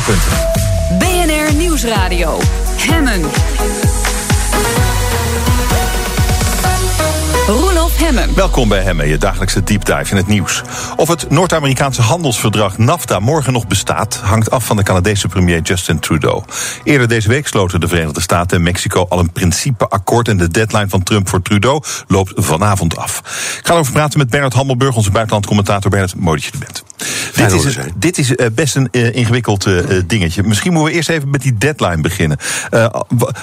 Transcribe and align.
punten. 0.00 0.32
BNR 0.98 1.54
Nieuwsradio. 1.54 2.38
Hemmen. 2.76 3.22
Hemmen. 7.94 8.34
Welkom 8.34 8.68
bij 8.68 8.82
Hemmen, 8.82 9.08
je 9.08 9.18
dagelijkse 9.18 9.62
deep 9.62 9.84
dive 9.84 10.10
in 10.10 10.16
het 10.16 10.26
nieuws. 10.26 10.62
Of 10.96 11.08
het 11.08 11.30
Noord-Amerikaanse 11.30 12.02
handelsverdrag 12.02 12.78
NAFTA 12.78 13.18
morgen 13.18 13.52
nog 13.52 13.66
bestaat, 13.66 14.16
hangt 14.16 14.50
af 14.50 14.64
van 14.64 14.76
de 14.76 14.82
Canadese 14.82 15.28
premier 15.28 15.60
Justin 15.60 15.98
Trudeau. 15.98 16.42
Eerder 16.84 17.08
deze 17.08 17.28
week 17.28 17.46
sloten 17.46 17.80
de 17.80 17.88
Verenigde 17.88 18.20
Staten 18.20 18.56
en 18.56 18.62
Mexico 18.62 19.06
al 19.08 19.18
een 19.18 19.32
principeakkoord 19.32 20.28
en 20.28 20.36
de 20.36 20.48
deadline 20.48 20.88
van 20.88 21.02
Trump 21.02 21.28
voor 21.28 21.42
Trudeau 21.42 21.82
loopt 22.06 22.32
vanavond 22.36 22.96
af. 22.96 23.18
Ik 23.58 23.66
ga 23.66 23.72
erover 23.72 23.92
praten 23.92 24.18
met 24.18 24.30
Bernard 24.30 24.52
Hammelburg, 24.52 24.96
onze 24.96 25.10
buitenlandcommentator. 25.10 25.90
Bernard, 25.90 26.14
mooi 26.16 26.40
dat 26.40 26.44
je 26.44 26.52
er 26.52 26.58
bent. 26.58 26.84
Dit 27.34 27.64
is, 27.64 27.76
dit 27.96 28.18
is, 28.18 28.30
uh, 28.30 28.46
best 28.52 28.76
een 28.76 28.88
uh, 28.90 29.14
ingewikkeld 29.14 29.66
uh, 29.66 29.80
dingetje. 30.06 30.42
Misschien 30.42 30.72
moeten 30.72 30.90
we 30.90 30.96
eerst 30.96 31.08
even 31.08 31.30
met 31.30 31.42
die 31.42 31.54
deadline 31.58 32.00
beginnen. 32.00 32.38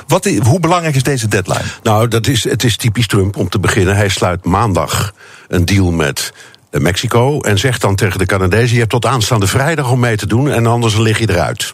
wat, 0.08 0.26
hoe 0.44 0.60
belangrijk 0.60 0.96
is 0.96 1.04
deze 1.04 1.28
deadline? 1.28 1.64
Nou, 1.84 2.08
dat 2.08 2.28
is, 2.28 2.44
het 2.44 2.64
is 2.64 2.78
typisch 2.78 3.08
Trump 3.08 3.38
om 3.38 3.50
te 3.50 3.60
beginnen. 3.60 3.96
Hij 3.96 4.10
sluit 4.10 4.43
maandag 4.44 5.14
een 5.48 5.66
deal 5.66 5.92
met 5.92 6.34
Mexico 6.72 7.42
en 7.42 7.60
zegt 7.60 7.82
dan 7.82 7.96
tegen 7.96 8.20
de 8.20 8.26
Canadezen: 8.26 8.74
Je 8.74 8.80
hebt 8.80 8.90
tot 8.90 9.06
aanstaande 9.06 9.48
vrijdag 9.48 9.92
om 9.92 10.00
mee 10.00 10.18
te 10.18 10.28
doen 10.28 10.50
en 10.50 10.66
anders 10.66 10.98
lig 10.98 11.20
je 11.20 11.30
eruit. 11.30 11.72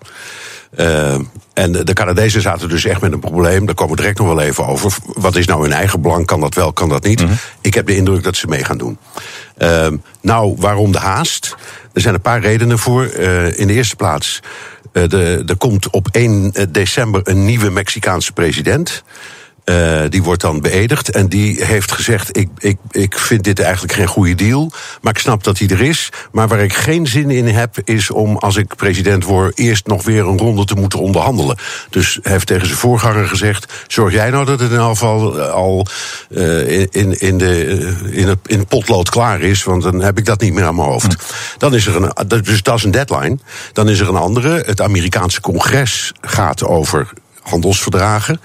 Uh, 0.78 1.14
en 1.54 1.72
de 1.72 1.94
Canadezen 1.94 2.42
zaten 2.42 2.70
dus 2.70 2.86
echt 2.86 3.02
met 3.02 3.12
een 3.12 3.20
probleem. 3.20 3.66
Daar 3.66 3.76
komen 3.76 3.96
we 3.96 4.02
direct 4.02 4.20
nog 4.20 4.28
wel 4.28 4.42
even 4.42 4.68
over. 4.68 4.94
Wat 5.06 5.36
is 5.36 5.46
nou 5.46 5.62
hun 5.62 5.72
eigen 5.72 6.02
belang? 6.02 6.26
Kan 6.26 6.40
dat 6.40 6.54
wel, 6.54 6.74
kan 6.74 6.90
dat 6.90 7.04
niet? 7.04 7.22
Mm 7.22 7.28
-hmm. 7.28 7.38
Ik 7.62 7.74
heb 7.74 7.88
de 7.88 7.96
indruk 7.96 8.24
dat 8.24 8.36
ze 8.36 8.48
mee 8.48 8.64
gaan 8.64 8.78
doen. 8.78 8.98
Uh, 9.58 9.88
nou, 10.22 10.56
waarom 10.58 10.92
de 10.92 10.98
haast? 10.98 11.56
Er 11.94 12.02
zijn 12.02 12.14
een 12.14 12.22
paar 12.22 12.42
redenen 12.42 12.80
voor. 12.80 13.12
Uh, 13.20 13.60
in 13.60 13.68
de 13.68 13.74
eerste 13.74 13.96
plaats, 13.96 14.40
de, 14.92 15.44
er 15.46 15.58
komt 15.58 15.90
op 15.90 16.08
1 16.12 16.54
december 16.70 17.22
een 17.24 17.46
nieuwe 17.46 17.70
Mexicaanse 17.70 18.32
president. 18.32 19.04
Uh, 19.66 20.02
die 20.10 20.24
wordt 20.24 20.42
dan 20.42 20.62
beëdigd 20.62 21.12
en 21.12 21.28
die 21.28 21.66
heeft 21.66 21.92
gezegd: 21.92 22.38
ik, 22.38 22.50
ik, 22.58 22.78
ik 22.92 23.18
vind 23.18 23.44
dit 23.44 23.60
eigenlijk 23.60 23.94
geen 23.94 24.08
goede 24.08 24.36
deal. 24.36 24.72
Maar 25.02 25.14
ik 25.14 25.20
snap 25.20 25.44
dat 25.44 25.58
hij 25.58 25.68
er 25.68 25.82
is. 25.82 26.10
Maar 26.32 26.48
waar 26.48 26.60
ik 26.60 26.74
geen 26.74 27.08
zin 27.08 27.30
in 27.30 27.48
heb, 27.48 27.76
is 27.84 28.12
om 28.12 28.38
als 28.38 28.56
ik 28.56 28.76
president 28.76 29.24
word, 29.24 29.58
eerst 29.58 29.88
nog 29.88 30.04
weer 30.04 30.28
een 30.28 30.38
ronde 30.38 30.66
te 30.66 30.76
moeten 30.76 31.00
onderhandelen. 31.00 31.58
Dus 31.90 32.20
hij 32.22 32.32
heeft 32.32 32.48
tegen 32.48 32.66
zijn 32.66 32.80
voorganger 32.80 33.28
gezegd: 33.28 33.74
zorg 33.88 34.14
jij 34.14 34.30
nou 34.30 34.46
dat 34.46 34.60
het 34.60 34.72
in 34.72 34.78
elk 34.78 34.90
geval 34.90 35.40
al 35.42 35.86
uh, 36.30 36.70
in, 36.70 37.20
in, 37.20 37.38
de, 37.38 37.68
in, 38.12 38.28
het, 38.28 38.40
in 38.46 38.60
het 38.60 38.68
potlood 38.68 39.10
klaar 39.10 39.42
is, 39.42 39.64
want 39.64 39.84
dan 39.84 40.02
heb 40.02 40.18
ik 40.18 40.26
dat 40.26 40.42
niet 40.42 40.54
meer 40.54 40.66
aan 40.66 40.76
mijn 40.76 40.88
hoofd. 40.88 41.16
Dan 41.58 41.76
is 41.76 41.88
er 41.88 41.96
een, 41.96 42.28
dus 42.44 42.64
dat 42.64 42.78
is 42.78 42.84
een 42.84 42.92
deadline. 42.92 43.38
Dan 43.74 43.90
is 43.90 44.00
er 44.00 44.10
een 44.10 44.16
andere. 44.16 44.64
Het 44.66 44.82
Amerikaanse 44.82 45.42
congres 45.42 46.12
gaat 46.22 46.64
over 46.64 47.10
handelsverdragen. 47.42 48.42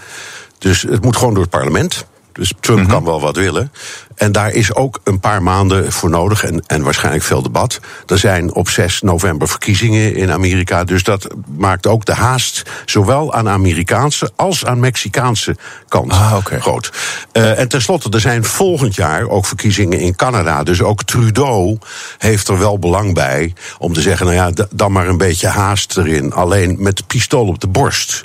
Dus 0.65 0.83
het 0.83 1.03
moet 1.03 1.17
gewoon 1.17 1.35
door 1.35 1.43
het 1.43 1.51
parlement. 1.51 2.07
Dus 2.33 2.53
Trump 2.61 2.79
mm 2.79 2.85
-hmm. 2.85 2.95
kan 2.95 3.05
wel 3.05 3.21
wat 3.21 3.37
willen. 3.37 3.73
En 4.15 4.33
daar 4.33 4.53
is 4.53 4.75
ook 4.75 5.01
een 5.05 5.21
paar 5.21 5.43
maanden 5.43 5.93
voor 5.93 6.11
nodig 6.11 6.45
en, 6.45 6.63
en 6.67 6.83
waarschijnlijk 6.83 7.25
veel 7.25 7.43
debat. 7.43 7.81
Er 8.07 8.19
zijn 8.19 8.55
op 8.55 8.69
6 8.69 9.01
november 9.01 9.49
verkiezingen 9.49 10.15
in 10.15 10.31
Amerika. 10.31 10.85
Dus 10.85 11.03
dat 11.03 11.27
maakt 11.57 11.87
ook 11.87 12.05
de 12.05 12.13
haast, 12.13 12.63
zowel 12.85 13.35
aan 13.35 13.49
Amerikaanse 13.49 14.31
als 14.37 14.65
aan 14.65 14.81
Mexicaanse 14.81 15.57
kant 15.89 16.13
ah, 16.13 16.35
okay. 16.37 16.61
groot. 16.61 16.93
Uh, 17.33 17.59
en 17.59 17.69
tenslotte, 17.69 18.11
er 18.11 18.21
zijn 18.21 18.45
volgend 18.45 18.95
jaar 18.95 19.29
ook 19.29 19.47
verkiezingen 19.47 19.99
in 19.99 20.17
Canada. 20.17 20.63
Dus 20.63 20.83
ook 20.83 21.03
Trudeau 21.03 21.79
heeft 22.19 22.49
er 22.49 22.59
wel 22.59 22.79
belang 22.79 23.15
bij 23.15 23.53
om 23.79 23.93
te 23.93 24.01
zeggen: 24.01 24.27
nou 24.27 24.39
ja, 24.39 24.67
dan 24.71 24.93
maar 24.93 25.09
een 25.09 25.19
beetje 25.19 25.49
haast 25.49 25.97
erin. 25.97 26.33
Alleen 26.33 26.77
met 26.79 27.07
pistool 27.07 27.47
op 27.47 27.61
de 27.61 27.69
borst 27.69 28.25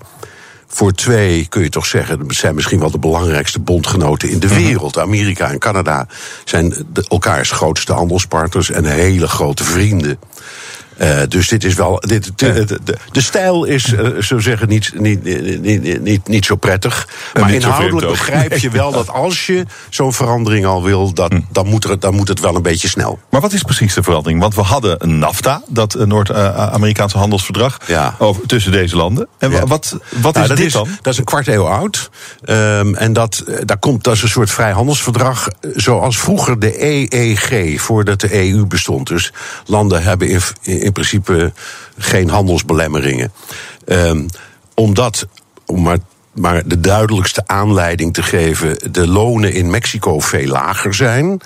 voor 0.71 0.91
twee, 0.91 1.45
kun 1.45 1.63
je 1.63 1.69
toch 1.69 1.85
zeggen, 1.85 2.25
zijn 2.27 2.55
misschien 2.55 2.79
wel 2.79 2.91
de 2.91 2.99
belangrijkste 2.99 3.59
bondgenoten 3.59 4.29
in 4.29 4.39
de 4.39 4.47
wereld. 4.47 4.97
Amerika 4.97 5.51
en 5.51 5.59
Canada 5.59 6.07
zijn 6.45 6.85
de, 6.93 7.05
elkaars 7.07 7.51
grootste 7.51 7.93
handelspartners 7.93 8.69
en 8.69 8.85
hele 8.85 9.27
grote 9.27 9.63
vrienden. 9.63 10.19
Uh, 11.01 11.19
dus 11.27 11.47
dit 11.47 11.63
is 11.63 11.73
wel. 11.73 11.99
Dit, 11.99 12.31
de, 12.35 12.53
de, 12.65 12.79
de, 12.83 12.97
de 13.11 13.21
stijl 13.21 13.63
is, 13.65 13.93
uh, 13.93 14.21
zo 14.21 14.39
zeggen, 14.39 14.67
niet, 14.67 14.91
niet, 14.95 15.23
niet, 15.61 16.01
niet, 16.01 16.27
niet 16.27 16.45
zo 16.45 16.55
prettig. 16.55 17.07
Maar 17.33 17.53
inhoudelijk 17.53 18.07
begrijp 18.07 18.57
je 18.57 18.69
wel 18.69 18.91
dat 18.99 19.09
als 19.09 19.45
je 19.45 19.65
zo'n 19.89 20.13
verandering 20.13 20.65
al 20.65 20.83
wil, 20.83 21.13
dat, 21.13 21.33
dan, 21.51 21.67
moet 21.67 21.83
er, 21.83 21.99
dan 21.99 22.15
moet 22.15 22.27
het 22.27 22.39
wel 22.39 22.55
een 22.55 22.61
beetje 22.61 22.87
snel. 22.87 23.19
Maar 23.29 23.41
wat 23.41 23.53
is 23.53 23.61
precies 23.63 23.93
de 23.93 24.03
verandering? 24.03 24.41
Want 24.41 24.55
we 24.55 24.61
hadden 24.61 24.95
een 25.03 25.19
NAFTA, 25.19 25.61
dat 25.67 25.93
eh, 25.93 26.05
Noord-Amerikaanse 26.05 27.17
handelsverdrag, 27.17 27.77
Ja. 27.87 28.15
over, 28.17 28.45
tussen 28.45 28.71
deze 28.71 28.95
landen. 28.95 29.27
En 29.37 29.51
Ja. 29.51 29.65
wat, 29.65 29.97
wat 30.21 30.33
Nou, 30.33 30.41
is 30.43 30.47
dat 30.47 30.57
dit 30.57 30.65
is, 30.65 30.73
dan? 30.73 30.87
Dat 31.01 31.13
is 31.13 31.19
een 31.19 31.25
kwart 31.25 31.47
eeuw 31.47 31.67
oud. 31.67 32.09
Ehm, 32.43 32.93
en 32.95 33.13
dat, 33.13 33.43
eh, 33.47 33.55
daar 33.65 33.77
komt, 33.79 34.03
dat 34.03 34.15
is 34.15 34.21
een 34.21 34.29
soort 34.29 34.51
vrijhandelsverdrag. 34.51 35.47
eh, 35.47 35.69
Zoals 35.75 36.17
vroeger 36.19 36.59
de 36.59 36.83
EEG, 36.85 37.81
voordat 37.81 38.19
de 38.19 38.35
EU 38.51 38.65
bestond. 38.65 39.07
Dus 39.07 39.33
landen 39.65 40.03
hebben 40.03 40.27
in, 40.29 40.41
in 40.61 40.88
principe 40.91 41.53
geen 41.97 42.29
handelsbelemmeringen. 42.29 43.31
Ehm, 43.85 44.27
omdat, 44.73 45.27
om 45.65 45.81
maar, 45.81 45.97
maar 46.33 46.67
de 46.67 46.79
duidelijkste 46.79 47.43
aanleiding 47.47 48.13
te 48.13 48.23
geven, 48.23 48.91
de 48.91 49.07
lonen 49.07 49.53
in 49.53 49.69
Mexico 49.69 50.19
veel 50.19 50.47
lager 50.47 50.93
zijn. 50.93 51.41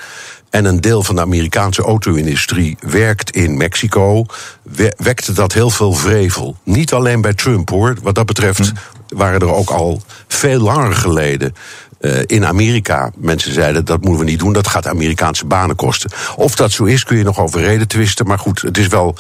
En 0.49 0.65
een 0.65 0.81
deel 0.81 1.03
van 1.03 1.15
de 1.15 1.21
Amerikaanse 1.21 1.81
auto-industrie 1.81 2.77
werkt 2.79 3.31
in 3.31 3.57
Mexico. 3.57 4.25
we- 4.61 4.93
wekte 4.97 5.33
dat 5.33 5.53
heel 5.53 5.69
veel 5.69 5.93
vrevel. 5.93 6.55
Niet 6.63 6.93
alleen 6.93 7.21
bij 7.21 7.33
Trump 7.33 7.69
hoor. 7.69 7.95
Wat 8.01 8.15
dat 8.15 8.25
betreft 8.25 8.71
waren 9.07 9.39
er 9.39 9.53
ook 9.53 9.69
al 9.69 10.01
veel 10.27 10.59
langer 10.59 10.95
geleden. 10.95 11.55
Eh, 12.03 12.21
in 12.25 12.45
Amerika 12.45 13.11
mensen 13.17 13.53
zeiden 13.53 13.85
dat 13.85 14.01
moeten 14.01 14.25
we 14.25 14.31
niet 14.31 14.39
doen, 14.39 14.53
dat 14.53 14.67
gaat 14.67 14.87
Amerikaanse 14.87 15.45
banen 15.45 15.75
kosten. 15.75 16.11
Of 16.35 16.55
dat 16.55 16.71
zo 16.71 16.83
is, 16.83 17.03
kun 17.03 17.17
je 17.17 17.23
nog 17.23 17.39
over 17.39 17.61
reden 17.61 17.87
twisten. 17.87 18.27
Maar 18.27 18.39
goed, 18.39 18.61
het 18.61 18.77
is 18.77 18.87
wel 18.87 19.15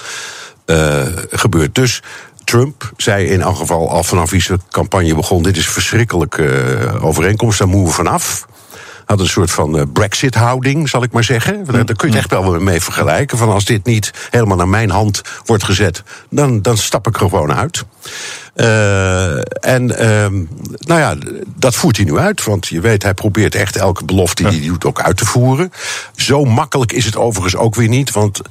eh, 0.65 1.05
gebeurd. 1.29 1.75
Dus 1.75 2.01
Trump 2.43 2.91
zei 2.97 3.25
in 3.25 3.41
elk 3.41 3.55
geval 3.55 3.89
al 3.89 4.03
vanaf 4.03 4.29
wie 4.29 4.41
zijn 4.41 4.61
campagne 4.69 5.15
begon: 5.15 5.43
dit 5.43 5.57
is 5.57 5.69
verschrikkelijke 5.69 6.45
eh, 6.45 7.05
overeenkomst, 7.05 7.59
daar 7.59 7.67
moeten 7.67 7.87
we 7.87 7.95
vanaf. 7.95 8.45
Had 9.05 9.19
een 9.19 9.27
soort 9.27 9.51
van 9.51 9.77
eh, 9.77 9.83
Brexit-houding, 9.93 10.89
zal 10.89 11.03
ik 11.03 11.11
maar 11.11 11.23
zeggen. 11.23 11.65
Daar, 11.65 11.85
daar 11.85 11.95
kun 11.95 12.09
je 12.09 12.15
het 12.15 12.23
echt 12.23 12.41
wel 12.41 12.59
mee 12.59 12.81
vergelijken. 12.81 13.37
Van 13.37 13.49
als 13.49 13.65
dit 13.65 13.85
niet 13.85 14.11
helemaal 14.29 14.57
naar 14.57 14.69
mijn 14.69 14.89
hand 14.89 15.21
wordt 15.45 15.63
gezet, 15.63 16.03
dan, 16.29 16.61
dan 16.61 16.77
stap 16.77 17.07
ik 17.07 17.13
er 17.13 17.29
gewoon 17.29 17.53
uit. 17.53 17.85
Eh, 18.53 19.37
en 19.65 19.97
ehm, 19.97 20.43
nou 20.79 20.99
ja, 20.99 21.15
dat 21.55 21.75
voert 21.75 21.97
hij 21.97 22.05
nu 22.05 22.17
uit. 22.17 22.43
Want 22.43 22.67
je 22.67 22.81
weet, 22.81 23.03
hij 23.03 23.13
probeert 23.13 23.55
echt 23.55 23.75
elke 23.75 24.05
belofte 24.05 24.49
die 24.49 24.59
hij 24.59 24.67
doet 24.67 24.85
ook 24.85 25.01
uit 25.01 25.17
te 25.17 25.25
voeren. 25.25 25.71
Zo 26.15 26.45
makkelijk 26.45 26.91
is 26.91 27.05
het 27.05 27.15
overigens 27.15 27.55
ook 27.55 27.75
weer 27.75 27.87
niet. 27.87 28.11
Want 28.11 28.41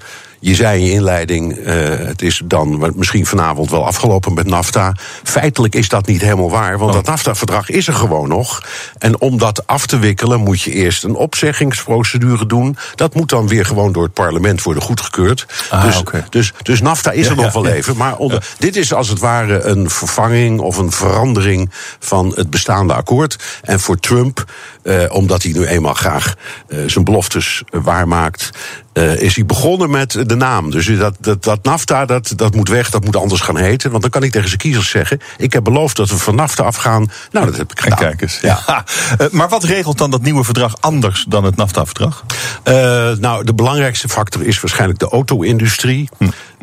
je 0.44 0.54
zei 0.54 0.80
in 0.80 0.86
je 0.86 0.92
inleiding, 0.92 1.56
eh, 1.56 1.74
het 1.88 2.22
is 2.22 2.42
dan 2.44 2.92
misschien 2.96 3.26
vanavond 3.26 3.70
wel 3.70 3.86
afgelopen 3.86 4.34
met 4.34 4.46
NAFTA. 4.46 4.96
Feitelijk 5.22 5.74
is 5.74 5.88
dat 5.88 6.06
niet 6.06 6.20
helemaal 6.20 6.50
waar, 6.50 6.78
want 6.78 6.92
dat 6.92 7.06
NAFTA-verdrag 7.06 7.68
is 7.68 7.88
er 7.88 7.94
gewoon 7.94 8.28
nog. 8.28 8.62
En 8.98 9.20
om 9.20 9.38
dat 9.38 9.66
af 9.66 9.86
te 9.86 9.98
wikkelen 9.98 10.40
moet 10.40 10.60
je 10.60 10.72
eerst 10.72 11.04
een 11.04 11.14
opzeggingsprocedure 11.14 12.46
doen. 12.46 12.76
Dat 12.94 13.14
moet 13.14 13.28
dan 13.28 13.48
weer 13.48 13.64
gewoon 13.64 13.92
door 13.92 14.02
het 14.02 14.12
parlement 14.12 14.62
worden 14.62 14.82
goedgekeurd. 14.82 15.46
Ah, 15.70 15.84
dus, 15.84 16.02
dus, 16.28 16.52
dus 16.62 16.80
NAFTA 16.80 17.10
is 17.10 17.26
er 17.26 17.36
Ja, 17.36 17.42
nog 17.42 17.54
ja, 17.54 17.60
wel 17.60 17.70
ja. 17.70 17.74
even. 17.74 17.96
Maar 17.96 18.16
onder, 18.16 18.46
dit 18.58 18.76
is 18.76 18.92
als 18.94 19.08
het 19.08 19.18
ware 19.18 19.62
een 19.62 19.90
vervanging 19.90 20.60
of 20.60 20.76
een 20.76 20.92
verandering 20.92 21.70
van 21.98 22.32
het 22.34 22.50
bestaande 22.50 22.94
akkoord. 22.94 23.36
En 23.62 23.80
voor 23.80 23.98
Trump, 23.98 24.44
eh, 24.82 25.04
omdat 25.08 25.42
hij 25.42 25.52
nu 25.52 25.66
eenmaal 25.66 25.94
graag 25.94 26.34
eh, 26.68 26.78
zijn 26.86 27.04
beloftes 27.04 27.62
waarmaakt. 27.70 28.50
Eh, 28.92 29.20
is 29.20 29.34
hij 29.34 29.46
begonnen 29.46 29.90
met 29.90 30.22
de 30.26 30.34
naam. 30.34 30.70
Dus 30.70 30.86
dat, 30.98 31.16
dat, 31.20 31.44
dat 31.44 31.62
NAFTA, 31.62 32.04
dat, 32.04 32.32
dat 32.36 32.54
moet 32.54 32.68
weg, 32.68 32.90
dat 32.90 33.04
moet 33.04 33.16
anders 33.16 33.40
gaan 33.40 33.56
heten. 33.56 33.90
Want 33.90 34.02
dan 34.02 34.10
kan 34.10 34.20
hij 34.20 34.30
tegen 34.30 34.48
zijn 34.48 34.60
kiezers 34.60 34.90
zeggen... 34.90 35.20
ik 35.36 35.52
heb 35.52 35.64
beloofd 35.64 35.96
dat 35.96 36.10
we 36.10 36.18
van 36.18 36.34
NAFTA 36.34 36.62
afgaan. 36.62 37.10
Nou, 37.30 37.46
dat 37.46 37.56
heb 37.56 37.70
ik 37.70 37.78
En 37.78 37.82
gedaan. 37.82 37.98
kijk 37.98 38.22
eens. 38.22 38.38
Ja. 38.40 38.60
Eh, 39.18 39.26
maar 39.30 39.48
wat 39.48 39.64
regelt 39.64 39.98
dan 39.98 40.10
dat 40.10 40.22
nieuwe 40.22 40.44
verdrag 40.44 40.80
anders 40.80 41.24
dan 41.28 41.44
het 41.44 41.56
NAFTA-verdrag? 41.56 42.24
Eh, 42.62 42.74
nou, 43.12 43.44
de 43.44 43.54
belangrijkste 43.54 44.08
factor 44.08 44.46
is 44.46 44.60
waarschijnlijk 44.60 44.98
de 44.98 45.08
auto-industrie. 45.08 46.08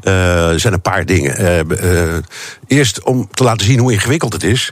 Eh, 0.02 0.52
er 0.52 0.60
zijn 0.60 0.74
een 0.74 0.82
paar 0.82 1.06
dingen. 1.06 1.68
Eerst 2.68 3.04
om 3.04 3.28
te 3.34 3.44
laten 3.44 3.66
zien 3.66 3.80
hoe 3.80 3.92
ingewikkeld 3.92 4.34
het 4.34 4.44
is. 4.44 4.72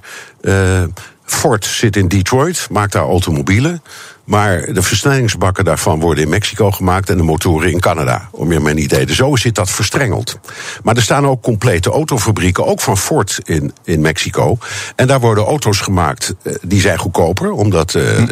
Ford 1.25 1.65
zit 1.65 1.95
in 1.95 2.07
Detroit, 2.07 2.67
maakt 2.71 2.91
daar 2.91 3.03
automobielen. 3.03 3.81
Maar 4.27 4.73
de 4.73 4.81
versnellingsbakken 4.81 5.65
daarvan 5.65 5.99
worden 5.99 6.23
in 6.23 6.29
Mexico 6.29 6.71
gemaakt 6.71 7.09
en 7.09 7.17
de 7.17 7.23
motoren 7.23 7.71
in 7.71 7.79
Canada. 7.79 8.29
Om 8.31 8.51
je 8.51 8.59
een 8.59 8.81
idee. 8.81 9.13
Zo 9.13 9.35
zit 9.35 9.55
dat 9.55 9.69
verstrengeld. 9.69 10.39
Maar 10.83 10.95
er 10.95 11.01
staan 11.01 11.27
ook 11.27 11.41
complete 11.41 11.89
autofabrieken, 11.89 12.65
ook 12.65 12.81
van 12.81 12.97
Ford 12.97 13.39
in, 13.43 13.73
in 13.83 14.01
Mexico. 14.01 14.57
En 14.95 15.07
daar 15.07 15.19
worden 15.19 15.43
auto's 15.43 15.79
gemaakt 15.79 16.35
eh, 16.43 16.53
die 16.61 16.81
zijn 16.81 16.97
goedkoper, 16.97 17.51
omdat 17.51 17.95
eh, 17.95 18.03
de, 18.03 18.25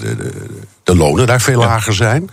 de, 0.00 0.16
de, 0.16 0.32
de 0.82 0.96
lonen 0.96 1.26
daar 1.26 1.40
veel 1.40 1.58
lager 1.58 1.94
zijn. 1.94 2.30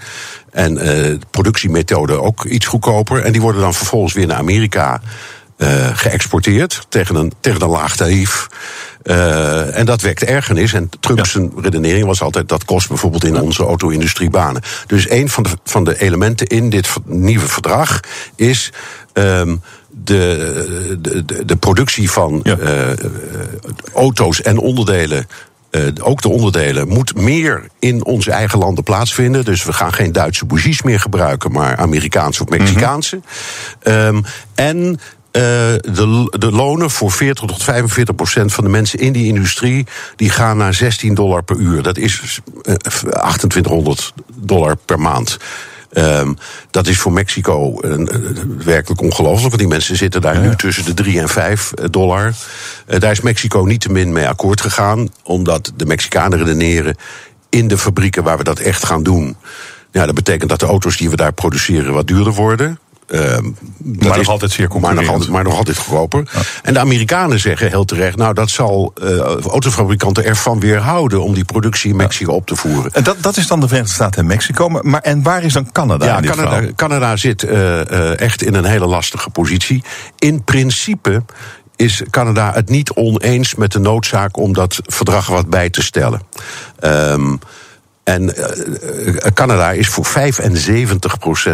En 0.51 0.86
uh, 0.86 1.18
productiemethode 1.31 2.21
ook 2.21 2.45
iets 2.45 2.66
goedkoper. 2.66 3.24
En 3.24 3.31
die 3.31 3.42
worden 3.42 3.62
dan 3.62 3.74
vervolgens 3.74 4.13
weer 4.13 4.27
naar 4.27 4.38
Amerika 4.38 5.01
uh, 5.57 5.89
geëxporteerd 5.94 6.86
tegen 6.89 7.16
een, 7.16 7.31
tegen 7.39 7.62
een 7.62 7.69
laag 7.69 7.95
tarief. 7.95 8.48
Uh, 9.04 9.78
en 9.78 9.86
dat 9.86 10.01
wekt 10.01 10.24
ergernis. 10.24 10.74
En 10.74 10.90
Trump's 11.00 11.34
ja. 11.34 11.48
redenering 11.56 12.06
was 12.06 12.22
altijd 12.22 12.50
dat 12.50 12.66
kost 12.66 12.88
bijvoorbeeld 12.88 13.24
in 13.24 13.42
onze 13.42 13.63
auto-industrie 13.63 14.30
banen. 14.30 14.62
Dus 14.88 15.10
een 15.10 15.30
van 15.30 15.44
de, 15.44 15.50
van 15.63 15.84
de 15.84 16.01
elementen 16.01 16.48
in 16.48 16.69
dit 16.69 16.90
nieuwe 17.06 17.48
verdrag 17.48 18.00
is. 18.36 18.72
Um, 19.13 19.62
de, 20.04 20.98
de, 21.01 21.46
de, 21.46 21.56
productie 21.56 22.12
van 22.12 22.40
ja. 22.44 22.57
uh, 22.57 22.90
auto's 23.94 24.42
en 24.42 24.57
onderdelen 24.57 25.28
uh, 25.72 25.84
ook 26.02 26.22
de 26.22 26.30
onderdelen, 26.30 26.88
moet 26.88 27.16
meer 27.16 27.68
in 27.80 28.06
onze 28.06 28.31
eigen 28.31 28.60
landen 28.60 28.84
plaatsvinden. 28.84 29.45
Dus 29.45 29.63
we 29.63 29.74
gaan 29.74 29.94
geen 29.94 30.12
Duitse 30.12 30.45
bougies 30.45 30.81
meer 30.81 31.00
gebruiken, 31.00 31.52
maar 31.52 31.78
Amerikaanse 31.78 32.44
of 32.44 32.50
Mexicaanse. 32.50 33.16
Mm 33.16 33.22
-hmm. 33.81 33.94
um, 33.94 34.24
en 34.56 35.00
Uh, 35.31 35.42
de, 35.42 36.36
de 36.40 36.52
lonen 36.52 36.90
voor 36.90 37.12
40 37.12 37.46
tot 37.46 37.64
45 37.64 38.16
procent 38.16 38.54
van 38.54 38.64
de 38.64 38.70
mensen 38.70 39.00
in 39.00 39.14
die 39.14 39.26
industrie... 39.26 39.88
die 40.16 40.30
gaan 40.30 40.58
naar 40.58 40.74
16 40.74 41.14
dollar 41.14 41.44
per 41.44 41.56
uur. 41.56 41.84
Dat 41.84 41.98
is 41.98 42.40
uh, 42.56 42.74
2800 42.74 44.14
dollar 44.36 44.76
per 44.86 45.00
maand. 45.00 45.38
Um, 45.94 46.38
dat 46.72 46.88
is 46.88 47.00
voor 47.00 47.12
Mexico 47.12 47.81
uh, 47.81 48.08
werkelijk 48.58 49.02
ongelooflijk. 49.02 49.48
Want 49.48 49.58
die 49.58 49.68
mensen 49.68 49.96
zitten 49.96 50.22
daar 50.22 50.42
ja. 50.42 50.50
nu 50.50 50.56
tussen 50.56 50.86
de 50.86 50.94
3 50.94 51.20
en 51.20 51.30
5 51.30 51.74
dollar. 51.92 52.34
Daar 52.86 53.12
is 53.12 53.22
Mexico 53.22 53.64
niet 53.64 53.81
te 53.81 53.92
min 53.92 54.12
mee 54.12 54.28
akkoord 54.28 54.62
gegaan. 54.62 55.10
Omdat 55.24 55.72
de 55.76 55.86
Mexicanen 55.86 56.38
redeneren 56.38 56.96
in 57.50 57.68
de 57.68 57.78
fabrieken 57.78 58.24
waar 58.24 58.38
we 58.38 58.44
dat 58.44 58.60
echt 58.60 58.86
gaan 58.86 59.04
doen. 59.04 59.36
Ja, 59.92 60.06
dat 60.06 60.16
betekent 60.16 60.50
dat 60.50 60.60
de 60.60 60.66
auto's 60.66 60.98
die 60.98 61.10
we 61.10 61.16
daar 61.16 61.34
produceren 61.34 61.94
wat 61.94 62.08
duurder 62.08 62.34
worden. 62.34 62.80
Uh, 63.11 63.38
maar 63.77 64.17
nog 64.17 64.27
altijd 64.27 64.51
zeer 64.51 64.67
maar 64.79 64.94
nog 64.94 65.07
altijd, 65.07 65.29
maar 65.29 65.44
nog 65.44 65.57
altijd 65.57 65.77
goedkoper. 65.77 66.23
Ja. 66.33 66.39
En 66.63 66.73
de 66.73 66.79
Amerikanen 66.79 67.39
zeggen 67.39 67.67
heel 67.67 67.85
terecht... 67.85 68.17
nou, 68.17 68.33
dat 68.33 68.50
zal 68.50 68.94
uh, 69.03 69.19
autofabrikanten 69.38 70.25
ervan 70.25 70.59
weerhouden... 70.59 71.23
om 71.23 71.33
die 71.33 71.45
productie 71.45 71.89
in 71.89 71.95
Mexico 71.95 72.31
ja. 72.31 72.38
op 72.38 72.45
te 72.45 72.56
voeren. 72.56 72.91
En 72.94 73.03
dat, 73.03 73.15
dat 73.21 73.38
is 73.38 73.47
dan 73.47 73.59
de 73.59 73.67
Verenigde 73.67 73.94
Staten 73.94 74.21
en 74.21 74.27
Mexico. 74.27 74.69
Maar, 74.69 75.01
en 75.01 75.23
waar 75.23 75.44
is 75.44 75.53
dan 75.53 75.71
Canada 75.71 76.06
ja, 76.06 76.19
Canada, 76.21 76.71
Canada 76.75 77.15
zit 77.15 77.44
uh, 77.44 78.19
echt 78.19 78.41
in 78.41 78.53
een 78.53 78.65
hele 78.65 78.85
lastige 78.85 79.29
positie. 79.29 79.83
In 80.19 80.44
principe 80.44 81.23
is 81.75 82.03
Canada 82.09 82.53
het 82.53 82.69
niet 82.69 82.91
oneens 82.91 83.56
met 83.56 83.71
de 83.71 83.79
noodzaak... 83.79 84.38
om 84.38 84.53
dat 84.53 84.79
verdrag 84.83 85.27
wat 85.27 85.50
bij 85.50 85.69
te 85.69 85.81
stellen. 85.81 86.21
Um, 86.83 87.39
en 88.09 88.33
uh, 88.38 89.15
Canada 89.33 89.71
is 89.71 89.88
voor 89.88 90.06
75% 90.07 90.09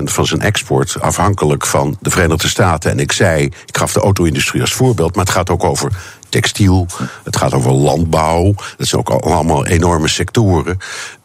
van 0.03 0.25
zijn 0.25 0.41
export 0.41 1.01
afhankelijk 1.01 1.65
van 1.65 1.97
de 2.01 2.09
Verenigde 2.09 2.47
Staten. 2.47 2.91
En 2.91 2.99
ik 2.99 3.11
zei, 3.11 3.43
ik 3.43 3.77
gaf 3.77 3.93
de 3.93 3.99
auto-industrie 3.99 4.61
als 4.61 4.73
voorbeeld, 4.73 5.15
maar 5.15 5.25
het 5.25 5.33
gaat 5.33 5.49
ook 5.49 5.63
over 5.63 5.91
textiel, 6.29 6.87
het 7.23 7.37
gaat 7.37 7.53
over 7.53 7.71
landbouw. 7.71 8.53
Dat 8.77 8.87
zijn 8.87 9.01
ook 9.01 9.09
allemaal 9.09 9.65
enorme 9.65 10.07
sectoren. 10.07 10.77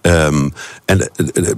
Um, 0.02 0.52
en 0.84 1.10
uh, 1.16 1.50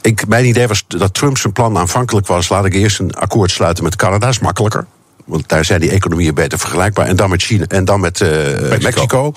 ik, 0.00 0.26
mijn 0.28 0.44
idee 0.44 0.66
was 0.66 0.84
dat 0.86 1.14
Trump 1.14 1.38
zijn 1.38 1.52
plan 1.52 1.78
aanvankelijk 1.78 2.26
was: 2.26 2.48
laat 2.48 2.64
ik 2.64 2.74
eerst 2.74 2.98
een 2.98 3.14
akkoord 3.14 3.50
sluiten 3.50 3.84
met 3.84 3.96
Canada, 3.96 4.28
is 4.28 4.38
makkelijker. 4.38 4.86
Want 5.28 5.48
daar 5.48 5.64
zijn 5.64 5.80
die 5.80 5.90
economieën 5.90 6.34
beter 6.34 6.58
vergelijkbaar. 6.58 7.06
En 7.06 7.16
dan 7.16 7.30
met 7.30 7.42
China 7.42 7.64
en 7.66 7.84
dan 7.84 8.00
met 8.00 8.20
uh, 8.20 8.28
Mexico. 8.28 8.80
Mexico. 8.82 9.32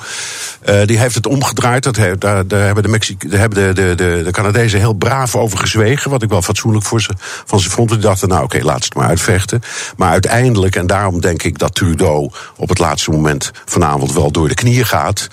Uh, 0.69 0.85
die 0.85 0.97
heeft 0.97 1.15
het 1.15 1.27
omgedraaid. 1.27 1.83
Dat 1.83 1.95
he, 1.95 2.17
daar, 2.17 2.47
daar, 2.47 2.65
hebben, 2.65 2.83
de, 2.83 2.89
Mexi 2.89 3.17
daar 3.17 3.39
hebben 3.39 3.75
de, 3.75 3.81
de, 3.81 3.95
de, 3.95 4.21
de 4.23 4.31
Canadezen 4.31 4.79
heel 4.79 4.93
braaf 4.93 5.35
over 5.35 5.57
gezwegen. 5.57 6.11
Wat 6.11 6.23
ik 6.23 6.29
wel 6.29 6.41
fatsoenlijk 6.41 6.85
voor 6.85 7.01
ze, 7.01 7.09
van 7.45 7.59
ze 7.59 7.69
vond. 7.69 7.89
Die 7.89 7.97
dachten, 7.97 8.27
nou 8.27 8.43
oké, 8.43 8.55
okay, 8.55 8.67
laat 8.67 8.83
het 8.83 8.95
maar 8.95 9.07
uitvechten. 9.07 9.61
Maar 9.97 10.09
uiteindelijk, 10.09 10.75
en 10.75 10.87
daarom 10.87 11.21
denk 11.21 11.43
ik 11.43 11.59
dat 11.59 11.75
Trudeau 11.75 12.31
op 12.55 12.69
het 12.69 12.79
laatste 12.79 13.11
moment 13.11 13.51
vanavond 13.65 14.13
wel 14.13 14.31
door 14.31 14.47
de 14.47 14.53
knieën 14.53 14.85
gaat. 14.85 15.27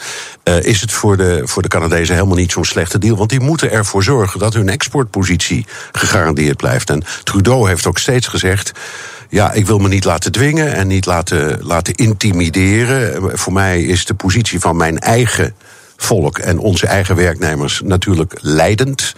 Uh, 0.45 0.63
is 0.63 0.81
het 0.81 0.93
voor 0.93 1.17
de, 1.17 1.43
voor 1.45 1.63
de 1.63 1.69
Canadezen 1.69 2.15
helemaal 2.15 2.37
niet 2.37 2.53
zo'n 2.53 2.65
slechte 2.65 2.99
deal. 2.99 3.17
Want 3.17 3.31
die 3.31 3.41
moeten 3.41 3.71
ervoor 3.71 4.03
zorgen 4.03 4.39
dat 4.41 4.55
hun 4.55 4.69
exportpositie 4.69 5.67
gegarandeerd 5.93 6.57
blijft. 6.57 6.91
En 6.91 7.05
Trudeau 7.25 7.69
heeft 7.69 7.87
ook 7.87 7.99
steeds 7.99 8.27
gezegd 8.27 8.73
ja, 9.29 9.53
ik 9.53 9.67
wil 9.67 9.79
me 9.79 9.89
niet 9.89 10.05
laten 10.05 10.33
dwingen 10.33 10.75
en 10.75 10.87
niet 10.87 11.07
laten, 11.07 11.59
laten 11.63 11.95
intimideren. 11.95 13.39
Voor 13.39 13.53
mij 13.53 13.83
is 13.83 14.05
de 14.05 14.15
positie 14.15 14.61
van 14.61 14.77
mijn 14.77 14.99
eigen 14.99 15.55
volk 15.97 16.39
en 16.39 16.59
onze 16.59 16.87
eigen 16.87 17.17
werknemers 17.17 17.81
natuurlijk 17.85 18.39
leidend. 18.41 19.15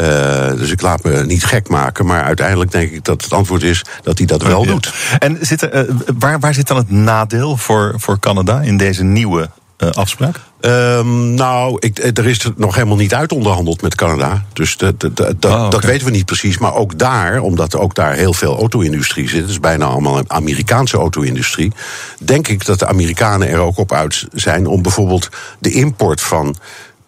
Uh, 0.00 0.50
dus 0.50 0.70
ik 0.70 0.80
laat 0.80 1.04
me 1.04 1.24
niet 1.24 1.44
gek 1.44 1.68
maken. 1.68 2.06
Maar 2.06 2.22
uiteindelijk 2.22 2.70
denk 2.70 2.90
ik 2.90 3.04
dat 3.04 3.22
het 3.22 3.32
antwoord 3.32 3.62
is 3.62 3.84
dat 4.02 4.18
hij 4.18 4.26
dat 4.26 4.42
wel 4.42 4.64
doet. 4.66 4.94
En 5.18 5.38
zit 5.40 5.62
er, 5.62 5.88
uh, 5.88 5.94
waar, 6.18 6.38
waar 6.38 6.54
zit 6.54 6.66
dan 6.66 6.76
het 6.76 6.90
nadeel 6.90 7.56
voor, 7.56 7.94
voor 7.96 8.18
Canada 8.18 8.60
in 8.60 8.76
deze 8.76 9.04
nieuwe 9.04 9.50
uh, 9.78 9.90
afspraak? 9.90 10.40
Um, 10.60 11.34
nou, 11.34 11.76
ik, 11.80 12.18
er 12.18 12.26
is 12.26 12.42
het 12.42 12.58
nog 12.58 12.74
helemaal 12.74 12.96
niet 12.96 13.14
uit 13.14 13.32
onderhandeld 13.32 13.82
met 13.82 13.94
Canada. 13.94 14.44
Dus 14.52 14.76
dat, 14.76 15.04
oh, 15.04 15.10
okay. 15.10 15.70
dat 15.70 15.84
weten 15.84 16.06
we 16.06 16.12
niet 16.12 16.24
precies. 16.24 16.58
Maar 16.58 16.74
ook 16.74 16.98
daar, 16.98 17.40
omdat 17.40 17.76
ook 17.76 17.94
daar 17.94 18.12
heel 18.12 18.32
veel 18.32 18.56
auto-industrie 18.56 19.28
zit, 19.28 19.46
dus 19.46 19.60
bijna 19.60 19.84
allemaal 19.84 20.18
een 20.18 20.30
Amerikaanse 20.30 20.96
auto-industrie, 20.96 21.72
denk 22.18 22.48
ik 22.48 22.64
dat 22.64 22.78
de 22.78 22.86
Amerikanen 22.86 23.48
er 23.48 23.58
ook 23.58 23.78
op 23.78 23.92
uit 23.92 24.26
zijn 24.32 24.66
om 24.66 24.82
bijvoorbeeld 24.82 25.28
de 25.58 25.70
import 25.70 26.20
van 26.20 26.56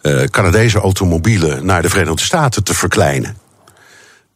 uh, 0.01 0.23
Canadese 0.23 0.79
automobielen 0.79 1.65
naar 1.65 1.81
de 1.81 1.89
Verenigde 1.89 2.23
Staten 2.23 2.63
te 2.63 2.73
verkleinen. 2.73 3.37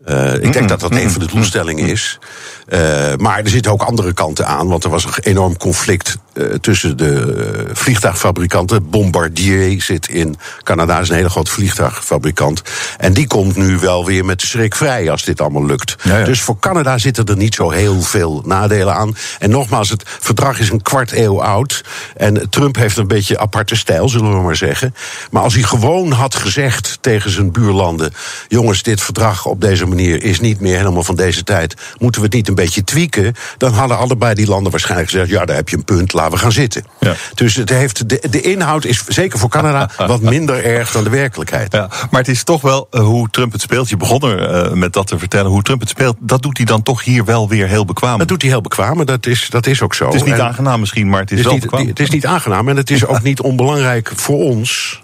Uh, 0.08 0.34
ik 0.34 0.54
denk 0.54 0.70
dat 0.70 0.80
dat 0.80 0.92
een 0.92 1.12
van 1.12 1.22
de 1.22 1.28
doelstellingen 1.28 1.88
is. 1.88 2.20
Uh, 2.70 2.80
maar 3.18 3.40
er 3.40 3.50
zitten 3.50 3.72
ook 3.72 3.82
andere 3.82 4.14
kanten 4.14 4.48
aan, 4.48 4.68
want 4.68 4.84
er 4.84 4.90
was 4.90 5.06
een 5.06 5.12
enorm 5.20 5.58
conflict 5.58 6.18
uh, 6.34 6.54
tussen 6.54 6.98
de 6.98 7.70
vliegtuigfabrikanten. 7.74 8.90
Bombardier 8.90 9.82
zit 9.82 10.10
in 10.10 10.36
Canada, 10.64 11.00
is 11.00 11.10
een 11.10 11.16
hele 11.16 11.30
grote 11.30 11.52
vliegtuigfabrikant. 11.52 12.62
En 12.98 13.14
die 13.14 13.28
komt 13.28 13.56
nu 13.56 13.80
wel 13.80 14.06
weer 14.06 14.26
met 14.26 14.40
de 14.40 14.48
schrik 14.48 14.76
vrij 14.76 15.10
als 15.10 15.24
dit 15.24 15.42
allemaal 15.42 15.66
lukt. 15.66 15.96
Ja, 16.04 16.18
ja. 16.18 16.26
Dus 16.26 16.42
voor 16.42 16.60
Canada 16.60 16.98
zitten 16.98 17.26
er 17.26 17.38
niet 17.38 17.56
zo 17.56 17.70
heel 17.70 18.02
veel 18.02 18.42
nadelen 18.46 18.96
aan. 18.96 19.16
En 19.40 19.50
nogmaals, 19.50 19.90
het 19.90 20.04
verdrag 20.06 20.60
is 20.60 20.70
een 20.70 20.82
kwart 20.82 21.12
eeuw 21.12 21.44
oud. 21.44 21.84
En 22.16 22.50
Trump 22.50 22.76
heeft 22.76 22.98
een 22.98 23.08
beetje 23.08 23.40
aparte 23.40 23.76
stijl, 23.76 24.10
zullen 24.10 24.38
we 24.38 24.44
maar 24.44 24.56
zeggen. 24.56 24.96
Maar 25.32 25.44
als 25.44 25.54
hij 25.54 25.64
gewoon 25.64 26.12
had 26.12 26.36
gezegd 26.36 26.98
tegen 27.02 27.32
zijn 27.32 27.52
buurlanden: 27.52 28.14
jongens, 28.48 28.84
dit 28.84 29.02
verdrag 29.02 29.46
op 29.46 29.62
deze 29.62 29.86
manier 29.86 30.24
is 30.24 30.40
niet 30.40 30.60
meer 30.60 30.78
helemaal 30.78 31.04
van 31.04 31.16
deze 31.16 31.44
tijd. 31.44 31.76
Moeten 31.98 32.22
we 32.22 32.28
het 32.28 32.36
niet 32.36 32.48
een 32.58 32.64
beetje 32.64 32.84
tweaken? 32.84 33.34
Dan 33.58 33.74
hadden 33.74 33.98
allebei 33.98 34.34
die 34.34 34.48
landen 34.48 34.72
waarschijnlijk 34.72 35.10
gezegd: 35.10 35.30
ja, 35.30 35.46
daar 35.46 35.56
heb 35.56 35.70
je 35.70 35.78
een 35.78 35.84
punt, 35.84 36.14
laten 36.14 36.32
we 36.32 36.38
gaan 36.38 36.52
zitten. 36.52 36.86
Ja. 37.00 37.14
Dus 37.34 37.56
het 37.56 37.70
heeft 37.70 38.10
de, 38.10 38.28
de 38.30 38.42
inhoud 38.42 38.86
is 38.86 39.04
zeker 39.08 39.40
voor 39.40 39.50
Canada 39.50 39.90
wat 40.08 40.22
minder 40.22 40.64
erg 40.64 40.92
dan 40.92 41.04
de 41.04 41.10
werkelijkheid. 41.10 41.72
Ja, 41.72 41.90
maar 42.12 42.20
het 42.20 42.30
is 42.30 42.44
toch 42.44 42.62
wel 42.62 42.88
uh, 42.92 43.02
hoe 43.02 43.30
Trump 43.30 43.52
het 43.52 43.62
speelt. 43.62 43.90
Je 43.90 43.98
begon 43.98 44.22
er 44.22 44.66
uh, 44.66 44.72
met 44.72 44.94
dat 44.94 45.08
te 45.08 45.20
vertellen. 45.20 45.52
Hoe 45.52 45.62
Trump 45.62 45.80
het 45.80 45.90
speelt, 45.90 46.16
dat 46.20 46.42
doet 46.42 46.58
hij 46.58 46.66
dan 46.66 46.84
toch 46.84 47.04
hier 47.04 47.26
wel 47.26 47.50
weer 47.50 47.68
heel 47.68 47.86
bekwaam. 47.86 48.18
Dat 48.18 48.28
doet 48.28 48.42
hij 48.42 48.52
heel 48.52 48.62
bekwaam, 48.62 49.06
dat 49.06 49.26
is, 49.26 49.48
dat 49.50 49.68
is 49.68 49.82
ook 49.82 49.94
zo. 49.94 50.06
Het 50.06 50.14
is 50.14 50.24
niet 50.24 50.34
en 50.34 50.44
aangenaam 50.44 50.80
misschien, 50.80 51.10
maar 51.10 51.20
het 51.20 51.32
is, 51.32 51.38
het 51.38 51.46
is 51.46 51.46
wel 51.46 51.54
niet, 51.54 51.64
bekwaam. 51.64 51.88
Het 51.88 52.00
is 52.00 52.10
niet 52.10 52.26
aangenaam 52.26 52.70
en 52.70 52.78
het 52.78 52.90
is 52.90 53.06
ook 53.06 53.22
niet 53.22 53.42
onbelangrijk 53.42 54.12
voor 54.16 54.38
ons. 54.38 55.02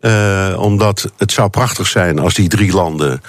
Uh, 0.00 0.54
omdat 0.56 1.12
het 1.16 1.32
zou 1.32 1.48
prachtig 1.48 1.86
zijn 1.86 2.18
als 2.18 2.34
die 2.34 2.48
drie 2.48 2.72
landen 2.72 3.22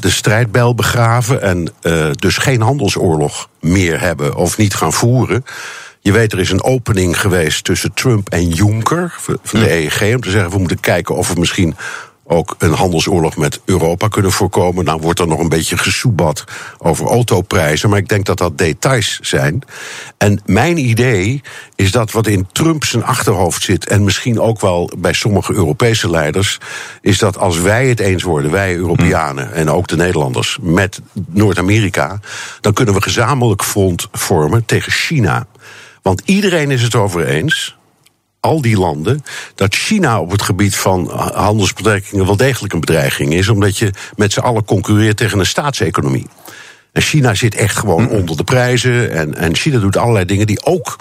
de 0.00 0.10
strijdbijl 0.10 0.74
begraven 0.74 1.42
en 1.42 1.72
uh, 1.82 2.10
dus 2.12 2.36
geen 2.36 2.60
handelsoorlog 2.60 3.48
meer 3.60 4.00
hebben 4.00 4.34
of 4.34 4.58
niet 4.58 4.74
gaan 4.74 4.92
voeren. 4.92 5.44
Je 6.00 6.12
weet, 6.12 6.32
er 6.32 6.38
is 6.38 6.50
een 6.50 6.62
opening 6.62 7.20
geweest 7.20 7.64
tussen 7.64 7.94
Trump 7.94 8.28
en 8.28 8.48
Juncker 8.48 9.14
van 9.42 9.60
de 9.60 9.72
EEG 9.72 10.14
om 10.14 10.20
te 10.20 10.30
zeggen 10.30 10.50
we 10.50 10.58
moeten 10.58 10.80
kijken 10.80 11.14
of 11.14 11.32
we 11.32 11.40
misschien 11.40 11.76
ook 12.28 12.54
een 12.58 12.72
handelsoorlog 12.72 13.36
met 13.36 13.60
Europa 13.64 14.08
kunnen 14.08 14.32
voorkomen. 14.32 14.84
Nou 14.84 15.00
wordt 15.00 15.20
er 15.20 15.26
nog 15.26 15.38
een 15.38 15.48
beetje 15.48 15.78
gesoebat 15.78 16.44
over 16.78 17.06
autoprijzen, 17.06 17.90
maar 17.90 17.98
ik 17.98 18.08
denk 18.08 18.26
dat 18.26 18.38
dat 18.38 18.58
details 18.58 19.18
zijn. 19.22 19.62
En 20.18 20.40
mijn 20.46 20.78
idee 20.78 21.42
is 21.74 21.92
dat 21.92 22.12
wat 22.12 22.26
in 22.26 22.46
Trump 22.52 22.84
zijn 22.84 23.04
achterhoofd 23.04 23.62
zit, 23.62 23.86
en 23.86 24.04
misschien 24.04 24.40
ook 24.40 24.60
wel 24.60 24.90
bij 24.98 25.12
sommige 25.12 25.52
Europese 25.52 26.10
leiders, 26.10 26.58
is 27.00 27.18
dat 27.18 27.38
als 27.38 27.58
wij 27.58 27.88
het 27.88 28.00
eens 28.00 28.22
worden, 28.22 28.50
wij 28.50 28.74
Europeanen 28.74 29.52
en 29.52 29.70
ook 29.70 29.86
de 29.86 29.96
Nederlanders, 29.96 30.58
met 30.60 31.00
Noord-Amerika, 31.26 32.20
dan 32.60 32.72
kunnen 32.72 32.94
we 32.94 33.02
gezamenlijk 33.02 33.64
front 33.64 34.08
vormen 34.12 34.64
tegen 34.64 34.92
China. 34.92 35.46
Want 36.02 36.22
iedereen 36.24 36.70
is 36.70 36.82
het 36.82 36.94
over 36.94 37.26
eens 37.26 37.77
al 38.40 38.60
die 38.60 38.78
landen 38.78 39.24
dat 39.54 39.74
China 39.74 40.20
op 40.20 40.30
het 40.30 40.42
gebied 40.42 40.76
van 40.76 41.10
handelsbetrekkingen 41.34 42.26
wel 42.26 42.36
degelijk 42.36 42.72
een 42.72 42.80
bedreiging 42.80 43.34
is, 43.34 43.48
omdat 43.48 43.78
je 43.78 43.92
met 44.16 44.32
z'n 44.32 44.40
allen 44.40 44.64
concurreert 44.64 45.16
tegen 45.16 45.38
een 45.38 45.46
staatseconomie. 45.46 46.26
En 46.92 47.02
China 47.02 47.34
zit 47.34 47.54
echt 47.54 47.76
gewoon 47.76 48.02
mm 48.02 48.10
onder 48.10 48.36
de 48.36 48.44
prijzen 48.44 49.10
en, 49.10 49.34
en 49.34 49.54
China 49.54 49.78
doet 49.78 49.96
allerlei 49.96 50.24
dingen 50.24 50.46
die 50.46 50.64
ook 50.64 50.96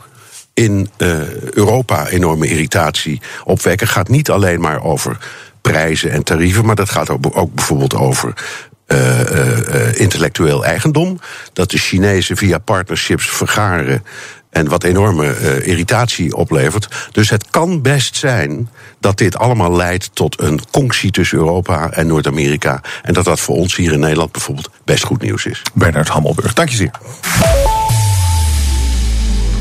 in 0.54 0.90
uh, 0.98 1.34
Europa 1.44 2.08
enorme 2.08 2.48
irritatie 2.48 3.22
opwekken. 3.44 3.88
Gaat 3.88 4.10
niet 4.10 4.30
alleen 4.30 4.62
maar 4.62 4.84
over 4.84 5.18
prijzen 5.62 6.12
en 6.12 6.24
tarieven, 6.24 6.66
maar 6.66 6.76
dat 6.76 6.90
gaat 6.90 7.10
ook, 7.10 7.38
ook 7.38 7.54
bijvoorbeeld 7.54 7.96
over 7.96 8.34
uh, 8.88 9.20
uh, 9.20 10.00
intellectueel 10.00 10.66
eigendom. 10.66 11.20
Dat 11.54 11.72
de 11.72 11.78
Chinezen 11.78 12.38
via 12.38 12.58
partnerships 12.58 13.30
vergaren. 13.30 14.04
En 14.50 14.70
wat 14.70 14.84
enorme 14.84 15.62
irritatie 15.64 16.36
oplevert. 16.36 16.88
Dus 17.12 17.30
het 17.30 17.50
kan 17.50 17.82
best 17.82 18.16
zijn 18.16 18.70
dat 19.00 19.18
dit 19.18 19.38
allemaal 19.38 19.76
leidt 19.76 20.10
tot 20.14 20.42
een 20.42 20.60
conctie 20.72 21.12
tussen 21.12 21.38
Europa 21.38 21.92
en 21.92 22.08
Noord-Amerika. 22.08 22.82
En 23.04 23.14
dat 23.14 23.26
dat 23.26 23.40
voor 23.40 23.56
ons 23.56 23.76
hier 23.76 23.92
in 23.92 24.00
Nederland 24.00 24.32
bijvoorbeeld 24.32 24.70
best 24.86 25.04
goed 25.04 25.22
nieuws 25.22 25.46
is. 25.46 25.62
Bernard 25.74 26.08
Hammelburg, 26.08 26.54
dank 26.54 26.70
je 26.70 26.76
zeer. 26.76 26.92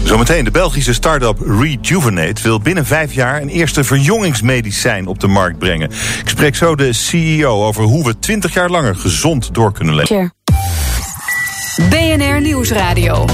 Zometeen, 0.02 0.44
de 0.44 0.50
Belgische 0.50 0.92
start-up 0.92 1.38
Rejuvenate 1.40 2.42
wil 2.42 2.60
binnen 2.60 2.86
vijf 2.86 3.12
jaar 3.12 3.42
een 3.42 3.48
eerste 3.48 3.84
verjongingsmedicijn 3.84 5.06
op 5.06 5.20
de 5.20 5.26
markt 5.26 5.58
brengen. 5.58 5.90
Ik 6.20 6.28
spreek 6.28 6.56
zo 6.56 6.74
de 6.74 6.92
CEO 6.92 7.64
over 7.64 7.82
hoe 7.82 8.04
we 8.04 8.18
twintig 8.18 8.54
jaar 8.54 8.70
langer 8.70 8.96
gezond 8.96 9.54
door 9.54 9.72
kunnen 9.72 9.94
leven. 9.94 10.32
BNR 11.88 12.40
Nieuwsradio. 12.40 13.24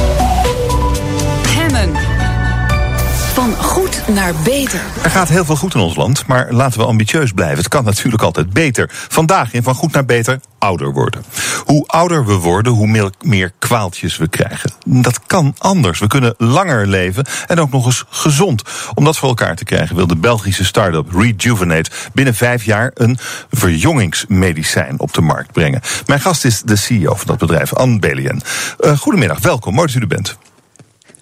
Naar 4.14 4.35
beter. 4.45 4.81
Er 5.02 5.11
gaat 5.11 5.28
heel 5.28 5.45
veel 5.45 5.57
goed 5.57 5.75
in 5.75 5.81
ons 5.81 5.97
land, 5.97 6.26
maar 6.26 6.52
laten 6.52 6.81
we 6.81 6.87
ambitieus 6.87 7.33
blijven. 7.33 7.57
Het 7.57 7.69
kan 7.69 7.85
natuurlijk 7.85 8.23
altijd 8.23 8.52
beter. 8.52 8.90
Vandaag 9.09 9.52
in 9.52 9.62
Van 9.62 9.75
goed 9.75 9.92
naar 9.92 10.04
beter 10.04 10.40
ouder 10.59 10.92
worden. 10.92 11.25
Hoe 11.64 11.87
ouder 11.87 12.26
we 12.26 12.33
worden, 12.33 12.73
hoe 12.73 13.12
meer, 13.21 13.52
kwaaltjes 13.59 14.16
we 14.16 14.28
krijgen. 14.28 14.71
Dat 14.87 15.26
kan 15.26 15.54
anders. 15.59 15.99
We 15.99 16.07
kunnen 16.07 16.35
langer 16.38 16.87
leven 16.87 17.26
en 17.47 17.61
ook 17.61 17.71
nog 17.71 17.87
eens 17.87 18.04
gezond. 18.09 18.62
Om 18.95 19.04
dat 19.04 19.16
voor 19.16 19.28
elkaar 19.28 19.57
te 19.57 19.64
krijgen 19.64 19.97
wil 19.97 20.07
de 20.07 20.16
Belgische 20.16 20.64
start-up 20.64 21.12
Rejuvenate 21.12 21.90
binnen 22.12 22.35
vijf 22.35 22.64
jaar 22.64 22.90
een 22.95 23.19
verjongingsmedicijn 23.50 25.00
op 25.00 25.12
de 25.12 25.21
markt 25.21 25.52
brengen. 25.52 25.81
Mijn 26.07 26.21
gast 26.21 26.45
is 26.45 26.62
de 26.62 26.76
CEO 26.76 27.14
van 27.14 27.26
dat 27.26 27.38
bedrijf, 27.38 27.75
Anne 27.75 27.99
Belien. 27.99 28.42
Uh, 28.81 28.99
goedemiddag, 28.99 29.38
welkom, 29.38 29.75
mooi 29.75 29.87
dat 29.87 29.97
u 29.97 30.00
er 30.00 30.07
bent. 30.07 30.37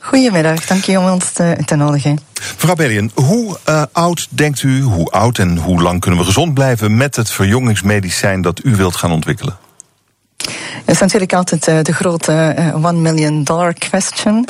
Goedemiddag, 0.02 0.66
dank 0.66 0.84
je 0.84 0.98
om 0.98 1.10
ons 1.10 1.32
te, 1.32 1.56
te 1.64 1.76
nodigen. 1.76 2.18
Mevrouw 2.52 2.74
Bellion, 2.74 3.10
hoe 3.14 3.58
uh, 3.68 3.82
oud 3.92 4.26
denkt 4.30 4.62
u, 4.62 4.80
hoe 4.80 5.10
oud 5.10 5.38
en 5.38 5.56
hoe 5.56 5.82
lang 5.82 6.00
kunnen 6.00 6.20
we 6.20 6.26
gezond 6.26 6.54
blijven 6.54 6.96
met 6.96 7.16
het 7.16 7.30
verjongingsmedicijn 7.30 8.42
dat 8.42 8.64
u 8.64 8.76
wilt 8.76 8.96
gaan 8.96 9.12
ontwikkelen? 9.12 9.58
Dat 10.84 10.94
is 10.94 11.00
natuurlijk 11.00 11.32
altijd 11.32 11.68
uh, 11.68 11.78
de 11.82 11.92
grote 11.92 12.54
uh, 12.58 12.84
one 12.84 12.98
million 12.98 13.44
dollar 13.44 13.74
question. 13.74 14.48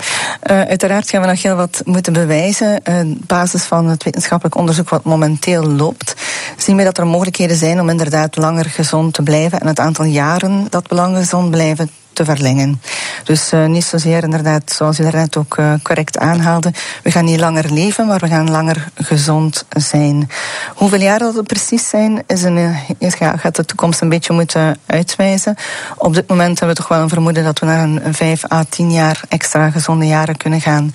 Uh, 0.50 0.61
uiteraard 0.61 1.11
gaan 1.11 1.21
we 1.21 1.26
nog 1.26 1.42
heel 1.42 1.57
wat 1.57 1.83
moeten 1.85 2.12
bewijzen. 2.12 2.80
op 2.85 3.26
basis 3.26 3.62
van 3.62 3.87
het 3.87 4.02
wetenschappelijk 4.02 4.57
onderzoek 4.57 4.88
wat 4.88 5.04
momenteel 5.04 5.62
loopt, 5.62 6.14
zien 6.57 6.76
we 6.76 6.85
dat 6.85 6.99
er 6.99 7.07
mogelijkheden 7.07 7.57
zijn 7.57 7.80
om 7.80 7.88
inderdaad 7.88 8.37
langer 8.37 8.64
gezond 8.64 9.14
te 9.14 9.23
blijven 9.23 9.61
en 9.61 9.66
het 9.66 9.80
aantal 9.80 10.04
jaren 10.04 10.66
dat 10.69 10.88
we 10.88 10.95
lang 10.95 11.16
gezond 11.16 11.50
blijven 11.50 11.90
verlengen. 12.24 12.80
Dus 13.24 13.52
uh, 13.52 13.66
niet 13.66 13.84
zozeer 13.84 14.22
inderdaad, 14.22 14.72
zoals 14.72 14.98
u 14.98 15.02
daarnet 15.02 15.36
ook 15.36 15.56
uh, 15.56 15.72
correct 15.82 16.18
aanhaalde, 16.18 16.72
we 17.02 17.10
gaan 17.10 17.24
niet 17.24 17.40
langer 17.40 17.72
leven, 17.72 18.06
maar 18.06 18.18
we 18.18 18.28
gaan 18.28 18.50
langer 18.50 18.88
gezond 18.94 19.66
zijn. 19.68 20.30
Hoeveel 20.74 21.00
jaar 21.00 21.18
dat 21.18 21.46
precies 21.46 21.88
zijn, 21.88 22.22
is 22.26 22.42
een, 22.42 22.76
is, 22.98 23.14
ja, 23.14 23.36
gaat 23.36 23.56
de 23.56 23.64
toekomst 23.64 24.00
een 24.00 24.08
beetje 24.08 24.32
moeten 24.32 24.76
uitwijzen. 24.86 25.54
Op 25.96 26.14
dit 26.14 26.28
moment 26.28 26.58
hebben 26.58 26.76
we 26.76 26.82
toch 26.82 26.90
wel 26.90 27.02
een 27.02 27.08
vermoeden 27.08 27.44
dat 27.44 27.58
we 27.58 27.66
naar 27.66 27.82
een 27.82 28.14
5 28.14 28.52
à 28.52 28.64
10 28.68 28.92
jaar 28.92 29.20
extra 29.28 29.70
gezonde 29.70 30.06
jaren 30.06 30.36
kunnen 30.36 30.60
gaan 30.60 30.92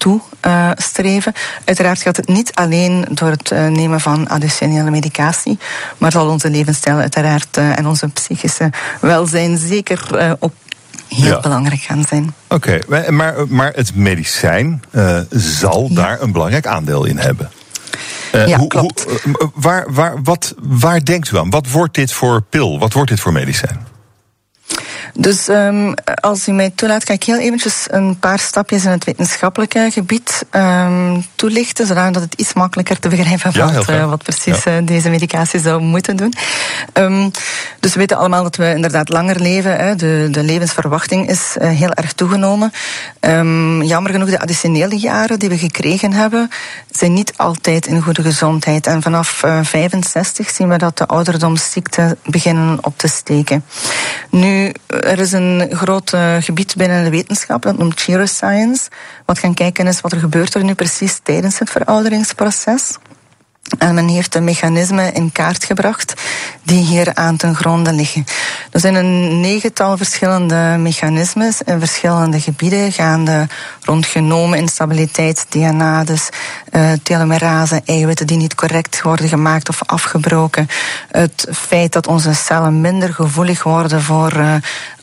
toestreven. 0.00 1.32
Uh, 1.36 1.42
Uiteraard 1.64 2.02
gaat 2.02 2.16
het 2.16 2.28
niet 2.28 2.54
alleen 2.54 3.06
door 3.10 3.30
het 3.30 3.50
uh, 3.50 3.66
nemen 3.66 4.00
van 4.00 4.28
additionele 4.28 4.90
medicatie, 4.90 5.58
maar 5.98 6.12
zal 6.12 6.28
onze 6.28 6.50
levensstijl 6.50 6.96
uiteraard 6.96 7.56
uh, 7.56 7.78
en 7.78 7.86
onze 7.86 8.08
psychische 8.08 8.70
welzijn 9.00 9.58
zeker 9.58 10.36
ook 10.38 10.52
heel 11.08 11.26
ja. 11.26 11.40
belangrijk 11.40 11.80
gaan 11.80 12.04
zijn. 12.08 12.34
Oké, 12.48 12.80
okay, 12.84 13.08
maar, 13.08 13.34
maar 13.48 13.72
het 13.74 13.94
medicijn 13.94 14.82
zal 15.30 15.86
ja. 15.88 15.94
daar 15.94 16.20
een 16.20 16.32
belangrijk 16.32 16.66
aandeel 16.66 17.04
in 17.04 17.18
hebben. 17.18 17.50
ja, 18.32 18.58
hoe, 18.58 18.68
klopt. 18.68 19.04
Hoe, 19.04 19.50
waar, 19.54 19.92
waar, 19.92 20.22
wat, 20.22 20.54
waar 20.60 21.04
denkt 21.04 21.30
u 21.30 21.38
aan? 21.38 21.50
Wat 21.50 21.70
wordt 21.70 21.94
dit 21.94 22.12
voor 22.12 22.42
pil? 22.42 22.78
Wat 22.78 22.92
wordt 22.92 23.10
dit 23.10 23.20
voor 23.20 23.32
medicijn? 23.32 23.89
Dus 25.14 25.48
um, 25.48 25.94
als 26.04 26.48
u 26.48 26.52
mij 26.52 26.70
toelaat, 26.74 27.04
kan 27.04 27.14
ik 27.14 27.24
heel 27.24 27.38
eventjes 27.38 27.86
een 27.90 28.18
paar 28.18 28.38
stapjes 28.38 28.84
in 28.84 28.90
het 28.90 29.04
wetenschappelijke 29.04 29.88
gebied 29.92 30.46
um, 30.50 31.24
toelichten, 31.34 31.86
zodat 31.86 32.14
het 32.14 32.34
iets 32.34 32.52
makkelijker 32.52 32.98
te 32.98 33.08
begrijpen 33.08 33.50
ja, 33.54 33.72
wat, 33.72 33.88
uh, 33.88 34.08
wat 34.08 34.22
precies 34.22 34.64
ja. 34.64 34.78
uh, 34.78 34.86
deze 34.86 35.10
medicatie 35.10 35.60
zou 35.60 35.82
moeten 35.82 36.16
doen. 36.16 36.34
Um, 36.94 37.30
dus 37.80 37.92
we 37.92 37.98
weten 37.98 38.16
allemaal 38.16 38.42
dat 38.42 38.56
we 38.56 38.74
inderdaad 38.74 39.08
langer 39.08 39.40
leven. 39.40 39.76
Hè. 39.76 39.96
De, 39.96 40.28
de 40.30 40.42
levensverwachting 40.42 41.28
is 41.28 41.56
uh, 41.60 41.68
heel 41.68 41.92
erg 41.92 42.12
toegenomen. 42.12 42.72
jammer 43.86 44.12
genoeg, 44.12 44.30
de 44.30 44.40
additionele 44.40 44.98
jaren 44.98 45.38
die 45.38 45.48
we 45.48 45.58
gekregen 45.58 46.12
hebben, 46.12 46.50
zijn 46.90 47.12
niet 47.12 47.32
altijd 47.36 47.86
in 47.86 48.02
goede 48.02 48.22
gezondheid. 48.22 48.86
En 48.86 49.02
vanaf 49.02 49.42
65 49.62 50.50
zien 50.50 50.68
we 50.68 50.76
dat 50.76 50.98
de 50.98 51.06
ouderdomsziekten 51.06 52.18
beginnen 52.24 52.78
op 52.84 52.98
te 52.98 53.08
steken. 53.08 53.64
Nu, 54.30 54.72
er 55.00 55.18
is 55.18 55.32
een 55.32 55.68
groot 55.70 56.12
uh, 56.12 56.36
gebied 56.40 56.76
binnen 56.76 57.04
de 57.04 57.10
wetenschap, 57.10 57.62
dat 57.62 57.78
noemt 57.78 58.00
Science, 58.24 58.88
wat 59.24 59.38
gaan 59.38 59.54
kijken 59.54 59.86
is 59.86 60.00
wat 60.00 60.12
er 60.12 60.18
gebeurt 60.18 60.54
er 60.54 60.64
nu 60.64 60.74
precies 60.74 61.20
tijdens 61.22 61.58
het 61.58 61.70
verouderingsproces. 61.70 62.98
En 63.78 63.94
men 63.94 64.08
heeft 64.08 64.32
de 64.32 64.40
mechanismen 64.40 65.14
in 65.14 65.32
kaart 65.32 65.64
gebracht 65.64 66.14
die 66.62 66.84
hier 66.84 67.14
aan 67.14 67.36
ten 67.36 67.54
gronde 67.54 67.92
liggen. 67.92 68.24
Er 68.70 68.80
zijn 68.80 68.94
een 68.94 69.40
negental 69.40 69.96
verschillende 69.96 70.76
mechanismes 70.78 71.62
in 71.62 71.78
verschillende 71.78 72.40
gebieden, 72.40 72.92
gaande 72.92 73.48
rond 73.84 74.06
genomen 74.06 74.58
instabiliteit, 74.58 75.46
DNA, 75.48 76.04
dus 76.04 76.28
uh, 76.72 76.92
telomerase, 77.02 77.82
eiwitten 77.84 78.26
die 78.26 78.36
niet 78.36 78.54
correct 78.54 79.02
worden 79.02 79.28
gemaakt 79.28 79.68
of 79.68 79.82
afgebroken. 79.86 80.68
Het 81.10 81.46
feit 81.52 81.92
dat 81.92 82.06
onze 82.06 82.34
cellen 82.34 82.80
minder 82.80 83.14
gevoelig 83.14 83.62
worden 83.62 84.02
voor 84.02 84.36
uh, 84.36 84.54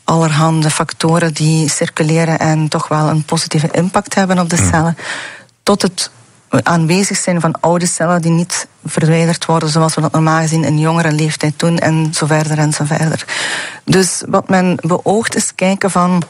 allerhande 0.04 0.70
factoren 0.70 1.34
die 1.34 1.70
circuleren 1.70 2.38
en 2.38 2.68
toch 2.68 2.88
wel 2.88 3.08
een 3.08 3.24
positieve 3.24 3.68
impact 3.72 4.14
hebben 4.14 4.38
op 4.38 4.48
de 4.48 4.68
cellen. 4.70 4.96
Tot 5.62 5.82
het 5.82 6.10
aanwezig 6.48 7.16
zijn 7.16 7.40
van 7.40 7.60
oude 7.60 7.86
cellen 7.86 8.22
die 8.22 8.30
niet 8.30 8.66
verwijderd 8.84 9.44
worden 9.44 9.68
zoals 9.68 9.94
we 9.94 10.00
dat 10.00 10.12
normaal 10.12 10.40
gezien 10.40 10.64
in 10.64 10.78
jongere 10.78 11.12
leeftijd 11.12 11.58
doen 11.58 11.78
en 11.78 12.14
zo 12.14 12.26
verder 12.26 12.58
en 12.58 12.72
zo 12.72 12.84
verder. 12.84 13.24
Dus 13.84 14.22
wat 14.28 14.48
men 14.48 14.78
beoogt 14.82 15.34
is 15.34 15.54
kijken 15.54 15.90
van 15.90 16.22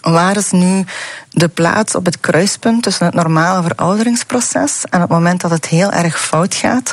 waar 0.00 0.36
is 0.36 0.50
nu 0.50 0.84
de 1.30 1.48
plaats 1.48 1.94
op 1.94 2.04
het 2.04 2.20
kruispunt 2.20 2.82
tussen 2.82 3.06
het 3.06 3.14
normale 3.14 3.62
verouderingsproces 3.62 4.84
en 4.90 5.00
het 5.00 5.10
moment 5.10 5.40
dat 5.40 5.50
het 5.50 5.66
heel 5.66 5.92
erg 5.92 6.20
fout 6.20 6.54
gaat. 6.54 6.92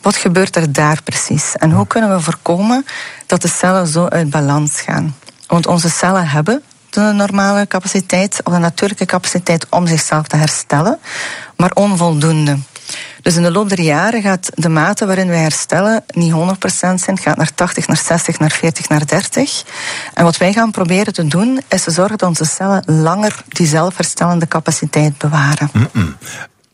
Wat 0.00 0.16
gebeurt 0.16 0.56
er 0.56 0.72
daar 0.72 1.02
precies? 1.02 1.56
En 1.56 1.70
hoe 1.70 1.86
kunnen 1.86 2.14
we 2.16 2.20
voorkomen 2.20 2.86
dat 3.26 3.42
de 3.42 3.48
cellen 3.48 3.86
zo 3.86 4.06
uit 4.06 4.30
balans 4.30 4.80
gaan? 4.80 5.16
Want 5.46 5.66
onze 5.66 5.90
cellen 5.90 6.28
hebben 6.28 6.62
de 7.04 7.12
normale 7.12 7.66
capaciteit 7.66 8.40
of 8.44 8.52
de 8.52 8.58
natuurlijke 8.58 9.04
capaciteit 9.04 9.66
om 9.70 9.86
zichzelf 9.86 10.26
te 10.26 10.36
herstellen, 10.36 10.98
maar 11.56 11.70
onvoldoende. 11.74 12.58
Dus 13.22 13.36
in 13.36 13.42
de 13.42 13.50
loop 13.50 13.68
der 13.68 13.80
jaren 13.80 14.22
gaat 14.22 14.50
de 14.54 14.68
mate 14.68 15.06
waarin 15.06 15.28
wij 15.28 15.40
herstellen 15.40 16.04
niet 16.06 16.32
100% 16.32 16.36
zijn, 16.94 17.18
gaat 17.18 17.36
naar 17.36 17.54
80, 17.54 17.86
naar 17.86 17.96
60, 17.96 18.38
naar 18.38 18.50
40, 18.50 18.88
naar 18.88 19.06
30. 19.06 19.64
En 20.14 20.24
wat 20.24 20.36
wij 20.36 20.52
gaan 20.52 20.70
proberen 20.70 21.12
te 21.12 21.26
doen, 21.26 21.60
is 21.68 21.82
te 21.82 21.90
zorgen 21.90 22.18
dat 22.18 22.28
onze 22.28 22.44
cellen 22.44 22.82
langer 22.86 23.42
die 23.48 23.66
zelfherstellende 23.66 24.48
capaciteit 24.48 25.18
bewaren. 25.18 25.70
Mm 25.72 25.88
-mm. 25.92 26.16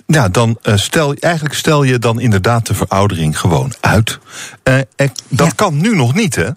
Ja, 0.06 0.28
dan 0.28 0.58
uh, 0.62 0.76
stel 0.76 1.14
eigenlijk 1.14 1.54
stel 1.54 1.82
je 1.82 1.98
dan 1.98 2.20
inderdaad 2.20 2.66
de 2.66 2.74
veroudering 2.74 3.38
gewoon 3.38 3.72
uit. 3.80 4.18
Uh, 4.64 4.78
dat 5.28 5.46
ja. 5.46 5.52
kan 5.54 5.80
nu 5.80 5.94
nog 5.94 6.14
niet, 6.14 6.34
hè? 6.34 6.48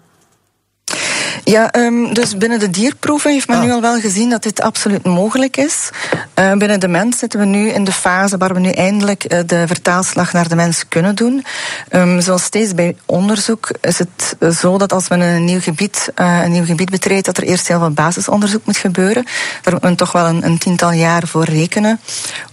Ja, 1.44 1.74
um, 1.74 2.14
dus 2.14 2.36
binnen 2.36 2.58
de 2.58 2.70
dierproeven 2.70 3.30
heeft 3.30 3.48
men 3.48 3.58
ah. 3.58 3.64
nu 3.64 3.70
al 3.70 3.80
wel 3.80 4.00
gezien 4.00 4.30
dat 4.30 4.42
dit 4.42 4.60
absoluut 4.60 5.04
mogelijk 5.04 5.56
is. 5.56 5.90
Uh, 6.38 6.52
binnen 6.52 6.80
de 6.80 6.88
mens 6.88 7.18
zitten 7.18 7.40
we 7.40 7.46
nu 7.46 7.68
in 7.68 7.84
de 7.84 7.92
fase 7.92 8.36
waar 8.36 8.54
we 8.54 8.60
nu 8.60 8.70
eindelijk 8.70 9.32
uh, 9.32 9.38
de 9.46 9.66
vertaalslag 9.66 10.32
naar 10.32 10.48
de 10.48 10.54
mens 10.54 10.88
kunnen 10.88 11.14
doen. 11.14 11.44
Um, 11.90 12.20
zoals 12.20 12.42
steeds 12.42 12.74
bij 12.74 12.96
onderzoek 13.06 13.70
is 13.80 13.98
het 13.98 14.36
zo 14.56 14.78
dat 14.78 14.92
als 14.92 15.08
men 15.08 15.20
een 15.20 15.44
nieuw 15.44 15.60
gebied, 15.60 16.12
uh, 16.16 16.40
een 16.44 16.52
nieuw 16.52 16.64
gebied 16.64 16.90
betreedt, 16.90 17.26
dat 17.26 17.36
er 17.36 17.42
eerst 17.42 17.68
heel 17.68 17.78
veel 17.78 17.90
basisonderzoek 17.90 18.64
moet 18.64 18.76
gebeuren. 18.76 19.24
Daar 19.62 19.72
moet 19.72 19.82
men 19.82 19.96
toch 19.96 20.12
wel 20.12 20.26
een, 20.26 20.44
een 20.44 20.58
tiental 20.58 20.92
jaar 20.92 21.26
voor 21.26 21.44
rekenen 21.44 22.00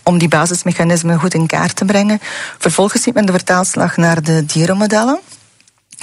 om 0.04 0.18
die 0.18 0.28
basismechanismen 0.28 1.20
goed 1.20 1.34
in 1.34 1.48
kaart 1.48 1.76
te 1.76 1.86
brengen. 1.86 2.20
Vervolgens 2.58 3.04
ziet 3.04 3.14
men 3.14 3.26
de 3.26 3.32
vertaalslag 3.32 3.98
naar 3.98 4.24
de 4.24 4.46
dierenmodellen. 4.46 5.20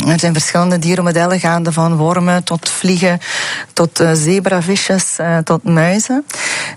Er 0.07 0.19
zijn 0.19 0.33
verschillende 0.33 0.78
dierenmodellen 0.78 1.40
gaande 1.40 1.73
van 1.73 1.97
wormen 1.97 2.45
tot 2.45 2.69
vliegen, 2.69 3.21
tot 3.73 4.00
uh, 4.00 4.11
zebravisjes, 4.12 5.16
uh, 5.21 5.38
tot 5.38 5.64
muizen. 5.64 6.25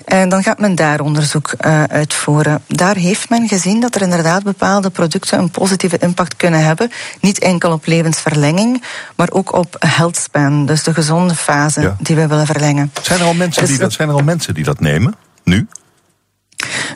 En 0.05 0.29
dan 0.29 0.43
gaat 0.43 0.59
men 0.59 0.75
daar 0.75 0.99
onderzoek 0.99 1.53
uh, 1.65 1.83
uitvoeren. 1.83 2.61
Daar 2.67 2.95
heeft 2.95 3.29
men 3.29 3.47
gezien 3.47 3.79
dat 3.79 3.95
er 3.95 4.01
inderdaad 4.01 4.43
bepaalde 4.43 4.89
producten 4.89 5.39
een 5.39 5.49
positieve 5.49 5.97
impact 5.99 6.35
kunnen 6.35 6.65
hebben. 6.65 6.91
Niet 7.19 7.39
enkel 7.39 7.71
op 7.71 7.85
levensverlenging, 7.85 8.83
maar 9.15 9.29
ook 9.31 9.53
op 9.53 9.75
health 9.79 10.17
span, 10.17 10.65
dus 10.65 10.83
de 10.83 10.93
gezonde 10.93 11.35
fase 11.35 11.81
ja. 11.81 11.95
die 11.99 12.15
we 12.15 12.27
willen 12.27 12.45
verlengen. 12.45 12.91
Zijn 13.01 13.19
er 13.19 13.25
al 13.25 13.33
mensen, 13.33 13.61
dus 13.61 13.71
die, 13.71 13.79
dat, 13.79 13.93
zijn 13.93 14.09
er 14.09 14.15
al 14.15 14.23
mensen 14.23 14.53
die 14.53 14.63
dat 14.63 14.79
nemen? 14.79 15.15
Nu? 15.43 15.67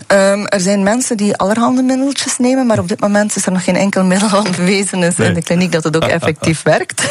Um, 0.07 0.45
er 0.45 0.59
zijn 0.59 0.83
mensen 0.83 1.17
die 1.17 1.35
allerhande 1.35 1.81
middeltjes 1.81 2.37
nemen, 2.37 2.65
maar 2.65 2.79
op 2.79 2.87
dit 2.87 2.99
moment 2.99 3.35
is 3.35 3.45
er 3.45 3.51
nog 3.51 3.63
geen 3.63 3.75
enkel 3.75 4.03
middel 4.03 4.29
van 4.29 4.47
bewezen 4.55 5.03
is 5.03 5.15
nee. 5.15 5.27
in 5.27 5.33
de 5.33 5.43
kliniek 5.43 5.71
dat 5.71 5.83
het 5.83 5.95
ook 5.95 6.03
effectief 6.03 6.63
werkt. 6.63 7.01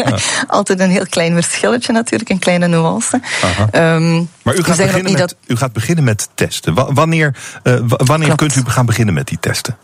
Altijd 0.46 0.80
een 0.80 0.90
heel 0.90 1.06
klein 1.08 1.32
verschilletje 1.32 1.92
natuurlijk, 1.92 2.30
een 2.30 2.38
kleine 2.38 2.68
nuance. 2.68 3.20
Um, 3.72 4.28
maar 4.42 4.56
u 4.56 4.62
gaat, 4.62 4.76
beginnen 4.76 5.12
met, 5.12 5.20
dat... 5.20 5.36
u 5.46 5.56
gaat 5.56 5.72
beginnen 5.72 6.04
met 6.04 6.28
testen. 6.34 6.74
W 6.74 6.80
wanneer 6.94 7.36
uh, 7.64 7.80
wanneer 7.86 8.34
kunt 8.34 8.56
u 8.56 8.62
gaan 8.64 8.86
beginnen 8.86 9.14
met 9.14 9.26
die 9.26 9.38
testen? 9.40 9.76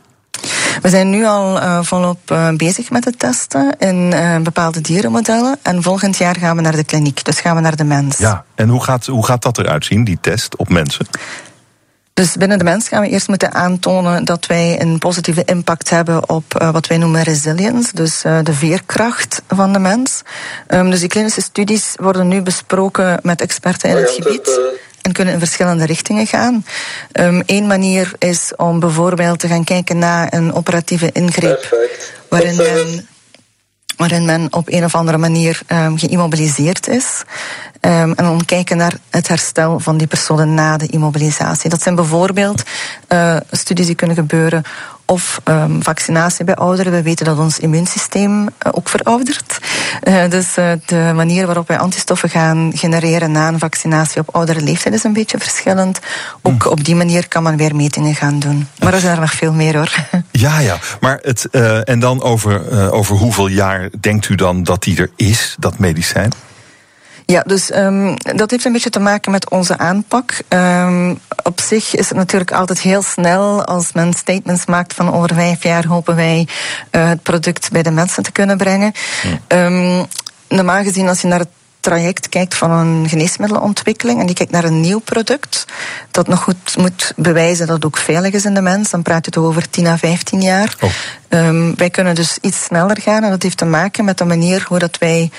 We 0.82 0.88
zijn 0.88 1.10
nu 1.10 1.26
al 1.26 1.56
uh, 1.56 1.78
volop 1.82 2.30
uh, 2.30 2.50
bezig 2.50 2.90
met 2.90 3.04
het 3.04 3.18
testen 3.18 3.76
in 3.78 4.12
uh, 4.14 4.38
bepaalde 4.38 4.80
dierenmodellen. 4.80 5.58
En 5.62 5.82
volgend 5.82 6.16
jaar 6.16 6.36
gaan 6.36 6.56
we 6.56 6.62
naar 6.62 6.76
de 6.76 6.84
kliniek, 6.84 7.24
dus 7.24 7.40
gaan 7.40 7.54
we 7.56 7.60
naar 7.60 7.76
de 7.76 7.84
mens. 7.84 8.18
Ja, 8.18 8.44
en 8.54 8.68
hoe 8.68 8.82
gaat, 8.82 9.06
hoe 9.06 9.24
gaat 9.24 9.42
dat 9.42 9.58
eruit 9.58 9.84
zien, 9.84 10.04
die 10.04 10.18
test 10.20 10.56
op 10.56 10.68
mensen? 10.68 11.06
Dus 12.18 12.36
binnen 12.36 12.58
de 12.58 12.64
mens 12.64 12.88
gaan 12.88 13.00
we 13.00 13.08
eerst 13.08 13.28
moeten 13.28 13.54
aantonen 13.54 14.24
dat 14.24 14.46
wij 14.46 14.80
een 14.80 14.98
positieve 14.98 15.42
impact 15.44 15.90
hebben 15.90 16.28
op 16.28 16.60
uh, 16.60 16.70
wat 16.70 16.86
wij 16.86 16.98
noemen 16.98 17.22
resilience, 17.22 17.90
dus 17.94 18.24
uh, 18.24 18.38
de 18.42 18.52
veerkracht 18.52 19.42
van 19.48 19.72
de 19.72 19.78
mens. 19.78 20.22
Um, 20.68 20.90
dus 20.90 21.00
die 21.00 21.08
klinische 21.08 21.40
studies 21.40 21.92
worden 21.96 22.28
nu 22.28 22.40
besproken 22.40 23.18
met 23.22 23.40
experten 23.40 23.90
in 23.90 23.96
het 23.96 24.10
gebied 24.10 24.60
en 25.02 25.12
kunnen 25.12 25.34
in 25.34 25.38
verschillende 25.38 25.86
richtingen 25.86 26.26
gaan. 26.26 26.64
Um, 27.12 27.42
Eén 27.46 27.66
manier 27.66 28.12
is 28.18 28.52
om 28.56 28.80
bijvoorbeeld 28.80 29.38
te 29.38 29.48
gaan 29.48 29.64
kijken 29.64 29.98
naar 29.98 30.26
een 30.30 30.52
operatieve 30.52 31.10
ingreep 31.12 31.76
waarin 32.28 32.56
men 32.56 33.08
waarin 33.98 34.24
men 34.24 34.46
op 34.50 34.68
een 34.68 34.84
of 34.84 34.94
andere 34.94 35.18
manier 35.18 35.60
um, 35.66 35.98
geïmmobiliseerd 35.98 36.88
is. 36.88 37.22
Um, 37.80 37.92
en 37.92 38.24
dan 38.24 38.44
kijken 38.44 38.76
naar 38.76 38.94
het 39.10 39.28
herstel 39.28 39.80
van 39.80 39.96
die 39.96 40.06
personen 40.06 40.54
na 40.54 40.76
de 40.76 40.86
immobilisatie. 40.86 41.70
Dat 41.70 41.82
zijn 41.82 41.94
bijvoorbeeld 41.94 42.62
uh, 43.08 43.36
studies 43.50 43.86
die 43.86 43.94
kunnen 43.94 44.16
gebeuren 44.16 44.62
of 45.10 45.40
um, 45.44 45.82
vaccinatie 45.82 46.44
bij 46.44 46.54
ouderen. 46.54 46.92
We 46.92 47.02
weten 47.02 47.24
dat 47.24 47.38
ons 47.38 47.58
immuunsysteem 47.58 48.42
uh, 48.42 48.48
ook 48.70 48.88
veroudert. 48.88 49.58
Uh, 50.02 50.30
dus 50.30 50.56
uh, 50.56 50.72
de 50.86 51.12
manier 51.14 51.46
waarop 51.46 51.68
wij 51.68 51.78
antistoffen 51.78 52.28
gaan 52.28 52.70
genereren 52.74 53.32
na 53.32 53.48
een 53.48 53.58
vaccinatie 53.58 54.20
op 54.20 54.34
oudere 54.34 54.60
leeftijd 54.60 54.94
is 54.94 55.04
een 55.04 55.12
beetje 55.12 55.38
verschillend. 55.38 55.98
Ook 56.42 56.62
hm. 56.62 56.68
op 56.68 56.84
die 56.84 56.96
manier 56.96 57.28
kan 57.28 57.42
men 57.42 57.56
weer 57.56 57.76
metingen 57.76 58.14
gaan 58.14 58.38
doen. 58.38 58.68
Maar 58.78 58.94
er 58.94 59.00
zijn 59.00 59.14
er 59.14 59.20
nog 59.20 59.32
veel 59.32 59.52
meer 59.52 59.76
hoor. 59.76 59.94
Ja, 60.38 60.58
ja. 60.58 60.78
Maar 61.00 61.18
het, 61.22 61.50
en 61.84 61.98
dan 61.98 62.22
over, 62.22 62.90
over 62.92 63.16
hoeveel 63.16 63.46
jaar 63.46 63.88
denkt 64.00 64.28
u 64.28 64.34
dan 64.34 64.62
dat 64.62 64.82
die 64.82 64.98
er 64.98 65.10
is, 65.16 65.56
dat 65.58 65.78
medicijn? 65.78 66.32
Ja, 67.24 67.42
dus 67.46 67.74
um, 67.74 68.16
dat 68.16 68.50
heeft 68.50 68.64
een 68.64 68.72
beetje 68.72 68.90
te 68.90 69.00
maken 69.00 69.32
met 69.32 69.50
onze 69.50 69.78
aanpak. 69.78 70.40
Um, 70.48 71.18
op 71.42 71.60
zich 71.60 71.94
is 71.94 72.08
het 72.08 72.18
natuurlijk 72.18 72.52
altijd 72.52 72.80
heel 72.80 73.02
snel 73.02 73.64
als 73.64 73.92
men 73.92 74.12
statements 74.12 74.66
maakt 74.66 74.94
van 74.94 75.12
over 75.12 75.34
vijf 75.34 75.62
jaar 75.62 75.86
hopen 75.86 76.16
wij 76.16 76.48
uh, 76.90 77.08
het 77.08 77.22
product 77.22 77.70
bij 77.70 77.82
de 77.82 77.90
mensen 77.90 78.22
te 78.22 78.32
kunnen 78.32 78.56
brengen. 78.56 78.92
Um, 79.48 80.06
normaal 80.48 80.82
gezien, 80.82 81.08
als 81.08 81.20
je 81.20 81.26
naar 81.26 81.38
het 81.38 81.48
traject 81.80 82.28
kijkt 82.28 82.54
van 82.54 82.70
een 82.70 83.08
geneesmiddelenontwikkeling 83.08 84.20
en 84.20 84.26
die 84.26 84.34
kijkt 84.34 84.52
naar 84.52 84.64
een 84.64 84.80
nieuw 84.80 84.98
product, 84.98 85.64
dat 86.10 86.28
nog 86.28 86.42
goed 86.42 86.76
moet 86.76 87.12
bewijzen 87.16 87.66
dat 87.66 87.76
het 87.76 87.84
ook 87.84 87.96
veilig 87.96 88.32
is 88.32 88.44
in 88.44 88.54
de 88.54 88.60
mens, 88.60 88.90
dan 88.90 89.02
praat 89.02 89.24
je 89.24 89.30
toch 89.30 89.44
over 89.44 89.70
10 89.70 89.86
à 89.86 89.96
15 89.96 90.40
jaar. 90.40 90.76
Oh. 90.80 90.90
Um, 91.28 91.76
wij 91.76 91.90
kunnen 91.90 92.14
dus 92.14 92.38
iets 92.40 92.64
sneller 92.64 93.00
gaan 93.00 93.24
en 93.24 93.30
dat 93.30 93.42
heeft 93.42 93.56
te 93.56 93.64
maken 93.64 94.04
met 94.04 94.18
de 94.18 94.24
manier 94.24 94.64
hoe 94.68 94.78
dat 94.78 94.98
wij 94.98 95.30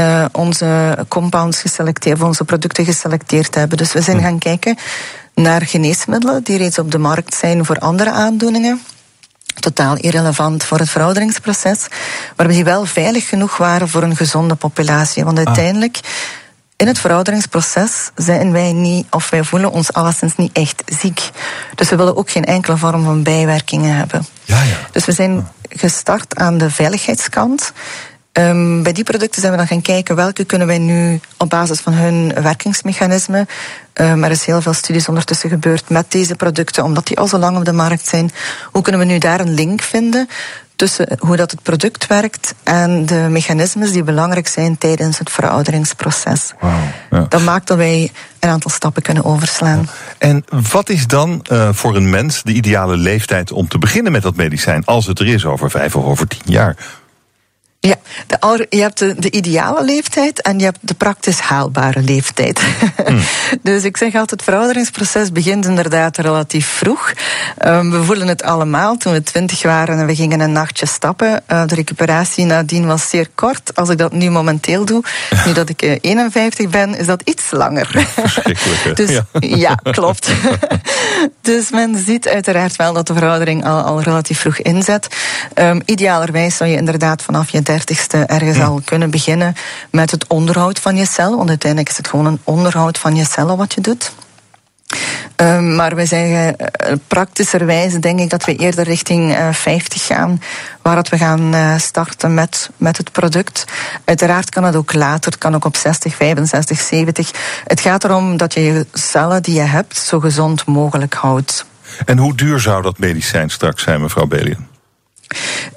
uh, 0.00 0.24
onze 0.32 0.98
compounds 1.08 1.60
geselecteerd, 1.60 2.22
onze 2.22 2.44
producten 2.44 2.84
geselecteerd 2.84 3.54
hebben. 3.54 3.78
Dus 3.78 3.92
we 3.92 4.00
zijn 4.00 4.16
hm. 4.16 4.22
gaan 4.22 4.38
kijken 4.38 4.76
naar 5.34 5.62
geneesmiddelen 5.62 6.42
die 6.42 6.58
reeds 6.58 6.78
op 6.78 6.90
de 6.90 6.98
markt 6.98 7.34
zijn 7.34 7.64
voor 7.64 7.78
andere 7.78 8.10
aandoeningen. 8.10 8.80
Totaal 9.54 9.96
irrelevant 9.96 10.64
voor 10.64 10.78
het 10.78 10.90
verouderingsproces, 10.90 11.86
maar 12.36 12.48
die 12.48 12.64
wel 12.64 12.84
veilig 12.84 13.28
genoeg 13.28 13.56
waren 13.56 13.88
voor 13.88 14.02
een 14.02 14.16
gezonde 14.16 14.54
populatie. 14.54 15.24
Want 15.24 15.38
ah. 15.38 15.44
uiteindelijk, 15.44 16.00
in 16.76 16.86
het 16.86 16.98
verouderingsproces 16.98 18.10
zijn 18.14 18.52
wij 18.52 18.72
niet, 18.72 19.06
of 19.10 19.30
wij 19.30 19.44
voelen 19.44 19.70
ons 19.70 19.92
alleszins 19.92 20.36
niet 20.36 20.52
echt 20.52 20.82
ziek. 21.00 21.30
Dus 21.74 21.88
we 21.88 21.96
willen 21.96 22.16
ook 22.16 22.30
geen 22.30 22.44
enkele 22.44 22.76
vorm 22.76 23.04
van 23.04 23.22
bijwerkingen 23.22 23.96
hebben. 23.96 24.26
Ja, 24.44 24.62
ja. 24.62 24.76
Dus 24.92 25.04
we 25.04 25.12
zijn 25.12 25.36
ah. 25.36 25.78
gestart 25.78 26.36
aan 26.36 26.58
de 26.58 26.70
veiligheidskant. 26.70 27.72
Um, 28.38 28.82
bij 28.82 28.92
die 28.92 29.04
producten 29.04 29.40
zijn 29.40 29.52
we 29.52 29.58
dan 29.58 29.66
gaan 29.66 29.82
kijken 29.82 30.16
welke 30.16 30.44
kunnen 30.44 30.66
wij 30.66 30.78
nu 30.78 31.20
op 31.36 31.50
basis 31.50 31.80
van 31.80 31.92
hun 31.92 32.42
werkingsmechanismen. 32.42 33.48
Um, 33.94 34.24
er 34.24 34.30
is 34.30 34.44
heel 34.44 34.62
veel 34.62 34.72
studies 34.72 35.08
ondertussen 35.08 35.48
gebeurd 35.48 35.88
met 35.88 36.12
deze 36.12 36.34
producten, 36.34 36.84
omdat 36.84 37.06
die 37.06 37.18
al 37.18 37.26
zo 37.26 37.38
lang 37.38 37.56
op 37.56 37.64
de 37.64 37.72
markt 37.72 38.06
zijn. 38.06 38.30
Hoe 38.72 38.82
kunnen 38.82 39.00
we 39.00 39.06
nu 39.06 39.18
daar 39.18 39.40
een 39.40 39.54
link 39.54 39.82
vinden 39.82 40.28
tussen 40.76 41.16
hoe 41.18 41.36
dat 41.36 41.50
het 41.50 41.62
product 41.62 42.06
werkt 42.06 42.54
en 42.62 43.06
de 43.06 43.26
mechanismes 43.30 43.92
die 43.92 44.02
belangrijk 44.02 44.48
zijn 44.48 44.78
tijdens 44.78 45.18
het 45.18 45.30
verouderingsproces. 45.30 46.52
Wow, 46.60 46.72
ja. 47.10 47.26
Dat 47.28 47.40
maakt 47.40 47.66
dat 47.66 47.76
wij 47.76 48.12
een 48.40 48.48
aantal 48.48 48.70
stappen 48.70 49.02
kunnen 49.02 49.24
overslaan. 49.24 49.88
En 50.18 50.44
wat 50.72 50.88
is 50.88 51.06
dan 51.06 51.44
uh, 51.52 51.68
voor 51.72 51.96
een 51.96 52.10
mens 52.10 52.42
de 52.42 52.52
ideale 52.52 52.96
leeftijd 52.96 53.52
om 53.52 53.68
te 53.68 53.78
beginnen 53.78 54.12
met 54.12 54.22
dat 54.22 54.36
medicijn, 54.36 54.84
als 54.84 55.06
het 55.06 55.18
er 55.18 55.26
is 55.26 55.44
over 55.44 55.70
vijf 55.70 55.96
of 55.96 56.04
over 56.04 56.26
tien 56.26 56.52
jaar? 56.52 56.76
Ja, 57.86 57.96
de, 58.26 58.66
je 58.70 58.80
hebt 58.80 58.98
de, 58.98 59.14
de, 59.18 59.30
ideale 59.30 59.84
leeftijd 59.84 60.42
en 60.42 60.58
je 60.58 60.64
hebt 60.64 60.78
de 60.80 60.94
praktisch 60.94 61.38
haalbare 61.38 62.00
leeftijd. 62.00 62.60
Hmm. 63.06 63.20
dus 63.62 63.84
ik 63.84 63.96
zeg 63.96 64.08
altijd, 64.08 64.30
het 64.30 64.42
verouderingsproces 64.42 65.32
begint 65.32 65.66
inderdaad 65.66 66.16
relatief 66.16 66.66
vroeg. 66.66 67.12
Um, 67.64 67.90
we 67.90 68.04
voelen 68.04 68.28
het 68.28 68.42
allemaal 68.42 68.96
toen 68.96 69.12
we 69.12 69.22
twintig 69.22 69.62
waren 69.62 69.98
en 69.98 70.06
we 70.06 70.14
gingen 70.14 70.40
een 70.40 70.52
nachtje 70.52 70.86
stappen. 70.86 71.42
Uh, 71.52 71.66
de 71.66 71.74
recuperatie 71.74 72.44
nadien 72.44 72.86
was 72.86 73.08
zeer 73.08 73.28
kort. 73.34 73.74
Als 73.74 73.88
ik 73.88 73.98
dat 73.98 74.12
nu 74.12 74.30
momenteel 74.30 74.84
doe, 74.84 75.02
nu 75.46 75.52
dat 75.52 75.68
ik 75.68 75.82
uh, 75.82 75.92
eh, 75.92 75.98
51 76.00 76.68
ben, 76.68 76.96
is 76.96 77.06
dat 77.06 77.22
iets 77.24 77.50
langer. 77.50 78.06
dus 78.94 79.10
ja, 79.10 79.24
ja 79.40 79.74
klopt. 79.74 80.28
dus 81.40 81.70
men 81.70 82.04
ziet 82.04 82.28
uiteraard 82.28 82.76
wel 82.76 82.92
dat 82.92 83.06
de 83.06 83.14
veroudering 83.14 83.64
al, 83.64 83.80
al 83.80 84.02
relatief 84.02 84.40
vroeg 84.40 84.58
inzet. 84.58 85.08
Um, 85.54 85.82
idealerwijs 85.84 86.56
zou 86.56 86.70
je 86.70 86.76
inderdaad 86.76 87.22
vanaf 87.22 87.50
je 87.50 87.62
dertigste 87.74 88.18
ergens 88.18 88.60
al 88.60 88.80
kunnen 88.84 89.10
beginnen 89.10 89.54
met 89.90 90.10
het 90.10 90.26
onderhoud 90.26 90.78
van 90.78 90.96
je 90.96 91.06
cel. 91.06 91.36
Want 91.36 91.48
uiteindelijk 91.48 91.90
is 91.90 91.96
het 91.96 92.08
gewoon 92.08 92.26
een 92.26 92.40
onderhoud 92.44 92.98
van 92.98 93.16
je 93.16 93.24
cellen 93.24 93.56
wat 93.56 93.74
je 93.74 93.80
doet. 93.80 94.12
Um, 95.36 95.74
maar 95.74 95.94
wij 95.94 96.06
zeggen 96.06 96.56
uh, 96.56 96.92
praktischerwijs 97.06 97.94
denk 97.94 98.20
ik 98.20 98.30
dat 98.30 98.44
we 98.44 98.56
eerder 98.56 98.84
richting 98.84 99.30
uh, 99.30 99.48
eh, 99.48 99.54
50 99.54 100.06
gaan, 100.06 100.40
waar 100.82 100.94
dat 100.94 101.08
we 101.08 101.18
gaan 101.18 101.54
uh, 101.54 101.78
starten 101.78 102.34
met, 102.34 102.70
met 102.76 102.96
het 102.96 103.12
product. 103.12 103.64
Uiteraard 104.04 104.50
kan 104.50 104.64
het 104.64 104.76
ook 104.76 104.92
later, 104.92 105.30
het 105.30 105.40
kan 105.40 105.54
ook 105.54 105.64
op 105.64 105.76
60, 105.76 106.14
65, 106.14 106.80
70. 106.80 107.30
Het 107.64 107.80
gaat 107.80 108.04
erom 108.04 108.36
dat 108.36 108.54
je 108.54 108.60
je 108.60 108.86
cellen 108.92 109.42
die 109.42 109.54
je 109.54 109.60
hebt 109.60 109.96
zo 109.96 110.20
gezond 110.20 110.66
mogelijk 110.66 111.14
houdt. 111.14 111.66
En 112.04 112.18
hoe 112.18 112.34
duur 112.34 112.60
zou 112.60 112.82
dat 112.82 112.98
medicijn 112.98 113.50
straks 113.50 113.82
zijn, 113.82 114.00
mevrouw 114.00 114.26
Belien? 114.26 114.73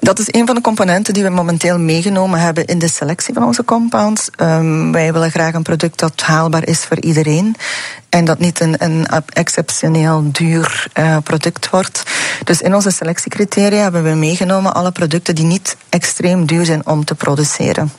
Dat 0.00 0.18
is 0.18 0.26
een 0.30 0.46
van 0.46 0.54
de 0.54 0.60
componenten 0.60 1.14
die 1.14 1.22
we 1.22 1.28
momenteel 1.28 1.78
meegenomen 1.78 2.40
hebben 2.40 2.64
in 2.64 2.78
de 2.78 2.88
selectie 2.88 3.34
van 3.34 3.44
onze 3.44 3.64
compounds. 3.64 4.30
Um, 4.40 4.92
wij 4.92 5.12
willen 5.12 5.30
graag 5.30 5.54
een 5.54 5.62
product 5.62 5.98
dat 5.98 6.20
haalbaar 6.20 6.66
is 6.66 6.84
voor 6.84 7.00
iedereen. 7.00 7.56
En 8.08 8.24
dat 8.24 8.38
niet 8.38 8.60
een, 8.60 8.74
een 8.78 9.06
exceptioneel 9.32 10.28
duur 10.32 10.86
uh, 10.98 11.16
product 11.22 11.70
wordt. 11.70 12.02
Dus 12.44 12.60
in 12.60 12.74
onze 12.74 12.90
selectiecriteria 12.90 13.82
hebben 13.82 14.02
we 14.02 14.14
meegenomen 14.14 14.74
alle 14.74 14.92
producten 14.92 15.34
die 15.34 15.44
niet 15.44 15.76
extreem 15.88 16.46
duur 16.46 16.64
zijn 16.64 16.86
om 16.86 17.04
te 17.04 17.14
produceren. 17.14 17.92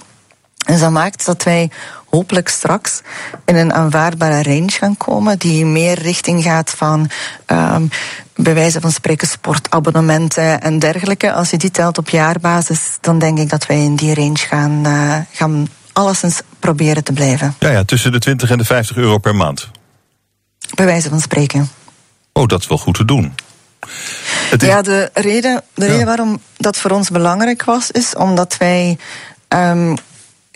En 0.66 0.80
dat 0.80 0.92
maakt 0.92 1.26
dat 1.26 1.44
wij 1.44 1.70
hopelijk 2.10 2.50
straks 2.50 3.02
in 3.46 3.56
een 3.56 3.74
aanvaardbare 3.74 4.44
range 4.44 4.72
gaan 4.72 4.98
komen, 4.98 5.40
die 5.40 5.66
meer 5.66 6.00
richting 6.00 6.44
gaat 6.44 6.70
van 6.70 7.10
um, 7.48 7.90
bij 8.36 8.54
wijze 8.54 8.82
van 8.82 8.92
spreken 8.92 9.28
sportabonnementen 9.28 10.62
en 10.62 10.80
dergelijke. 10.80 11.34
Als 11.34 11.50
je 11.50 11.58
die 11.58 11.72
telt 11.72 11.98
op 11.98 12.10
jaarbasis, 12.10 12.98
dan 13.02 13.20
denk 13.20 13.40
ik 13.40 13.50
dat 13.50 13.66
wij 13.66 13.78
in 13.78 13.96
die 13.96 14.14
range 14.14 14.38
gaan, 14.38 14.88
uh, 14.88 15.16
gaan 15.32 15.68
alleszins 15.94 16.42
proberen 16.60 17.04
te 17.04 17.14
blijven. 17.14 17.56
Ja, 17.60 17.70
ja, 17.70 17.84
tussen 17.84 18.12
de 18.12 18.20
20 18.20 18.50
en 18.50 18.58
de 18.58 18.66
50 18.66 18.98
euro 18.98 19.18
per 19.18 19.36
maand. 19.36 19.70
Bij 20.76 20.86
wijze 20.86 21.10
van 21.10 21.20
spreken. 21.20 21.70
Oh, 22.34 22.48
dat 22.48 22.60
is 22.60 22.68
wel 22.68 22.78
goed 22.78 22.96
te 22.96 23.06
doen. 23.06 23.34
Is... 24.52 24.68
Ja, 24.68 24.82
de 24.82 25.10
reden, 25.14 25.64
de 25.74 25.86
reden 25.86 26.06
waarom 26.06 26.42
dat 26.58 26.78
voor 26.78 26.92
ons 26.92 27.10
belangrijk 27.10 27.64
was, 27.64 27.92
is 27.92 28.16
omdat 28.16 28.58
wij 28.58 28.98
um, 29.50 29.96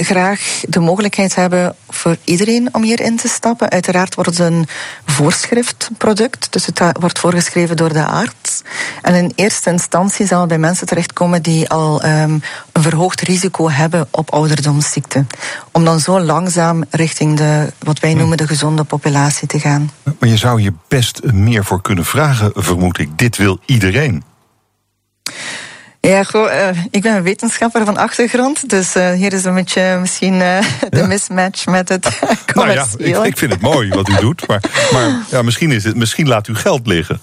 graag 0.03 0.61
de 0.67 0.79
mogelijkheid 0.79 1.35
hebben 1.35 1.75
voor 1.89 2.17
iedereen 2.23 2.69
om 2.71 2.83
hierin 2.83 3.17
te 3.17 3.27
stappen. 3.27 3.69
Uiteraard 3.69 4.15
wordt 4.15 4.29
het 4.29 4.39
een 4.39 4.67
voorschriftproduct, 5.05 6.53
dus 6.53 6.65
het 6.65 6.81
wordt 6.99 7.19
voorgeschreven 7.19 7.77
door 7.77 7.93
de 7.93 8.05
arts. 8.05 8.61
En 9.01 9.15
in 9.15 9.31
eerste 9.35 9.69
instantie 9.69 10.27
zal 10.27 10.39
het 10.39 10.49
bij 10.49 10.57
mensen 10.57 10.87
terechtkomen 10.87 11.41
die 11.41 11.69
al 11.69 12.05
um, 12.05 12.41
een 12.71 12.81
verhoogd 12.81 13.21
risico 13.21 13.69
hebben 13.69 14.07
op 14.11 14.31
ouderdomsziekte. 14.31 15.25
Om 15.71 15.85
dan 15.85 15.99
zo 15.99 16.19
langzaam 16.19 16.83
richting 16.89 17.37
de, 17.37 17.71
wat 17.79 17.99
wij 17.99 18.13
noemen 18.13 18.37
de 18.37 18.47
gezonde 18.47 18.83
populatie 18.83 19.47
te 19.47 19.59
gaan. 19.59 19.91
Maar 20.19 20.29
je 20.29 20.37
zou 20.37 20.61
hier 20.61 20.73
best 20.87 21.31
meer 21.31 21.65
voor 21.65 21.81
kunnen 21.81 22.05
vragen, 22.05 22.51
vermoed 22.55 22.99
ik. 22.99 23.17
Dit 23.17 23.37
wil 23.37 23.59
iedereen. 23.65 24.23
Ja, 26.07 26.23
goh, 26.23 26.51
uh, 26.51 26.69
ik 26.91 27.01
ben 27.01 27.15
een 27.15 27.23
wetenschapper 27.23 27.85
van 27.85 27.97
achtergrond, 27.97 28.69
dus 28.69 28.95
uh, 28.95 29.11
hier 29.11 29.33
is 29.33 29.43
een 29.43 29.53
beetje 29.53 29.97
misschien 30.01 30.33
uh, 30.33 30.59
de 30.89 30.97
ja. 30.97 31.05
mismatch 31.05 31.65
met 31.65 31.89
het 31.89 32.19
commerciële. 32.53 32.87
Nou 32.97 33.09
ja, 33.09 33.19
ik, 33.19 33.25
ik, 33.25 33.37
vind 33.37 33.51
het 33.51 33.61
mooi 33.61 33.89
wat 33.89 34.09
u 34.09 34.15
doet, 34.15 34.47
maar, 34.47 34.61
maar 34.93 35.17
ja, 35.29 35.41
misschien, 35.41 35.71
is 35.71 35.83
het, 35.83 35.95
misschien 35.95 36.27
laat 36.27 36.47
u 36.47 36.55
geld 36.55 36.87
liggen. 36.87 37.21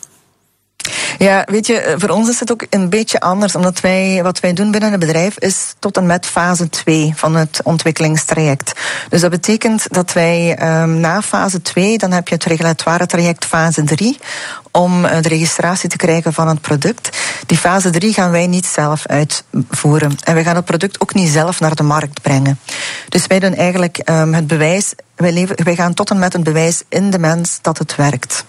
Ja, 1.19 1.47
weet 1.51 1.66
je, 1.66 1.95
voor 1.99 2.09
ons 2.09 2.29
is 2.29 2.40
het 2.40 2.53
ook 2.53 2.66
een 2.71 2.88
beetje 2.88 3.21
anders, 3.21 3.55
omdat 3.55 3.81
wij, 3.81 4.21
wat 4.23 4.40
wij 4.40 4.53
doen 4.53 4.71
binnen 4.71 4.90
het 4.90 5.01
bedrijf 5.01 5.38
is 5.38 5.75
tot 5.79 5.97
en 5.97 6.07
met 6.07 6.27
fase 6.27 6.69
2 6.69 7.12
van 7.16 7.37
het 7.37 7.61
ontwikkelingstraject. 7.64 8.73
Dus 9.09 9.21
dat 9.21 9.31
betekent 9.31 9.93
dat 9.93 10.12
wij 10.12 10.59
um, 10.83 11.01
na 11.01 11.23
fase 11.23 11.62
2, 11.62 11.99
dan 11.99 12.12
heb 12.12 12.29
je 12.29 12.35
het 12.35 12.45
regulatoire 12.45 13.07
traject 13.07 13.45
fase 13.45 13.85
3, 13.85 14.19
om 14.71 15.03
de 15.03 15.29
registratie 15.29 15.88
te 15.88 15.97
krijgen 15.97 16.33
van 16.33 16.49
het 16.49 16.61
product. 16.61 17.19
Die 17.51 17.59
fase 17.59 17.91
3 17.91 18.13
gaan 18.13 18.31
wij 18.31 18.47
niet 18.47 18.67
zelf 18.67 19.07
uitvoeren. 19.07 20.17
En 20.25 20.35
wij 20.35 20.45
gaan 20.45 20.57
het 20.57 20.65
product 20.65 21.01
ook 21.01 21.15
niet 21.15 21.29
zelf 21.29 21.61
naar 21.61 21.75
de 21.75 21.83
markt 21.83 22.23
brengen. 22.23 22.59
Dus 23.09 23.27
wij 23.27 23.39
doen 23.39 23.55
eigenlijk 23.55 24.01
um, 24.05 24.35
het 24.35 24.47
bewijs, 24.47 24.93
wij, 25.17 25.33
leven, 25.33 25.65
wij 25.65 25.75
gaan 25.75 25.95
tot 25.95 26.11
en 26.11 26.19
met 26.19 26.35
een 26.35 26.43
bewijs 26.43 26.83
in 26.89 27.11
de 27.11 27.19
mens 27.19 27.59
dat 27.63 27.79
het 27.79 27.97
werkt. 27.97 28.45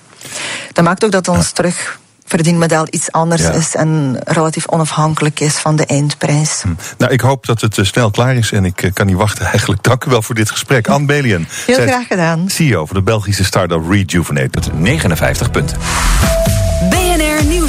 Dat 0.74 0.84
maakt 0.84 1.06
ook 1.06 1.12
dat 1.12 1.28
ons 1.28 1.52
terug 1.52 2.00
verdienmodel 2.26 2.88
iets 2.90 3.12
anders 3.12 3.42
ja. 3.42 3.52
is 3.52 3.76
en 3.76 4.20
relatief 4.24 4.68
onafhankelijk 4.68 5.40
is 5.40 5.54
van 5.54 5.76
de 5.76 5.86
eindprijs. 5.86 6.62
Hm. 6.62 6.68
Nou, 6.98 7.12
ik 7.12 7.22
hoop 7.22 7.46
dat 7.46 7.62
het 7.62 7.78
uh, 7.78 7.86
snel 7.86 8.12
klaar 8.12 8.36
is 8.36 8.52
en 8.52 8.66
ik 8.66 8.82
uh, 8.84 8.92
kan 8.94 9.06
niet 9.06 9.16
wachten 9.16 9.46
eigenlijk. 9.54 9.84
Dank 9.84 10.06
u 10.06 10.10
wel 10.10 10.22
voor 10.22 10.36
dit 10.36 10.50
gesprek. 10.50 10.88
Anne 10.88 11.06
Belien. 11.06 11.48
Heel 11.66 11.88
graag 11.88 12.08
gedaan. 12.08 12.50
CEO 12.50 12.86
van 12.86 12.96
de 12.96 13.04
Belgische 13.04 13.44
start-up 13.44 13.90
Rejuvenate. 13.90 14.50
Met 14.60 14.80
59 14.80 15.52
punten. 15.52 15.78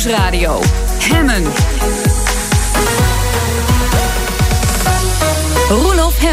Nieuwsradio. 0.05 0.61
Hemmen. 0.99 2.02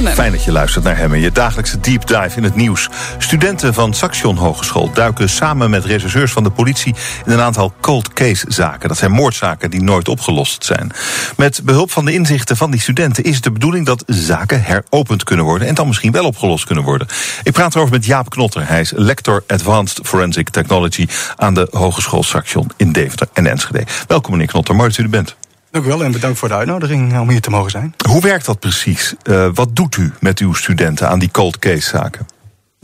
Fijn 0.07 0.31
dat 0.31 0.43
je 0.43 0.51
luistert 0.51 0.83
naar 0.83 0.97
Hemmen, 0.97 1.19
je 1.19 1.31
dagelijkse 1.31 1.79
deep 1.79 2.07
dive 2.07 2.37
in 2.37 2.43
het 2.43 2.55
nieuws. 2.55 2.89
Studenten 3.17 3.73
van 3.73 3.93
Saxion 3.93 4.35
Hogeschool 4.35 4.91
duiken 4.93 5.29
samen 5.29 5.69
met 5.69 5.85
rechercheurs 5.85 6.31
van 6.31 6.43
de 6.43 6.49
politie 6.49 6.95
in 7.25 7.31
een 7.31 7.39
aantal 7.39 7.73
cold 7.81 8.13
case 8.13 8.45
zaken. 8.47 8.87
Dat 8.87 8.97
zijn 8.97 9.11
moordzaken 9.11 9.69
die 9.69 9.81
nooit 9.81 10.07
opgelost 10.07 10.65
zijn. 10.65 10.91
Met 11.37 11.61
behulp 11.63 11.91
van 11.91 12.05
de 12.05 12.13
inzichten 12.13 12.57
van 12.57 12.71
die 12.71 12.79
studenten 12.79 13.23
is 13.23 13.35
het 13.35 13.43
de 13.43 13.51
bedoeling 13.51 13.85
dat 13.85 14.03
zaken 14.07 14.63
heropend 14.63 15.23
kunnen 15.23 15.45
worden 15.45 15.67
en 15.67 15.75
dan 15.75 15.87
misschien 15.87 16.11
wel 16.11 16.25
opgelost 16.25 16.65
kunnen 16.65 16.83
worden. 16.83 17.07
Ik 17.43 17.53
praat 17.53 17.75
erover 17.75 17.93
met 17.93 18.05
Jaap 18.05 18.29
Knotter. 18.29 18.67
Hij 18.67 18.81
is 18.81 18.91
lector 18.95 19.43
Advanced 19.47 19.99
Forensic 20.07 20.49
Technology 20.49 21.07
aan 21.35 21.53
de 21.53 21.67
Hogeschool 21.71 22.23
Saxion 22.23 22.71
in 22.77 22.91
Deventer 22.91 23.27
en 23.33 23.47
Enschede. 23.47 23.83
Welkom 24.07 24.31
meneer 24.31 24.47
Knotter, 24.47 24.75
mooi 24.75 24.89
dat 24.89 24.97
u 24.97 25.03
er 25.03 25.09
bent. 25.09 25.38
Dank 25.71 25.85
u 25.85 25.87
wel 25.87 26.03
en 26.03 26.11
bedankt 26.11 26.39
voor 26.39 26.47
de 26.47 26.53
uitnodiging 26.53 27.19
om 27.19 27.29
hier 27.29 27.41
te 27.41 27.49
mogen 27.49 27.71
zijn. 27.71 27.93
Hoe 28.07 28.21
werkt 28.21 28.45
dat 28.45 28.59
precies? 28.59 29.15
Uh, 29.23 29.49
wat 29.53 29.75
doet 29.75 29.97
u 29.97 30.13
met 30.19 30.39
uw 30.39 30.53
studenten 30.53 31.09
aan 31.09 31.19
die 31.19 31.31
cold 31.31 31.59
case 31.59 31.89
zaken? 31.89 32.27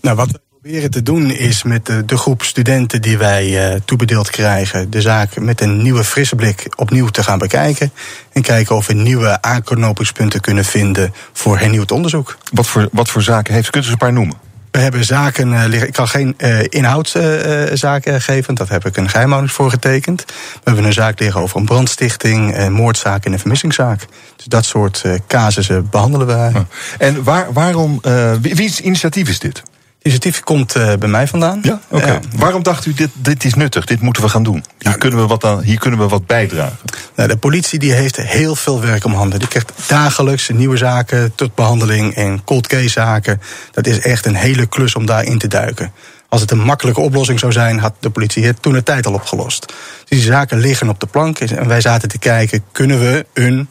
Nou, 0.01 0.15
wat 0.15 0.31
we 0.31 0.39
proberen 0.49 0.91
te 0.91 1.03
doen 1.03 1.31
is 1.31 1.63
met 1.63 1.85
de, 1.85 2.05
de 2.05 2.17
groep 2.17 2.43
studenten 2.43 3.01
die 3.01 3.17
wij 3.17 3.73
uh, 3.73 3.79
toebedeeld 3.85 4.29
krijgen, 4.29 4.89
de 4.89 5.01
zaak 5.01 5.39
met 5.39 5.61
een 5.61 5.81
nieuwe 5.81 6.03
frisse 6.03 6.35
blik 6.35 6.67
opnieuw 6.75 7.07
te 7.07 7.23
gaan 7.23 7.39
bekijken. 7.39 7.91
En 8.31 8.41
kijken 8.41 8.75
of 8.75 8.87
we 8.87 8.93
nieuwe 8.93 9.41
aanknopingspunten 9.41 10.41
kunnen 10.41 10.65
vinden 10.65 11.13
voor 11.33 11.59
hernieuwd 11.59 11.91
onderzoek. 11.91 12.37
Wat 12.53 12.67
voor, 12.67 12.87
wat 12.91 13.09
voor 13.09 13.21
zaken 13.21 13.53
heeft? 13.53 13.69
Kunt 13.69 13.83
u 13.83 13.87
ze 13.87 13.93
een 13.93 13.97
paar 13.99 14.13
noemen? 14.13 14.35
We 14.75 14.81
hebben 14.81 15.05
zaken 15.05 15.51
uh, 15.51 15.63
liggen. 15.67 15.87
Ik 15.87 15.93
kan 15.93 16.07
geen 16.07 16.35
uh, 16.37 16.59
inhoudszaken 16.69 18.13
uh, 18.13 18.19
geven, 18.19 18.55
dat 18.55 18.69
heb 18.69 18.85
ik 18.85 18.97
een 18.97 19.09
geheimhouding 19.09 19.53
voor 19.53 19.69
getekend. 19.69 20.23
We 20.25 20.61
hebben 20.63 20.83
een 20.83 20.93
zaak 20.93 21.19
liggen 21.19 21.41
over 21.41 21.57
een 21.57 21.65
brandstichting, 21.65 22.57
een 22.57 22.73
moordzaak 22.73 23.25
en 23.25 23.33
een 23.33 23.39
vermissingszaak. 23.39 24.05
Dus 24.35 24.45
dat 24.45 24.65
soort 24.65 25.03
casussen 25.27 25.89
behandelen 25.89 26.27
wij. 26.27 26.51
En 26.97 27.23
waar, 27.23 27.53
waarom, 27.53 28.01
wie's 28.41 28.79
initiatief 28.79 29.29
is 29.29 29.39
dit? 29.39 29.63
Initiatief 30.05 30.39
komt 30.39 30.75
uh, 30.75 30.93
bij 30.93 31.09
mij 31.09 31.27
vandaan. 31.27 31.59
Ja, 31.61 31.79
oké. 31.89 32.03
Okay. 32.03 32.15
Uh, 32.15 32.39
Waarom 32.39 32.63
dacht 32.63 32.85
u 32.85 32.93
dit, 32.93 33.09
dit 33.13 33.43
is 33.43 33.53
nuttig, 33.53 33.85
dit 33.85 34.01
moeten 34.01 34.23
we 34.23 34.29
gaan 34.29 34.43
doen? 34.43 34.63
Hier, 34.77 34.91
ja, 34.91 34.97
kunnen, 34.97 35.19
we 35.19 35.27
wat 35.27 35.43
aan, 35.43 35.61
hier 35.61 35.79
kunnen 35.79 35.99
we 35.99 36.07
wat 36.07 36.25
bijdragen. 36.25 36.77
Nou, 37.15 37.29
de 37.29 37.37
politie 37.37 37.79
die 37.79 37.93
heeft 37.93 38.15
heel 38.15 38.55
veel 38.55 38.81
werk 38.81 39.05
om 39.05 39.13
handen. 39.13 39.39
Die 39.39 39.47
krijgt 39.47 39.71
dagelijks 39.87 40.49
nieuwe 40.49 40.77
zaken 40.77 41.35
tot 41.35 41.55
behandeling 41.55 42.15
en 42.15 42.43
cold 42.43 42.67
case 42.67 42.89
zaken. 42.89 43.41
Dat 43.71 43.87
is 43.87 43.99
echt 43.99 44.25
een 44.25 44.35
hele 44.35 44.65
klus 44.65 44.95
om 44.95 45.05
daarin 45.05 45.37
te 45.37 45.47
duiken. 45.47 45.91
Als 46.29 46.41
het 46.41 46.51
een 46.51 46.63
makkelijke 46.63 47.01
oplossing 47.01 47.39
zou 47.39 47.51
zijn, 47.51 47.79
had 47.79 47.93
de 47.99 48.09
politie 48.09 48.45
het 48.45 48.61
toen 48.61 48.73
de 48.73 48.83
tijd 48.83 49.05
al 49.05 49.13
opgelost. 49.13 49.65
Dus 50.05 50.19
die 50.19 50.31
zaken 50.31 50.57
liggen 50.57 50.89
op 50.89 50.99
de 50.99 51.05
plank 51.05 51.39
en 51.39 51.67
wij 51.67 51.81
zaten 51.81 52.09
te 52.09 52.19
kijken, 52.19 52.63
kunnen 52.71 52.99
we 52.99 53.25
een 53.33 53.69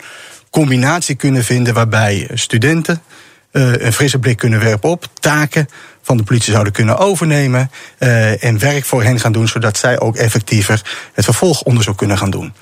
combinatie 0.50 1.14
kunnen 1.14 1.44
vinden 1.44 1.74
waarbij 1.74 2.28
studenten 2.34 3.02
een 3.60 3.92
frisse 3.92 4.18
blik 4.18 4.36
kunnen 4.36 4.60
werpen 4.60 4.90
op 4.90 5.06
taken 5.20 5.68
van 6.02 6.16
de 6.16 6.22
politie 6.22 6.52
zouden 6.52 6.72
kunnen 6.72 6.98
overnemen 6.98 7.70
uh, 7.98 8.44
en 8.44 8.58
werk 8.58 8.84
voor 8.84 9.02
hen 9.02 9.20
gaan 9.20 9.32
doen, 9.32 9.48
zodat 9.48 9.78
zij 9.78 10.00
ook 10.00 10.16
effectiever 10.16 10.82
het 11.12 11.24
vervolgonderzoek 11.24 11.96
kunnen 11.96 12.18
gaan 12.18 12.30
doen. 12.30 12.52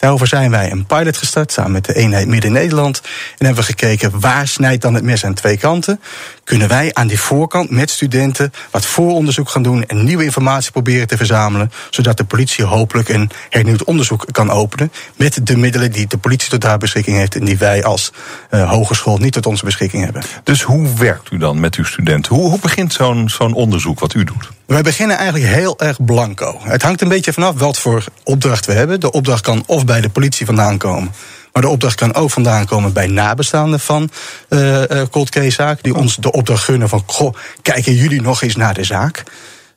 Daarover 0.00 0.26
zijn 0.26 0.50
wij 0.50 0.70
een 0.70 0.86
pilot 0.86 1.16
gestart 1.16 1.52
samen 1.52 1.72
met 1.72 1.84
de 1.84 1.94
eenheid 1.94 2.26
Midden-Nederland. 2.26 3.00
En 3.38 3.46
hebben 3.46 3.64
we 3.64 3.70
gekeken 3.70 4.20
waar 4.20 4.48
snijdt 4.48 4.82
dan 4.82 4.94
het 4.94 5.04
mes 5.04 5.24
aan 5.24 5.34
twee 5.34 5.56
kanten. 5.56 6.00
Kunnen 6.44 6.68
wij 6.68 6.90
aan 6.94 7.06
die 7.06 7.20
voorkant 7.20 7.70
met 7.70 7.90
studenten 7.90 8.52
wat 8.70 8.86
vooronderzoek 8.86 9.48
gaan 9.48 9.62
doen 9.62 9.84
en 9.86 10.04
nieuwe 10.04 10.24
informatie 10.24 10.72
proberen 10.72 11.06
te 11.06 11.16
verzamelen. 11.16 11.72
Zodat 11.90 12.16
de 12.16 12.24
politie 12.24 12.64
hopelijk 12.64 13.08
een 13.08 13.30
hernieuwd 13.50 13.84
onderzoek 13.84 14.26
kan 14.30 14.50
openen. 14.50 14.92
Met 15.16 15.46
de 15.46 15.56
middelen 15.56 15.92
die 15.92 16.06
de 16.06 16.18
politie 16.18 16.50
tot 16.50 16.62
haar 16.62 16.78
beschikking 16.78 17.16
heeft 17.16 17.34
en 17.34 17.44
die 17.44 17.58
wij 17.58 17.84
als 17.84 18.12
uh, 18.50 18.70
hogeschool 18.70 19.18
niet 19.18 19.32
tot 19.32 19.46
onze 19.46 19.64
beschikking 19.64 20.04
hebben. 20.04 20.22
Dus 20.44 20.62
hoe 20.62 20.94
werkt 20.94 21.30
u 21.30 21.38
dan 21.38 21.60
met 21.60 21.74
uw 21.74 21.84
studenten? 21.84 22.34
Hoe, 22.34 22.50
hoe 22.50 22.60
begint 22.60 22.92
zo'n 22.92 23.28
zo'n 23.28 23.54
onderzoek 23.54 24.00
wat 24.00 24.14
u 24.14 24.24
doet? 24.24 24.50
Wij 24.70 24.82
beginnen 24.82 25.16
eigenlijk 25.16 25.52
heel 25.52 25.78
erg 25.78 26.04
blanco. 26.04 26.58
Het 26.62 26.82
hangt 26.82 27.00
een 27.00 27.08
beetje 27.08 27.32
vanaf 27.32 27.58
wat 27.58 27.78
voor 27.78 28.04
opdracht 28.24 28.66
we 28.66 28.72
hebben. 28.72 29.00
De 29.00 29.10
opdracht 29.10 29.42
kan 29.42 29.62
of 29.66 29.84
bij 29.90 30.00
de 30.00 30.08
politie 30.08 30.46
vandaan 30.46 30.78
komen. 30.78 31.12
Maar 31.52 31.62
de 31.62 31.68
opdracht 31.68 31.94
kan 31.94 32.14
ook 32.14 32.30
vandaan 32.30 32.66
komen 32.66 32.92
bij 32.92 33.06
nabestaanden 33.06 33.80
van 33.80 34.10
uh, 34.48 34.82
cold 35.10 35.30
case 35.30 35.50
zaak. 35.50 35.82
Die 35.82 35.94
ons 35.94 36.16
de 36.16 36.32
opdracht 36.32 36.64
gunnen 36.64 36.88
van, 36.88 37.02
goh, 37.06 37.34
kijken 37.62 37.94
jullie 37.94 38.22
nog 38.22 38.42
eens 38.42 38.56
naar 38.56 38.74
de 38.74 38.84
zaak? 38.84 39.22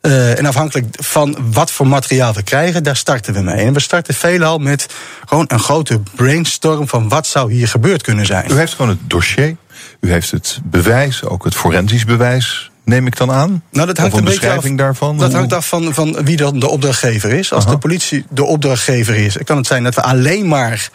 Uh, 0.02 0.38
en 0.38 0.46
afhankelijk 0.46 0.96
van 1.00 1.38
wat 1.52 1.72
voor 1.72 1.88
materiaal 1.88 2.34
we 2.34 2.44
krijgen, 2.44 2.84
daar 2.84 2.96
starten 2.96 3.34
we 3.34 3.42
mee. 3.42 3.66
En 3.66 3.74
we 3.74 3.80
starten 3.80 4.14
veelal 4.14 4.58
met 4.58 4.88
gewoon 5.26 5.46
een 5.48 5.60
grote 5.60 6.02
brainstorm 6.16 6.88
van 6.88 7.10
wat 7.10 7.28
zou 7.28 7.54
hier 7.54 7.68
gebeurd 7.68 8.02
kunnen 8.02 8.26
zijn. 8.26 8.52
U 8.52 8.58
heeft 8.58 8.74
gewoon 8.74 8.90
het 8.90 9.10
dossier, 9.10 9.56
u 10.00 10.12
heeft 10.12 10.32
het 10.32 10.60
bewijs, 10.64 11.24
ook 11.24 11.44
het 11.44 11.56
forensisch 11.56 12.06
bewijs 12.06 12.72
neem 12.84 13.08
ik 13.08 13.18
dan 13.18 13.32
aan? 13.32 13.64
Nou, 13.72 13.88
dat 13.88 13.98
hangt 13.98 14.14
of 14.14 14.20
een, 14.20 14.26
een 14.26 14.32
beetje 14.32 14.52
af, 14.52 14.64
daarvan? 14.64 15.18
Dat 15.18 15.34
hangt 15.34 15.54
af 15.54 15.68
van, 15.68 15.94
van 15.94 16.24
wie 16.24 16.38
dan 16.38 16.60
de 16.60 16.70
opdrachtgever 16.70 17.32
is. 17.32 17.54
Als 17.54 17.64
Aha. 17.64 17.74
de 17.74 17.80
politie 17.80 18.26
de 18.30 18.44
opdrachtgever 18.44 19.16
is, 19.16 19.38
kan 19.44 19.58
het 19.58 19.68
zijn 19.68 19.84
dat 19.84 19.96
we 19.96 20.02
alleen 20.02 20.48
maar 20.48 20.90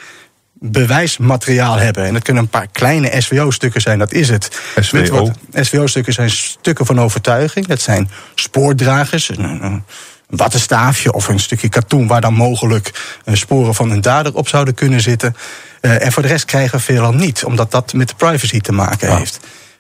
bewijsmateriaal 0.61 1.77
hebben. 1.77 2.05
En 2.05 2.13
dat 2.13 2.23
kunnen 2.23 2.43
een 2.43 2.49
paar 2.49 2.67
kleine 2.73 3.21
SWO-stukken 3.21 3.81
zijn, 3.81 3.99
dat 3.99 4.13
is 4.13 4.29
het. 4.29 4.61
SWO? 4.81 5.33
SWO-stukken 5.53 6.13
zijn 6.13 6.31
stukken 6.31 6.87
van 6.87 7.01
overtuiging. 7.01 7.67
Dat 7.67 7.81
zijn 7.81 8.11
spoordragers, 8.35 9.29
een, 9.29 9.65
een 9.65 9.85
wattenstaafje 10.29 11.13
of 11.13 11.29
een 11.29 11.41
stukje 11.41 11.69
katoen... 11.69 12.07
waar 12.07 12.21
dan 12.21 12.35
mogelijk 12.35 13.19
sporen 13.33 13.75
van 13.75 13.91
een 13.91 14.01
dader 14.01 14.35
op 14.35 14.49
zouden 14.49 14.75
kunnen 14.75 15.01
zitten. 15.01 15.37
Uh, 15.81 16.05
en 16.05 16.13
voor 16.13 16.23
de 16.23 16.29
rest 16.29 16.45
krijgen 16.45 16.79
we 16.79 16.85
veelal 16.85 17.13
niet, 17.13 17.45
omdat 17.45 17.71
dat 17.71 17.93
met 17.93 18.17
privacy 18.17 18.61
te 18.61 18.73
maken 18.73 19.09
Ah. 19.09 19.21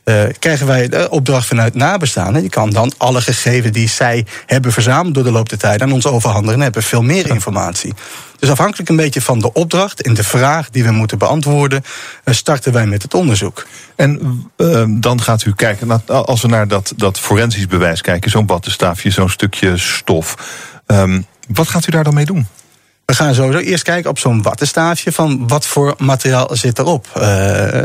Uh, 0.08 0.22
krijgen 0.38 0.66
wij 0.66 0.88
de 0.88 1.10
opdracht 1.10 1.46
vanuit 1.46 1.74
nabestaanden. 1.74 2.40
Die 2.40 2.50
kan 2.50 2.70
dan 2.70 2.92
alle 2.96 3.20
gegevens 3.20 3.72
die 3.72 3.88
zij 3.88 4.26
hebben 4.46 4.72
verzameld 4.72 5.14
door 5.14 5.24
de 5.24 5.30
loop 5.30 5.48
der 5.48 5.58
tijd 5.58 5.82
aan 5.82 5.92
ons 5.92 6.06
overhandigen. 6.06 6.54
En 6.54 6.60
hebben 6.60 6.82
veel 6.82 7.02
meer 7.02 7.30
informatie. 7.30 7.94
Dus 8.38 8.50
afhankelijk 8.50 8.88
een 8.88 8.96
beetje 8.96 9.20
van 9.20 9.38
de 9.38 9.52
opdracht 9.52 10.02
en 10.02 10.14
de 10.14 10.24
vraag 10.24 10.70
die 10.70 10.84
we 10.84 10.90
moeten 10.90 11.18
beantwoorden, 11.18 11.84
uh, 12.24 12.34
starten 12.34 12.72
wij 12.72 12.86
met 12.86 13.02
het 13.02 13.14
onderzoek. 13.14 13.66
En 13.96 14.42
uh, 14.56 14.84
dan 14.88 15.20
gaat 15.20 15.44
u 15.44 15.54
kijken, 15.54 16.06
als 16.06 16.42
we 16.42 16.48
naar 16.48 16.68
dat, 16.68 16.92
dat 16.96 17.18
forensisch 17.18 17.66
bewijs 17.66 18.00
kijken, 18.00 18.30
zo'n 18.30 18.46
wattenstaafje, 18.46 19.10
zo'n 19.10 19.30
stukje 19.30 19.76
stof. 19.76 20.34
Um, 20.86 21.26
wat 21.48 21.68
gaat 21.68 21.86
u 21.86 21.90
daar 21.90 22.04
dan 22.04 22.14
mee 22.14 22.24
doen? 22.24 22.46
We 23.04 23.14
gaan 23.14 23.34
sowieso 23.34 23.58
eerst 23.58 23.84
kijken 23.84 24.10
op 24.10 24.18
zo'n 24.18 24.42
wattenstaafje 24.42 25.12
van 25.12 25.48
wat 25.48 25.66
voor 25.66 25.94
materiaal 25.98 26.48
zit 26.52 26.78
erop. 26.78 27.06
Uh, 27.16 27.80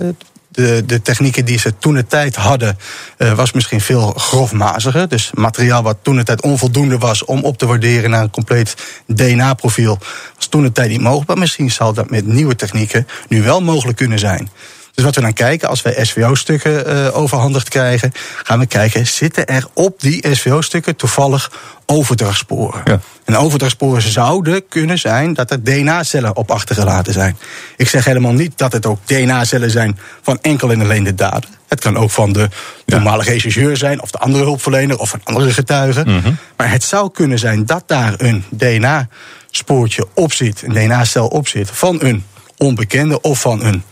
De, 0.54 0.84
de 0.86 1.02
technieken 1.02 1.46
die 1.46 1.60
ze 1.60 1.78
toen 1.78 1.94
de 1.94 2.06
tijd 2.06 2.36
hadden, 2.36 2.78
uh, 3.18 3.34
was 3.34 3.52
misschien 3.52 3.82
veel 3.82 4.12
grofmaziger. 4.12 5.08
Dus 5.08 5.32
materiaal 5.34 5.84
wat 5.84 5.98
toen 6.02 6.16
de 6.16 6.24
tijd 6.24 6.42
onvoldoende 6.42 6.98
was 6.98 7.26
om 7.26 7.44
op 7.44 7.58
te 7.58 7.66
waarderen 7.66 8.10
naar 8.10 8.22
een 8.22 8.30
compleet 8.30 8.76
DNA-profiel, 9.08 9.98
was 10.36 10.48
toen 10.48 10.64
de 10.64 10.72
tijd 10.72 10.90
niet 10.90 11.02
mogelijk. 11.02 11.28
Maar 11.28 11.38
misschien 11.38 11.72
zal 11.72 11.94
dat 11.94 12.10
met 12.10 12.28
nieuwe 12.28 12.56
technieken 12.56 13.08
nu 13.28 13.44
wel 13.44 13.62
mogelijk 13.62 13.98
kunnen 13.98 14.20
zijn. 14.20 14.50
Dus 14.94 15.04
wat 15.04 15.16
we 15.16 15.22
dan 15.22 15.34
kijken, 15.34 15.70
als 15.70 15.82
wij 15.82 16.06
SVO-stukken 16.06 16.88
uh, 16.88 17.18
overhandigd 17.18 17.70
krijgen, 17.70 18.12
gaan 18.44 18.60
we 18.60 18.66
kijken, 18.66 19.08
zitten 19.08 19.46
er 19.46 19.66
op 19.74 20.02
die 20.02 20.36
SVO-stukken 20.36 20.96
toevallig 20.96 21.52
overdrachtsporen? 21.86 22.82
Ja. 22.86 23.00
En 23.24 23.38
overdrachtsporen 23.38 24.02
zouden 24.02 24.68
kunnen 24.68 25.00
zijn 25.00 25.34
dat 25.34 25.52
er 25.52 25.64
DNA-cellen 25.64 26.36
op 26.36 26.52
achtergelaten 26.52 27.14
zijn. 27.14 27.38
Ik 27.78 27.88
zeg 27.88 28.06
helemaal 28.06 28.34
niet 28.34 28.58
dat 28.58 28.72
het 28.74 28.86
ook 28.86 29.00
DNA-cellen 29.06 29.72
zijn 29.72 30.00
van 30.22 30.40
enkel 30.42 30.72
en 30.72 30.82
alleen 30.82 31.04
de 31.04 31.16
dader. 31.16 31.50
Het 31.68 31.80
kan 31.80 31.98
ook 31.98 32.12
van 32.12 32.34
de 32.34 32.50
normale 32.86 33.24
rechercheur 33.24 33.78
zijn, 33.78 34.02
of 34.02 34.12
de 34.12 34.18
andere 34.18 34.44
hulpverlener, 34.44 34.98
of 34.98 35.14
een 35.14 35.22
andere 35.24 35.54
getuige. 35.54 36.04
Mm 36.06 36.20
-hmm. 36.20 36.38
Maar 36.58 36.72
het 36.72 36.84
zou 36.84 37.12
kunnen 37.12 37.40
zijn 37.40 37.66
dat 37.66 37.84
daar 37.86 38.14
een 38.18 38.44
DNA-spoortje 38.50 40.08
op 40.14 40.34
zit, 40.34 40.62
een 40.62 40.74
DNA-cel 40.74 41.28
op 41.28 41.48
zit, 41.48 41.70
van 41.72 41.98
een 42.02 42.24
onbekende 42.58 43.22
of 43.22 43.40
van 43.40 43.64
een 43.64 43.84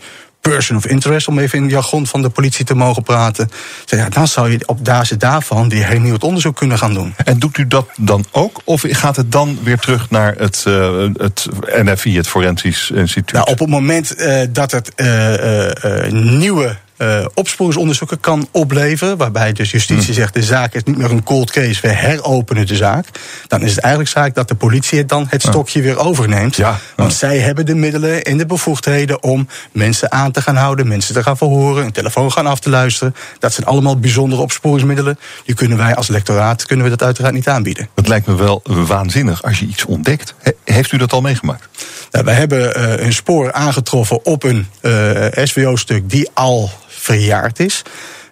person 0.42 0.76
of 0.76 0.86
interest, 0.86 1.28
om 1.28 1.38
even 1.38 1.58
in 1.58 1.64
het 1.64 1.72
jargon 1.72 2.06
van 2.06 2.22
de 2.22 2.28
politie 2.28 2.64
te 2.64 2.74
mogen 2.74 3.02
praten. 3.02 3.50
Ja, 3.86 4.08
dan 4.08 4.28
zou 4.28 4.50
je 4.50 4.60
op 4.66 4.84
basis 4.84 5.18
daarvan 5.18 5.68
weer 5.68 5.86
heel 5.86 6.12
het 6.12 6.24
onderzoek 6.24 6.56
kunnen 6.56 6.78
gaan 6.78 6.94
doen. 6.94 7.14
En 7.24 7.38
doet 7.38 7.58
u 7.58 7.66
dat 7.66 7.88
dan 7.96 8.24
ook? 8.30 8.60
Of 8.64 8.84
gaat 8.86 9.16
het 9.16 9.32
dan 9.32 9.58
weer 9.62 9.78
terug 9.78 10.10
naar 10.10 10.34
het, 10.38 10.64
uh, 10.68 11.08
het 11.16 11.46
NFI, 11.82 12.16
het 12.16 12.28
Forensisch 12.28 12.90
Instituut? 12.90 13.32
Nou, 13.32 13.50
op 13.50 13.58
het 13.58 13.68
moment 13.68 14.20
uh, 14.20 14.42
dat 14.50 14.70
het 14.70 14.92
uh, 14.96 16.10
nieuwe 16.10 16.76
uh, 17.02 17.24
opsporingsonderzoeken 17.34 18.20
kan 18.20 18.48
opleveren. 18.50 19.16
Waarbij 19.16 19.52
dus 19.52 19.70
justitie 19.70 20.04
hmm. 20.04 20.14
zegt: 20.14 20.34
de 20.34 20.42
zaak 20.42 20.74
is 20.74 20.82
niet 20.84 20.96
meer 20.96 21.10
een 21.10 21.22
cold 21.22 21.50
case, 21.50 21.80
we 21.80 21.88
heropenen 21.88 22.66
de 22.66 22.76
zaak. 22.76 23.06
Dan 23.46 23.62
is 23.62 23.70
het 23.70 23.80
eigenlijk 23.80 24.12
zaak 24.12 24.34
dat 24.34 24.48
de 24.48 24.54
politie 24.54 24.98
het 24.98 25.08
dan 25.08 25.26
het 25.28 25.42
stokje 25.42 25.82
weer 25.82 25.98
overneemt. 25.98 26.56
Ja. 26.56 26.78
Want 26.96 27.12
zij 27.12 27.38
hebben 27.38 27.66
de 27.66 27.74
middelen 27.74 28.22
en 28.22 28.36
de 28.36 28.46
bevoegdheden 28.46 29.22
om 29.22 29.48
mensen 29.72 30.12
aan 30.12 30.32
te 30.32 30.42
gaan 30.42 30.56
houden, 30.56 30.88
mensen 30.88 31.14
te 31.14 31.22
gaan 31.22 31.36
verhoren, 31.36 31.84
een 31.84 31.92
telefoon 31.92 32.32
gaan 32.32 32.46
af 32.46 32.60
te 32.60 32.70
luisteren. 32.70 33.14
Dat 33.38 33.52
zijn 33.52 33.66
allemaal 33.66 33.98
bijzondere 33.98 34.42
opsporingsmiddelen. 34.42 35.18
Die 35.44 35.54
kunnen 35.54 35.78
wij 35.78 35.94
als 35.94 36.08
lectoraat 36.08 36.66
kunnen 36.66 36.84
we 36.84 36.90
dat 36.90 37.02
uiteraard 37.02 37.34
niet 37.34 37.48
aanbieden. 37.48 37.88
Het 37.94 38.08
lijkt 38.08 38.26
me 38.26 38.34
wel 38.34 38.62
waanzinnig 38.64 39.42
als 39.42 39.58
je 39.58 39.66
iets 39.66 39.84
ontdekt. 39.84 40.34
Heeft 40.64 40.92
u 40.92 40.96
dat 40.96 41.12
al 41.12 41.20
meegemaakt? 41.20 41.68
Nou, 42.10 42.24
wij 42.24 42.34
hebben 42.34 42.80
uh, 42.80 43.04
een 43.04 43.12
spoor 43.12 43.52
aangetroffen 43.52 44.24
op 44.24 44.42
een 44.42 44.66
uh, 44.82 45.26
SWO-stuk 45.44 46.10
die 46.10 46.30
al 46.34 46.70
verjaard 47.02 47.58
is. 47.58 47.82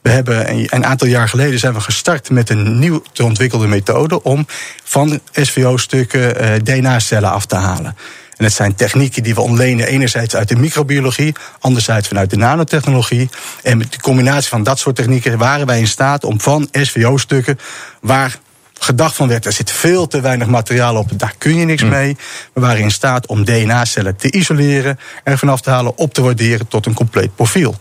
We 0.02 0.10
hebben 0.10 0.50
een 0.74 0.86
aantal 0.86 1.08
jaar 1.08 1.28
geleden 1.28 1.58
zijn 1.58 1.74
we 1.74 1.80
gestart 1.80 2.30
met 2.30 2.50
een 2.50 2.78
nieuw 2.78 3.02
te 3.12 3.24
ontwikkelde 3.24 3.66
methode 3.66 4.22
om 4.22 4.46
van 4.84 5.20
SVO-stukken 5.32 6.42
uh, 6.42 6.52
DNA-cellen 6.62 7.30
af 7.30 7.46
te 7.46 7.56
halen. 7.56 7.96
En 8.36 8.44
het 8.44 8.54
zijn 8.54 8.74
technieken 8.74 9.22
die 9.22 9.34
we 9.34 9.40
ontlenen 9.40 9.86
enerzijds 9.86 10.36
uit 10.36 10.48
de 10.48 10.56
microbiologie, 10.56 11.34
anderzijds 11.58 12.08
vanuit 12.08 12.30
de 12.30 12.36
nanotechnologie. 12.36 13.28
En 13.62 13.78
met 13.78 13.92
de 13.92 14.00
combinatie 14.00 14.48
van 14.48 14.62
dat 14.62 14.78
soort 14.78 14.96
technieken 14.96 15.38
waren 15.38 15.66
wij 15.66 15.78
in 15.78 15.88
staat 15.88 16.24
om 16.24 16.40
van 16.40 16.68
SVO-stukken, 16.72 17.58
waar 18.00 18.38
gedacht 18.78 19.16
van 19.16 19.28
werd, 19.28 19.46
er 19.46 19.52
zit 19.52 19.70
veel 19.70 20.06
te 20.06 20.20
weinig 20.20 20.46
materiaal 20.46 20.96
op, 20.96 21.18
daar 21.18 21.34
kun 21.38 21.54
je 21.54 21.64
niks 21.64 21.82
hm. 21.82 21.88
mee. 21.88 22.16
We 22.52 22.60
waren 22.60 22.80
in 22.80 22.90
staat 22.90 23.26
om 23.26 23.44
DNA-cellen 23.44 24.16
te 24.16 24.30
isoleren, 24.30 24.98
er 25.24 25.38
vanaf 25.38 25.60
te 25.60 25.70
halen, 25.70 25.98
op 25.98 26.14
te 26.14 26.22
waarderen 26.22 26.68
tot 26.68 26.86
een 26.86 26.94
compleet 26.94 27.34
profiel. 27.34 27.74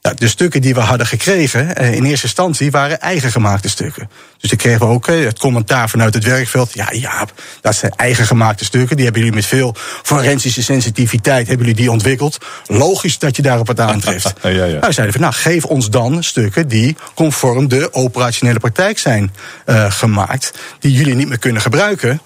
De 0.00 0.28
stukken 0.28 0.60
die 0.60 0.74
we 0.74 0.80
hadden 0.80 1.06
gekregen 1.06 1.76
eh, 1.76 1.94
in 1.94 2.04
eerste 2.04 2.26
instantie 2.26 2.70
waren 2.70 3.00
eigen 3.00 3.32
gemaakte 3.32 3.68
stukken. 3.68 4.10
Dus 4.38 4.52
ik 4.52 4.58
kregen 4.58 4.80
we 4.80 4.86
ook 4.86 5.08
eh, 5.08 5.24
het 5.24 5.38
commentaar 5.38 5.88
vanuit 5.88 6.14
het 6.14 6.24
werkveld. 6.24 6.74
Ja, 6.74 6.88
ja, 6.92 7.26
dat 7.60 7.74
zijn 7.74 7.92
eigen 7.96 8.26
gemaakte 8.26 8.64
stukken. 8.64 8.96
Die 8.96 9.04
hebben 9.04 9.22
jullie 9.22 9.36
met 9.36 9.46
veel 9.46 9.74
forensische 10.02 10.62
sensitiviteit 10.62 11.46
hebben 11.46 11.66
jullie 11.66 11.80
die 11.82 11.90
ontwikkeld. 11.90 12.38
Logisch 12.66 13.18
dat 13.18 13.36
je 13.36 13.42
daarop 13.42 13.66
het 13.66 13.80
aantreft. 13.80 14.32
Ja, 14.42 14.48
ja, 14.48 14.64
ja. 14.64 14.78
Nou, 14.78 14.92
zeiden 14.92 15.14
van, 15.14 15.22
nou, 15.22 15.34
geef 15.34 15.64
ons 15.64 15.90
dan 15.90 16.22
stukken 16.22 16.68
die 16.68 16.96
conform 17.14 17.68
de 17.68 17.92
operationele 17.92 18.58
praktijk 18.58 18.98
zijn 18.98 19.34
uh, 19.66 19.90
gemaakt. 19.92 20.52
Die 20.78 20.92
jullie 20.92 21.14
niet 21.14 21.28
meer 21.28 21.38
kunnen 21.38 21.62
gebruiken. 21.62 22.20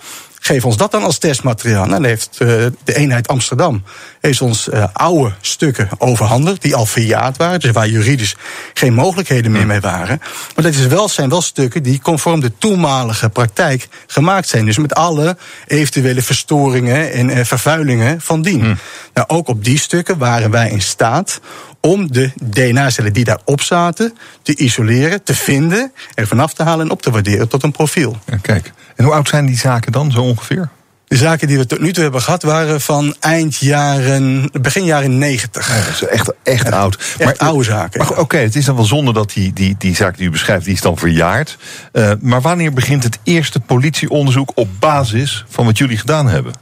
Geef 0.46 0.64
ons 0.64 0.76
dat 0.76 0.90
dan 0.90 1.02
als 1.02 1.18
testmateriaal. 1.18 1.87
Nou, 1.87 1.90
dan 1.90 2.04
heeft 2.04 2.38
uh, 2.42 2.48
de 2.85 2.94
eenheid 2.94 3.28
Amsterdam 3.28 3.83
heeft 4.20 4.40
ons 4.40 4.68
uh, 4.68 4.85
oude 4.92 5.35
stukken 5.40 5.88
overhandigd, 5.98 6.62
die 6.62 6.74
al 6.74 6.87
verjaard 6.87 7.37
waren, 7.37 7.61
dus 7.61 7.70
waar 7.70 7.88
juridisch 7.88 8.37
geen 8.74 8.94
mogelijkheden 8.94 9.52
meer 9.52 9.66
mee 9.66 9.80
waren. 9.80 10.18
Maar 10.54 10.64
dat 10.64 10.74
is 10.74 10.87
wel, 10.87 11.09
zijn 11.09 11.28
wel 11.28 11.42
stukken 11.42 11.83
die 11.83 12.00
conform 12.00 12.40
de 12.40 12.52
toenmalige 12.59 13.28
praktijk 13.28 13.88
gemaakt 14.07 14.48
zijn. 14.48 14.64
Dus 14.64 14.78
met 14.78 14.94
alle 14.94 15.37
eventuele 15.66 16.22
verstoringen 16.22 17.12
en 17.12 17.28
uh, 17.28 17.44
vervuilingen 17.44 18.20
van 18.20 18.42
dien. 18.42 18.61
Hmm. 18.61 18.78
Nou, 19.14 19.28
ook 19.28 19.48
op 19.48 19.64
die 19.64 19.78
stukken 19.78 20.18
waren 20.18 20.50
wij 20.50 20.70
in 20.70 20.83
staat 20.83 21.40
om 21.80 22.12
de 22.12 22.30
DNA-cellen 22.42 23.12
die 23.12 23.24
daarop 23.24 23.61
zaten 23.61 24.16
te 24.42 24.57
isoleren, 24.57 25.22
te 25.22 25.35
vinden, 25.35 25.92
er 26.14 26.26
vanaf 26.26 26.54
te 26.54 26.62
halen 26.62 26.87
en 26.87 26.92
op 26.92 27.02
te 27.02 27.11
waarderen 27.11 27.48
tot 27.48 27.62
een 27.62 27.72
profiel. 27.72 28.18
Ja, 28.26 28.37
kijk, 28.37 28.72
en 28.96 29.04
hoe 29.04 29.12
oud 29.12 29.28
zijn 29.28 29.46
die 29.46 29.59
zaken 29.59 29.92
dan 29.92 30.11
zo 30.11 30.20
ongeveer? 30.20 30.68
De 31.04 31.16
zaken 31.16 31.48
die 31.48 31.59
we 31.59 31.66
tot 31.66 31.80
nu 31.80 31.92
toe 31.92 32.02
hebben 32.02 32.22
gehad 32.22 32.42
waren 32.42 32.80
van 32.80 33.14
eind 33.20 33.57
jaren, 33.57 34.50
begin 34.61 34.85
jaren 34.85 35.18
90. 35.18 35.68
Ja, 35.68 35.85
dat 35.85 35.88
is 35.88 36.07
echt, 36.07 36.33
echt 36.42 36.72
oud. 36.72 37.16
maar, 37.24 37.37
oude 37.37 37.64
zaken. 37.64 38.00
Maar 38.00 38.18
oké, 38.18 38.37
het 38.37 38.57
is 38.57 38.64
dan 38.64 38.76
wel 38.76 38.85
zonde 38.85 39.12
dat 39.12 39.33
die, 39.33 39.52
die, 39.52 39.74
die 39.78 39.94
zaak 39.94 40.16
die 40.16 40.26
u 40.26 40.30
beschrijft, 40.30 40.64
die 40.64 40.74
is 40.74 40.80
dan 40.80 40.98
verjaard. 40.98 41.59
Uh, 41.92 42.12
maar 42.20 42.40
wanneer 42.40 42.72
begint 42.72 43.02
het 43.02 43.18
eerste 43.22 43.61
politieonderzoek 43.61 44.52
op 44.54 44.68
basis 44.78 45.44
van 45.48 45.64
wat 45.64 45.78
jullie 45.78 45.98
gedaan 45.98 46.28
hebben? 46.28 46.52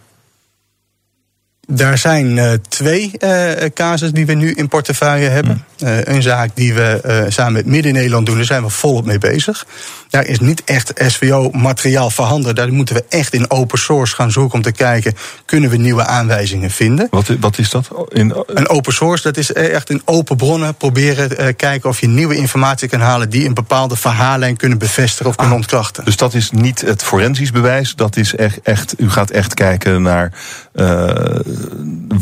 Daar 1.66 1.98
zijn 1.98 2.36
uh, 2.36 2.52
twee 2.68 3.12
uh, 3.18 3.50
casus 3.74 4.12
die 4.12 4.26
we 4.26 4.32
nu 4.32 4.52
in 4.52 4.68
portefeuille 4.68 5.28
hebben. 5.28 5.64
Uh, 5.82 6.04
een 6.04 6.22
zaak 6.22 6.50
die 6.54 6.74
we 6.74 7.26
samen 7.28 7.52
met 7.52 7.66
Midden-Nederland 7.66 8.26
doen, 8.26 8.36
daar 8.36 8.44
zijn 8.44 8.62
we 8.62 8.68
volop 8.68 9.04
mee 9.04 9.18
bezig. 9.18 9.66
Daar 10.12 10.26
is 10.26 10.40
niet 10.40 10.64
echt 10.64 10.92
SVO-materiaal 10.96 12.10
voorhanden. 12.10 12.54
Daar 12.54 12.72
moeten 12.72 12.94
we 12.94 13.04
echt 13.08 13.34
in 13.34 13.50
open 13.50 13.78
source 13.78 14.14
gaan 14.14 14.30
zoeken 14.30 14.54
om 14.54 14.62
te 14.62 14.72
kijken... 14.72 15.14
kunnen 15.44 15.70
we 15.70 15.76
nieuwe 15.76 16.06
aanwijzingen 16.06 16.70
vinden. 16.70 17.06
Wat, 17.10 17.26
wat 17.40 17.58
is 17.58 17.70
dat? 17.70 17.88
In... 18.08 18.34
Een 18.46 18.68
open 18.68 18.92
source, 18.92 19.22
dat 19.22 19.36
is 19.36 19.52
echt 19.52 19.90
in 19.90 20.02
open 20.04 20.36
bronnen 20.36 20.74
proberen 20.74 21.56
kijken... 21.56 21.88
of 21.88 22.00
je 22.00 22.06
nieuwe 22.06 22.36
informatie 22.36 22.88
kan 22.88 23.00
halen 23.00 23.30
die 23.30 23.46
een 23.46 23.54
bepaalde 23.54 23.96
verhaallijn 23.96 24.56
kunnen 24.56 24.78
bevestigen 24.78 25.26
of 25.26 25.36
kunnen 25.36 25.54
ah, 25.54 25.60
ontkrachten. 25.60 26.04
Dus 26.04 26.16
dat 26.16 26.34
is 26.34 26.50
niet 26.50 26.80
het 26.80 27.02
forensisch 27.02 27.50
bewijs, 27.50 27.94
dat 27.94 28.16
is 28.16 28.34
echt, 28.34 28.60
echt 28.62 28.94
u 29.00 29.10
gaat 29.10 29.30
echt 29.30 29.54
kijken 29.54 30.02
naar 30.02 30.32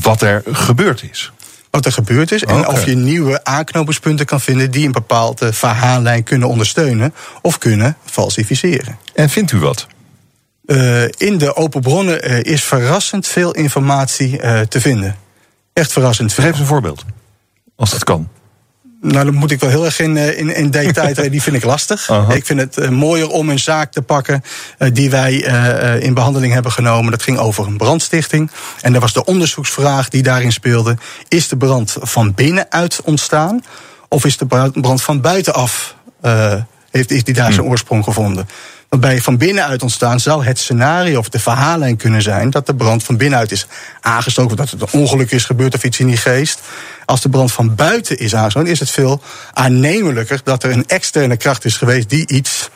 wat 0.03 0.23
er 0.23 0.43
gebeurd 0.53 1.03
is. 1.11 1.33
Wat 1.71 1.87
er 1.87 1.93
gebeurd 1.93 2.33
is 2.33 2.45
en 2.45 2.67
of 2.67 2.85
je 2.85 2.97
nieuwe 2.97 3.45
aanknopingspunten 3.45 4.27
kan 4.27 4.41
vinden 4.41 4.71
die 4.71 4.87
een 4.87 4.93
bepaalde 4.93 5.53
verhaallijn 5.53 6.23
kunnen 6.23 6.49
ondersteunen 6.49 7.15
of 7.43 7.59
kunnen 7.59 7.97
falsificeren. 8.05 8.99
En 9.15 9.29
vindt 9.29 9.53
u 9.53 9.59
wat? 9.59 9.87
Uh, 10.67 11.03
in 11.03 11.39
de 11.39 11.57
open 11.57 11.81
bronnen 11.81 12.31
uh, 12.31 12.43
is 12.43 12.65
verrassend 12.65 13.27
veel 13.27 13.53
informatie 13.53 14.43
uh, 14.43 14.61
te 14.61 14.81
vinden. 14.81 15.17
Echt 15.73 15.93
verrassend 15.93 16.33
veel. 16.33 16.45
Geef 16.45 16.53
eens 16.53 16.61
een 16.61 16.67
voorbeeld, 16.67 17.05
als 17.77 17.91
dat 17.91 18.05
kan. 18.05 18.29
Nou, 19.03 19.25
dan 19.25 19.35
moet 19.35 19.51
ik 19.51 19.61
wel 19.61 19.71
heel 19.71 19.85
erg 19.85 20.01
in, 20.01 20.17
eh, 20.17 20.39
in, 20.39 20.55
in 20.55 20.71
detail. 20.71 21.31
die 21.31 21.43
vind 21.43 21.57
ik 21.57 21.65
lastig. 21.65 22.11
Ik 22.29 22.47
vind 22.47 22.61
het 22.61 22.79
uh, 22.79 22.89
mooier 22.89 23.29
om 23.29 23.49
een 23.49 23.59
zaak 23.59 23.93
te 23.93 24.03
pakken 24.03 24.43
uh, 24.79 24.89
die 24.93 25.11
wij 25.11 25.33
in 26.01 26.15
behandeling 26.15 26.53
hebben 26.53 26.73
genomen. 26.73 27.11
Dat 27.11 27.23
ging 27.23 27.39
over 27.39 27.67
een 27.67 27.77
brandstichting. 27.77 28.51
En 28.81 28.95
er 28.95 29.01
was 29.01 29.13
de 29.13 29.25
onderzoeksvraag 29.25 30.09
die 30.09 30.23
daarin 30.23 30.53
speelde. 30.53 30.97
Is 31.29 31.49
de 31.49 31.57
brand 31.57 31.97
van 32.01 32.35
binnenuit 32.35 33.01
ontstaan? 33.05 33.65
Of 34.09 34.25
is 34.25 34.37
de 34.37 34.47
brand 34.73 35.03
van 35.03 35.21
buitenaf? 35.21 35.95
heeft, 36.91 37.11
is 37.11 37.25
die 37.25 37.35
daar 37.35 37.53
zijn 37.53 37.67
hm. 37.67 37.71
oorsprong 37.71 38.05
gevonden? 38.05 38.49
Waarbij 38.91 39.21
van 39.21 39.37
binnenuit 39.37 39.83
ontstaan 39.83 40.21
zou 40.21 40.45
het 40.45 40.59
scenario 40.59 41.19
of 41.19 41.29
de 41.29 41.39
verhaallijn 41.39 41.97
kunnen 41.97 42.23
zijn 42.23 42.51
dat 42.51 42.67
de 42.67 42.75
brand 42.75 43.05
van 43.05 43.17
binnenuit 43.17 43.53
is 43.53 43.67
aangestoken, 44.01 44.57
dat 44.57 44.71
het 44.71 44.81
een 44.81 45.01
ongeluk 45.01 45.31
is 45.31 45.45
gebeurd 45.45 45.75
of 45.75 45.85
iets 45.85 45.99
in 45.99 46.07
die 46.07 46.17
geest. 46.17 46.61
Als 47.05 47.21
de 47.21 47.29
brand 47.29 47.53
van 47.53 47.75
buiten 47.75 48.19
is 48.19 48.35
aangestoken, 48.35 48.71
is 48.71 48.81
het 48.81 48.91
veel 48.91 49.23
aannemelijker 49.53 50.41
dat 50.45 50.63
er 50.63 50.71
een 50.71 50.87
externe 50.87 51.37
kracht 51.37 51.65
is 51.65 51.77
geweest 51.77 52.11
die 52.11 52.29
iets 52.29 52.71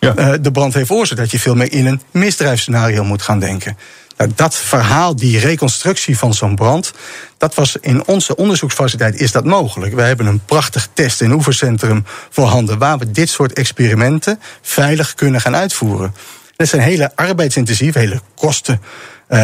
ja. 0.00 0.16
uh, 0.16 0.34
de 0.40 0.50
brand 0.50 0.74
heeft 0.74 0.86
veroorzaakt. 0.86 1.20
Dat 1.20 1.30
je 1.30 1.38
veel 1.38 1.54
meer 1.54 1.72
in 1.72 1.86
een 1.86 2.00
misdrijfscenario 2.10 3.04
moet 3.04 3.22
gaan 3.22 3.38
denken. 3.38 3.76
Nou, 4.18 4.30
dat 4.34 4.54
verhaal, 4.56 5.16
die 5.16 5.38
reconstructie 5.38 6.18
van 6.18 6.34
zo'n 6.34 6.54
brand, 6.54 6.92
dat 7.36 7.54
was 7.54 7.76
in 7.80 8.06
onze 8.06 8.36
onderzoeksfaciliteit 8.36 9.20
is 9.20 9.32
dat 9.32 9.44
mogelijk. 9.44 9.94
We 9.94 10.02
hebben 10.02 10.26
een 10.26 10.44
prachtig 10.44 10.88
test- 10.92 11.20
en 11.20 11.32
oefencentrum 11.32 12.04
voorhanden 12.30 12.78
waar 12.78 12.98
we 12.98 13.10
dit 13.10 13.28
soort 13.28 13.52
experimenten 13.52 14.40
veilig 14.62 15.14
kunnen 15.14 15.40
gaan 15.40 15.56
uitvoeren. 15.56 16.14
Dat 16.58 16.68
zijn 16.68 16.82
hele 16.82 17.10
arbeidsintensieve, 17.14 17.98
hele 17.98 18.20
kosten. 18.34 18.80
Uh, 19.28 19.38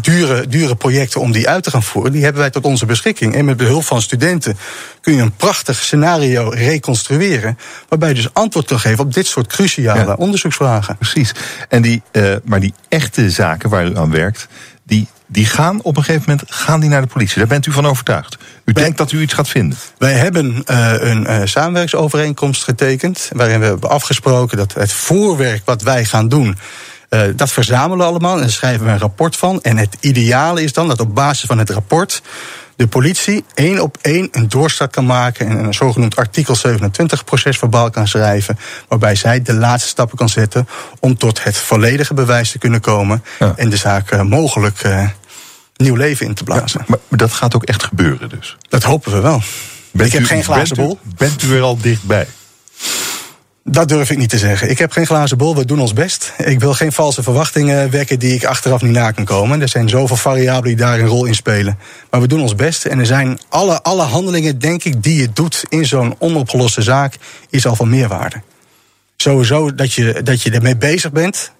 dure, 0.00 0.46
dure 0.48 0.74
projecten 0.74 1.20
om 1.20 1.32
die 1.32 1.48
uit 1.48 1.62
te 1.62 1.70
gaan 1.70 1.82
voeren, 1.82 2.12
die 2.12 2.22
hebben 2.22 2.40
wij 2.40 2.50
tot 2.50 2.64
onze 2.64 2.86
beschikking. 2.86 3.34
En 3.34 3.44
met 3.44 3.56
behulp 3.56 3.84
van 3.84 4.02
studenten 4.02 4.56
kun 5.00 5.14
je 5.14 5.22
een 5.22 5.36
prachtig 5.36 5.76
scenario 5.76 6.48
reconstrueren. 6.48 7.58
Waarbij 7.88 8.08
je 8.08 8.14
dus 8.14 8.34
antwoord 8.34 8.66
kan 8.66 8.80
geven 8.80 9.04
op 9.04 9.14
dit 9.14 9.26
soort 9.26 9.46
cruciale 9.46 10.16
onderzoeksvragen. 10.16 10.96
Precies. 10.96 11.32
En 11.68 11.82
die, 11.82 12.02
uh, 12.12 12.34
maar 12.44 12.60
die 12.60 12.74
echte 12.88 13.30
zaken 13.30 13.70
waar 13.70 13.86
u 13.86 13.96
aan 13.96 14.10
werkt, 14.10 14.48
die, 14.82 15.08
die 15.26 15.46
gaan 15.46 15.82
op 15.82 15.96
een 15.96 16.04
gegeven 16.04 16.30
moment 16.30 16.52
gaan 16.52 16.80
die 16.80 16.88
naar 16.88 17.00
de 17.00 17.06
politie. 17.06 17.38
Daar 17.38 17.46
bent 17.46 17.66
u 17.66 17.72
van 17.72 17.86
overtuigd. 17.86 18.36
U 18.64 18.72
denkt 18.72 18.98
dat 18.98 19.12
u 19.12 19.20
iets 19.20 19.34
gaat 19.34 19.48
vinden. 19.48 19.78
Wij 19.98 20.12
hebben 20.12 20.64
uh, 20.70 20.92
een 20.98 21.22
uh, 21.22 21.40
samenwerksovereenkomst 21.44 22.62
getekend. 22.62 23.30
Waarin 23.32 23.60
we 23.60 23.66
hebben 23.66 23.90
afgesproken 23.90 24.56
dat 24.56 24.74
het 24.74 24.92
voorwerk 24.92 25.62
wat 25.64 25.82
wij 25.82 26.04
gaan 26.04 26.28
doen. 26.28 26.58
Uh, 27.10 27.22
dat 27.36 27.52
verzamelen 27.52 27.98
we 27.98 28.04
allemaal 28.04 28.34
en 28.34 28.40
daar 28.40 28.50
schrijven 28.50 28.86
we 28.86 28.92
een 28.92 28.98
rapport 28.98 29.36
van. 29.36 29.62
En 29.62 29.76
het 29.76 29.96
ideale 30.00 30.62
is 30.62 30.72
dan 30.72 30.88
dat 30.88 31.00
op 31.00 31.14
basis 31.14 31.46
van 31.46 31.58
het 31.58 31.70
rapport 31.70 32.22
de 32.76 32.86
politie 32.86 33.44
één 33.54 33.80
op 33.80 33.98
één 34.00 34.28
een 34.32 34.48
doorstart 34.48 34.90
kan 34.90 35.06
maken 35.06 35.48
en 35.48 35.64
een 35.64 35.74
zogenoemd 35.74 36.16
artikel 36.16 36.54
27 36.54 37.24
procesverbaal 37.24 37.90
kan 37.90 38.08
schrijven, 38.08 38.58
waarbij 38.88 39.14
zij 39.14 39.42
de 39.42 39.54
laatste 39.54 39.88
stappen 39.88 40.16
kan 40.16 40.28
zetten 40.28 40.68
om 41.00 41.18
tot 41.18 41.44
het 41.44 41.56
volledige 41.56 42.14
bewijs 42.14 42.50
te 42.50 42.58
kunnen 42.58 42.80
komen 42.80 43.24
ja. 43.38 43.52
en 43.56 43.70
de 43.70 43.76
zaak 43.76 44.12
uh, 44.12 44.22
mogelijk 44.22 44.84
uh, 44.84 45.08
nieuw 45.76 45.94
leven 45.94 46.26
in 46.26 46.34
te 46.34 46.44
blazen. 46.44 46.80
Ja, 46.80 46.84
maar, 46.88 46.98
maar, 47.08 47.18
dat 47.18 47.32
gaat 47.32 47.54
ook 47.54 47.64
echt 47.64 47.82
gebeuren 47.82 48.28
dus? 48.28 48.56
Dat 48.68 48.82
hopen 48.82 49.12
we 49.12 49.20
wel. 49.20 49.42
Bent 49.90 50.12
ik 50.12 50.18
heb 50.18 50.28
geen 50.28 50.44
glazen 50.44 50.76
bol. 50.76 50.98
Bent 51.02 51.14
u, 51.14 51.16
bent 51.16 51.42
u 51.42 51.56
er 51.56 51.62
al 51.62 51.76
dichtbij? 51.76 52.26
Dat 53.66 53.88
durf 53.88 54.10
ik 54.10 54.18
niet 54.18 54.28
te 54.28 54.38
zeggen. 54.38 54.70
Ik 54.70 54.78
heb 54.78 54.92
geen 54.92 55.06
glazen 55.06 55.38
bol, 55.38 55.56
we 55.56 55.64
doen 55.64 55.80
ons 55.80 55.92
best. 55.92 56.32
Ik 56.44 56.60
wil 56.60 56.74
geen 56.74 56.92
valse 56.92 57.22
verwachtingen 57.22 57.90
wekken 57.90 58.18
die 58.18 58.34
ik 58.34 58.44
achteraf 58.44 58.82
niet 58.82 58.92
na 58.92 59.10
kan 59.10 59.24
komen. 59.24 59.60
Er 59.60 59.68
zijn 59.68 59.88
zoveel 59.88 60.16
variabelen 60.16 60.76
die 60.76 60.86
daar 60.86 60.98
een 60.98 61.06
rol 61.06 61.24
in 61.24 61.34
spelen. 61.34 61.78
Maar 62.10 62.20
we 62.20 62.26
doen 62.26 62.40
ons 62.40 62.54
best. 62.54 62.84
En 62.84 62.98
er 62.98 63.06
zijn 63.06 63.38
alle, 63.48 63.82
alle 63.82 64.02
handelingen, 64.02 64.58
denk 64.58 64.84
ik, 64.84 65.02
die 65.02 65.20
je 65.20 65.32
doet 65.32 65.64
in 65.68 65.86
zo'n 65.86 66.14
onopgeloste 66.18 66.82
zaak, 66.82 67.16
is 67.50 67.66
al 67.66 67.76
van 67.76 67.88
meerwaarde. 67.88 68.42
Sowieso 69.16 69.74
dat 69.74 69.92
je, 69.92 70.22
dat 70.22 70.42
je 70.42 70.50
ermee 70.50 70.76
bezig 70.76 71.12
bent, 71.12 71.52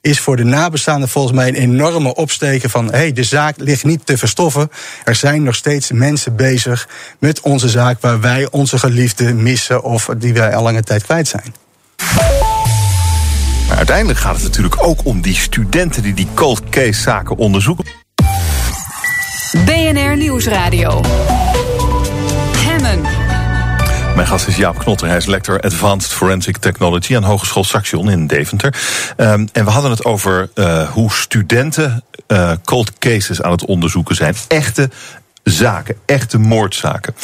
is 0.00 0.20
voor 0.20 0.36
de 0.36 0.44
nabestaanden 0.44 1.08
volgens 1.08 1.34
mij 1.34 1.48
een 1.48 1.54
enorme 1.54 2.14
opsteken 2.14 2.70
van... 2.70 2.84
hé, 2.84 2.96
hey, 2.96 3.12
de 3.12 3.22
zaak 3.22 3.54
ligt 3.58 3.84
niet 3.84 4.06
te 4.06 4.18
verstoffen. 4.18 4.70
Er 5.04 5.14
zijn 5.14 5.42
nog 5.42 5.54
steeds 5.54 5.92
mensen 5.92 6.36
bezig 6.36 6.88
met 7.18 7.40
onze 7.40 7.68
zaak... 7.68 8.00
waar 8.00 8.20
wij 8.20 8.50
onze 8.50 8.78
geliefden 8.78 9.42
missen 9.42 9.82
of 9.82 10.08
die 10.18 10.32
wij 10.32 10.54
al 10.54 10.62
lange 10.62 10.82
tijd 10.82 11.02
kwijt 11.02 11.28
zijn. 11.28 11.54
Maar 13.68 13.76
uiteindelijk 13.76 14.18
gaat 14.18 14.34
het 14.34 14.44
natuurlijk 14.44 14.86
ook 14.86 15.04
om 15.04 15.20
die 15.20 15.36
studenten... 15.36 16.02
die 16.02 16.14
die 16.14 16.28
cold 16.34 16.68
case 16.68 17.00
zaken 17.00 17.36
onderzoeken. 17.36 17.84
BNR 19.64 20.16
Nieuwsradio. 20.16 21.00
Mijn 24.18 24.30
gast 24.30 24.46
is 24.46 24.56
Jaap 24.56 24.78
Knotter. 24.78 25.08
Hij 25.08 25.16
is 25.16 25.26
lector 25.26 25.60
Advanced 25.60 26.12
Forensic 26.12 26.56
Technology 26.56 27.16
aan 27.16 27.24
Hogeschool 27.24 27.64
Saxion 27.64 28.10
in 28.10 28.26
Deventer. 28.26 28.74
Um, 29.16 29.48
en 29.52 29.64
we 29.64 29.70
hadden 29.70 29.90
het 29.90 30.04
over 30.04 30.50
uh, 30.54 30.90
hoe 30.90 31.12
studenten 31.12 32.04
uh, 32.28 32.52
cold 32.64 32.98
cases 32.98 33.42
aan 33.42 33.50
het 33.50 33.64
onderzoeken 33.64 34.14
zijn. 34.14 34.34
Echte 34.48 34.90
zaken, 35.42 35.96
echte 36.06 36.38
moordzaken. 36.38 37.14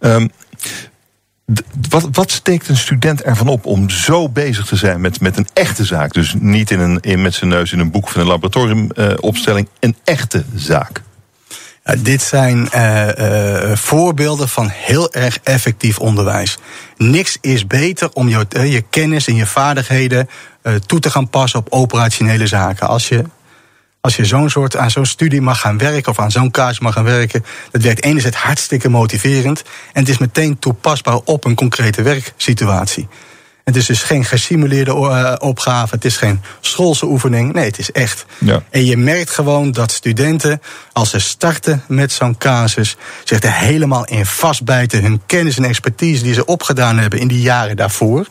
Um, 0.00 0.30
wat, 1.88 2.08
wat, 2.12 2.30
steekt 2.30 2.68
een 2.68 2.76
student 2.76 3.22
ervan 3.22 3.48
op 3.48 3.66
om 3.66 3.90
zo 3.90 4.28
bezig 4.28 4.66
te 4.66 4.76
zijn 4.76 5.00
met, 5.00 5.20
met 5.20 5.36
een 5.36 5.48
echte 5.52 5.84
zaak? 5.84 6.12
Dus 6.12 6.34
niet 6.38 6.70
in 6.70 6.80
een, 6.80 7.00
in, 7.00 7.22
met 7.22 7.34
zijn 7.34 7.50
neus 7.50 7.72
in 7.72 7.78
een 7.78 7.90
boek 7.90 8.08
van 8.08 8.20
een 8.20 8.26
laboratoriumopstelling, 8.26 9.66
uh, 9.66 9.72
een 9.80 9.96
echte 10.04 10.44
zaak. 10.54 11.02
Ja, 11.84 11.94
dit 11.98 12.22
zijn 12.22 12.68
uh, 12.74 13.08
uh, 13.18 13.76
voorbeelden 13.76 14.48
van 14.48 14.68
heel 14.68 15.12
erg 15.12 15.38
effectief 15.42 15.98
onderwijs. 15.98 16.58
Niks 16.96 17.38
is 17.40 17.66
beter 17.66 18.10
om 18.12 18.28
je, 18.28 18.46
je 18.48 18.82
kennis 18.90 19.26
en 19.26 19.34
je 19.34 19.46
vaardigheden 19.46 20.28
toe 20.86 21.00
te 21.00 21.10
gaan 21.10 21.28
passen 21.28 21.58
op 21.58 21.66
operationele 21.70 22.46
zaken. 22.46 22.88
Als 22.88 23.08
je, 23.08 23.24
als 24.00 24.16
je 24.16 24.24
zo'n 24.24 24.50
soort 24.50 24.76
aan 24.76 24.90
zo'n 24.90 25.06
studie 25.06 25.40
mag 25.40 25.60
gaan 25.60 25.78
werken 25.78 26.10
of 26.10 26.18
aan 26.18 26.30
zo'n 26.30 26.50
kaars 26.50 26.78
mag 26.78 26.92
gaan 26.92 27.04
werken, 27.04 27.44
dat 27.70 27.82
werkt 27.82 28.02
enerzijds 28.02 28.36
hartstikke 28.36 28.88
motiverend 28.88 29.62
en 29.92 30.00
het 30.00 30.08
is 30.08 30.18
meteen 30.18 30.58
toepasbaar 30.58 31.20
op 31.24 31.44
een 31.44 31.54
concrete 31.54 32.02
werksituatie. 32.02 33.08
Het 33.64 33.76
is 33.76 33.86
dus 33.86 34.02
geen 34.02 34.24
gesimuleerde 34.24 34.90
uh, 34.90 35.34
opgave, 35.38 35.94
het 35.94 36.04
is 36.04 36.16
geen 36.16 36.40
schoolse 36.60 37.06
oefening. 37.06 37.52
Nee, 37.52 37.64
het 37.64 37.78
is 37.78 37.92
echt. 37.92 38.24
Ja. 38.38 38.62
En 38.70 38.84
je 38.84 38.96
merkt 38.96 39.30
gewoon 39.30 39.72
dat 39.72 39.92
studenten, 39.92 40.62
als 40.92 41.10
ze 41.10 41.18
starten 41.18 41.84
met 41.88 42.12
zo'n 42.12 42.38
casus, 42.38 42.96
zich 43.24 43.42
er 43.42 43.52
helemaal 43.52 44.04
in 44.04 44.26
vastbijten. 44.26 45.02
Hun 45.02 45.22
kennis 45.26 45.56
en 45.56 45.64
expertise 45.64 46.22
die 46.22 46.34
ze 46.34 46.44
opgedaan 46.44 46.98
hebben 46.98 47.18
in 47.18 47.28
die 47.28 47.40
jaren 47.40 47.76
daarvoor. 47.76 48.26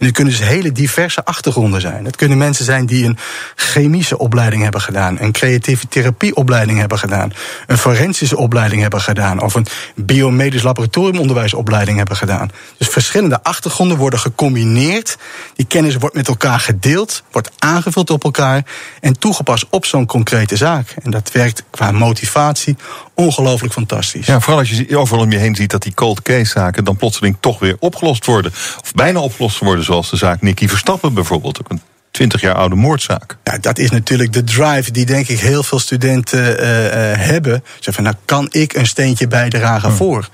En 0.00 0.06
het 0.06 0.14
kunnen 0.14 0.32
dus 0.32 0.48
hele 0.48 0.72
diverse 0.72 1.24
achtergronden 1.24 1.80
zijn. 1.80 2.04
Het 2.04 2.16
kunnen 2.16 2.38
mensen 2.38 2.64
zijn 2.64 2.86
die 2.86 3.04
een 3.04 3.18
chemische 3.54 4.18
opleiding 4.18 4.62
hebben 4.62 4.80
gedaan, 4.80 5.20
een 5.20 5.32
creatieve 5.32 5.88
therapieopleiding 5.88 6.78
hebben 6.78 6.98
gedaan, 6.98 7.32
een 7.66 7.78
forensische 7.78 8.36
opleiding 8.36 8.82
hebben 8.82 9.00
gedaan, 9.00 9.42
of 9.42 9.54
een 9.54 9.66
biomedisch 9.94 10.62
laboratoriumonderwijsopleiding 10.62 11.96
hebben 11.96 12.16
gedaan. 12.16 12.50
Dus 12.76 12.88
verschillende 12.88 13.42
achtergronden 13.42 13.96
worden 13.96 14.18
gecombineerd. 14.18 15.18
Die 15.54 15.66
kennis 15.66 15.96
wordt 15.96 16.16
met 16.16 16.28
elkaar 16.28 16.60
gedeeld, 16.60 17.22
wordt 17.30 17.50
aangevuld 17.58 18.10
op 18.10 18.24
elkaar 18.24 18.64
en 19.00 19.18
toegepast 19.18 19.66
op 19.70 19.86
zo'n 19.86 20.06
concrete 20.06 20.56
zaak. 20.56 20.94
En 21.02 21.10
dat 21.10 21.32
werkt 21.32 21.64
qua 21.70 21.92
motivatie 21.92 22.76
ongelooflijk 23.20 23.72
fantastisch. 23.72 24.26
Ja, 24.26 24.40
vooral 24.40 24.58
als 24.58 24.70
je 24.70 24.96
overal 24.96 25.24
om 25.24 25.32
je 25.32 25.38
heen 25.38 25.54
ziet 25.54 25.70
dat 25.70 25.82
die 25.82 25.94
cold 25.94 26.22
case 26.22 26.50
zaken 26.50 26.84
dan 26.84 26.96
plotseling 26.96 27.36
toch 27.40 27.58
weer 27.58 27.76
opgelost 27.78 28.26
worden. 28.26 28.52
Of 28.82 28.92
bijna 28.94 29.20
opgelost 29.20 29.58
worden, 29.58 29.84
zoals 29.84 30.10
de 30.10 30.16
zaak 30.16 30.42
Nicky 30.42 30.68
Verstappen 30.68 31.14
bijvoorbeeld. 31.14 31.60
Ook 31.60 31.70
een 31.70 31.80
20 32.10 32.40
jaar 32.40 32.54
oude 32.54 32.74
moordzaak. 32.74 33.36
Ja, 33.44 33.58
dat 33.58 33.78
is 33.78 33.90
natuurlijk 33.90 34.32
de 34.32 34.44
drive 34.44 34.90
die 34.90 35.06
denk 35.06 35.28
ik 35.28 35.40
heel 35.40 35.62
veel 35.62 35.78
studenten 35.78 36.60
uh, 36.60 36.84
uh, 36.84 36.90
hebben. 37.16 37.64
Zeg 37.80 37.94
van, 37.94 38.04
nou 38.04 38.16
kan 38.24 38.46
ik 38.50 38.74
een 38.74 38.86
steentje 38.86 39.28
bijdragen 39.28 39.88
hmm. 39.88 39.96
voor 39.96 40.28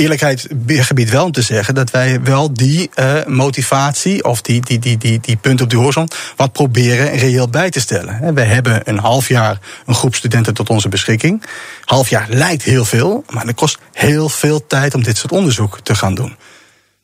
eerlijkheid 0.00 0.46
gebied 0.66 1.10
wel 1.10 1.24
om 1.24 1.32
te 1.32 1.42
zeggen 1.42 1.74
dat 1.74 1.90
wij 1.90 2.22
wel 2.22 2.52
die 2.52 2.90
uh, 2.98 3.24
motivatie 3.26 4.24
of 4.24 4.42
die, 4.42 4.60
die, 4.60 4.78
die, 4.78 4.98
die, 4.98 5.20
die 5.20 5.36
punt 5.36 5.60
op 5.60 5.70
de 5.70 5.76
horizon 5.76 6.08
wat 6.36 6.52
proberen 6.52 7.16
reëel 7.16 7.48
bij 7.48 7.70
te 7.70 7.80
stellen. 7.80 8.34
We 8.34 8.40
hebben 8.40 8.80
een 8.84 8.98
half 8.98 9.28
jaar 9.28 9.58
een 9.86 9.94
groep 9.94 10.14
studenten 10.14 10.54
tot 10.54 10.70
onze 10.70 10.88
beschikking. 10.88 11.42
Half 11.84 12.08
jaar 12.08 12.26
lijkt 12.28 12.62
heel 12.62 12.84
veel, 12.84 13.24
maar 13.30 13.46
het 13.46 13.56
kost 13.56 13.78
heel 13.92 14.28
veel 14.28 14.66
tijd 14.66 14.94
om 14.94 15.02
dit 15.02 15.16
soort 15.16 15.32
onderzoek 15.32 15.80
te 15.80 15.94
gaan 15.94 16.14
doen. 16.14 16.36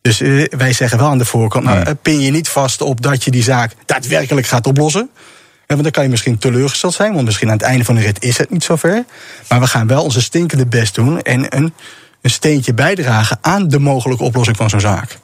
Dus 0.02 0.20
uh, 0.20 0.46
wij 0.56 0.72
zeggen 0.72 0.98
wel 0.98 1.08
aan 1.08 1.18
de 1.18 1.24
voorkant, 1.24 1.64
nou, 1.64 1.84
nee. 1.84 1.94
pin 1.94 2.20
je 2.20 2.30
niet 2.30 2.48
vast 2.48 2.80
op 2.80 3.02
dat 3.02 3.24
je 3.24 3.30
die 3.30 3.42
zaak 3.42 3.72
daadwerkelijk 3.84 4.46
gaat 4.46 4.66
oplossen. 4.66 5.10
Want 5.66 5.82
dan 5.82 5.90
kan 5.90 6.02
je 6.02 6.10
misschien 6.10 6.38
teleurgesteld 6.38 6.94
zijn, 6.94 7.12
want 7.12 7.24
misschien 7.24 7.48
aan 7.48 7.56
het 7.56 7.66
einde 7.66 7.84
van 7.84 7.94
de 7.94 8.00
rit 8.00 8.22
is 8.22 8.38
het 8.38 8.50
niet 8.50 8.64
zover. 8.64 9.04
Maar 9.48 9.60
we 9.60 9.66
gaan 9.66 9.86
wel 9.86 10.02
onze 10.02 10.22
stinkende 10.22 10.66
best 10.66 10.94
doen 10.94 11.22
en 11.22 11.56
een 11.56 11.74
een 12.20 12.30
steentje 12.30 12.74
bijdragen 12.74 13.38
aan 13.40 13.68
de 13.68 13.78
mogelijke 13.78 14.24
oplossing 14.24 14.56
van 14.56 14.70
zo'n 14.70 14.80
zaak. 14.80 15.18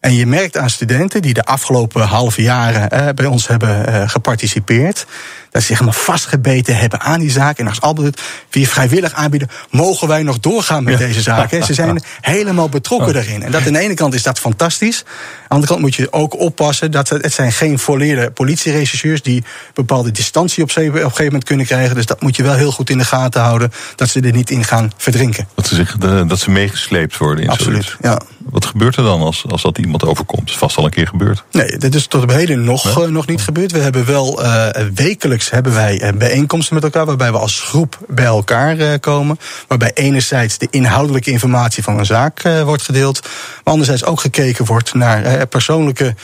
En 0.00 0.14
je 0.14 0.26
merkt 0.26 0.56
aan 0.56 0.70
studenten 0.70 1.22
die 1.22 1.34
de 1.34 1.44
afgelopen 1.44 2.02
halve 2.02 2.42
jaren 2.42 2.90
eh, 2.90 3.08
bij 3.14 3.26
ons 3.26 3.46
hebben 3.46 3.86
eh, 3.86 4.08
geparticipeerd, 4.08 5.06
dat 5.50 5.62
ze 5.62 5.66
zich 5.66 5.78
helemaal 5.78 6.00
vastgebeten 6.00 6.76
hebben 6.76 7.00
aan 7.00 7.20
die 7.20 7.30
zaak. 7.30 7.58
En 7.58 7.68
als 7.68 7.80
Albert 7.80 8.20
via 8.50 8.66
vrijwillig 8.66 9.12
aanbieden, 9.12 9.48
mogen 9.70 10.08
wij 10.08 10.22
nog 10.22 10.38
doorgaan 10.38 10.84
met 10.84 10.98
ja. 10.98 11.06
deze 11.06 11.22
zaak. 11.22 11.50
Ze 11.50 11.74
zijn 11.74 12.02
helemaal 12.20 12.68
betrokken 12.68 13.08
oh. 13.08 13.14
daarin. 13.14 13.42
En 13.42 13.50
dat 13.50 13.66
aan 13.66 13.72
de 13.72 13.78
ene 13.78 13.94
kant 13.94 14.14
is 14.14 14.22
dat 14.22 14.38
fantastisch. 14.38 15.04
Aan 15.04 15.14
de 15.48 15.48
andere 15.48 15.72
kant 15.72 15.80
moet 15.80 15.94
je 15.94 16.12
ook 16.12 16.38
oppassen 16.38 16.90
dat 16.90 17.08
het, 17.08 17.22
het 17.22 17.32
zijn 17.32 17.52
geen 17.52 17.78
volleerde 17.78 18.30
politierechercheurs 18.30 19.22
die 19.22 19.44
bepaalde 19.74 20.10
distantie 20.10 20.62
op, 20.62 20.70
op 20.70 20.76
een 20.76 20.92
gegeven 20.92 21.24
moment 21.24 21.44
kunnen 21.44 21.66
krijgen. 21.66 21.94
Dus 21.94 22.06
dat 22.06 22.22
moet 22.22 22.36
je 22.36 22.42
wel 22.42 22.54
heel 22.54 22.72
goed 22.72 22.90
in 22.90 22.98
de 22.98 23.04
gaten 23.04 23.40
houden, 23.40 23.72
dat 23.96 24.08
ze 24.08 24.20
er 24.20 24.32
niet 24.32 24.50
in 24.50 24.64
gaan 24.64 24.92
verdrinken. 24.96 25.48
Dat 25.54 25.66
ze, 25.66 25.74
zich, 25.74 25.96
dat 26.26 26.38
ze 26.38 26.50
meegesleept 26.50 27.16
worden 27.16 27.44
in 27.44 27.50
Absoluut, 27.50 27.96
ja. 28.00 28.20
Wat 28.50 28.66
gebeurt 28.66 28.96
er 28.96 29.02
dan 29.02 29.20
als, 29.20 29.44
als 29.48 29.62
dat 29.62 29.78
iemand 29.78 30.04
overkomt? 30.04 30.40
Dat 30.40 30.50
is 30.50 30.56
vast 30.56 30.76
al 30.76 30.84
een 30.84 30.90
keer 30.90 31.06
gebeurd. 31.06 31.44
Nee, 31.50 31.76
dit 31.76 31.94
is 31.94 32.06
tot 32.06 32.22
op 32.22 32.30
heden 32.30 32.64
nog, 32.64 32.94
ja? 32.94 33.02
uh, 33.02 33.08
nog 33.08 33.26
niet 33.26 33.42
gebeurd. 33.42 33.72
We 33.72 33.78
hebben 33.78 34.06
wel 34.06 34.44
uh, 34.44 34.68
wekelijks 34.94 35.37
hebben 35.50 35.74
wij 35.74 36.02
uh, 36.02 36.12
bijeenkomsten 36.12 36.74
met 36.74 36.84
elkaar, 36.84 37.06
waarbij 37.06 37.32
we 37.32 37.38
als 37.38 37.60
groep 37.60 37.98
bij 38.06 38.24
elkaar 38.24 38.98
komen. 38.98 39.38
Waarbij 39.68 39.90
enerzijds 39.94 40.58
de 40.58 40.68
inhoudelijke 40.70 41.30
informatie 41.30 41.82
van 41.82 41.98
een 41.98 42.06
zaak 42.06 42.42
wordt 42.64 42.82
gedeeld. 42.82 43.22
Maar 43.22 43.72
anderzijds 43.72 44.04
ook 44.04 44.20
gekeken 44.20 44.64
wordt 44.64 44.94
naar 44.94 45.46
persoonlijke 45.46 46.14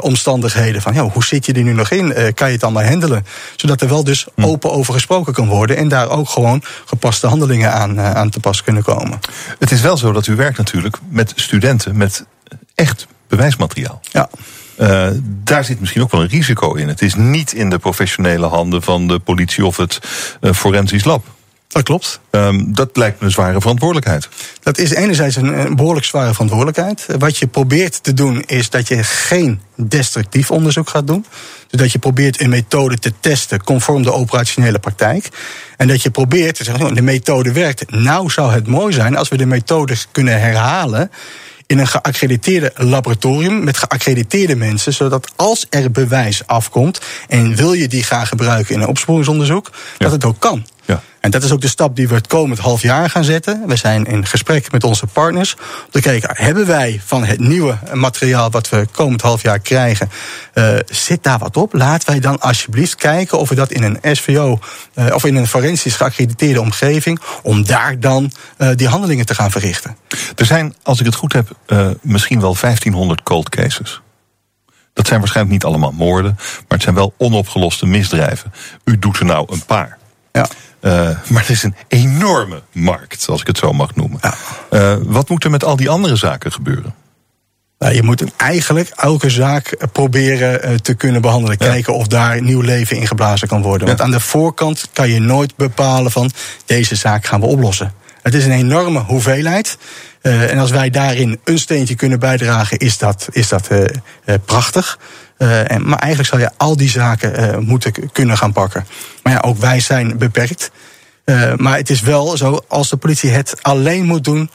omstandigheden. 0.00 0.82
Van 0.82 0.94
ja, 0.94 1.02
hoe 1.02 1.24
zit 1.24 1.46
je 1.46 1.52
er 1.52 1.62
nu 1.62 1.72
nog 1.72 1.90
in? 1.90 2.34
kan 2.34 2.46
je 2.48 2.54
het 2.54 2.64
allemaal 2.64 2.84
handelen? 2.84 3.26
Zodat 3.56 3.80
er 3.80 3.88
wel 3.88 4.04
dus 4.04 4.26
hm. 4.34 4.44
open 4.44 4.70
over 4.70 4.94
gesproken 4.94 5.32
kan 5.32 5.48
worden. 5.48 5.76
En 5.76 5.88
daar 5.88 6.08
ook 6.08 6.28
gewoon 6.28 6.62
gepaste 6.84 7.26
handelingen 7.26 7.72
aan, 7.72 8.00
aan 8.00 8.30
te 8.30 8.40
pas 8.40 8.62
kunnen 8.62 8.82
komen. 8.82 9.18
Het 9.58 9.70
is 9.70 9.80
wel 9.80 9.96
zo 9.96 10.12
dat 10.12 10.26
u 10.26 10.36
werkt 10.36 10.58
natuurlijk 10.58 10.96
met 11.08 11.32
studenten, 11.36 11.96
met 11.96 12.24
echt 12.74 13.06
bewijsmateriaal. 13.28 14.00
Ja. 14.12 14.28
Uh, 14.80 15.08
daar 15.22 15.64
zit 15.64 15.80
misschien 15.80 16.02
ook 16.02 16.10
wel 16.10 16.20
een 16.20 16.28
risico 16.28 16.74
in. 16.74 16.88
Het 16.88 17.02
is 17.02 17.14
niet 17.14 17.52
in 17.52 17.70
de 17.70 17.78
professionele 17.78 18.46
handen 18.46 18.82
van 18.82 19.08
de 19.08 19.18
politie 19.18 19.66
of 19.66 19.76
het 19.76 19.98
uh, 20.40 20.52
forensisch 20.52 21.04
lab. 21.04 21.24
Dat 21.68 21.82
klopt. 21.82 22.20
Um, 22.30 22.74
dat 22.74 22.96
lijkt 22.96 23.20
me 23.20 23.26
een 23.26 23.32
zware 23.32 23.60
verantwoordelijkheid. 23.60 24.28
Dat 24.62 24.78
is 24.78 24.90
enerzijds 24.90 25.36
een, 25.36 25.60
een, 25.60 25.76
behoorlijk 25.76 26.06
zware 26.06 26.32
verantwoordelijkheid. 26.32 27.06
Wat 27.18 27.36
je 27.36 27.46
probeert 27.46 28.02
te 28.02 28.14
doen 28.14 28.42
is 28.46 28.70
dat 28.70 28.88
je 28.88 29.02
geen 29.02 29.60
destructief 29.76 30.50
onderzoek 30.50 30.88
gaat 30.88 31.06
doen. 31.06 31.26
Dus 31.68 31.80
dat 31.80 31.92
je 31.92 31.98
probeert 31.98 32.40
een 32.40 32.50
methode 32.50 32.98
te 32.98 33.12
testen 33.20 33.64
conform 33.64 34.02
de 34.02 34.12
operationele 34.12 34.78
praktijk. 34.78 35.28
En 35.76 35.88
dat 35.88 36.02
je 36.02 36.10
probeert 36.10 36.54
te 36.54 36.64
zeggen, 36.64 36.94
de 36.94 37.02
methode 37.02 37.52
werkt. 37.52 37.90
Nou 37.90 38.30
zou 38.30 38.52
het 38.52 38.66
mooi 38.66 38.92
zijn 38.92 39.16
als 39.16 39.28
we 39.28 39.36
de 39.36 39.46
methode 39.46 39.94
kunnen 40.12 40.40
herhalen 40.40 41.10
in 41.70 41.78
een 41.78 41.86
geaccrediteerde 41.86 42.72
laboratorium 42.74 43.64
met 43.64 43.76
geaccrediteerde 43.76 44.56
mensen, 44.56 44.92
zodat 44.92 45.32
als 45.36 45.66
er 45.68 45.90
bewijs 45.90 46.46
afkomt 46.46 47.00
en 47.28 47.54
wil 47.54 47.72
je 47.72 47.88
die 47.88 48.02
gaan 48.02 48.26
gebruiken 48.26 48.74
in 48.74 48.80
een 48.80 48.88
opsporingsonderzoek, 48.88 49.70
dat 49.98 50.12
het 50.12 50.24
ook 50.24 50.38
kan. 50.38 50.66
En 51.20 51.30
dat 51.30 51.42
is 51.42 51.52
ook 51.52 51.60
de 51.60 51.68
stap 51.68 51.96
die 51.96 52.08
we 52.08 52.14
het 52.14 52.26
komend 52.26 52.58
half 52.58 52.82
jaar 52.82 53.10
gaan 53.10 53.24
zetten. 53.24 53.62
We 53.66 53.76
zijn 53.76 54.04
in 54.04 54.26
gesprek 54.26 54.72
met 54.72 54.84
onze 54.84 55.06
partners 55.06 55.54
om 55.54 55.90
te 55.90 56.00
kijken, 56.00 56.30
hebben 56.32 56.66
wij 56.66 57.00
van 57.04 57.24
het 57.24 57.40
nieuwe 57.40 57.78
materiaal 57.92 58.50
wat 58.50 58.68
we 58.68 58.86
komend 58.92 59.22
half 59.22 59.42
jaar 59.42 59.58
krijgen, 59.58 60.10
uh, 60.54 60.74
zit 60.86 61.22
daar 61.22 61.38
wat 61.38 61.56
op? 61.56 61.72
Laten 61.72 62.08
wij 62.08 62.20
dan 62.20 62.40
alsjeblieft 62.40 62.94
kijken 62.94 63.38
of 63.38 63.48
we 63.48 63.54
dat 63.54 63.70
in 63.70 63.82
een 63.82 64.16
SVO 64.16 64.58
uh, 64.94 65.14
of 65.14 65.24
in 65.24 65.36
een 65.36 65.46
forensisch 65.46 65.96
geaccrediteerde 65.96 66.60
omgeving, 66.60 67.20
om 67.42 67.64
daar 67.64 68.00
dan 68.00 68.32
uh, 68.58 68.70
die 68.74 68.88
handelingen 68.88 69.26
te 69.26 69.34
gaan 69.34 69.50
verrichten. 69.50 69.96
Er 70.36 70.46
zijn, 70.46 70.74
als 70.82 71.00
ik 71.00 71.06
het 71.06 71.14
goed 71.14 71.32
heb, 71.32 71.48
misschien 72.02 72.40
wel 72.40 72.56
1500 72.60 73.22
cold 73.22 73.48
cases. 73.48 74.00
Dat 74.92 75.06
zijn 75.06 75.20
waarschijnlijk 75.20 75.54
niet 75.54 75.64
allemaal 75.64 75.92
moorden, 75.92 76.34
maar 76.36 76.64
het 76.68 76.82
zijn 76.82 76.94
wel 76.94 77.14
onopgeloste 77.18 77.86
misdrijven. 77.86 78.52
U 78.84 78.98
doet 78.98 79.18
er 79.18 79.24
nou 79.24 79.46
een 79.52 79.64
paar. 79.64 79.98
Ja. 80.32 80.46
Uh, 80.82 80.92
maar 81.28 81.40
het 81.40 81.48
is 81.48 81.62
een 81.62 81.74
enorme 81.88 82.62
markt, 82.72 83.28
als 83.28 83.40
ik 83.40 83.46
het 83.46 83.58
zo 83.58 83.72
mag 83.72 83.94
noemen. 83.94 84.18
Ja. 84.22 84.34
Uh, 84.70 84.96
wat 85.02 85.28
moet 85.28 85.44
er 85.44 85.50
met 85.50 85.64
al 85.64 85.76
die 85.76 85.90
andere 85.90 86.16
zaken 86.16 86.52
gebeuren? 86.52 86.94
Nou, 87.78 87.94
je 87.94 88.02
moet 88.02 88.24
eigenlijk 88.36 88.88
elke 88.88 89.30
zaak 89.30 89.76
proberen 89.92 90.70
uh, 90.70 90.76
te 90.76 90.94
kunnen 90.94 91.22
behandelen. 91.22 91.56
Ja. 91.58 91.66
Kijken 91.66 91.94
of 91.94 92.06
daar 92.06 92.42
nieuw 92.42 92.60
leven 92.60 92.96
in 92.96 93.06
geblazen 93.06 93.48
kan 93.48 93.62
worden. 93.62 93.80
Ja. 93.80 93.86
Want 93.86 94.00
aan 94.00 94.10
de 94.10 94.20
voorkant 94.20 94.88
kan 94.92 95.08
je 95.08 95.20
nooit 95.20 95.56
bepalen 95.56 96.10
van 96.10 96.30
deze 96.66 96.94
zaak 96.94 97.26
gaan 97.26 97.40
we 97.40 97.46
oplossen. 97.46 97.92
Het 98.22 98.34
is 98.34 98.44
een 98.44 98.52
enorme 98.52 98.98
hoeveelheid. 98.98 99.78
en 100.20 100.58
als 100.58 100.70
wij 100.70 100.90
daarin 100.90 101.40
een 101.44 101.58
steentje 101.58 101.94
kunnen 101.94 102.18
bijdragen, 102.18 102.78
is 102.78 102.98
dat, 102.98 103.28
is 103.30 103.48
dat 103.48 103.68
prachtig. 104.44 104.98
Uh, 105.42 105.70
en, 105.70 105.88
maar 105.88 105.98
eigenlijk 105.98 106.30
zou 106.30 106.40
je 106.40 106.50
al 106.56 106.76
die 106.76 106.88
zaken 106.88 107.64
moeten 107.64 107.92
kunnen 108.12 108.36
gaan 108.38 108.52
pakken. 108.52 108.86
Maar 109.22 109.32
ja, 109.32 109.40
ook 109.40 109.58
wij 109.58 109.80
zijn 109.80 110.18
beperkt. 110.18 110.70
Maar 111.56 111.76
het 111.76 111.90
is 111.90 112.00
wel 112.00 112.36
zo, 112.36 112.60
als 112.68 112.90
de 112.90 112.96
politie 112.96 113.30
het 113.30 113.54
alleen 113.62 114.04
moet 114.04 114.24
doen, 114.24 114.50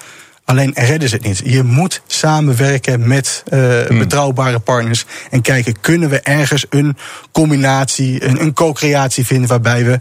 alleen 0.45 0.72
redden 0.76 1.09
ze 1.09 1.16
het 1.16 1.26
niet. 1.26 1.41
Je 1.45 1.63
moet 1.63 2.01
samenwerken 2.07 3.07
met 3.07 3.43
hmm. 3.49 3.97
betrouwbare 3.97 4.59
partners 4.59 5.05
en 5.30 5.41
kijken, 5.41 5.80
kunnen 5.82 6.09
we 6.09 6.20
ergens 6.20 6.66
een 6.70 6.97
combinatie, 7.32 8.26
een, 8.26 8.41
een 8.41 8.53
co-creatie 8.53 9.26
vinden 9.26 9.49
waarbij 9.49 9.86
we 9.86 9.99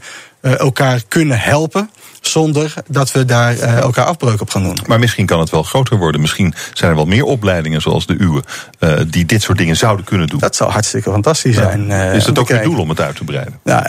elkaar 0.52 1.02
kunnen 1.08 1.38
helpen 1.40 1.90
zonder 2.20 2.74
dat 2.86 3.12
we 3.12 3.24
daar 3.24 3.54
uh, 3.54 3.78
elkaar 3.78 4.04
afbreuk 4.04 4.40
op 4.40 4.50
gaan 4.50 4.62
doen. 4.62 4.78
Maar 4.86 4.98
misschien 4.98 5.26
kan 5.26 5.40
het 5.40 5.50
wel 5.50 5.62
groter 5.62 5.96
worden. 5.96 6.20
Misschien 6.20 6.54
zijn 6.72 6.90
er 6.90 6.96
wel 6.96 7.06
meer 7.06 7.24
opleidingen 7.24 7.80
zoals 7.80 8.06
de 8.06 8.16
uwe 8.18 8.42
uh, 8.80 9.00
die 9.06 9.24
dit 9.24 9.42
soort 9.42 9.58
dingen 9.58 9.76
zouden 9.76 10.04
kunnen 10.04 10.26
doen. 10.26 10.38
Dat 10.38 10.56
zou 10.56 10.70
hartstikke 10.70 11.10
fantastisch 11.10 11.54
zijn. 11.54 11.90
Uh, 11.90 12.14
is 12.14 12.26
het 12.26 12.38
ook 12.38 12.48
het 12.48 12.62
doel 12.62 12.78
om 12.78 12.88
het 12.88 13.00
uit 13.00 13.16
te 13.16 13.24
breiden? 13.24 13.60
Nou, 13.64 13.82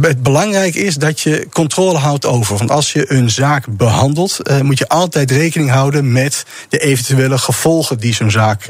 het 0.00 0.22
belangrijke 0.22 0.78
is 0.78 0.94
dat 0.94 1.20
je 1.20 1.46
controle 1.50 1.98
houdt 1.98 2.26
over. 2.26 2.56
Want 2.56 2.70
als 2.70 2.92
je 2.92 3.12
een 3.12 3.30
zaak 3.30 3.64
behandelt, 3.68 4.40
moet 4.62 4.78
je 4.78 4.88
altijd 4.88 5.30
rekening 5.30 5.70
houden 5.70 6.12
met 6.12 6.44
de 6.68 6.78
eventuele 6.78 7.38
gevolgen 7.38 7.98
die 7.98 8.14
zo'n 8.14 8.30
zaak 8.30 8.66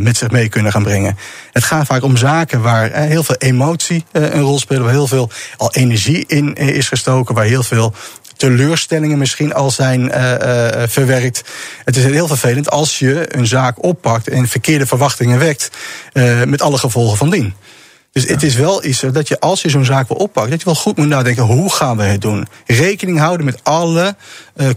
met 0.00 0.16
zich 0.16 0.30
mee 0.30 0.48
kunnen 0.48 0.72
gaan 0.72 0.82
brengen. 0.82 1.16
Het 1.52 1.64
gaat 1.64 1.86
vaak 1.86 2.02
om 2.02 2.16
zaken 2.16 2.60
waar 2.60 2.92
heel 2.92 3.22
veel 3.22 3.36
emotie 3.38 4.04
een 4.12 4.40
rol 4.40 4.58
speelt, 4.58 4.80
waar 4.80 4.90
heel 4.90 5.06
veel 5.06 5.30
al 5.58 5.74
energie 5.74 6.24
in 6.26 6.54
is 6.54 6.88
gestoken 6.88 7.34
waar 7.34 7.44
heel 7.44 7.62
veel 7.62 7.94
teleurstellingen 8.36 9.18
misschien 9.18 9.54
al 9.54 9.70
zijn 9.70 10.00
uh, 10.00 10.32
uh, 10.32 10.82
verwerkt. 10.86 11.44
Het 11.84 11.96
is 11.96 12.04
heel 12.04 12.26
vervelend 12.26 12.70
als 12.70 12.98
je 12.98 13.36
een 13.36 13.46
zaak 13.46 13.84
oppakt 13.84 14.28
en 14.28 14.48
verkeerde 14.48 14.86
verwachtingen 14.86 15.38
wekt, 15.38 15.70
uh, 16.12 16.42
met 16.42 16.62
alle 16.62 16.78
gevolgen 16.78 17.16
van 17.16 17.30
dien. 17.30 17.54
Dus 18.12 18.22
ja. 18.22 18.32
het 18.32 18.42
is 18.42 18.54
wel 18.54 18.84
iets 18.84 19.00
dat 19.00 19.28
je 19.28 19.40
als 19.40 19.62
je 19.62 19.68
zo'n 19.68 19.84
zaak 19.84 20.08
wil 20.08 20.16
oppakken, 20.16 20.50
dat 20.50 20.60
je 20.60 20.66
wel 20.66 20.74
goed 20.74 20.96
moet 20.96 21.06
nadenken 21.06 21.42
hoe 21.42 21.72
gaan 21.72 21.96
we 21.96 22.02
het 22.02 22.20
doen. 22.20 22.46
Rekening 22.66 23.18
houden 23.18 23.46
met 23.46 23.60
alle 23.62 24.16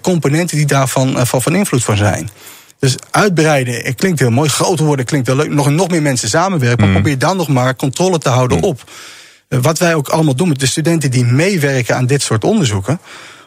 componenten 0.01 0.57
die 0.57 0.65
daarvan 0.65 1.25
van, 1.27 1.41
van 1.41 1.55
invloed 1.55 1.84
van 1.84 1.97
zijn. 1.97 2.29
Dus 2.79 2.95
uitbreiden 3.11 3.73
het 3.73 3.95
klinkt 3.95 4.19
heel 4.19 4.29
mooi, 4.29 4.49
groter 4.49 4.86
worden 4.86 5.05
klinkt 5.05 5.27
wel 5.27 5.36
leuk, 5.36 5.49
nog, 5.49 5.69
nog 5.69 5.89
meer 5.89 6.01
mensen 6.01 6.29
samenwerken, 6.29 6.79
maar 6.79 6.88
mm. 6.88 6.93
probeer 6.93 7.17
dan 7.17 7.38
nog 7.38 7.47
maar 7.47 7.75
controle 7.75 8.17
te 8.17 8.29
houden 8.29 8.57
mm. 8.57 8.63
op. 8.63 8.84
Wat 9.60 9.80
wij 9.80 9.95
ook 9.95 10.10
allemaal 10.10 10.36
doen 10.36 10.47
met 10.47 10.60
de 10.60 10.66
studenten 10.66 11.12
die 11.12 11.26
meewerken 11.26 11.95
aan 11.95 12.06
dit 12.06 12.22
soort 12.22 12.43
onderzoeken. 12.43 12.99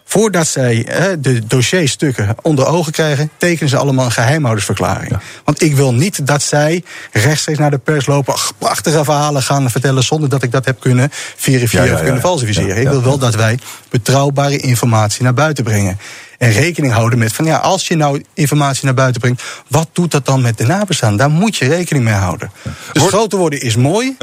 Voordat 0.05 0.47
zij 0.47 0.87
de 1.19 1.47
dossierstukken 1.47 2.37
onder 2.43 2.67
ogen 2.67 2.93
krijgen, 2.93 3.31
tekenen 3.37 3.69
ze 3.69 3.77
allemaal 3.77 4.05
een 4.05 4.13
geheimhoudersverklaring. 4.13 5.11
Ja. 5.11 5.21
Want 5.45 5.63
ik 5.63 5.77
wil 5.77 5.95
niet 5.95 6.27
dat 6.27 6.43
zij 6.43 6.85
rechtstreeks 7.13 7.59
naar 7.59 7.71
de 7.71 7.79
pers 7.79 8.07
lopen, 8.07 8.35
prachtige 8.59 9.05
verhalen 9.05 9.43
gaan 9.43 9.71
vertellen 9.71 10.03
zonder 10.03 10.29
dat 10.29 10.43
ik 10.43 10.53
dat 10.53 10.65
heb 10.65 10.81
kunnen 10.81 11.09
verifiëren 11.37 11.87
ja, 11.87 11.91
ja, 11.91 11.97
of 11.97 12.05
kunnen 12.05 12.21
falsificeren. 12.21 12.77
ik 12.77 12.89
wil 12.89 13.03
wel 13.03 13.19
dat 13.19 13.35
wij 13.35 13.59
betrouwbare 13.91 14.57
informatie 14.57 15.23
naar 15.23 15.35
buiten 15.35 15.65
brengen. 15.65 15.99
En 16.39 16.53
rekening 16.53 16.93
houden 16.93 17.19
met 17.19 17.33
van 17.33 17.45
ja, 17.45 17.57
als 17.57 17.89
je 17.89 17.97
nou 17.97 18.25
informatie 18.35 18.85
naar 18.85 18.95
buiten 18.95 19.21
brengt, 19.21 19.43
wat 19.69 19.89
doet 19.93 20.11
dat 20.11 20.27
dan 20.27 20.43
met 20.43 20.59
de 20.59 20.67
nabestaanden? 20.67 21.19
Daar 21.19 21.31
moet 21.31 21.57
je 21.57 21.69
rekening 21.69 22.05
mee 22.05 22.15
houden. 22.15 22.51
Dus 22.93 23.03
groter 23.03 23.39
worden 23.39 23.61
is 23.61 23.77
mooi. 23.77 24.17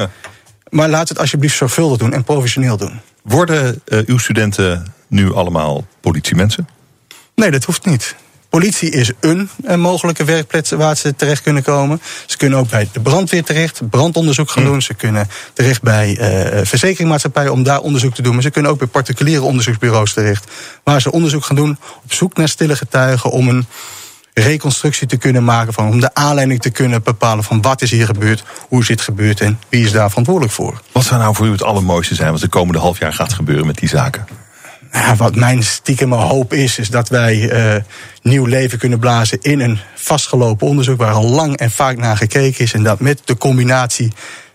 Maar 0.72 0.88
laat 0.88 1.08
het 1.08 1.18
alsjeblieft 1.18 1.56
zorgvuldig 1.56 1.98
doen 1.98 2.12
en 2.12 2.24
professioneel 2.24 2.76
doen. 2.76 3.00
Worden 3.22 3.82
uh, 3.86 4.00
uw 4.06 4.18
studenten 4.18 4.94
nu 5.06 5.34
allemaal 5.34 5.86
politiemensen? 6.00 6.68
Nee, 7.34 7.50
dat 7.50 7.64
hoeft 7.64 7.86
niet. 7.86 8.14
Politie 8.48 8.90
is 8.90 9.12
een, 9.20 9.48
een 9.62 9.80
mogelijke 9.80 10.24
werkplek 10.24 10.68
waar 10.68 10.96
ze 10.96 11.14
terecht 11.14 11.42
kunnen 11.42 11.62
komen. 11.62 12.00
Ze 12.26 12.36
kunnen 12.36 12.58
ook 12.58 12.68
bij 12.68 12.88
de 12.92 13.00
brandweer 13.00 13.44
terecht, 13.44 13.90
brandonderzoek 13.90 14.50
gaan 14.50 14.62
hm. 14.62 14.68
doen. 14.68 14.82
Ze 14.82 14.94
kunnen 14.94 15.28
terecht 15.52 15.82
bij 15.82 16.08
uh, 16.08 16.64
verzekeringmaatschappijen 16.64 17.52
om 17.52 17.62
daar 17.62 17.80
onderzoek 17.80 18.14
te 18.14 18.22
doen. 18.22 18.32
Maar 18.32 18.42
ze 18.42 18.50
kunnen 18.50 18.70
ook 18.70 18.78
bij 18.78 18.86
particuliere 18.86 19.42
onderzoeksbureaus 19.42 20.12
terecht. 20.12 20.50
Waar 20.82 21.00
ze 21.00 21.12
onderzoek 21.12 21.44
gaan 21.44 21.56
doen 21.56 21.78
op 22.04 22.12
zoek 22.12 22.36
naar 22.36 22.48
stille 22.48 22.76
getuigen 22.76 23.30
om 23.30 23.48
een 23.48 23.66
reconstructie 24.34 25.06
te 25.06 25.16
kunnen 25.16 25.44
maken 25.44 25.72
van 25.72 25.88
om 25.88 26.00
de 26.00 26.14
aanleiding 26.14 26.60
te 26.60 26.70
kunnen 26.70 27.02
bepalen 27.02 27.44
van 27.44 27.62
wat 27.62 27.82
is 27.82 27.90
hier 27.90 28.06
gebeurd, 28.06 28.44
hoe 28.68 28.80
is 28.80 28.86
dit 28.86 29.00
gebeurd 29.00 29.40
en 29.40 29.58
wie 29.68 29.84
is 29.84 29.92
daar 29.92 30.08
verantwoordelijk 30.08 30.54
voor. 30.54 30.82
Wat 30.92 31.04
zou 31.04 31.20
nou 31.20 31.34
voor 31.34 31.46
u 31.46 31.50
het 31.50 31.62
allermooiste 31.62 32.14
zijn 32.14 32.32
wat 32.32 32.40
de 32.40 32.48
komende 32.48 32.80
half 32.80 32.98
jaar 32.98 33.12
gaat 33.12 33.32
gebeuren 33.32 33.66
met 33.66 33.78
die 33.78 33.88
zaken? 33.88 34.26
Ja, 34.92 35.16
wat 35.16 35.34
mijn 35.34 35.62
stiekem 35.62 36.12
hoop 36.12 36.52
is, 36.52 36.78
is 36.78 36.88
dat 36.88 37.08
wij 37.08 37.36
uh, 37.74 37.82
nieuw 38.22 38.44
leven 38.44 38.78
kunnen 38.78 38.98
blazen 38.98 39.38
in 39.40 39.60
een 39.60 39.78
vastgelopen 39.94 40.66
onderzoek 40.66 40.98
waar 40.98 41.12
al 41.12 41.28
lang 41.28 41.56
en 41.56 41.70
vaak 41.70 41.96
naar 41.96 42.16
gekeken 42.16 42.64
is. 42.64 42.72
En 42.72 42.82
dat 42.82 43.00
met 43.00 43.20
de 43.24 43.36
combinatie 43.36 44.12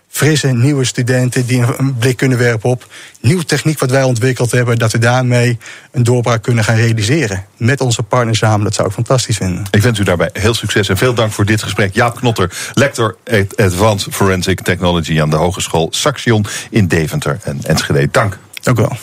frisse, 0.08 0.48
nieuwe 0.48 0.84
studenten 0.84 1.46
die 1.46 1.62
een 1.76 1.96
blik 1.98 2.16
kunnen 2.16 2.38
werpen 2.38 2.70
op 2.70 2.86
nieuwe 3.20 3.44
techniek 3.44 3.78
wat 3.78 3.90
wij 3.90 4.02
ontwikkeld 4.02 4.50
hebben, 4.50 4.78
dat 4.78 4.92
we 4.92 4.98
daarmee 4.98 5.58
een 5.90 6.02
doorbraak 6.02 6.42
kunnen 6.42 6.64
gaan 6.64 6.76
realiseren. 6.76 7.44
Met 7.56 7.80
onze 7.80 8.02
partners 8.02 8.38
samen, 8.38 8.64
dat 8.64 8.74
zou 8.74 8.88
ik 8.88 8.94
fantastisch 8.94 9.36
vinden. 9.36 9.66
Ik 9.70 9.82
wens 9.82 9.98
u 9.98 10.04
daarbij 10.04 10.30
heel 10.32 10.54
succes 10.54 10.88
en 10.88 10.96
veel 10.96 11.14
dank 11.14 11.32
voor 11.32 11.44
dit 11.44 11.62
gesprek. 11.62 11.94
Jaap 11.94 12.16
Knotter, 12.16 12.52
lector 12.72 13.16
Advanced 13.56 14.14
Forensic 14.14 14.60
Technology 14.60 15.20
aan 15.20 15.30
de 15.30 15.36
Hogeschool 15.36 15.88
Saxion 15.90 16.46
in 16.70 16.86
Deventer 16.86 17.38
en 17.42 17.60
Enschede. 17.62 18.08
Dank. 18.10 18.38
Dank 18.62 18.78
u 18.78 18.82
wel. 18.82 18.96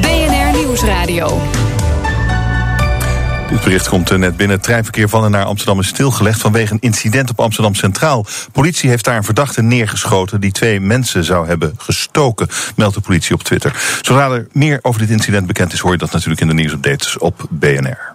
BNR 0.00 0.58
Nieuwsradio. 0.58 1.40
Dit 3.48 3.62
bericht 3.62 3.88
komt 3.88 4.10
eh, 4.10 4.18
net 4.18 4.36
binnen. 4.36 4.56
Het 4.56 4.64
treinverkeer 4.64 5.08
van 5.08 5.24
en 5.24 5.30
naar 5.30 5.44
Amsterdam 5.44 5.80
is 5.80 5.86
stilgelegd 5.86 6.40
vanwege 6.40 6.72
een 6.72 6.80
incident 6.80 7.30
op 7.30 7.40
Amsterdam 7.40 7.74
Centraal. 7.74 8.26
Politie 8.52 8.90
heeft 8.90 9.04
daar 9.04 9.16
een 9.16 9.24
verdachte 9.24 9.62
neergeschoten 9.62 10.40
die 10.40 10.52
twee 10.52 10.80
mensen 10.80 11.24
zou 11.24 11.46
hebben 11.46 11.74
gestoken, 11.76 12.48
meldt 12.76 12.94
de 12.94 13.00
politie 13.00 13.34
op 13.34 13.42
Twitter. 13.42 13.98
Zodra 14.02 14.30
er 14.30 14.46
meer 14.52 14.78
over 14.82 15.00
dit 15.00 15.10
incident 15.10 15.46
bekend 15.46 15.72
is, 15.72 15.78
hoor 15.78 15.92
je 15.92 15.98
dat 15.98 16.12
natuurlijk 16.12 16.40
in 16.40 16.46
de 16.46 16.54
nieuwsupdates 16.54 17.18
op 17.18 17.46
BNR. 17.50 18.14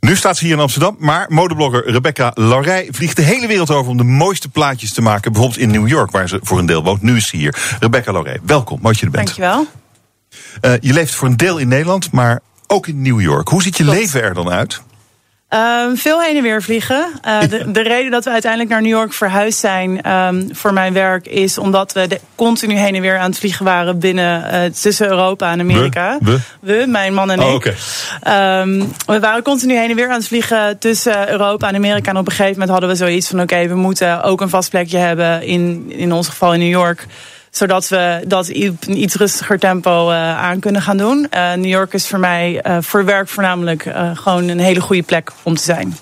Nu 0.00 0.16
staat 0.16 0.36
ze 0.36 0.44
hier 0.44 0.54
in 0.54 0.60
Amsterdam, 0.60 0.96
maar 0.98 1.26
modeblogger 1.28 1.90
Rebecca 1.90 2.30
Larij 2.34 2.88
vliegt 2.90 3.16
de 3.16 3.22
hele 3.22 3.46
wereld 3.46 3.70
over 3.70 3.90
om 3.90 3.96
de 3.96 4.04
mooiste 4.04 4.48
plaatjes 4.48 4.92
te 4.92 5.02
maken. 5.02 5.32
Bijvoorbeeld 5.32 5.60
in 5.60 5.70
New 5.70 5.88
York, 5.88 6.10
waar 6.10 6.28
ze 6.28 6.38
voor 6.42 6.58
een 6.58 6.66
deel 6.66 6.82
woont. 6.82 7.02
Nu 7.02 7.16
is 7.16 7.26
ze 7.26 7.36
hier. 7.36 7.54
Rebecca 7.80 8.12
Larij, 8.12 8.38
welkom, 8.42 8.78
mooi 8.80 8.92
dat 8.92 8.98
je 9.00 9.06
er 9.06 9.12
bent. 9.12 9.26
Dankjewel. 9.26 9.79
Uh, 10.62 10.72
je 10.80 10.92
leeft 10.92 11.14
voor 11.14 11.28
een 11.28 11.36
deel 11.36 11.58
in 11.58 11.68
Nederland, 11.68 12.12
maar 12.12 12.40
ook 12.66 12.86
in 12.86 13.02
New 13.02 13.20
York. 13.20 13.48
Hoe 13.48 13.62
ziet 13.62 13.76
je 13.76 13.84
leven 13.84 14.22
er 14.22 14.34
dan 14.34 14.50
uit? 14.50 14.80
Um, 15.54 15.96
veel 15.96 16.20
heen 16.20 16.36
en 16.36 16.42
weer 16.42 16.62
vliegen. 16.62 17.10
Uh, 17.26 17.40
de, 17.40 17.70
de, 17.70 17.82
reden 17.82 18.10
dat 18.10 18.24
we 18.24 18.30
uiteindelijk 18.30 18.70
naar 18.70 18.82
New 18.82 18.90
York 18.90 19.12
verhuisd 19.12 19.58
zijn 19.58 20.12
um, 20.12 20.48
voor 20.52 20.72
mijn 20.72 20.92
werk 20.92 21.26
is 21.26 21.58
omdat 21.58 21.92
we 21.92 22.06
de, 22.06 22.20
continu 22.34 22.74
heen 22.74 22.94
en 22.94 23.00
weer 23.00 23.18
aan 23.18 23.30
het 23.30 23.38
vliegen 23.38 23.64
waren 23.64 23.98
binnen 23.98 24.54
uh, 24.54 24.70
tussen 24.70 25.08
Europa 25.08 25.52
en 25.52 25.60
Amerika. 25.60 26.18
We? 26.20 26.38
we? 26.60 26.76
we 26.80 26.86
mijn 26.86 27.14
man 27.14 27.30
en 27.30 27.42
oh, 27.42 27.54
ik. 27.54 27.74
Okay. 28.20 28.60
Um, 28.60 28.92
we 29.06 29.20
waren 29.20 29.42
continu 29.42 29.76
heen 29.76 29.90
en 29.90 29.96
weer 29.96 30.08
aan 30.08 30.18
het 30.18 30.26
vliegen 30.26 30.78
tussen 30.78 31.30
Europa 31.30 31.68
en 31.68 31.74
Amerika. 31.74 32.10
En 32.10 32.16
op 32.16 32.26
een 32.26 32.32
gegeven 32.32 32.52
moment 32.52 32.70
hadden 32.70 32.88
we 32.88 32.94
zoiets 32.94 33.28
van: 33.28 33.40
oké, 33.40 33.54
okay, 33.54 33.68
we 33.68 33.74
moeten 33.74 34.22
ook 34.22 34.40
een 34.40 34.48
vast 34.48 34.70
plekje 34.70 34.98
hebben 34.98 35.42
in, 35.42 35.84
in 35.88 36.12
ons 36.12 36.28
geval 36.28 36.54
in 36.54 36.60
New 36.60 36.68
York 36.68 37.06
zodat 37.50 37.88
we 37.88 38.24
dat 38.26 38.48
op 38.48 38.76
een 38.86 39.02
iets 39.02 39.14
rustiger 39.14 39.58
tempo 39.58 40.10
uh, 40.10 40.38
aan 40.38 40.60
kunnen 40.60 40.82
gaan 40.82 40.96
doen. 40.96 41.26
Uh, 41.34 41.52
New 41.52 41.70
York 41.70 41.92
is 41.92 42.06
voor 42.06 42.18
mij 42.18 42.64
uh, 42.66 42.76
voor 42.80 43.04
werk 43.04 43.28
voornamelijk 43.28 43.92
gewoon 44.14 44.48
een 44.48 44.58
hele 44.58 44.80
goede 44.80 45.02
plek 45.02 45.30
om 45.42 45.54
te 45.54 45.62
zijn. 45.62 45.96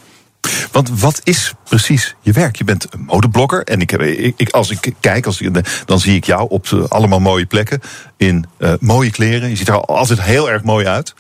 Want 0.73 1.01
wat 1.01 1.21
is 1.25 1.53
precies 1.69 2.15
je 2.21 2.33
werk? 2.33 2.57
Je 2.57 2.65
bent 2.65 2.87
een 2.91 3.05
modeblogger. 3.07 3.65
En 3.65 3.81
ik, 3.81 3.93
ik, 4.37 4.51
als 4.51 4.71
ik 4.71 4.93
kijk, 5.01 5.27
als 5.27 5.41
ik, 5.41 5.51
dan 5.85 6.01
zie 6.01 6.17
ik 6.17 6.25
jou 6.25 6.47
op 6.49 6.87
allemaal 6.89 7.21
mooie 7.21 7.47
plekken. 7.47 7.81
In 8.17 8.47
uh, 8.59 8.73
mooie 8.81 9.11
kleren. 9.11 9.49
Je 9.49 9.57
ziet 9.57 9.69
er 9.69 9.81
altijd 9.81 10.23
heel 10.23 10.51
erg 10.51 10.63
mooi 10.63 10.87
uit. 10.87 11.15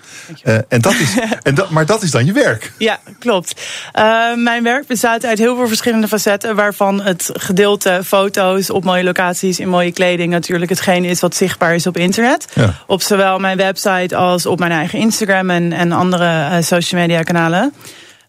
Uh, 0.44 0.58
en 0.68 0.80
dat 0.80 0.94
is, 0.94 1.14
en 1.42 1.54
dat, 1.54 1.70
maar 1.70 1.86
dat 1.86 2.02
is 2.02 2.10
dan 2.10 2.24
je 2.24 2.32
werk. 2.32 2.72
Ja, 2.78 3.00
klopt. 3.18 3.60
Uh, 3.94 4.34
mijn 4.34 4.62
werk 4.62 4.86
bestaat 4.86 5.24
uit 5.24 5.38
heel 5.38 5.56
veel 5.56 5.68
verschillende 5.68 6.08
facetten. 6.08 6.56
Waarvan 6.56 7.02
het 7.02 7.30
gedeelte 7.32 8.00
foto's 8.04 8.70
op 8.70 8.84
mooie 8.84 9.04
locaties 9.04 9.60
in 9.60 9.68
mooie 9.68 9.92
kleding 9.92 10.30
natuurlijk 10.30 10.70
hetgeen 10.70 11.04
is 11.04 11.20
wat 11.20 11.34
zichtbaar 11.34 11.74
is 11.74 11.86
op 11.86 11.96
internet. 11.96 12.46
Ja. 12.54 12.74
Op 12.86 13.02
zowel 13.02 13.38
mijn 13.38 13.56
website 13.56 14.16
als 14.16 14.46
op 14.46 14.58
mijn 14.58 14.72
eigen 14.72 14.98
Instagram 14.98 15.50
en, 15.50 15.72
en 15.72 15.92
andere 15.92 16.62
social 16.62 17.00
media 17.00 17.22
kanalen. 17.22 17.72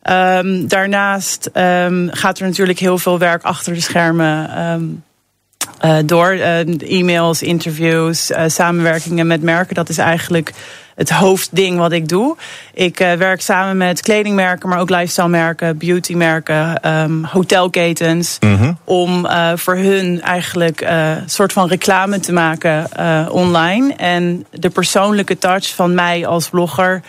Um, 0.04 0.68
daarnaast 0.68 1.50
um, 1.54 2.10
gaat 2.12 2.40
er 2.40 2.46
natuurlijk 2.46 2.80
heel 2.80 2.98
veel 2.98 3.20
werk 3.20 3.44
achter 3.44 3.74
de 3.74 3.82
schermen 3.82 4.62
um, 4.62 5.04
uh, 5.86 5.98
door. 6.06 6.34
Uh, 6.34 6.60
e-mails, 7.00 7.42
interviews, 7.42 8.32
uh, 8.32 8.44
samenwerkingen 8.48 9.28
met 9.28 9.42
merken. 9.42 9.76
Dat 9.76 9.90
is 9.90 9.98
eigenlijk 9.98 10.54
het 10.96 11.10
hoofdding 11.10 11.78
wat 11.78 11.92
ik 11.92 12.08
doe. 12.08 12.38
Ik 12.74 12.98
werk 12.98 13.42
samen 13.42 13.78
met 13.78 14.02
kledingmerken, 14.02 14.70
maar 14.70 14.80
ook 14.80 14.90
lifestyle-merken, 14.90 15.78
beautymerken, 15.78 16.90
um, 16.90 17.24
hotelketens. 17.24 18.38
Mm 18.40 18.56
-hmm. 18.56 18.78
Om 18.84 19.28
voor 19.56 19.76
hun 19.76 20.22
eigenlijk 20.22 20.82
een 20.82 21.30
soort 21.30 21.54
van 21.54 21.68
reclame 21.68 22.20
te 22.20 22.32
maken 22.32 22.88
online. 23.32 23.94
En 23.94 24.46
de 24.52 24.70
persoonlijke 24.70 25.38
touch 25.38 25.76
van 25.76 25.94
mij 25.94 26.28
als 26.28 26.50
blogger 26.50 27.02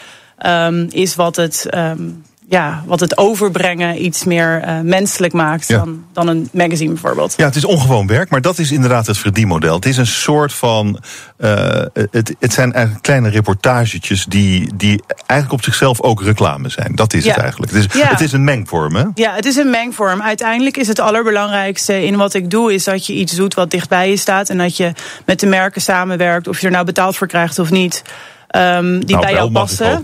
um, 0.47 0.87
is 0.91 1.15
wat 1.15 1.37
het. 1.37 1.67
Um, 1.75 2.23
ja, 2.51 2.83
wat 2.87 3.01
het 3.01 3.19
overbrengen 3.19 4.05
iets 4.05 4.25
meer 4.25 4.63
uh, 4.67 4.81
menselijk 4.81 5.33
maakt 5.33 5.69
Ja. 5.69 5.77
dan, 5.79 6.05
dan 6.13 6.29
een 6.29 6.49
magazine 6.53 6.93
bijvoorbeeld. 6.93 7.35
Ja, 7.37 7.45
het 7.45 7.57
is 7.57 7.65
ongewoon 7.65 8.07
werk, 8.07 8.31
maar 8.31 8.41
dat 8.41 8.59
is 8.59 8.73
inderdaad 8.73 9.07
het 9.07 9.19
verdienmodel. 9.19 9.75
Het 9.75 9.87
is 9.87 9.97
een 9.97 10.07
soort 10.07 10.53
van. 10.53 10.99
Uh, 11.39 11.83
het, 12.11 12.35
het 12.39 12.53
zijn 12.53 12.73
eigenlijk 12.73 13.05
kleine 13.05 13.29
reportagetjes 13.29 14.25
die, 14.25 14.71
die 14.77 15.03
eigenlijk 15.27 15.53
op 15.53 15.65
zichzelf 15.65 16.01
ook 16.01 16.23
reclame 16.23 16.69
zijn. 16.69 16.95
Dat 16.95 17.13
is 17.15 17.25
Ja. 17.25 17.33
het 17.33 17.41
eigenlijk. 17.41 17.73
Het 17.73 17.85
is, 17.93 18.01
Ja. 18.01 18.09
het 18.09 18.21
is 18.21 18.33
een 18.33 18.45
mengvorm, 18.45 18.95
hè? 18.97 19.05
Ja, 19.15 19.35
het 19.35 19.45
is 19.47 19.57
een 19.57 19.71
mengvorm. 19.71 20.23
Uiteindelijk 20.23 20.77
is 20.77 20.89
het 20.89 21.01
allerbelangrijkste 21.01 22.05
in 22.07 22.17
wat 22.17 22.35
ik 22.35 22.51
doe, 22.51 22.75
is 22.75 22.85
dat 22.85 23.07
je 23.07 23.13
iets 23.13 23.33
doet 23.37 23.55
wat 23.55 23.71
dichtbij 23.71 24.11
je 24.11 24.17
staat. 24.17 24.49
En 24.49 24.59
dat 24.59 24.77
je 24.77 24.93
met 25.27 25.41
de 25.41 25.47
merken 25.47 25.81
samenwerkt, 25.83 26.49
of 26.49 26.61
je 26.61 26.67
er 26.67 26.73
nou 26.73 26.85
betaald 26.85 27.17
voor 27.17 27.27
krijgt 27.27 27.59
of 27.59 27.71
niet. 27.71 28.03
Um, 28.57 29.05
die 29.05 29.17
Nou, 29.17 29.27
bij 29.27 29.35
jou 29.35 29.51
passen. 29.51 30.03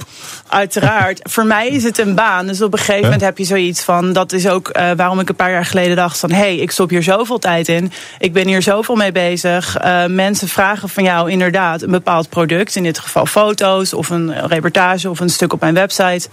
Uiteraard. 0.48 1.20
Voor 1.32 1.46
mij 1.46 1.68
is 1.68 1.84
het 1.84 1.98
een 1.98 2.14
baan. 2.14 2.46
Dus 2.46 2.62
op 2.62 2.72
een 2.72 2.78
gegeven 2.78 3.02
moment 3.02 3.20
heb 3.20 3.38
je 3.38 3.44
zoiets 3.44 3.82
van. 3.82 4.12
Dat 4.12 4.32
is 4.32 4.48
ook 4.48 4.76
uh, 4.76 4.90
waarom 4.96 5.20
ik 5.20 5.28
een 5.28 5.36
paar 5.36 5.50
jaar 5.50 5.64
geleden 5.64 5.96
dacht: 5.96 6.18
van 6.18 6.30
hé, 6.30 6.36
hey, 6.36 6.56
ik 6.56 6.70
stop 6.70 6.90
hier 6.90 7.02
zoveel 7.02 7.38
tijd 7.38 7.68
in. 7.68 7.92
Ik 8.18 8.32
ben 8.32 8.46
hier 8.46 8.62
zoveel 8.62 8.94
mee 8.94 9.12
bezig. 9.12 9.82
Uh, 9.84 10.04
mensen 10.06 10.48
vragen 10.48 10.88
van 10.88 11.02
jou 11.02 11.30
inderdaad 11.30 11.82
een 11.82 11.90
bepaald 11.90 12.28
product. 12.28 12.76
In 12.76 12.82
dit 12.82 12.98
geval 12.98 13.26
foto's 13.26 13.92
of 13.92 14.10
een 14.10 14.46
reportage 14.46 15.10
of 15.10 15.20
een 15.20 15.30
stuk 15.30 15.52
op 15.52 15.60
mijn 15.60 15.74
website 15.74 16.28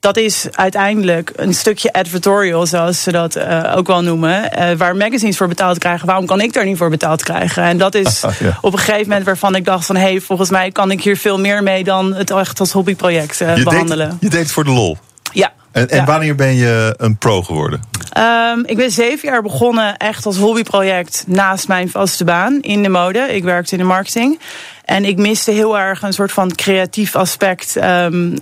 dat 0.00 0.16
is 0.16 0.46
uiteindelijk 0.50 1.32
een 1.36 1.54
stukje 1.54 1.92
advertorial, 1.92 2.66
zoals 2.66 3.02
ze 3.02 3.12
dat 3.12 3.36
uh, 3.36 3.72
ook 3.76 3.86
wel 3.86 4.02
noemen. 4.02 4.50
Uh, 4.58 4.72
waar 4.76 4.96
magazines 4.96 5.36
voor 5.36 5.48
betaald 5.48 5.78
krijgen. 5.78 6.06
Waarom 6.06 6.26
kan 6.26 6.40
ik 6.40 6.52
daar 6.52 6.64
niet 6.64 6.76
voor 6.76 6.90
betaald 6.90 7.22
krijgen? 7.22 7.62
En 7.62 7.78
dat 7.78 7.94
is 7.94 8.20
Ja. 8.38 8.58
op 8.60 8.72
een 8.72 8.78
gegeven 8.78 9.08
moment 9.08 9.24
waarvan 9.24 9.54
ik 9.54 9.64
dacht 9.64 9.86
van... 9.86 9.96
hé, 9.96 10.02
hey, 10.02 10.20
volgens 10.20 10.50
mij 10.50 10.70
kan 10.70 10.90
ik 10.90 11.02
hier 11.02 11.16
veel 11.16 11.38
meer 11.38 11.62
mee 11.62 11.84
dan 11.84 12.14
het 12.14 12.30
echt 12.30 12.60
als 12.60 12.72
hobbyproject 12.72 13.40
uh, 13.40 13.56
Je 13.56 13.62
behandelen. 13.62 14.08
deed, 14.10 14.18
je 14.20 14.28
deed 14.28 14.40
het 14.42 14.52
voor 14.52 14.64
de 14.64 14.70
lol. 14.70 14.98
Ja. 15.32 15.52
En, 15.72 15.88
en 15.88 15.96
Ja. 15.96 16.04
wanneer 16.04 16.34
ben 16.34 16.54
je 16.54 16.94
een 16.96 17.16
pro 17.16 17.42
geworden? 17.42 17.80
Um, 18.18 18.64
ik 18.66 18.76
ben 18.76 18.90
zeven 18.90 19.28
jaar 19.28 19.42
begonnen 19.42 19.96
echt 19.96 20.26
als 20.26 20.36
hobbyproject 20.36 21.24
naast 21.26 21.68
mijn 21.68 21.90
vaste 21.90 22.24
baan 22.24 22.60
in 22.60 22.82
de 22.82 22.88
mode. 22.88 23.18
Ik 23.18 23.44
werkte 23.44 23.72
in 23.72 23.78
de 23.78 23.84
marketing. 23.84 24.38
En 24.84 25.04
ik 25.04 25.16
miste 25.16 25.50
heel 25.50 25.78
erg 25.78 26.02
een 26.02 26.12
soort 26.12 26.32
van 26.32 26.54
creatief 26.54 27.16
aspect 27.16 27.76
um, 27.84 28.34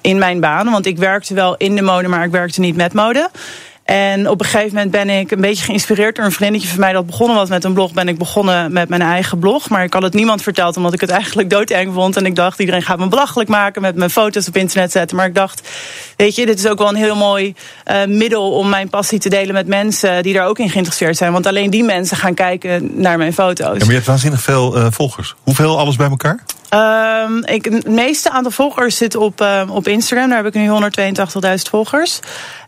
in 0.00 0.18
mijn 0.18 0.40
baan. 0.40 0.70
Want 0.70 0.86
ik 0.86 0.98
werkte 0.98 1.34
wel 1.34 1.56
in 1.56 1.76
de 1.76 1.82
mode, 1.82 2.08
maar 2.08 2.24
ik 2.24 2.30
werkte 2.30 2.60
niet 2.60 2.76
met 2.76 2.92
mode. 2.92 3.30
En 3.86 4.28
op 4.28 4.40
een 4.40 4.46
gegeven 4.46 4.74
moment 4.74 4.90
ben 4.90 5.10
ik 5.10 5.30
een 5.30 5.40
beetje 5.40 5.64
geïnspireerd 5.64 6.16
door 6.16 6.24
een 6.24 6.32
vriendinnetje 6.32 6.68
van 6.68 6.80
mij 6.80 6.92
dat 6.92 7.06
begonnen 7.06 7.36
was 7.36 7.48
met 7.48 7.64
een 7.64 7.72
blog. 7.72 7.92
Ben 7.92 8.08
ik 8.08 8.18
begonnen 8.18 8.72
met 8.72 8.88
mijn 8.88 9.02
eigen 9.02 9.38
blog. 9.38 9.68
Maar 9.68 9.84
ik 9.84 9.92
had 9.92 10.02
het 10.02 10.14
niemand 10.14 10.42
verteld 10.42 10.76
omdat 10.76 10.92
ik 10.92 11.00
het 11.00 11.10
eigenlijk 11.10 11.50
doodeng 11.50 11.94
vond. 11.94 12.16
En 12.16 12.26
ik 12.26 12.34
dacht, 12.34 12.58
iedereen 12.58 12.82
gaat 12.82 12.98
me 12.98 13.08
belachelijk 13.08 13.48
maken 13.48 13.82
met 13.82 13.96
mijn 13.96 14.10
foto's 14.10 14.48
op 14.48 14.56
internet 14.56 14.92
zetten. 14.92 15.16
Maar 15.16 15.26
ik 15.26 15.34
dacht, 15.34 15.68
weet 16.16 16.34
je, 16.34 16.46
dit 16.46 16.58
is 16.58 16.66
ook 16.66 16.78
wel 16.78 16.88
een 16.88 16.94
heel 16.94 17.16
mooi 17.16 17.54
uh, 17.90 18.04
middel 18.04 18.52
om 18.52 18.68
mijn 18.68 18.88
passie 18.88 19.18
te 19.18 19.28
delen 19.28 19.54
met 19.54 19.66
mensen 19.66 20.22
die 20.22 20.34
daar 20.34 20.46
ook 20.46 20.58
in 20.58 20.70
geïnteresseerd 20.70 21.16
zijn. 21.16 21.32
Want 21.32 21.46
alleen 21.46 21.70
die 21.70 21.84
mensen 21.84 22.16
gaan 22.16 22.34
kijken 22.34 23.00
naar 23.00 23.18
mijn 23.18 23.32
foto's. 23.32 23.72
Ja, 23.72 23.78
maar 23.78 23.86
je 23.86 23.92
hebt 23.92 24.06
waanzinnig 24.06 24.42
veel 24.42 24.76
uh, 24.76 24.86
volgers. 24.90 25.34
Hoeveel 25.42 25.78
alles 25.78 25.96
bij 25.96 26.08
elkaar? 26.08 26.42
Um, 26.70 27.44
ik, 27.44 27.64
het 27.64 27.88
meeste 27.88 28.30
aantal 28.30 28.52
volgers 28.52 28.96
zit 28.96 29.16
op, 29.16 29.40
uh, 29.40 29.62
op 29.68 29.88
Instagram. 29.88 30.28
Daar 30.28 30.44
heb 30.44 30.54
ik 30.54 30.60
nu 30.60 30.68
182.000 30.68 31.54
volgers. 31.70 32.20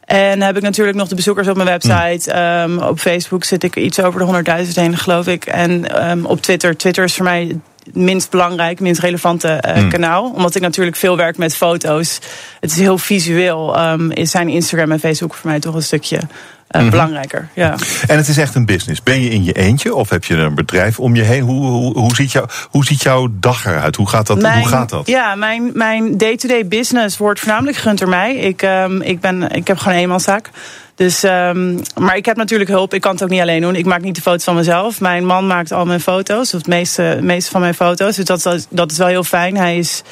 En 0.09 0.42
heb 0.42 0.56
ik 0.56 0.62
natuurlijk 0.62 0.96
nog 0.96 1.09
de 1.09 1.14
bezoekers 1.14 1.48
op 1.48 1.56
mijn 1.56 1.68
website. 1.68 2.38
Um, 2.38 2.78
op 2.78 2.98
Facebook 2.98 3.44
zit 3.44 3.62
ik 3.62 3.76
iets 3.76 4.00
over 4.00 4.44
de 4.44 4.64
100.000 4.66 4.72
heen, 4.74 4.96
geloof 4.96 5.26
ik. 5.26 5.44
En 5.46 6.09
um, 6.11 6.24
op 6.24 6.40
Twitter. 6.40 6.76
Twitter 6.76 7.04
is 7.04 7.14
voor 7.14 7.24
mij 7.24 7.61
minst 7.93 8.30
belangrijk, 8.30 8.80
minst 8.80 9.01
relevante 9.01 9.62
uh, 9.66 9.72
Hmm. 9.72 9.89
kanaal. 9.91 10.30
Omdat 10.34 10.55
ik 10.55 10.62
natuurlijk 10.62 10.97
veel 10.97 11.16
werk 11.16 11.36
met 11.36 11.57
foto's. 11.57 12.18
Het 12.61 12.70
is 12.70 12.78
heel 12.78 12.99
visueel. 12.99 13.80
Um, 13.91 14.11
is 14.11 14.30
zijn 14.30 14.49
Instagram 14.49 14.93
en 14.93 15.01
Facebook 15.01 15.34
voor 15.34 15.51
mij 15.51 15.61
toch 15.61 15.74
een 15.74 15.82
stukje 15.82 16.16
uh, 16.16 16.22
Mhm. 16.68 16.84
mm 16.84 16.91
belangrijker. 16.91 17.49
Ja. 17.55 17.74
En 18.07 18.16
het 18.16 18.28
is 18.28 18.39
echt 18.39 18.55
een 18.55 18.66
business. 18.66 19.03
Ben 19.03 19.20
je 19.22 19.30
in 19.30 19.45
je 19.45 19.53
eentje 19.53 19.95
of 19.95 20.09
heb 20.09 20.24
je 20.24 20.34
een 20.34 20.55
bedrijf 20.55 21.01
om 21.01 21.14
je 21.14 21.22
heen? 21.22 21.43
Hoe, 21.43 21.66
hoe, 21.66 21.99
hoe, 21.99 22.14
ziet, 22.14 22.32
jou, 22.32 22.49
hoe 22.70 22.84
ziet 22.84 23.03
jouw 23.03 23.28
dag 23.30 23.66
eruit? 23.66 23.97
Hoe 23.97 24.09
gaat 24.09 24.26
dat? 24.26 24.41
Mijn, 24.41 24.59
hoe 24.59 24.68
gaat 24.68 24.89
dat? 24.89 25.07
Ja, 25.07 25.34
mijn, 25.34 25.70
mijn 25.74 26.18
day-to-day 26.18 26.66
business 26.66 27.16
wordt 27.18 27.41
voornamelijk 27.41 27.76
gerund 27.76 27.99
door 27.99 28.09
mij. 28.09 28.34
Ik, 28.36 28.62
um, 28.62 29.03
ik, 29.03 29.20
ben, 29.20 29.51
ik 29.51 29.66
heb 29.66 29.78
gewoon 29.78 29.95
een 29.95 30.01
eenmanszaak. 30.01 30.51
Dus, 30.99 31.22
um, 31.22 31.80
maar 31.94 32.16
ik 32.16 32.24
heb 32.26 32.36
natuurlijk 32.36 32.70
hulp. 32.70 32.94
Ik 32.94 33.01
kan 33.01 33.12
het 33.12 33.22
ook 33.22 33.28
niet 33.28 33.40
alleen 33.40 33.61
doen. 33.61 33.74
Ik 33.74 33.84
maak 33.86 34.01
niet 34.01 34.14
de 34.14 34.20
foto's 34.20 34.44
van 34.44 34.55
mezelf. 34.55 35.01
Mijn 35.01 35.26
man 35.26 35.46
maakt 35.46 35.72
al 35.72 35.86
mijn 35.86 36.01
foto's. 36.01 36.46
Of 36.55 36.59
het 36.59 36.66
meeste, 36.66 37.18
meeste 37.22 37.51
van 37.51 37.61
mijn 37.61 37.74
foto's. 37.74 38.16
Dus 38.16 38.24
dat, 38.24 38.46
is- 38.46 38.66
dat 38.70 38.90
is 38.90 38.99
wel 38.99 39.07
heel 39.07 39.24
fijn. 39.24 39.57
Hij 39.57 39.78
is 39.78 40.03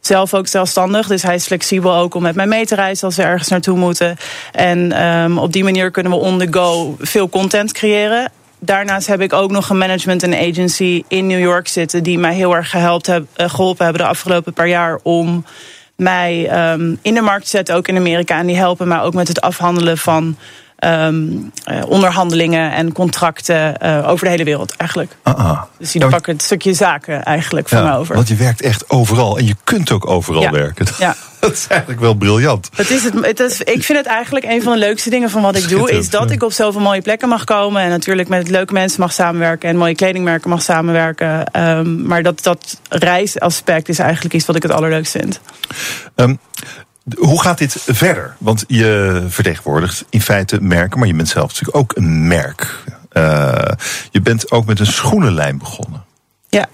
zelf 0.00 0.34
ook 0.34 0.46
zelfstandig. 0.46 1.06
Dus 1.06 1.22
hij 1.22 1.34
is 1.34 1.46
flexibel 1.46 1.94
ook 1.94 2.14
om 2.14 2.22
met 2.22 2.34
mij 2.34 2.46
mee 2.46 2.66
te 2.66 2.74
reizen 2.74 3.06
als 3.06 3.16
we 3.16 3.22
ergens 3.22 3.48
naartoe 3.48 3.78
moeten. 3.78 4.16
En 4.52 5.02
um, 5.06 5.38
op 5.38 5.52
die 5.52 5.64
manier 5.64 5.90
kunnen 5.90 6.12
we 6.12 6.18
on 6.18 6.38
the 6.38 6.48
go 6.50 6.96
veel 6.98 7.28
content 7.28 7.72
creëren. 7.72 8.30
Daarnaast 8.58 9.06
heb 9.06 9.20
ik 9.20 9.32
ook 9.32 9.50
nog 9.50 9.68
een 9.68 9.78
management 9.78 10.22
en 10.22 10.34
agency 10.50 11.02
in 11.08 11.26
New 11.26 11.40
York 11.40 11.68
zitten... 11.68 12.02
die 12.02 12.18
mij 12.18 12.34
heel 12.34 12.54
erg 12.56 12.74
uh, 12.74 12.94
geholpen 13.36 13.84
hebben 13.84 14.02
de 14.02 14.08
afgelopen 14.08 14.52
paar 14.52 14.68
jaar... 14.68 14.98
om 15.02 15.44
mij 16.02 16.70
um, 16.72 16.98
in 17.02 17.14
de 17.14 17.20
markt 17.20 17.44
te 17.44 17.50
zetten, 17.50 17.74
ook 17.74 17.88
in 17.88 17.96
Amerika. 17.96 18.38
En 18.38 18.46
die 18.46 18.56
helpen 18.56 18.88
mij 18.88 19.00
ook 19.00 19.14
met 19.14 19.28
het 19.28 19.40
afhandelen 19.40 19.98
van 19.98 20.36
um, 20.84 21.52
uh, 21.70 21.82
onderhandelingen 21.86 22.72
en 22.72 22.92
contracten 22.92 23.74
uh, 23.82 24.08
over 24.08 24.24
de 24.24 24.30
hele 24.30 24.44
wereld 24.44 24.76
eigenlijk. 24.76 25.16
Ah, 25.22 25.34
ah. 25.34 25.62
Dus 25.78 25.92
die 25.92 26.00
Ja, 26.00 26.08
pakken 26.08 26.32
het 26.32 26.42
stukje 26.42 26.74
zaken 26.74 27.22
eigenlijk 27.22 27.68
van 27.68 27.84
me 27.84 27.96
over. 27.96 28.14
Want 28.14 28.28
je 28.28 28.34
werkt 28.34 28.62
echt 28.62 28.90
overal 28.90 29.38
en 29.38 29.46
je 29.46 29.54
kunt 29.64 29.90
ook 29.90 30.06
overal 30.06 30.42
Ja. 30.42 30.50
werken. 30.50 30.86
Ja. 30.98 31.16
Dat 31.40 31.52
is 31.52 31.66
eigenlijk 31.68 32.00
wel 32.00 32.14
briljant. 32.14 32.68
Het 32.74 32.90
is 32.90 33.04
het, 33.04 33.14
het 33.26 33.40
is, 33.40 33.60
ik 33.60 33.84
vind 33.84 33.98
het 33.98 34.06
eigenlijk 34.06 34.44
een 34.44 34.62
van 34.62 34.72
de 34.72 34.78
leukste 34.78 35.10
dingen 35.10 35.30
van 35.30 35.42
wat 35.42 35.56
ik 35.56 35.68
doe. 35.68 35.90
Is 35.90 36.10
dat 36.10 36.30
ik 36.30 36.42
op 36.42 36.52
zoveel 36.52 36.80
mooie 36.80 37.02
plekken 37.02 37.28
mag 37.28 37.44
komen. 37.44 37.82
En 37.82 37.88
natuurlijk 37.90 38.28
met 38.28 38.48
leuke 38.48 38.72
mensen 38.72 39.00
mag 39.00 39.12
samenwerken. 39.12 39.68
En 39.68 39.76
mooie 39.76 39.94
kledingmerken 39.94 40.50
mag 40.50 40.62
samenwerken. 40.62 41.60
Um, 41.60 42.06
maar 42.06 42.22
dat, 42.22 42.42
dat 42.42 42.80
reisaspect 42.88 43.88
is 43.88 43.98
eigenlijk 43.98 44.34
iets 44.34 44.46
wat 44.46 44.56
ik 44.56 44.62
het 44.62 44.72
allerleukst 44.72 45.12
vind. 45.12 45.40
Um, 46.14 46.38
hoe 47.18 47.42
gaat 47.42 47.58
dit 47.58 47.76
verder? 47.86 48.36
Want 48.38 48.64
je 48.66 49.22
vertegenwoordigt 49.28 50.04
in 50.10 50.20
feite 50.22 50.60
merken, 50.60 50.98
maar 50.98 51.08
je 51.08 51.14
bent 51.14 51.28
zelf 51.28 51.48
natuurlijk 51.48 51.76
ook 51.76 51.96
een 51.96 52.26
merk. 52.26 52.78
Uh, 53.12 53.62
je 54.10 54.20
bent 54.20 54.50
ook 54.50 54.66
met 54.66 54.80
een 54.80 54.86
schoenenlijn 54.86 55.58
begonnen. 55.58 56.04
Ja. 56.48 56.66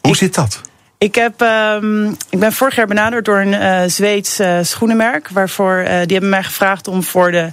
Hoe 0.00 0.10
Ik- 0.10 0.16
zit 0.18 0.34
dat? 0.34 0.60
Ik, 0.98 1.14
heb, 1.14 1.40
um, 1.40 2.16
ik 2.30 2.38
ben 2.38 2.52
vorig 2.52 2.74
jaar 2.74 2.86
benaderd 2.86 3.24
door 3.24 3.40
een 3.40 3.52
uh, 3.52 3.82
Zweeds 3.86 4.40
uh, 4.40 4.58
schoenenmerk. 4.62 5.28
Waarvoor 5.28 5.82
die 5.84 5.90
hebben 6.12 6.28
mij 6.28 6.42
gevraagd 6.42 6.88
om 6.88 7.02
voor 7.02 7.30
de 7.30 7.52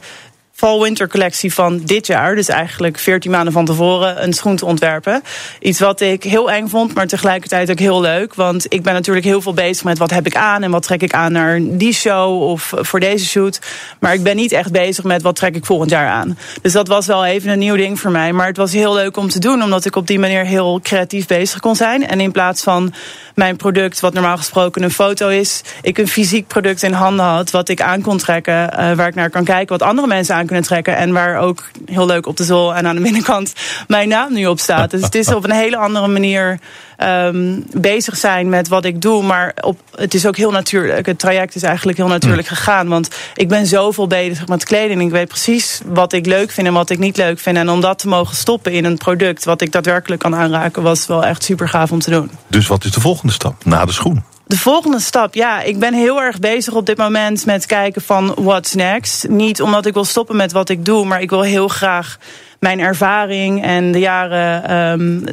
fall-winter 0.62 1.08
collectie 1.08 1.54
van 1.54 1.82
dit 1.84 2.08
jaar, 2.08 2.36
dus 2.36 2.48
eigenlijk 2.48 3.00
14 3.00 3.32
maanden 3.32 3.54
van 3.54 3.66
tevoren, 3.66 4.24
een 4.24 4.34
schoen 4.34 4.56
te 4.56 4.66
ontwerpen. 4.66 5.22
Iets 5.60 5.80
wat 5.80 6.02
ik 6.02 6.24
heel 6.24 6.52
eng 6.52 6.68
vond, 6.68 6.94
maar 6.94 7.08
tegelijkertijd 7.08 7.72
ook 7.72 7.80
heel 7.80 8.02
leuk. 8.02 8.34
Want 8.34 8.66
ik 8.74 8.84
ben 8.84 8.94
natuurlijk 8.94 9.26
heel 9.26 9.42
veel 9.42 9.54
bezig 9.54 9.84
met 9.84 9.98
wat 9.98 10.10
heb 10.12 10.26
ik 10.26 10.36
aan 10.36 10.64
en 10.64 10.72
wat 10.72 10.84
trek 10.84 11.02
ik 11.02 11.14
aan 11.14 11.32
naar 11.32 11.60
die 11.62 11.94
show 11.94 12.42
of 12.42 12.74
voor 12.76 13.00
deze 13.00 13.26
shoot. 13.26 13.60
Maar 14.00 14.14
ik 14.14 14.24
ben 14.24 14.36
niet 14.36 14.52
echt 14.52 14.72
bezig 14.72 15.04
met 15.04 15.22
wat 15.22 15.36
trek 15.36 15.56
ik 15.56 15.66
volgend 15.66 15.90
jaar 15.90 16.10
aan. 16.10 16.38
Dus 16.62 16.74
dat 16.74 16.88
was 16.88 17.06
wel 17.06 17.26
even 17.26 17.50
een 17.50 17.60
nieuw 17.60 17.76
ding 17.76 18.00
voor 18.00 18.12
mij. 18.12 18.34
Maar 18.34 18.48
het 18.48 18.58
was 18.58 18.74
heel 18.74 18.94
leuk 18.94 19.18
om 19.18 19.30
te 19.30 19.40
doen, 19.40 19.64
omdat 19.64 19.86
ik 19.86 19.96
op 19.96 20.08
die 20.08 20.20
manier 20.20 20.46
heel 20.46 20.80
creatief 20.84 21.28
bezig 21.28 21.60
kon 21.60 21.76
zijn. 21.76 22.08
En 22.08 22.20
in 22.20 22.32
plaats 22.32 22.64
van 22.64 22.94
mijn 23.36 23.56
product, 23.56 24.00
wat 24.00 24.14
normaal 24.14 24.38
gesproken 24.38 24.84
een 24.84 24.92
foto 24.92 25.28
is, 25.28 25.62
ik 25.82 25.98
een 25.98 26.08
fysiek 26.08 26.48
product 26.48 26.84
in 26.84 26.94
handen 26.94 27.26
had, 27.26 27.52
wat 27.52 27.70
ik 27.70 27.82
aan 27.82 28.02
kon 28.02 28.18
trekken, 28.18 28.54
uh, 28.54 28.70
waar 28.94 29.08
ik 29.08 29.16
naar 29.16 29.30
kan 29.30 29.44
kijken, 29.44 29.78
wat 29.78 29.88
andere 29.88 30.08
mensen 30.08 30.36
aan 30.36 30.46
kunnen 30.52 30.70
trekken. 30.70 30.96
En 30.96 31.12
waar 31.14 31.38
ook 31.38 31.64
heel 31.86 32.06
leuk 32.06 32.26
op 32.26 32.38
de 32.38 32.44
zool 32.44 32.76
en 32.76 32.88
aan 32.88 32.96
de 32.96 33.02
binnenkant 33.02 33.54
mijn 33.88 34.10
naam 34.10 34.34
nu 34.34 34.46
op 34.46 34.60
staat. 34.60 34.92
Dus 34.92 35.02
het 35.02 35.16
is 35.16 35.28
op 35.28 35.44
een 35.44 35.52
hele 35.52 35.78
andere 35.78 36.08
manier 36.08 36.60
um, 37.04 37.66
bezig 37.74 38.18
zijn 38.18 38.50
met 38.50 38.68
wat 38.68 38.86
ik 38.86 39.02
doe. 39.02 39.24
Maar 39.24 39.54
op, 39.62 39.80
het 39.96 40.14
is 40.14 40.26
ook 40.26 40.38
heel 40.38 40.52
natuurlijk. 40.52 41.06
Het 41.06 41.20
traject 41.20 41.56
is 41.56 41.64
eigenlijk 41.64 41.98
heel 41.98 42.08
natuurlijk 42.08 42.50
mm. 42.50 42.56
gegaan. 42.56 42.88
Want 42.88 43.10
ik 43.36 43.48
ben 43.48 43.66
zoveel 43.66 44.08
bezig 44.08 44.48
met 44.48 44.64
kleding. 44.64 45.02
Ik 45.02 45.12
weet 45.12 45.28
precies 45.28 45.82
wat 45.86 46.14
ik 46.14 46.26
leuk 46.26 46.52
vind 46.52 46.68
en 46.68 46.74
wat 46.74 46.90
ik 46.90 47.00
niet 47.00 47.18
leuk 47.18 47.40
vind. 47.40 47.58
En 47.58 47.70
om 47.70 47.82
dat 47.82 48.00
te 48.00 48.08
mogen 48.08 48.36
stoppen 48.36 48.72
in 48.72 48.86
een 48.86 48.98
product 48.98 49.46
wat 49.46 49.62
ik 49.62 49.72
daadwerkelijk 49.72 50.22
kan 50.22 50.36
aanraken, 50.36 50.84
was 50.84 51.08
wel 51.08 51.26
echt 51.26 51.44
super 51.44 51.70
gaaf 51.70 51.92
om 51.92 52.00
te 52.00 52.12
doen. 52.12 52.32
Dus 52.48 52.68
wat 52.68 52.84
is 52.84 52.92
de 52.92 53.02
volgende 53.02 53.34
stap 53.34 53.66
na 53.66 53.86
de 53.86 53.92
schoen? 53.92 54.24
De 54.52 54.58
volgende 54.58 55.00
stap, 55.00 55.34
ja, 55.34 55.62
ik 55.62 55.80
ben 55.80 55.94
heel 55.94 56.22
erg 56.22 56.40
bezig 56.40 56.74
op 56.74 56.86
dit 56.86 56.98
moment 56.98 57.46
met 57.46 57.66
kijken 57.66 58.02
van 58.02 58.34
what's 58.38 58.74
next. 58.74 59.28
Niet 59.30 59.62
omdat 59.62 59.86
ik 59.86 59.94
wil 59.94 60.06
stoppen 60.06 60.36
met 60.36 60.52
wat 60.52 60.70
ik 60.70 60.86
doe, 60.86 61.06
maar 61.06 61.22
ik 61.22 61.30
wil 61.30 61.42
heel 61.42 61.68
graag 61.68 62.18
mijn 62.60 62.80
ervaring 62.80 63.64
en 63.64 63.92
de 63.92 64.00
jaren 64.00 64.76
um, 64.78 65.24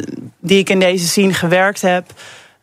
die 0.41 0.59
ik 0.59 0.71
in 0.71 0.81
deze 0.81 1.07
scene 1.07 1.35
gewerkt 1.35 1.81
heb. 1.81 2.05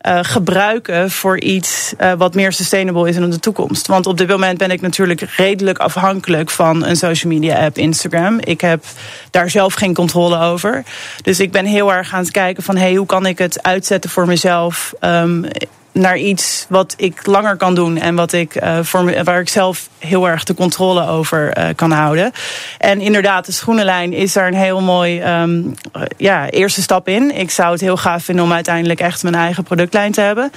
Uh, 0.01 0.19
gebruiken 0.21 1.11
voor 1.11 1.39
iets 1.39 1.93
uh, 2.01 2.13
wat 2.13 2.35
meer 2.35 2.51
sustainable 2.51 3.09
is 3.09 3.15
in 3.15 3.29
de 3.29 3.39
toekomst. 3.39 3.87
Want 3.87 4.07
op 4.07 4.17
dit 4.17 4.27
moment 4.27 4.57
ben 4.57 4.71
ik 4.71 4.81
natuurlijk 4.81 5.21
redelijk 5.21 5.77
afhankelijk 5.77 6.49
van 6.49 6.85
een 6.85 6.95
social 6.95 7.33
media 7.33 7.65
app 7.65 7.77
Instagram. 7.77 8.39
Ik 8.39 8.61
heb 8.61 8.83
daar 9.31 9.49
zelf 9.49 9.73
geen 9.73 9.93
controle 9.93 10.39
over. 10.39 10.83
Dus 11.21 11.39
ik 11.39 11.51
ben 11.51 11.65
heel 11.65 11.93
erg 11.93 12.13
aan 12.13 12.19
het 12.19 12.31
kijken 12.31 12.63
van 12.63 12.77
hey, 12.77 12.95
hoe 12.95 13.05
kan 13.05 13.25
ik 13.25 13.37
het 13.37 13.63
uitzetten 13.63 14.09
voor 14.09 14.25
mezelf. 14.27 14.93
Um, 15.01 15.45
naar 15.95 16.17
iets 16.17 16.65
wat 16.69 16.93
ik 16.97 17.25
langer 17.25 17.55
kan 17.55 17.75
doen 17.75 17.97
en 17.97 18.15
wat 18.15 18.33
ik, 18.33 18.63
uh, 18.63 18.79
voor 18.81 19.03
me, 19.03 19.23
waar 19.23 19.39
ik 19.39 19.49
zelf 19.49 19.89
heel 19.99 20.27
erg 20.27 20.43
de 20.43 20.53
controle 20.53 21.07
over 21.07 21.57
uh, 21.57 21.65
kan 21.75 21.91
houden. 21.91 22.31
En 22.77 23.01
inderdaad, 23.01 23.45
de 23.45 23.51
schoenenlijn 23.51 24.13
is 24.13 24.33
daar 24.33 24.47
een 24.47 24.53
heel 24.53 24.81
mooi 24.81 25.23
um, 25.41 25.75
ja, 26.17 26.49
eerste 26.49 26.81
stap 26.81 27.07
in. 27.07 27.35
Ik 27.35 27.51
zou 27.51 27.71
het 27.71 27.81
heel 27.81 27.97
gaaf 27.97 28.23
vinden 28.23 28.45
om 28.45 28.53
uiteindelijk 28.53 28.99
echt 28.99 29.23
mijn 29.23 29.35
eigen 29.35 29.63
productlijn 29.63 30.11
te 30.11 30.21
hebben. 30.21 30.51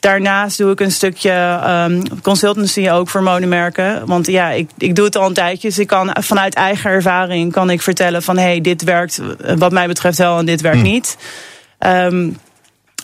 Daarnaast 0.00 0.58
doe 0.58 0.72
ik 0.72 0.80
een 0.80 0.92
stukje 0.92 1.60
um, 1.66 2.20
consultancy 2.20 2.90
ook 2.90 3.08
voor 3.08 3.22
modemerken. 3.22 4.06
Want 4.06 4.26
ja, 4.26 4.50
ik, 4.50 4.70
ik 4.78 4.96
doe 4.96 5.04
het 5.04 5.16
al 5.16 5.26
een 5.26 5.34
tijdje. 5.34 5.68
Dus 5.68 5.78
ik 5.78 5.86
kan 5.86 6.16
vanuit 6.20 6.54
eigen 6.54 6.90
ervaring 6.90 7.52
kan 7.52 7.70
ik 7.70 7.82
vertellen 7.82 8.22
van 8.22 8.36
hé, 8.36 8.42
hey, 8.42 8.60
dit 8.60 8.82
werkt 8.82 9.20
wat 9.56 9.72
mij 9.72 9.86
betreft 9.86 10.18
wel 10.18 10.38
en 10.38 10.46
dit 10.46 10.60
werkt 10.60 10.80
hmm. 10.80 10.90
niet. 10.90 11.16
Um, 11.78 12.38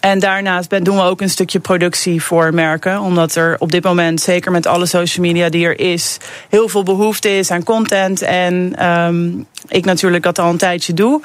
en 0.00 0.18
daarnaast 0.18 0.84
doen 0.84 0.96
we 0.96 1.02
ook 1.02 1.20
een 1.20 1.30
stukje 1.30 1.58
productie 1.58 2.22
voor 2.22 2.54
merken. 2.54 3.00
Omdat 3.00 3.34
er 3.34 3.56
op 3.58 3.72
dit 3.72 3.84
moment, 3.84 4.20
zeker 4.20 4.50
met 4.52 4.66
alle 4.66 4.86
social 4.86 5.26
media 5.26 5.48
die 5.48 5.64
er 5.64 5.80
is, 5.80 6.16
heel 6.48 6.68
veel 6.68 6.82
behoefte 6.82 7.38
is 7.38 7.50
aan 7.50 7.62
content. 7.62 8.22
En 8.22 8.86
um, 8.86 9.46
ik 9.68 9.84
natuurlijk 9.84 10.22
dat 10.22 10.38
al 10.38 10.50
een 10.50 10.56
tijdje 10.56 10.94
doe. 10.94 11.22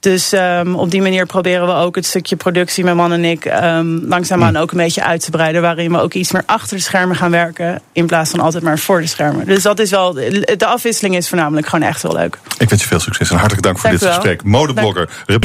Dus 0.00 0.32
um, 0.32 0.74
op 0.74 0.90
die 0.90 1.02
manier 1.02 1.26
proberen 1.26 1.66
we 1.66 1.72
ook 1.72 1.94
het 1.94 2.06
stukje 2.06 2.36
productie, 2.36 2.84
mijn 2.84 2.96
man 2.96 3.12
en 3.12 3.24
ik, 3.24 3.44
um, 3.44 4.04
langzaamaan 4.06 4.56
ook 4.56 4.70
een 4.70 4.76
beetje 4.76 5.04
uit 5.04 5.24
te 5.24 5.30
breiden. 5.30 5.62
Waarin 5.62 5.92
we 5.92 6.00
ook 6.00 6.14
iets 6.14 6.32
meer 6.32 6.42
achter 6.46 6.76
de 6.76 6.82
schermen 6.82 7.16
gaan 7.16 7.30
werken. 7.30 7.80
In 7.92 8.06
plaats 8.06 8.30
van 8.30 8.40
altijd 8.40 8.62
maar 8.62 8.78
voor 8.78 9.00
de 9.00 9.06
schermen. 9.06 9.46
Dus 9.46 9.62
dat 9.62 9.78
is 9.78 9.90
wel, 9.90 10.12
de 10.12 10.66
afwisseling 10.66 11.16
is 11.16 11.28
voornamelijk 11.28 11.66
gewoon 11.66 11.88
echt 11.88 12.02
wel 12.02 12.12
leuk. 12.12 12.38
Ik 12.58 12.68
wens 12.68 12.82
je 12.82 12.88
veel 12.88 13.00
succes 13.00 13.30
en 13.30 13.36
hartelijk 13.36 13.62
dank 13.62 13.78
voor 13.78 13.90
dank 13.90 14.02
dit 14.02 14.10
gesprek. 14.10 14.42
Modeblogger. 14.42 15.08
59,2 15.26 15.36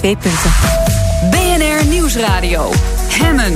punten. 0.00 1.03
Nieuwsradio. 2.04 2.70
Hemmen. 3.08 3.52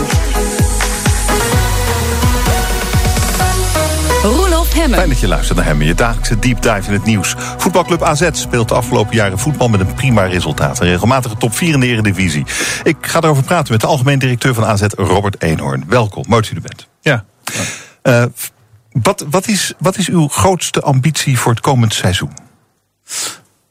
Roelof 4.22 4.72
Hemmen. 4.72 4.98
Fijn 4.98 5.08
dat 5.08 5.20
je 5.20 5.28
luistert 5.28 5.56
naar 5.56 5.66
Hemmen, 5.66 5.86
je 5.86 5.94
dagelijkse 5.94 6.38
deep 6.38 6.62
dive 6.62 6.86
in 6.86 6.92
het 6.92 7.04
nieuws. 7.04 7.34
Voetbalclub 7.56 8.02
AZ 8.02 8.28
speelt 8.32 8.68
de 8.68 8.74
afgelopen 8.74 9.14
jaren 9.14 9.38
voetbal 9.38 9.68
met 9.68 9.80
een 9.80 9.94
prima 9.94 10.22
resultaat. 10.22 10.80
Een 10.80 10.86
regelmatige 10.86 11.36
top 11.36 11.54
4 11.54 11.72
in 11.72 11.80
de 11.80 11.86
Eredivisie. 11.86 12.46
Ik 12.82 12.96
ga 13.00 13.20
erover 13.20 13.42
praten 13.42 13.72
met 13.72 13.80
de 13.80 13.86
algemeen 13.86 14.18
directeur 14.18 14.54
van 14.54 14.64
AZ, 14.64 14.82
Robert 14.96 15.42
Eenhoorn. 15.42 15.84
Welkom, 15.88 16.24
mooi 16.28 16.42
dat 16.42 16.50
u 16.50 16.54
er 16.54 16.62
bent. 16.62 16.88
Ja. 17.00 17.24
Uh, 18.02 18.24
wat, 18.92 19.26
wat, 19.30 19.48
is, 19.48 19.72
wat 19.78 19.96
is 19.96 20.08
uw 20.08 20.28
grootste 20.28 20.80
ambitie 20.80 21.38
voor 21.38 21.52
het 21.52 21.60
komend 21.60 21.94
seizoen? 21.94 22.32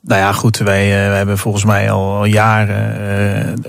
Nou 0.02 0.22
ja, 0.22 0.34
goed, 0.34 0.58
wij, 0.58 0.86
uh, 0.86 1.08
wij 1.08 1.18
hebben 1.18 1.38
volgens 1.38 1.64
mij 1.64 1.92
al, 1.92 2.16
al 2.16 2.26
jaren 2.26 2.98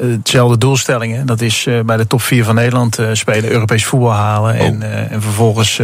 uh, 0.00 0.12
hetzelfde 0.12 0.58
doelstellingen. 0.58 1.26
Dat 1.26 1.40
is 1.40 1.66
uh, 1.66 1.80
bij 1.80 1.96
de 1.96 2.06
top 2.06 2.22
4 2.22 2.44
van 2.44 2.54
Nederland 2.54 2.98
spelen, 3.12 3.50
Europees 3.50 3.84
voetbal 3.84 4.12
halen 4.12 4.54
oh. 4.54 4.60
en, 4.60 5.10
en 5.10 5.22
vervolgens 5.22 5.80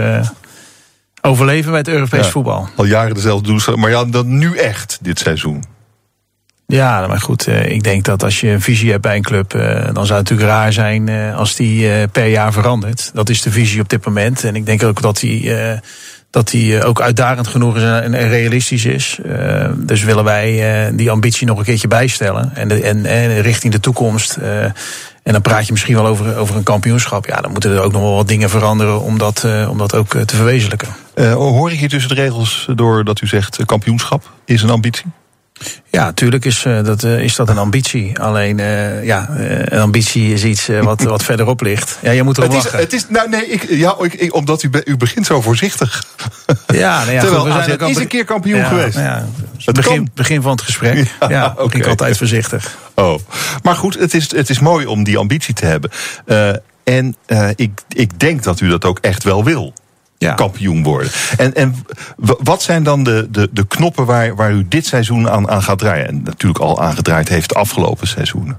overleven 1.21 1.71
bij 1.71 1.81
het 1.81 1.89
Europees 1.89 2.25
ja, 2.25 2.31
voetbal. 2.31 2.69
Al 2.77 2.85
jaren 2.85 3.15
dezelfde 3.15 3.49
doelstelling, 3.49 3.83
maar 3.83 3.91
ja, 3.91 4.05
dan 4.05 4.39
nu 4.39 4.57
echt 4.57 4.99
dit 5.03 5.19
seizoen. 5.19 5.65
Ja, 6.67 7.07
maar 7.07 7.21
goed, 7.21 7.47
ik 7.47 7.83
denk 7.83 8.05
dat 8.05 8.23
als 8.23 8.41
je 8.41 8.49
een 8.49 8.61
visie 8.61 8.91
hebt 8.91 9.03
bij 9.03 9.17
een 9.17 9.23
club, 9.23 9.51
dan 9.93 10.07
zou 10.07 10.19
het 10.19 10.31
natuurlijk 10.31 10.49
raar 10.49 10.73
zijn 10.73 11.09
als 11.35 11.55
die 11.55 12.09
per 12.09 12.27
jaar 12.27 12.53
verandert. 12.53 13.11
Dat 13.15 13.29
is 13.29 13.43
de 13.43 13.51
visie 13.51 13.81
op 13.81 13.89
dit 13.89 14.05
moment. 14.05 14.45
En 14.45 14.57
ik 14.57 14.67
denk 14.67 14.83
ook 14.83 15.03
dat 15.03 15.19
die 15.19 15.55
dat 16.35 16.49
die 16.49 16.79
eh, 16.79 16.89
ook 16.89 17.01
uitdagend 17.01 17.47
genoeg 17.47 17.77
is 17.77 17.83
en, 17.83 18.29
realistisch 18.29 18.85
is. 18.85 19.19
Uh, 19.27 19.69
dus 19.77 20.03
willen 20.03 20.25
wij 20.25 20.87
uh, 20.89 20.97
die 20.97 21.11
ambitie 21.11 21.47
nog 21.47 21.59
een 21.59 21.65
keertje 21.65 21.89
bijstellen. 21.89 22.51
En, 22.55 22.83
en, 22.83 23.07
en 23.07 23.41
richting 23.41 23.73
de 23.73 23.81
toekomst. 23.81 24.37
En 25.23 25.33
dan 25.33 25.43
praat 25.43 25.67
je 25.67 25.73
misschien 25.73 25.95
wel 25.95 26.07
over, 26.07 26.37
over 26.37 26.57
een 26.57 26.63
kampioenschap. 26.63 27.27
Ja, 27.27 27.41
dan 27.41 27.51
moeten 27.53 27.71
er 27.71 27.83
ook 27.83 27.93
nog 27.93 28.03
wel 28.03 28.15
wat 28.15 28.29
dingen 28.29 28.51
veranderen 28.51 29.01
om 29.01 29.19
dat, 29.19 29.47
om 29.69 29.79
dat 29.79 29.95
ook 29.95 30.11
te 30.11 30.37
verwezenlijken. 30.37 30.89
hoor 31.33 31.73
ik 31.73 31.79
hier 31.79 31.89
tussen 31.89 32.15
de 32.15 32.23
regels 32.23 32.69
door 32.75 33.05
dat 33.05 33.21
u 33.21 33.27
zegt 33.27 33.65
kampioenschap 33.65 34.31
is 34.45 34.63
een 34.63 34.71
ambitie? 34.71 35.05
Ja, 35.91 36.05
natuurlijk 36.05 36.45
is, 36.45 36.65
uh, 36.65 36.85
dat, 36.85 37.03
uh, 37.03 37.21
is 37.21 37.37
dat 37.37 37.49
een 37.49 37.59
ambitie. 37.59 38.19
Alleen, 38.19 38.59
uh, 38.59 39.05
ja, 39.05 39.29
een 39.29 39.81
ambitie 39.81 40.33
is 40.33 40.45
iets 40.45 40.67
wat, 40.67 41.03
wat 41.03 41.23
verderop 41.23 41.61
ligt. 41.61 41.99
Ja, 42.03 42.11
je 42.11 42.23
moet 42.23 42.39
erop 42.39 42.53
het 42.53 42.65
is. 42.65 42.73
Het 42.73 42.93
is, 42.93 43.09
nou 43.09 43.29
nee, 43.29 43.47
ik, 43.47 43.67
ja, 43.69 43.95
ik, 44.01 44.15
ik, 44.15 44.35
omdat 44.35 44.63
u, 44.63 44.71
u 44.85 44.97
begint 44.97 45.27
zo 45.27 45.41
voorzichtig. 45.41 46.05
Ja, 46.67 46.99
nou 46.99 47.13
ja 47.13 47.21
Terwijl 47.21 47.43
goed, 47.45 47.55
we 47.55 47.63
zijn 47.63 47.81
ook 47.81 47.89
is 47.89 47.97
een 47.97 48.07
keer 48.07 48.25
kampioen 48.25 48.59
ja, 48.59 48.69
geweest. 48.69 48.97
Ja, 48.97 49.29
het 49.65 49.75
begin, 49.75 50.11
begin 50.15 50.43
van 50.43 50.51
het 50.51 50.63
gesprek. 50.63 50.93
Ja, 51.21 51.29
ja 51.31 51.55
okay. 51.59 51.81
ik 51.81 51.87
altijd 51.87 52.17
voorzichtig. 52.17 52.77
Oh, 52.95 53.19
maar 53.63 53.77
goed, 53.77 53.99
het 53.99 54.15
is, 54.15 54.31
het 54.31 54.51
is 54.51 54.59
mooi 54.59 54.87
om 54.87 55.05
die 55.05 55.19
ambitie 55.19 55.55
te 55.55 55.67
hebben. 55.67 55.91
en 56.85 57.17
ik, 57.57 57.81
ik 57.89 58.21
denk 58.21 58.43
dat 58.43 58.61
u 58.61 58.69
dat 58.69 58.85
ook 58.85 58.99
echt 58.99 59.25
wel 59.25 59.45
wil 59.45 59.73
ja. 60.19 60.35
kampioen 60.35 60.83
worden. 60.83 61.11
En, 61.37 61.55
en 61.55 61.75
wat 62.17 62.63
zijn 62.63 62.83
dan 62.83 63.05
de, 63.05 63.27
de, 63.31 63.49
de 63.53 63.67
knoppen 63.67 64.07
waar, 64.07 64.35
waar 64.35 64.53
u 64.53 64.69
dit 64.69 64.87
seizoen 64.87 65.31
aan, 65.31 65.51
aan 65.51 65.63
gaat 65.63 65.79
draaien? 65.79 66.07
En 66.07 66.23
natuurlijk 66.23 66.65
al 66.65 66.83
aangedraaid 66.83 67.29
heeft 67.29 67.49
de 67.49 67.55
afgelopen 67.55 68.07
seizoenen. 68.07 68.57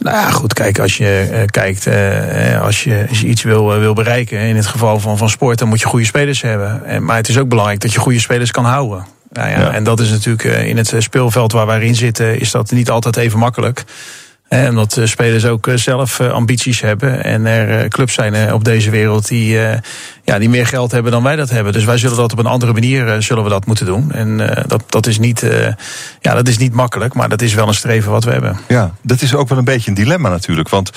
Nou 0.00 0.16
ja, 0.16 0.30
goed, 0.30 0.52
kijk, 0.52 0.78
als 0.78 0.96
je 0.96 1.28
uh, 1.32 1.42
kijkt, 1.46 1.86
uh, 1.86 2.62
als, 2.62 2.84
je, 2.84 3.06
als 3.08 3.20
je 3.20 3.26
iets 3.26 3.42
wil, 3.42 3.74
uh, 3.74 3.78
wil 3.78 3.94
bereiken, 3.94 4.38
in 4.38 4.56
het 4.56 4.66
geval 4.66 5.00
van, 5.00 5.18
van 5.18 5.28
sport, 5.28 5.58
dan 5.58 5.68
moet 5.68 5.80
je 5.80 5.86
goede 5.86 6.04
spelers 6.04 6.42
hebben. 6.42 6.84
En, 6.84 7.04
maar 7.04 7.16
het 7.16 7.28
is 7.28 7.38
ook 7.38 7.48
belangrijk 7.48 7.80
dat 7.80 7.92
je 7.92 7.98
goede 7.98 8.20
spelers 8.20 8.50
kan 8.50 8.64
houden. 8.64 9.06
Nou 9.30 9.48
ja, 9.48 9.60
ja. 9.60 9.72
En 9.72 9.84
dat 9.84 10.00
is 10.00 10.10
natuurlijk 10.10 10.66
in 10.66 10.76
het 10.76 10.94
speelveld 10.98 11.52
waar 11.52 11.66
wij 11.66 11.80
in 11.80 11.94
zitten, 11.94 12.40
is 12.40 12.50
dat 12.50 12.70
niet 12.70 12.90
altijd 12.90 13.16
even 13.16 13.38
makkelijk. 13.38 13.84
En 14.50 14.68
omdat 14.68 15.00
spelers 15.04 15.44
ook 15.44 15.68
zelf 15.74 16.20
ambities 16.20 16.80
hebben. 16.80 17.24
En 17.24 17.46
er 17.46 17.88
clubs 17.88 18.14
zijn 18.14 18.52
op 18.52 18.64
deze 18.64 18.90
wereld 18.90 19.28
die, 19.28 19.58
ja, 20.24 20.38
die 20.38 20.48
meer 20.48 20.66
geld 20.66 20.90
hebben 20.90 21.12
dan 21.12 21.22
wij 21.22 21.36
dat 21.36 21.50
hebben. 21.50 21.72
Dus 21.72 21.84
wij 21.84 21.98
zullen 21.98 22.16
dat 22.16 22.32
op 22.32 22.38
een 22.38 22.46
andere 22.46 22.72
manier 22.72 23.22
zullen 23.22 23.44
we 23.44 23.50
dat 23.50 23.66
moeten 23.66 23.86
doen. 23.86 24.12
En 24.12 24.36
dat, 24.66 24.82
dat, 24.86 25.06
is 25.06 25.18
niet, 25.18 25.46
ja, 26.20 26.34
dat 26.34 26.48
is 26.48 26.58
niet 26.58 26.74
makkelijk, 26.74 27.14
maar 27.14 27.28
dat 27.28 27.42
is 27.42 27.54
wel 27.54 27.68
een 27.68 27.74
streven 27.74 28.10
wat 28.10 28.24
we 28.24 28.30
hebben. 28.30 28.58
Ja, 28.68 28.94
dat 29.02 29.20
is 29.20 29.34
ook 29.34 29.48
wel 29.48 29.58
een 29.58 29.64
beetje 29.64 29.88
een 29.88 29.96
dilemma 29.96 30.28
natuurlijk. 30.28 30.68
Want 30.68 30.90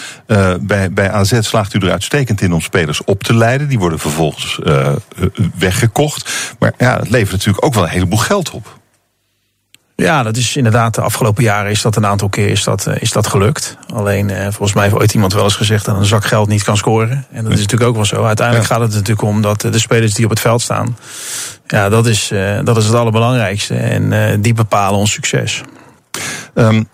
bij, 0.59 0.91
bij 0.91 1.11
AZ 1.11 1.39
slaagt 1.39 1.73
u 1.73 1.79
er 1.79 1.91
uitstekend 1.91 2.41
in 2.41 2.53
om 2.53 2.61
spelers 2.61 3.03
op 3.03 3.23
te 3.23 3.35
leiden. 3.35 3.67
Die 3.67 3.79
worden 3.79 3.99
vervolgens 3.99 4.59
weggekocht. 5.57 6.31
Maar 6.59 6.73
ja, 6.77 6.99
het 6.99 7.09
levert 7.09 7.31
natuurlijk 7.31 7.65
ook 7.65 7.73
wel 7.73 7.83
een 7.83 7.89
heleboel 7.89 8.19
geld 8.19 8.51
op. 8.51 8.81
Ja, 9.95 10.23
dat 10.23 10.37
is 10.37 10.55
inderdaad 10.55 10.95
de 10.95 11.01
afgelopen 11.01 11.43
jaren 11.43 11.71
is 11.71 11.81
dat 11.81 11.95
een 11.95 12.05
aantal 12.05 12.29
keer 12.29 12.49
is 12.49 12.63
dat, 12.63 12.87
is 12.99 13.11
dat 13.11 13.27
gelukt. 13.27 13.77
Alleen 13.93 14.29
volgens 14.29 14.73
mij 14.73 14.83
heeft 14.83 14.95
ooit 14.95 15.13
iemand 15.13 15.33
wel 15.33 15.43
eens 15.43 15.55
gezegd 15.55 15.85
dat 15.85 15.97
een 15.97 16.05
zak 16.05 16.25
geld 16.25 16.47
niet 16.47 16.63
kan 16.63 16.77
scoren. 16.77 17.25
En 17.31 17.43
dat 17.43 17.53
is 17.53 17.59
natuurlijk 17.59 17.89
ook 17.89 17.95
wel 17.95 18.05
zo. 18.05 18.23
Uiteindelijk 18.23 18.67
gaat 18.67 18.79
het 18.79 18.93
natuurlijk 18.93 19.21
om 19.21 19.41
dat 19.41 19.61
de 19.61 19.79
spelers 19.79 20.13
die 20.13 20.25
op 20.25 20.31
het 20.31 20.39
veld 20.39 20.61
staan, 20.61 20.97
ja, 21.67 21.89
dat 21.89 22.05
is, 22.05 22.31
dat 22.63 22.77
is 22.77 22.85
het 22.85 22.95
allerbelangrijkste. 22.95 23.75
En 23.75 24.41
die 24.41 24.53
bepalen 24.53 24.99
ons 24.99 25.11
succes. 25.11 25.61
Um, 26.55 26.87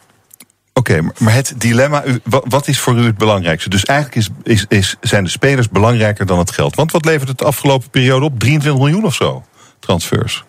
Oké, 0.79 1.01
maar 1.17 1.33
het 1.33 1.53
dilemma, 1.57 2.03
wat 2.23 2.67
is 2.67 2.79
voor 2.79 2.97
u 2.97 3.05
het 3.05 3.17
belangrijkste? 3.17 3.69
Dus 3.69 3.85
eigenlijk 3.85 4.19
is, 4.19 4.29
is, 4.43 4.65
is, 4.67 4.95
zijn 5.01 5.23
de 5.23 5.29
spelers 5.29 5.69
belangrijker 5.69 6.25
dan 6.25 6.39
het 6.39 6.51
geld. 6.51 6.75
Want 6.75 6.91
wat 6.91 7.05
levert 7.05 7.27
het 7.29 7.37
de 7.37 7.45
afgelopen 7.45 7.89
periode 7.89 8.25
op? 8.25 8.39
23 8.39 8.81
miljoen 8.81 9.05
of 9.05 9.13
zo 9.13 9.43
transfers. 9.79 10.43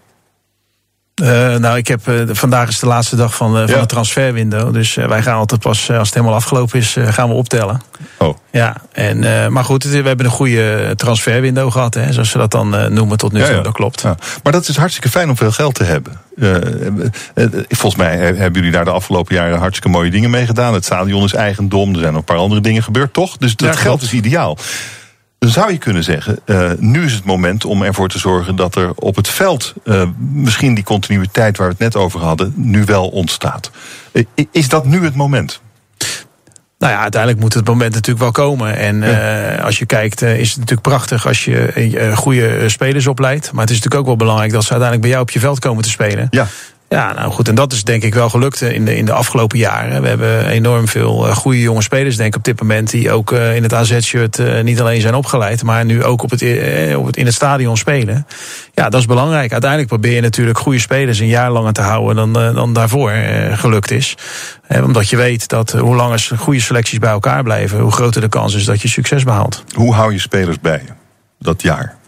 Uh, 1.22 1.56
nou, 1.56 1.76
ik 1.76 1.88
heb, 1.88 2.08
uh, 2.08 2.22
vandaag 2.26 2.68
is 2.68 2.78
de 2.78 2.86
laatste 2.86 3.16
dag 3.16 3.34
van, 3.34 3.56
uh, 3.56 3.62
van 3.62 3.74
ja. 3.74 3.80
de 3.80 3.86
transferwindow. 3.86 4.74
Dus 4.74 4.94
wij 4.94 5.22
gaan 5.22 5.36
altijd 5.36 5.60
pas, 5.60 5.90
als 5.90 6.06
het 6.06 6.14
helemaal 6.14 6.36
afgelopen 6.36 6.78
is, 6.78 6.96
gaan 6.98 7.28
we 7.28 7.34
optellen. 7.34 7.80
Oh. 8.18 8.36
Ja, 8.50 8.76
en, 8.92 9.52
maar 9.52 9.64
goed, 9.64 9.84
we 9.84 9.96
hebben 9.96 10.26
een 10.26 10.32
goede 10.32 10.92
transferwindow 10.96 11.72
gehad, 11.72 11.94
hè, 11.94 12.12
zoals 12.12 12.30
ze 12.30 12.38
dat 12.38 12.50
dan 12.50 12.94
noemen 12.94 13.18
tot 13.18 13.32
nu 13.32 13.38
toe. 13.38 13.48
Ja, 13.48 13.56
ja. 13.56 13.62
Dat 13.62 13.72
klopt. 13.72 14.00
Ja. 14.00 14.16
Maar 14.42 14.52
dat 14.52 14.68
is 14.68 14.76
hartstikke 14.76 15.08
fijn 15.08 15.28
om 15.28 15.36
veel 15.36 15.52
geld 15.52 15.74
te 15.74 15.84
hebben. 15.84 16.20
volgens 17.68 18.02
mij 18.02 18.16
hebben 18.16 18.52
jullie 18.52 18.70
daar 18.70 18.84
de 18.84 18.90
afgelopen 18.90 19.34
jaren 19.34 19.58
hartstikke 19.58 19.88
mooie 19.88 20.10
dingen 20.10 20.30
mee 20.30 20.46
gedaan. 20.46 20.74
Het 20.74 20.84
stadion 20.84 21.24
is 21.24 21.34
eigendom, 21.34 21.92
er 21.92 22.00
zijn 22.00 22.12
nog 22.12 22.20
een 22.20 22.34
paar 22.34 22.36
andere 22.36 22.60
dingen 22.60 22.82
gebeurd, 22.82 23.12
toch? 23.12 23.36
Dus 23.36 23.56
dat 23.56 23.76
geld 23.76 24.02
is 24.02 24.12
ideaal. 24.12 24.58
Dan 25.41 25.51
zou 25.51 25.72
je 25.72 25.78
kunnen 25.78 26.05
zeggen, 26.05 26.38
uh, 26.47 26.70
nu 26.78 27.05
is 27.05 27.12
het 27.12 27.24
moment 27.24 27.64
om 27.64 27.82
ervoor 27.82 28.09
te 28.09 28.18
zorgen 28.18 28.57
dat 28.57 28.74
er 28.76 28.91
op 28.95 29.16
het 29.16 29.28
veld 29.28 29.74
uh, 29.84 30.03
misschien 30.18 30.74
die 30.74 30.84
continuïteit 30.84 31.57
waar 31.57 31.66
we 31.66 31.72
het 31.72 31.82
net 31.82 31.97
over 31.97 32.20
hadden, 32.20 32.53
nu 32.57 32.84
wel 32.84 33.09
ontstaat. 33.09 33.70
Uh, 34.12 34.24
is 34.51 34.68
dat 34.68 34.84
nu 34.84 35.05
het 35.05 35.14
moment? 35.14 35.61
Nou 36.78 36.93
ja, 36.93 37.01
uiteindelijk 37.01 37.43
moet 37.43 37.55
het 37.55 37.66
moment 37.66 37.95
natuurlijk 37.95 38.20
wel 38.20 38.47
komen. 38.47 38.76
En 38.76 39.01
ja. 39.03 39.55
als 39.57 39.78
je 39.78 39.86
kijkt, 39.86 40.22
is 40.22 40.49
het 40.49 40.59
natuurlijk 40.59 40.88
prachtig 40.88 41.26
als 41.26 41.45
je 41.45 42.12
goede 42.14 42.68
spelers 42.68 43.07
opleidt. 43.07 43.53
Maar 43.53 43.61
het 43.61 43.70
is 43.70 43.76
natuurlijk 43.76 44.03
ook 44.03 44.07
wel 44.07 44.26
belangrijk 44.26 44.53
dat 44.53 44.64
ze 44.64 44.70
uiteindelijk 44.70 45.01
bij 45.01 45.11
jou 45.11 45.22
op 45.22 45.30
je 45.30 45.41
veld 45.41 45.59
komen 45.59 45.82
te 45.82 45.91
spelen. 45.91 46.26
Ja. 46.30 46.47
Ja, 46.93 47.12
nou 47.12 47.32
goed, 47.32 47.49
en 47.49 47.55
dat 47.55 47.72
is 47.72 47.84
denk 47.84 48.03
ik 48.03 48.14
wel 48.14 48.28
gelukt 48.28 48.61
in 48.61 48.84
de, 48.84 48.97
in 48.97 49.05
de 49.05 49.12
afgelopen 49.12 49.59
jaren. 49.59 50.03
We 50.03 50.09
hebben 50.09 50.47
enorm 50.47 50.88
veel 50.88 51.26
uh, 51.26 51.36
goede 51.36 51.61
jonge 51.61 51.82
spelers, 51.82 52.16
denk 52.16 52.28
ik, 52.28 52.36
op 52.36 52.45
dit 52.45 52.61
moment. 52.61 52.91
Die 52.91 53.12
ook 53.12 53.32
uh, 53.32 53.57
in 53.57 53.62
het 53.62 53.74
AZ-shirt 53.74 54.62
niet 54.62 54.80
alleen 54.80 55.01
zijn 55.01 55.14
opgeleid, 55.14 55.62
maar 55.62 55.84
nu 55.84 56.05
ook 56.05 56.22
op 56.22 56.30
het, 56.30 56.43
op 56.97 57.07
het, 57.07 57.16
in 57.16 57.26
het 57.26 57.34
stadion 57.34 57.76
spelen. 57.76 58.26
Ja, 58.74 58.88
dat 58.88 59.01
is 59.01 59.07
belangrijk. 59.07 59.53
Uiteindelijk 59.53 59.91
probeer 59.91 60.14
je 60.14 60.20
natuurlijk 60.20 60.59
goede 60.59 60.78
spelers 60.78 61.18
een 61.18 61.26
jaar 61.26 61.51
langer 61.51 61.72
te 61.72 61.80
houden 61.80 62.16
dan, 62.16 62.55
dan 62.55 62.72
daarvoor 62.72 63.12
gelukt 63.53 63.91
is. 63.91 64.16
omdat 64.68 65.09
je 65.09 65.16
weet 65.16 65.49
dat 65.49 65.70
hoe 65.70 65.97
langer 65.97 66.30
goede 66.36 66.61
selecties 66.61 66.99
bij 66.99 67.11
elkaar 67.11 67.43
blijven, 67.43 67.80
hoe 67.80 67.93
groter 67.93 68.20
de 68.20 68.28
kans 68.28 68.55
is 68.55 68.64
dat 68.64 68.82
je 68.82 68.88
succes 68.88 69.24
behaalt. 69.24 69.64
Hoe 69.74 69.95
hou 69.95 70.12
je 70.12 70.18
spelers 70.18 70.61
bij 70.61 70.82
dat 71.38 71.62
jaar? 71.62 71.99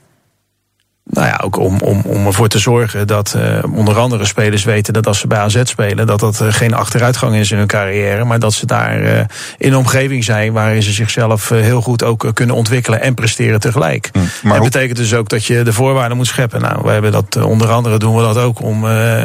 Nou 1.12 1.26
ja, 1.26 1.40
ook 1.44 1.58
om, 1.58 1.80
om, 1.80 2.02
om 2.04 2.26
ervoor 2.26 2.48
te 2.48 2.58
zorgen 2.58 3.06
dat 3.06 3.34
uh, 3.36 3.76
onder 3.76 3.98
andere 3.98 4.24
spelers 4.24 4.64
weten 4.64 4.92
dat 4.92 5.06
als 5.06 5.18
ze 5.18 5.26
bij 5.26 5.38
AZ 5.38 5.60
spelen, 5.64 6.06
dat 6.06 6.20
dat 6.20 6.40
uh, 6.40 6.48
geen 6.50 6.74
achteruitgang 6.74 7.34
is 7.34 7.50
in 7.50 7.58
hun 7.58 7.66
carrière, 7.66 8.24
maar 8.24 8.38
dat 8.38 8.52
ze 8.52 8.66
daar 8.66 9.02
uh, 9.02 9.18
in 9.58 9.72
een 9.72 9.76
omgeving 9.76 10.24
zijn 10.24 10.52
waarin 10.52 10.82
ze 10.82 10.92
zichzelf 10.92 11.48
heel 11.48 11.80
goed 11.80 12.04
ook 12.04 12.30
kunnen 12.34 12.56
ontwikkelen 12.56 13.00
en 13.00 13.14
presteren 13.14 13.60
tegelijk. 13.60 14.08
Hm, 14.12 14.18
maar 14.42 14.60
dat 14.60 14.70
betekent 14.70 14.98
dus 14.98 15.14
ook 15.14 15.28
dat 15.28 15.44
je 15.44 15.62
de 15.62 15.72
voorwaarden 15.72 16.16
moet 16.16 16.26
scheppen. 16.26 16.60
Nou, 16.60 16.80
we 16.82 16.90
hebben 16.90 17.12
dat 17.12 17.36
onder 17.36 17.70
andere 17.70 17.98
doen 17.98 18.16
we 18.16 18.22
dat 18.22 18.36
ook 18.36 18.60
om, 18.60 18.84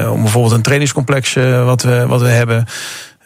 om 0.09 0.21
bijvoorbeeld 0.21 0.53
een 0.53 0.61
trainingscomplex 0.61 1.33
wat, 1.63 1.81
we, 1.81 2.05
wat 2.07 2.21
we 2.21 2.27
hebben. 2.27 2.65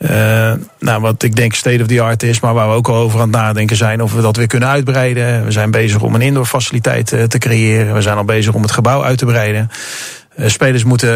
Uh, 0.01 0.53
nou, 0.79 1.01
wat 1.01 1.23
ik 1.23 1.35
denk 1.35 1.53
state 1.53 1.81
of 1.81 1.87
the 1.87 2.01
art 2.01 2.23
is, 2.23 2.39
maar 2.39 2.53
waar 2.53 2.67
we 2.67 2.75
ook 2.75 2.87
al 2.87 2.95
over 2.95 3.19
aan 3.19 3.27
het 3.27 3.37
nadenken 3.37 3.75
zijn 3.75 4.01
of 4.01 4.13
we 4.13 4.21
dat 4.21 4.35
weer 4.35 4.47
kunnen 4.47 4.69
uitbreiden. 4.69 5.45
We 5.45 5.51
zijn 5.51 5.71
bezig 5.71 6.01
om 6.01 6.15
een 6.15 6.21
indoor 6.21 6.45
faciliteit 6.45 7.11
uh, 7.11 7.23
te 7.23 7.37
creëren. 7.37 7.93
We 7.93 8.01
zijn 8.01 8.17
al 8.17 8.23
bezig 8.23 8.53
om 8.53 8.61
het 8.61 8.71
gebouw 8.71 9.03
uit 9.03 9.17
te 9.17 9.25
breiden. 9.25 9.71
Uh, 10.35 10.47
spelers 10.47 10.83
moeten 10.83 11.15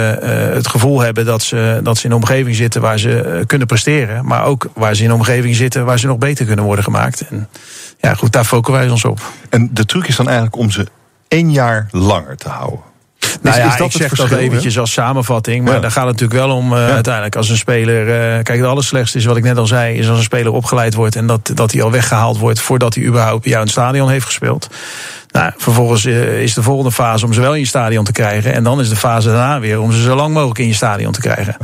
het 0.54 0.68
gevoel 0.68 1.00
hebben 1.00 1.26
dat 1.26 1.42
ze, 1.42 1.80
dat 1.84 1.98
ze 1.98 2.06
in 2.06 2.12
een 2.12 2.18
omgeving 2.18 2.56
zitten 2.56 2.82
waar 2.82 3.00
ze 3.00 3.44
kunnen 3.48 3.68
presteren. 3.68 4.26
Maar 4.26 4.46
ook 4.46 4.70
waar 4.74 4.96
ze 4.96 5.04
in 5.04 5.10
een 5.10 5.16
omgeving 5.16 5.56
zitten 5.56 5.86
waar 5.86 6.00
ze 6.00 6.08
nog 6.08 6.18
beter 6.18 6.46
kunnen 6.46 6.66
worden 6.66 6.84
gemaakt. 6.84 7.28
En 7.30 7.50
ja, 8.00 8.14
goed, 8.14 8.32
daar 8.32 8.46
focussen 8.46 8.82
wij 8.84 8.90
ons 8.90 9.06
op. 9.06 9.22
En 9.50 9.70
de 9.74 9.86
truc 9.86 10.08
is 10.08 10.16
dan 10.16 10.26
eigenlijk 10.26 10.58
om 10.58 10.72
ze 10.72 10.88
één 11.28 11.52
jaar 11.52 11.88
langer 11.92 12.38
te 12.38 12.50
houden. 12.50 12.95
Nou 13.42 13.58
ja, 13.58 13.68
is 13.68 13.78
dat 13.78 13.88
ik 13.88 13.92
zeg 13.92 14.14
dat 14.14 14.32
eventjes 14.32 14.80
als 14.80 14.92
samenvatting. 14.92 15.66
Maar 15.66 15.74
ja. 15.74 15.80
daar 15.80 15.92
gaat 15.92 16.08
het 16.08 16.20
natuurlijk 16.20 16.48
wel 16.48 16.56
om 16.56 16.74
uh, 16.74 16.78
ja. 16.78 16.94
uiteindelijk. 16.94 17.36
Als 17.36 17.50
een 17.50 17.58
speler. 17.58 18.08
Uh, 18.08 18.44
kijk, 18.44 18.60
het 18.60 18.68
allerslechtste 18.68 19.18
is 19.18 19.26
wat 19.26 19.38
ik 19.38 19.44
net 19.44 19.58
al 19.58 19.68
zei. 19.68 19.98
Is 19.98 20.10
als 20.10 20.18
een 20.18 20.24
speler 20.24 20.52
opgeleid 20.52 20.94
wordt. 20.94 21.16
En 21.16 21.28
dat, 21.28 21.52
dat 21.54 21.72
hij 21.72 21.82
al 21.82 21.92
weggehaald 21.92 22.38
wordt. 22.38 22.60
voordat 22.60 22.96
hij 22.96 23.04
überhaupt 23.04 23.42
bij 23.42 23.50
jou 23.50 23.62
in 23.62 23.68
het 23.68 23.78
stadion 23.80 24.10
heeft 24.10 24.26
gespeeld. 24.26 24.70
Nou, 25.32 25.52
vervolgens 25.58 26.06
uh, 26.06 26.42
is 26.42 26.54
de 26.54 26.64
volgende 26.64 26.92
fase 26.92 27.26
om 27.26 27.34
ze 27.34 27.42
wel 27.42 27.54
in 27.54 27.60
je 27.60 27.66
stadion 27.66 28.04
te 28.04 28.12
krijgen. 28.12 28.54
En 28.54 28.64
dan 28.64 28.80
is 28.80 28.90
de 28.90 28.96
fase 28.96 29.28
daarna 29.28 29.60
weer 29.60 29.80
om 29.80 29.92
ze 29.92 30.02
zo 30.02 30.16
lang 30.16 30.34
mogelijk 30.34 30.60
in 30.60 30.68
je 30.68 30.74
stadion 30.74 31.12
te 31.12 31.22
krijgen. 31.22 31.58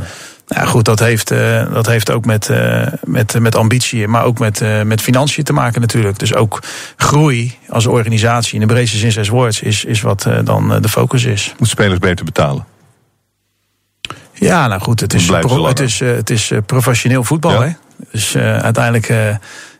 Ja, 0.54 0.64
goed, 0.64 0.84
dat 0.84 0.98
heeft, 0.98 1.32
uh, 1.32 1.72
dat 1.72 1.86
heeft 1.86 2.10
ook 2.10 2.24
met, 2.24 2.48
uh, 2.48 2.86
met, 3.04 3.40
met 3.40 3.54
ambitie, 3.54 4.08
maar 4.08 4.24
ook 4.24 4.38
met, 4.38 4.60
uh, 4.60 4.82
met 4.82 5.00
financiën 5.00 5.44
te 5.44 5.52
maken 5.52 5.80
natuurlijk. 5.80 6.18
Dus 6.18 6.34
ook 6.34 6.62
groei 6.96 7.58
als 7.68 7.86
organisatie 7.86 8.54
in 8.54 8.60
de 8.60 8.66
breedste 8.66 8.98
zin 8.98 9.10
des 9.10 9.28
woords 9.28 9.60
is, 9.60 9.84
is 9.84 10.00
wat 10.00 10.28
dan 10.44 10.80
de 10.80 10.88
focus 10.88 11.24
is. 11.24 11.54
Moet 11.58 11.68
spelers 11.68 11.98
beter 11.98 12.24
betalen? 12.24 12.66
Ja, 14.32 14.66
nou 14.66 14.80
goed, 14.80 15.00
het 15.00 15.14
is, 15.14 15.28
het 15.28 15.80
is, 15.80 16.00
het 16.00 16.30
is 16.30 16.52
professioneel 16.66 17.24
voetbal. 17.24 17.52
Ja. 17.52 17.62
Hè? 17.62 17.72
Dus 18.12 18.36
uiteindelijk 18.36 19.06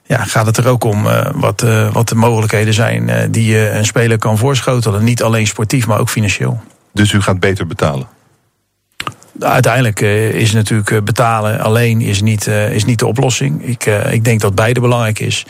ja, 0.05 0.25
gaat 0.25 0.47
het 0.47 0.57
er 0.57 0.69
ook 0.69 0.85
om 0.85 1.03
wat, 1.35 1.65
wat 1.93 2.09
de 2.09 2.15
mogelijkheden 2.15 2.75
zijn 2.75 3.31
die 3.31 3.47
je 3.47 3.71
een 3.71 3.85
speler 3.85 4.19
kan 4.19 4.39
voorschotelen. 4.39 5.05
Niet 5.05 5.23
alleen 5.23 5.47
sportief, 5.47 5.87
maar 5.87 5.99
ook 5.99 6.11
financieel. 6.11 6.63
Dus 6.93 7.13
u 7.13 7.21
gaat 7.21 7.41
beter 7.41 7.67
betalen? 7.67 8.07
Uiteindelijk 9.41 10.01
uh, 10.01 10.31
is 10.31 10.53
natuurlijk 10.53 10.91
uh, 10.91 11.03
betalen 11.03 11.61
alleen 11.61 12.01
is 12.01 12.23
niet, 12.23 12.47
uh, 12.47 12.75
is 12.75 12.85
niet 12.85 12.99
de 12.99 13.07
oplossing. 13.07 13.67
Ik, 13.67 13.87
ik 14.11 14.25
denk 14.25 14.41
dat 14.41 14.55
beide 14.55 14.81
belangrijk 14.81 15.19
is. 15.19 15.47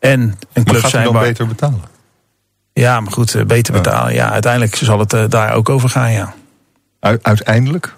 En 0.00 0.20
een 0.20 0.36
club 0.52 0.66
maar 0.66 0.80
gaat 0.80 0.90
zijn 0.90 1.04
dan 1.04 1.12
waar... 1.12 1.22
beter 1.22 1.46
betalen? 1.46 1.82
Ja, 2.72 3.00
maar 3.00 3.12
goed, 3.12 3.46
beter 3.46 3.72
betalen. 3.72 4.14
Ja, 4.14 4.30
uiteindelijk 4.30 4.76
zal 4.76 4.98
het 4.98 5.30
daar 5.30 5.54
ook 5.54 5.68
over 5.68 5.88
gaan, 5.88 6.12
ja. 6.12 6.34
Uiteindelijk? 7.00 7.94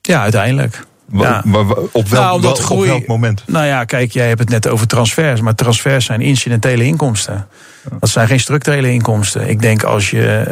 Ja, 0.00 0.20
uiteindelijk. 0.22 0.86
Ja. 1.12 1.42
Maar 1.44 1.64
op 1.92 2.08
welk, 2.08 2.42
nou, 2.42 2.54
groei, 2.54 2.80
op 2.80 2.86
welk 2.86 3.06
moment? 3.06 3.42
Nou 3.46 3.66
ja, 3.66 3.84
kijk, 3.84 4.12
jij 4.12 4.28
hebt 4.28 4.40
het 4.40 4.48
net 4.48 4.68
over 4.68 4.86
transfers. 4.86 5.40
Maar 5.40 5.54
transfers 5.54 6.04
zijn 6.04 6.20
incidentele 6.20 6.84
inkomsten. 6.84 7.48
Dat 8.00 8.08
zijn 8.08 8.28
geen 8.28 8.40
structurele 8.40 8.92
inkomsten. 8.92 9.48
Ik 9.48 9.60
denk 9.60 9.82
als 9.82 10.10
je 10.10 10.44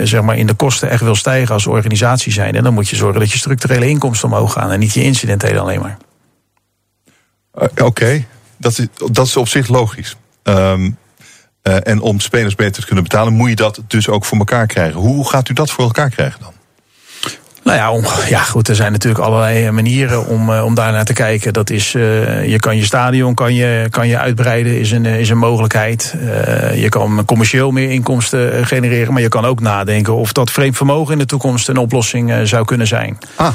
uh, 0.00 0.06
zeg 0.06 0.22
maar 0.22 0.36
in 0.36 0.46
de 0.46 0.54
kosten 0.54 0.90
echt 0.90 1.02
wil 1.02 1.14
stijgen 1.14 1.54
als 1.54 1.66
organisatie 1.66 2.32
zijn... 2.32 2.62
dan 2.62 2.74
moet 2.74 2.88
je 2.88 2.96
zorgen 2.96 3.20
dat 3.20 3.32
je 3.32 3.38
structurele 3.38 3.88
inkomsten 3.88 4.28
omhoog 4.28 4.52
gaan... 4.52 4.70
en 4.70 4.78
niet 4.78 4.92
je 4.92 5.02
incidentele 5.02 5.60
alleen 5.60 5.80
maar. 5.80 5.96
Uh, 7.58 7.62
Oké, 7.62 7.84
okay. 7.84 8.26
dat, 8.56 8.78
is, 8.78 8.86
dat 9.10 9.26
is 9.26 9.36
op 9.36 9.48
zich 9.48 9.68
logisch. 9.68 10.16
Um, 10.42 10.96
uh, 11.62 11.76
en 11.86 12.00
om 12.00 12.20
spelers 12.20 12.54
beter 12.54 12.80
te 12.80 12.86
kunnen 12.86 13.04
betalen... 13.04 13.32
moet 13.32 13.48
je 13.48 13.56
dat 13.56 13.80
dus 13.86 14.08
ook 14.08 14.24
voor 14.24 14.38
elkaar 14.38 14.66
krijgen. 14.66 15.00
Hoe 15.00 15.28
gaat 15.28 15.48
u 15.48 15.54
dat 15.54 15.70
voor 15.70 15.84
elkaar 15.84 16.10
krijgen 16.10 16.40
dan? 16.40 16.52
Nou 17.62 17.76
ja, 17.76 17.92
om, 17.92 18.04
ja, 18.28 18.42
goed, 18.42 18.68
er 18.68 18.74
zijn 18.74 18.92
natuurlijk 18.92 19.24
allerlei 19.24 19.70
manieren 19.70 20.26
om, 20.26 20.50
uh, 20.50 20.64
om 20.64 20.74
daar 20.74 20.92
naar 20.92 21.04
te 21.04 21.12
kijken. 21.12 21.52
Dat 21.52 21.70
is, 21.70 21.94
uh, 21.94 22.48
je 22.48 22.58
kan 22.58 22.76
je 22.76 22.84
stadion 22.84 23.34
kan 23.34 23.54
je, 23.54 23.86
kan 23.90 24.08
je 24.08 24.18
uitbreiden, 24.18 24.78
is 24.78 24.90
een, 24.90 25.06
is 25.06 25.28
een 25.28 25.38
mogelijkheid. 25.38 26.14
Uh, 26.16 26.82
je 26.82 26.88
kan 26.88 27.24
commercieel 27.24 27.70
meer 27.70 27.90
inkomsten 27.90 28.66
genereren, 28.66 29.12
maar 29.12 29.22
je 29.22 29.28
kan 29.28 29.44
ook 29.44 29.60
nadenken 29.60 30.14
of 30.14 30.32
dat 30.32 30.50
vreemd 30.50 30.76
vermogen 30.76 31.12
in 31.12 31.18
de 31.18 31.26
toekomst 31.26 31.68
een 31.68 31.76
oplossing 31.76 32.32
zou 32.44 32.64
kunnen 32.64 32.86
zijn. 32.86 33.18
Ah. 33.34 33.52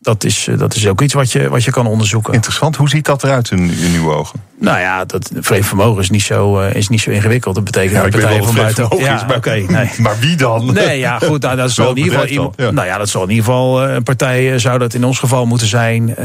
Dat 0.00 0.24
is, 0.24 0.48
dat 0.56 0.74
is 0.74 0.86
ook 0.88 1.00
iets 1.00 1.14
wat 1.14 1.32
je, 1.32 1.48
wat 1.48 1.64
je 1.64 1.70
kan 1.70 1.86
onderzoeken. 1.86 2.34
Interessant. 2.34 2.76
Hoe 2.76 2.88
ziet 2.88 3.04
dat 3.04 3.24
eruit 3.24 3.50
in, 3.50 3.70
in 3.70 3.94
uw 3.94 4.12
ogen? 4.12 4.40
Nou 4.58 4.78
ja, 4.78 5.04
dat 5.04 5.30
vreemd 5.34 5.66
vermogen 5.66 6.02
is 6.02 6.10
niet 6.10 6.22
zo, 6.22 6.60
uh, 6.60 6.74
is 6.74 6.88
niet 6.88 7.00
zo 7.00 7.10
ingewikkeld. 7.10 7.54
Dat 7.54 7.64
betekent 7.64 7.92
ja, 7.92 8.02
dat 8.02 8.10
partijen 8.10 8.44
van 8.44 8.54
buiten. 8.54 8.88
Ja, 8.98 9.14
is, 9.14 9.26
maar, 9.26 9.36
okay, 9.36 9.64
nee. 9.68 9.90
maar 10.00 10.18
wie 10.18 10.36
dan? 10.36 10.72
Nee, 10.72 10.98
ja, 10.98 11.18
goed. 11.18 11.42
Nou, 11.42 11.56
dat 11.56 11.70
zal 11.78 11.90
in 11.90 11.96
ieder 11.96 12.12
geval 12.12 12.26
iemand, 12.26 12.54
ja. 12.56 12.70
Nou 12.70 12.86
ja, 12.86 12.98
dat 12.98 13.08
zal 13.08 13.22
in 13.22 13.28
ieder 13.28 13.44
geval 13.44 13.88
uh, 13.88 13.94
een 13.94 14.02
partij 14.02 14.52
uh, 14.52 14.58
zou 14.58 14.78
dat 14.78 14.94
in 14.94 15.04
ons 15.04 15.18
geval 15.18 15.46
moeten 15.46 15.66
zijn. 15.66 16.16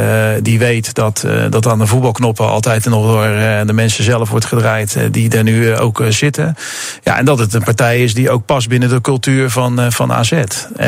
die 0.41 0.59
weet 0.59 0.93
dat, 0.93 1.25
dat 1.49 1.67
aan 1.67 1.79
de 1.79 1.87
voetbalknoppen 1.87 2.47
altijd 2.47 2.85
nog 2.85 3.05
door 3.05 3.23
de 3.65 3.73
mensen 3.73 4.03
zelf 4.03 4.29
wordt 4.29 4.45
gedraaid. 4.45 4.97
die 5.11 5.29
er 5.29 5.43
nu 5.43 5.75
ook 5.75 6.03
zitten. 6.09 6.55
Ja, 7.03 7.17
en 7.17 7.25
dat 7.25 7.39
het 7.39 7.53
een 7.53 7.63
partij 7.63 8.03
is 8.03 8.13
die 8.13 8.29
ook 8.29 8.45
past 8.45 8.69
binnen 8.69 8.89
de 8.89 9.01
cultuur 9.01 9.49
van, 9.49 9.91
van 9.91 10.13
AZ. 10.13 10.29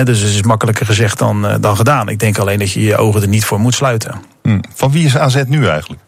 dus 0.03 0.19
het 0.19 0.29
is 0.29 0.41
makkelijker 0.41 0.85
gezegd 0.85 1.19
dan, 1.19 1.57
dan 1.59 1.75
gedaan. 1.75 2.09
Ik 2.09 2.19
denk 2.19 2.37
alleen 2.37 2.59
dat 2.59 2.71
je 2.71 2.83
je 2.83 2.97
ogen 2.97 3.21
er 3.21 3.27
niet 3.27 3.45
voor 3.45 3.59
moet 3.59 3.75
sluiten. 3.75 4.21
Hm. 4.43 4.59
Van 4.73 4.91
wie 4.91 5.05
is 5.05 5.17
AZ 5.17 5.43
nu 5.47 5.67
eigenlijk? 5.67 6.01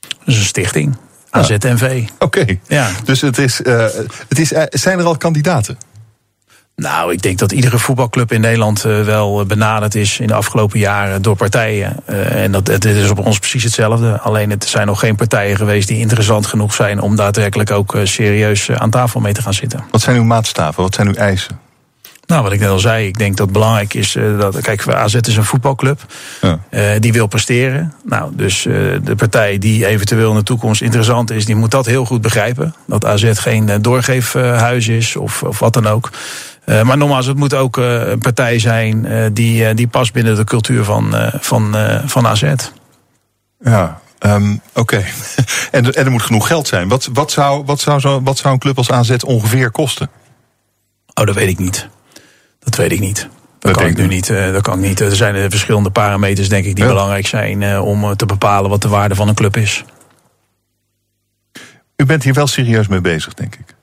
Dat 0.00 0.10
is 0.24 0.36
een 0.36 0.44
stichting. 0.44 0.96
AZNV. 1.30 2.02
Oké. 2.18 2.40
Okay. 2.40 2.60
Ja. 2.66 2.90
Dus 3.04 3.20
het 3.20 3.38
is, 3.38 3.60
uh, 3.60 3.86
het 4.28 4.38
is, 4.38 4.52
uh, 4.52 4.62
zijn 4.68 4.98
er 4.98 5.04
al 5.04 5.16
kandidaten? 5.16 5.78
Nou, 6.76 7.12
ik 7.12 7.22
denk 7.22 7.38
dat 7.38 7.52
iedere 7.52 7.78
voetbalclub 7.78 8.32
in 8.32 8.40
Nederland 8.40 8.84
uh, 8.84 9.04
wel 9.04 9.46
benaderd 9.46 9.94
is 9.94 10.18
in 10.18 10.26
de 10.26 10.34
afgelopen 10.34 10.78
jaren 10.78 11.22
door 11.22 11.36
partijen. 11.36 12.06
En 12.06 12.52
dat, 12.52 12.66
het 12.66 12.84
is 12.84 13.10
op 13.10 13.18
ons 13.18 13.38
precies 13.38 13.62
hetzelfde. 13.62 14.18
Alleen 14.20 14.50
het 14.50 14.64
zijn 14.64 14.86
nog 14.86 15.00
geen 15.00 15.16
partijen 15.16 15.56
geweest 15.56 15.88
die 15.88 15.98
interessant 15.98 16.46
genoeg 16.46 16.74
zijn 16.74 17.00
om 17.00 17.16
daadwerkelijk 17.16 17.70
ook 17.70 17.96
serieus 18.04 18.70
aan 18.70 18.90
tafel 18.90 19.20
mee 19.20 19.32
te 19.32 19.42
gaan 19.42 19.54
zitten. 19.54 19.84
Wat 19.90 20.00
zijn 20.00 20.16
uw 20.16 20.24
maatstaven? 20.24 20.82
Wat 20.82 20.94
zijn 20.94 21.08
uw 21.08 21.14
eisen? 21.14 21.69
Nou, 22.30 22.42
wat 22.42 22.52
ik 22.52 22.60
net 22.60 22.68
al 22.68 22.78
zei, 22.78 23.06
ik 23.06 23.18
denk 23.18 23.36
dat 23.36 23.46
het 23.46 23.54
belangrijk 23.54 23.94
is 23.94 24.16
dat. 24.38 24.60
Kijk, 24.60 24.88
AZ 24.88 25.14
is 25.14 25.36
een 25.36 25.44
voetbalclub. 25.44 26.00
Ja. 26.40 26.98
die 26.98 27.12
wil 27.12 27.26
presteren. 27.26 27.92
Nou, 28.04 28.32
dus 28.36 28.62
de 29.02 29.14
partij 29.16 29.58
die 29.58 29.86
eventueel 29.86 30.30
in 30.30 30.36
de 30.36 30.42
toekomst 30.42 30.82
interessant 30.82 31.30
is, 31.30 31.44
die 31.44 31.54
moet 31.54 31.70
dat 31.70 31.86
heel 31.86 32.04
goed 32.04 32.20
begrijpen. 32.20 32.74
Dat 32.86 33.04
AZ 33.04 33.30
geen 33.32 33.82
doorgeefhuis 33.82 34.88
is 34.88 35.16
of, 35.16 35.42
of 35.42 35.58
wat 35.58 35.72
dan 35.72 35.86
ook. 35.86 36.10
Uh, 36.66 36.82
maar 36.82 36.96
nogmaals, 36.96 37.26
het 37.26 37.36
moet 37.36 37.54
ook 37.54 37.76
uh, 37.76 38.08
een 38.08 38.18
partij 38.18 38.58
zijn 38.58 39.04
uh, 39.04 39.26
die, 39.32 39.74
die 39.74 39.88
past 39.88 40.12
binnen 40.12 40.36
de 40.36 40.44
cultuur 40.44 40.84
van, 40.84 41.14
van, 41.40 41.76
van 42.04 42.26
AZ. 42.26 42.54
Ja, 43.60 44.00
um, 44.20 44.60
oké. 44.74 44.80
Okay. 44.80 45.04
en, 45.70 45.94
en 45.94 46.04
er 46.04 46.10
moet 46.10 46.22
genoeg 46.22 46.46
geld 46.46 46.68
zijn. 46.68 46.88
Wat, 46.88 47.08
wat, 47.12 47.30
zou, 47.30 47.64
wat, 47.64 47.80
zou 47.80 48.00
zo, 48.00 48.22
wat 48.22 48.38
zou 48.38 48.54
een 48.54 48.60
club 48.60 48.76
als 48.76 48.90
AZ 48.90 49.16
ongeveer 49.24 49.70
kosten? 49.70 50.10
Oh, 51.14 51.26
dat 51.26 51.34
weet 51.34 51.48
ik 51.48 51.58
niet. 51.58 51.88
Dat 52.60 52.76
weet 52.76 52.92
ik 52.92 53.00
niet. 53.00 53.28
Dat, 53.58 53.72
dat 53.72 53.82
kan 53.82 53.86
ik 53.86 53.96
nu 53.96 54.06
niet. 54.06 54.26
dat 54.26 54.62
kan 54.62 54.74
ik 54.74 54.88
niet. 54.88 55.00
Er 55.00 55.16
zijn 55.16 55.50
verschillende 55.50 55.90
parameters, 55.90 56.48
denk 56.48 56.64
ik, 56.64 56.74
die 56.74 56.84
ja. 56.84 56.90
belangrijk 56.90 57.26
zijn 57.26 57.80
om 57.80 58.16
te 58.16 58.26
bepalen 58.26 58.70
wat 58.70 58.82
de 58.82 58.88
waarde 58.88 59.14
van 59.14 59.28
een 59.28 59.34
club 59.34 59.56
is. 59.56 59.84
U 61.96 62.04
bent 62.04 62.22
hier 62.22 62.34
wel 62.34 62.46
serieus 62.46 62.88
mee 62.88 63.00
bezig, 63.00 63.34
denk 63.34 63.54
ik. 63.54 63.74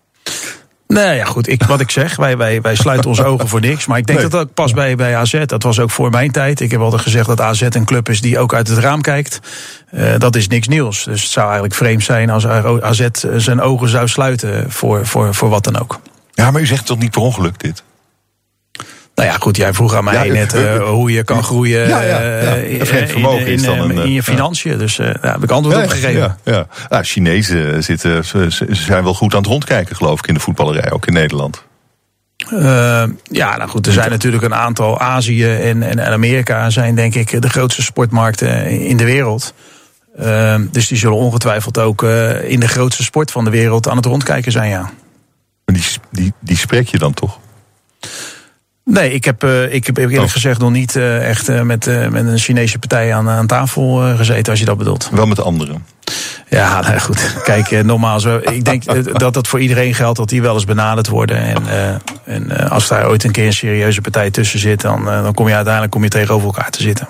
Nee, 0.87 1.15
ja, 1.15 1.25
goed. 1.25 1.47
Ik, 1.47 1.63
wat 1.63 1.79
ik 1.79 1.91
zeg, 1.91 2.15
wij, 2.15 2.37
wij, 2.37 2.61
wij 2.61 2.75
sluiten 2.75 3.09
onze 3.09 3.23
ogen 3.23 3.47
voor 3.47 3.59
niks. 3.59 3.85
Maar 3.85 3.97
ik 3.97 4.07
denk 4.07 4.19
nee. 4.19 4.27
dat 4.27 4.39
dat 4.39 4.49
ook 4.49 4.53
pas 4.53 4.73
bij, 4.73 4.95
bij 4.95 5.15
AZ. 5.15 5.45
Dat 5.45 5.63
was 5.63 5.79
ook 5.79 5.91
voor 5.91 6.09
mijn 6.09 6.31
tijd. 6.31 6.59
Ik 6.59 6.71
heb 6.71 6.79
altijd 6.79 7.01
gezegd 7.01 7.27
dat 7.27 7.41
AZ 7.41 7.61
een 7.61 7.85
club 7.85 8.09
is 8.09 8.21
die 8.21 8.39
ook 8.39 8.53
uit 8.53 8.67
het 8.67 8.77
raam 8.77 9.01
kijkt. 9.01 9.39
Uh, 9.93 10.17
dat 10.17 10.35
is 10.35 10.47
niks 10.47 10.67
nieuws. 10.67 11.03
Dus 11.03 11.21
het 11.21 11.31
zou 11.31 11.45
eigenlijk 11.45 11.75
vreemd 11.75 12.03
zijn 12.03 12.29
als 12.29 12.47
AZ 12.47 13.07
zijn 13.35 13.61
ogen 13.61 13.89
zou 13.89 14.07
sluiten 14.07 14.71
voor, 14.71 15.05
voor, 15.05 15.35
voor 15.35 15.49
wat 15.49 15.63
dan 15.63 15.79
ook. 15.79 15.99
Ja, 16.33 16.51
maar 16.51 16.61
u 16.61 16.65
zegt 16.65 16.85
toch 16.85 16.97
niet 16.97 17.11
per 17.11 17.21
ongeluk 17.21 17.59
dit? 17.59 17.83
Nou 19.17 19.29
ja, 19.29 19.35
goed, 19.35 19.57
jij 19.57 19.73
vroeg 19.73 19.93
aan 19.93 20.03
mij 20.03 20.27
ja, 20.27 20.33
net 20.33 20.55
uh, 20.55 20.89
hoe 20.89 21.11
je 21.11 21.23
kan 21.23 21.43
groeien 21.43 21.87
ja, 21.87 22.01
ja, 22.01 22.21
ja. 22.21 22.57
Uh, 22.63 22.81
vermogen 22.83 23.39
in, 23.39 23.47
in, 23.47 23.53
is 23.53 23.63
dan 23.63 23.79
een, 23.79 23.97
in 23.97 24.11
je 24.11 24.23
financiën. 24.23 24.77
Dus 24.77 24.99
uh, 24.99 25.05
daar 25.21 25.31
heb 25.31 25.43
ik 25.43 25.51
antwoord 25.51 25.83
op 25.83 25.89
gegeven. 25.89 26.19
Ja, 26.19 26.37
ja. 26.43 26.67
Ah, 26.89 27.03
Chinezen 27.03 27.83
zitten, 27.83 28.25
ze 28.25 28.65
zijn 28.69 29.03
wel 29.03 29.13
goed 29.13 29.33
aan 29.33 29.39
het 29.39 29.49
rondkijken, 29.49 29.95
geloof 29.95 30.19
ik, 30.19 30.27
in 30.27 30.33
de 30.33 30.39
voetballerij, 30.39 30.91
ook 30.91 31.05
in 31.05 31.13
Nederland. 31.13 31.63
Uh, 32.53 33.03
ja, 33.23 33.57
nou 33.57 33.69
goed, 33.69 33.87
er 33.87 33.93
zijn 33.93 34.09
natuurlijk 34.09 34.43
een 34.43 34.55
aantal 34.55 34.99
Azië 34.99 35.53
en, 35.53 35.83
en 35.83 36.11
Amerika 36.11 36.69
zijn 36.69 36.95
denk 36.95 37.15
ik 37.15 37.41
de 37.41 37.49
grootste 37.49 37.81
sportmarkten 37.81 38.65
in 38.65 38.97
de 38.97 39.05
wereld. 39.05 39.53
Uh, 40.19 40.55
dus 40.71 40.87
die 40.87 40.97
zullen 40.97 41.17
ongetwijfeld 41.17 41.79
ook 41.79 42.01
uh, 42.01 42.49
in 42.49 42.59
de 42.59 42.67
grootste 42.67 43.03
sport 43.03 43.31
van 43.31 43.43
de 43.43 43.49
wereld 43.49 43.89
aan 43.89 43.97
het 43.97 44.05
rondkijken 44.05 44.51
zijn, 44.51 44.69
ja. 44.69 44.81
Maar 45.65 45.75
die, 45.75 45.85
die, 46.11 46.33
die 46.39 46.57
spreek 46.57 46.87
je 46.87 46.97
dan 46.97 47.13
toch? 47.13 47.39
Nee, 48.89 49.13
ik 49.13 49.25
heb, 49.25 49.43
uh, 49.43 49.73
ik 49.73 49.85
heb 49.85 49.97
eerlijk 49.97 50.21
oh. 50.21 50.29
gezegd 50.29 50.59
nog 50.59 50.71
niet 50.71 50.95
uh, 50.95 51.29
echt 51.29 51.49
uh, 51.49 51.61
met, 51.61 51.85
met 52.11 52.27
een 52.27 52.37
Chinese 52.37 52.79
partij 52.79 53.13
aan, 53.13 53.29
aan 53.29 53.47
tafel 53.47 54.15
gezeten, 54.15 54.51
als 54.51 54.59
je 54.59 54.65
dat 54.65 54.77
bedoelt. 54.77 55.09
Wel 55.11 55.25
met 55.25 55.41
anderen. 55.41 55.85
Ja, 56.49 56.81
nou 56.81 56.99
goed. 56.99 57.35
Kijk, 57.43 57.83
normaal 57.83 58.19
zo. 58.19 58.39
Ik 58.41 58.65
denk 58.65 58.83
dat 59.19 59.33
dat 59.33 59.47
voor 59.47 59.59
iedereen 59.59 59.93
geldt 59.93 60.17
dat 60.17 60.29
die 60.29 60.41
wel 60.41 60.53
eens 60.53 60.65
benaderd 60.65 61.07
worden. 61.07 61.37
En, 61.37 61.63
en 62.25 62.69
als 62.69 62.87
daar 62.87 63.07
ooit 63.07 63.23
een 63.23 63.31
keer 63.31 63.45
een 63.45 63.53
serieuze 63.53 64.01
partij 64.01 64.31
tussen 64.31 64.59
zit, 64.59 64.81
dan, 64.81 65.05
dan 65.05 65.33
kom 65.33 65.47
je 65.47 65.53
uiteindelijk 65.53 65.93
kom 65.93 66.03
je 66.03 66.09
tegenover 66.09 66.47
elkaar 66.47 66.69
te 66.69 66.81
zitten. 66.81 67.07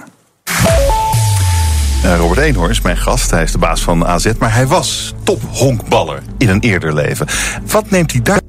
Robert 2.18 2.40
Eenhoorn 2.40 2.70
is 2.70 2.82
mijn 2.82 2.98
gast. 2.98 3.32
Hij 3.32 3.44
is 3.44 3.52
de 3.52 3.58
baas 3.58 3.82
van 3.82 4.06
AZ, 4.06 4.32
maar 4.40 4.54
hij 4.54 4.68
was 4.68 5.14
top-honkballer 5.24 6.22
in 6.38 6.50
een 6.50 6.60
eerder 6.60 6.94
leven. 6.94 7.28
Wat 7.66 7.90
neemt 7.90 8.12
hij 8.12 8.22
daar? 8.22 8.47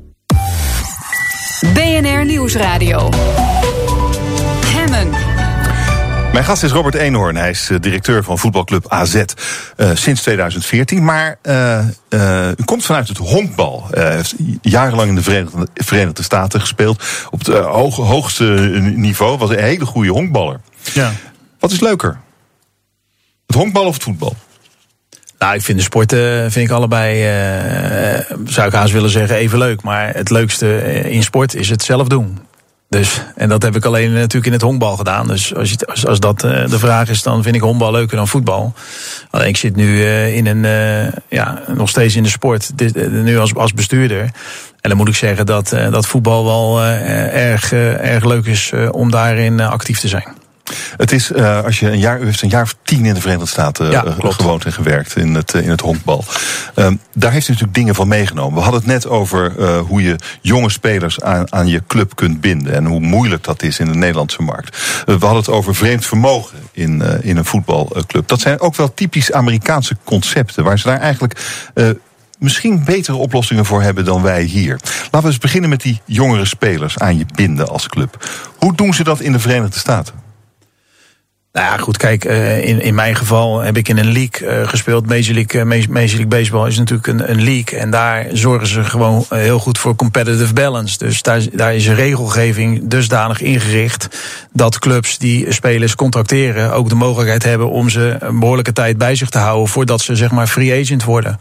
BNR 2.03 2.25
Nieuwsradio. 2.25 3.09
Hemmen. 4.67 5.11
Mijn 6.33 6.45
gast 6.45 6.63
is 6.63 6.71
Robert 6.71 6.95
Eenhoorn. 6.95 7.37
Hij 7.37 7.51
is 7.51 7.71
directeur 7.81 8.25
van 8.25 8.39
voetbalclub 8.39 8.89
AZ 8.89 9.15
uh, 9.15 9.91
sinds 9.95 10.23
2014. 10.23 11.05
Maar 11.05 11.39
uh, 11.43 11.79
uh, 12.11 12.49
u 12.57 12.65
komt 12.65 12.85
vanuit 12.85 13.09
het 13.09 13.17
honkbal. 13.17 13.87
Hij 13.91 14.15
heeft 14.15 14.35
jarenlang 14.63 15.09
in 15.09 15.15
de 15.15 15.23
Verenigde, 15.23 15.69
Verenigde 15.75 16.23
Staten 16.23 16.61
gespeeld. 16.61 17.03
Op 17.31 17.39
het 17.39 17.49
hoog, 17.49 17.97
hoogste 17.97 18.45
niveau. 18.95 19.39
Was 19.39 19.51
een 19.51 19.59
hele 19.59 19.87
goede 19.87 20.11
honkballer. 20.11 20.61
Ja. 20.93 21.13
Wat 21.59 21.71
is 21.71 21.81
leuker? 21.81 22.19
Het 23.47 23.57
honkbal 23.57 23.87
of 23.87 23.95
het 23.95 24.03
voetbal? 24.03 24.37
Nou, 25.39 25.55
ik 25.55 25.63
vind 25.63 25.79
de 25.79 25.85
sporten 25.85 26.53
vind 26.53 26.69
ik 26.69 26.75
allebei, 26.75 27.15
uh, 28.15 28.21
zou 28.45 28.69
ik 28.69 28.73
haast 28.73 28.93
willen 28.93 29.11
zeggen, 29.11 29.37
even 29.37 29.59
leuk. 29.59 29.83
Maar 29.83 30.15
het 30.15 30.31
leukste 30.31 30.83
in 31.11 31.23
sport 31.23 31.55
is 31.55 31.69
het 31.69 31.83
zelf 31.83 32.09
doen. 32.09 32.39
Dus, 32.89 33.23
en 33.37 33.49
dat 33.49 33.63
heb 33.63 33.77
ik 33.77 33.85
alleen 33.85 34.13
natuurlijk 34.13 34.47
in 34.47 34.53
het 34.53 34.63
honkbal 34.63 34.97
gedaan. 34.97 35.27
Dus 35.27 35.55
als, 35.55 35.71
je, 35.71 35.87
als, 35.87 36.07
als 36.07 36.21
dat 36.21 36.41
de 36.41 36.79
vraag 36.79 37.09
is, 37.09 37.23
dan 37.23 37.43
vind 37.43 37.55
ik 37.55 37.61
honkbal 37.61 37.91
leuker 37.91 38.17
dan 38.17 38.29
voetbal. 38.29 38.75
Alleen 39.31 39.49
ik 39.49 39.57
zit 39.57 39.77
nu 39.77 40.05
in 40.27 40.47
een, 40.47 40.63
ja, 41.29 41.63
nog 41.67 41.89
steeds 41.89 42.17
in 42.17 42.23
de 42.23 42.29
sport, 42.29 42.79
dit, 42.79 43.11
nu 43.11 43.39
als, 43.39 43.55
als 43.55 43.75
bestuurder. 43.75 44.21
En 44.81 44.89
dan 44.89 44.97
moet 44.97 45.09
ik 45.09 45.15
zeggen 45.15 45.47
dat, 45.47 45.69
dat 45.91 46.07
voetbal 46.07 46.45
wel 46.45 46.83
erg, 47.33 47.73
erg 47.73 48.25
leuk 48.25 48.47
is 48.47 48.73
om 48.91 49.11
daarin 49.11 49.61
actief 49.61 50.01
te 50.01 50.09
zijn. 50.09 50.48
Het 50.97 51.13
is, 51.13 51.31
uh, 51.31 51.65
als 51.65 51.81
je 51.81 51.91
een 51.91 51.99
jaar, 51.99 52.21
u 52.21 52.25
heeft 52.25 52.43
een 52.43 52.49
jaar 52.49 52.63
of 52.63 52.77
tien 52.83 53.05
in 53.05 53.15
de 53.15 53.21
Verenigde 53.21 53.49
Staten 53.49 53.91
ja, 53.91 54.05
uh, 54.05 54.31
gewoond 54.31 54.65
en 54.65 54.73
gewerkt 54.73 55.17
in 55.17 55.35
het, 55.35 55.55
uh, 55.55 55.63
in 55.63 55.71
het 55.71 55.81
honkbal. 55.81 56.25
Um, 56.75 57.01
daar 57.15 57.33
heeft 57.33 57.49
u 57.49 57.51
natuurlijk 57.51 57.79
dingen 57.79 57.95
van 57.95 58.09
meegenomen. 58.09 58.55
We 58.55 58.61
hadden 58.61 58.81
het 58.81 58.91
net 58.91 59.07
over 59.07 59.53
hoe 59.81 60.03
je 60.03 60.17
jonge 60.41 60.71
spelers 60.71 61.21
aan, 61.21 61.53
aan 61.53 61.67
je 61.67 61.83
club 61.87 62.17
kunt 62.17 62.41
binden. 62.41 62.75
En 62.75 62.87
hoe 62.87 63.01
moeilijk 63.01 63.45
dat 63.45 63.63
is 63.63 63.79
in 63.79 63.87
de 63.87 63.99
Nederlandse 63.99 64.43
markt. 64.43 64.77
we 65.05 65.13
hadden 65.13 65.37
het 65.37 65.49
over 65.49 65.75
vreemd 65.75 66.07
vermogen 66.07 66.59
in, 66.73 67.03
in 67.23 67.37
een 67.37 67.45
voetbalclub. 67.45 68.29
Dat 68.29 68.41
zijn 68.41 68.61
ook 68.61 68.77
wel 68.77 68.95
typisch 68.95 69.33
Amerikaanse 69.33 69.97
concepten. 70.05 70.65
Waar 70.65 70.79
ze 70.79 70.89
daar 70.89 71.01
eigenlijk 71.01 71.41
misschien 72.39 72.85
betere 72.85 73.17
oplossingen 73.17 73.65
voor 73.65 73.83
hebben 73.83 74.05
dan 74.05 74.23
wij 74.23 74.43
hier. 74.43 74.81
Laten 75.03 75.21
we 75.21 75.27
eens 75.27 75.39
beginnen 75.39 75.71
met 75.71 75.83
die 75.83 76.01
jongere 76.05 76.45
spelers 76.45 76.99
aan 76.99 77.19
je 77.19 77.27
binden 77.35 77.69
als 77.69 77.89
club. 77.89 78.29
Hoe 78.57 78.75
doen 78.75 78.95
ze 78.95 79.05
dat 79.05 79.21
in 79.21 79.33
de 79.33 79.39
Verenigde 79.39 79.79
Staten? 79.79 80.15
Nou 81.59 81.71
ja, 81.71 81.77
goed, 81.77 81.97
kijk, 81.97 82.25
uh, 82.25 82.65
in, 82.65 82.81
in 82.81 82.95
mijn 82.95 83.17
geval 83.17 83.61
heb 83.61 83.77
ik 83.77 83.89
in 83.89 83.99
een 83.99 84.13
league 84.13 84.61
uh, 84.61 84.69
gespeeld. 84.69 85.07
Major 85.07 85.35
League, 85.35 85.61
uh, 85.61 85.67
Major 85.67 85.89
League 85.89 86.27
Baseball 86.27 86.67
is 86.67 86.79
natuurlijk 86.79 87.07
een, 87.07 87.31
een 87.31 87.43
league. 87.43 87.79
En 87.79 87.91
daar 87.91 88.27
zorgen 88.33 88.67
ze 88.67 88.85
gewoon 88.85 89.25
heel 89.29 89.59
goed 89.59 89.79
voor 89.79 89.97
competitive 89.97 90.53
balance. 90.53 90.99
Dus 90.99 91.23
daar, 91.23 91.43
daar 91.53 91.75
is 91.75 91.87
een 91.87 91.95
regelgeving 91.95 92.89
dusdanig 92.89 93.41
ingericht 93.41 94.09
dat 94.53 94.79
clubs 94.79 95.19
die 95.19 95.53
spelers 95.53 95.95
contracteren 95.95 96.73
ook 96.73 96.89
de 96.89 96.95
mogelijkheid 96.95 97.43
hebben 97.43 97.71
om 97.71 97.89
ze 97.89 98.17
een 98.19 98.39
behoorlijke 98.39 98.73
tijd 98.73 98.99
bij 98.99 99.15
zich 99.15 99.29
te 99.29 99.39
houden 99.39 99.69
voordat 99.69 100.01
ze 100.01 100.17
zeg 100.17 100.31
maar 100.31 100.47
free 100.47 100.81
agent 100.81 101.05
worden. 101.05 101.39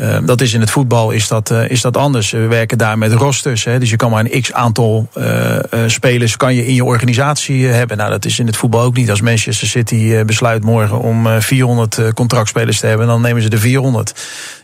Uh, 0.00 0.18
dat 0.24 0.40
is 0.40 0.52
in 0.52 0.60
het 0.60 0.70
voetbal 0.70 1.10
is 1.10 1.28
dat, 1.28 1.50
uh, 1.50 1.70
is 1.70 1.80
dat 1.80 1.96
anders. 1.96 2.30
We 2.30 2.46
werken 2.46 2.78
daar 2.78 2.98
met 2.98 3.12
rosters. 3.12 3.64
Hè, 3.64 3.78
dus 3.78 3.90
je 3.90 3.96
kan 3.96 4.10
maar 4.10 4.24
een 4.24 4.40
x 4.40 4.52
aantal 4.52 5.08
uh, 5.18 5.58
spelers 5.86 6.36
kan 6.36 6.54
je 6.54 6.66
in 6.66 6.74
je 6.74 6.84
organisatie 6.84 7.66
hebben. 7.66 7.96
Nou, 7.96 8.10
dat 8.10 8.24
is 8.24 8.38
in 8.38 8.46
het 8.46 8.56
voetbal 8.56 8.82
ook 8.82 8.96
niet. 8.96 9.10
Als 9.10 9.20
Manchester 9.20 9.68
City 9.68 10.24
besluit 10.24 10.64
morgen 10.64 11.00
om 11.00 11.40
400 11.40 12.00
contractspelers 12.14 12.80
te 12.80 12.86
hebben, 12.86 13.06
dan 13.06 13.20
nemen 13.20 13.42
ze 13.42 13.48
de 13.48 13.58
400. 13.58 14.14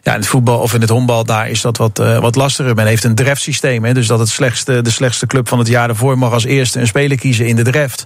Ja, 0.03 0.13
in 0.13 0.19
het 0.19 0.29
voetbal 0.29 0.59
of 0.59 0.75
in 0.75 0.81
het 0.81 0.91
honkbal, 0.91 1.25
daar 1.25 1.51
is 1.51 1.61
dat 1.61 1.77
wat, 1.77 1.99
wat 2.21 2.35
lastiger. 2.35 2.75
Men 2.75 2.87
heeft 2.87 3.05
een 3.05 3.15
draftsysteem. 3.15 3.85
Hè, 3.85 3.95
dus 3.95 4.07
dat 4.07 4.19
het 4.19 4.29
slechtste, 4.29 4.83
de 4.83 4.91
slechtste 4.91 5.27
club 5.27 5.49
van 5.49 5.59
het 5.59 5.69
jaar 5.69 5.89
ervoor 5.89 6.19
mag 6.19 6.33
als 6.33 6.45
eerste 6.45 6.81
een 6.81 6.87
speler 6.87 7.17
kiezen 7.17 7.47
in 7.47 7.57
de 7.57 7.63
draft. 7.63 8.05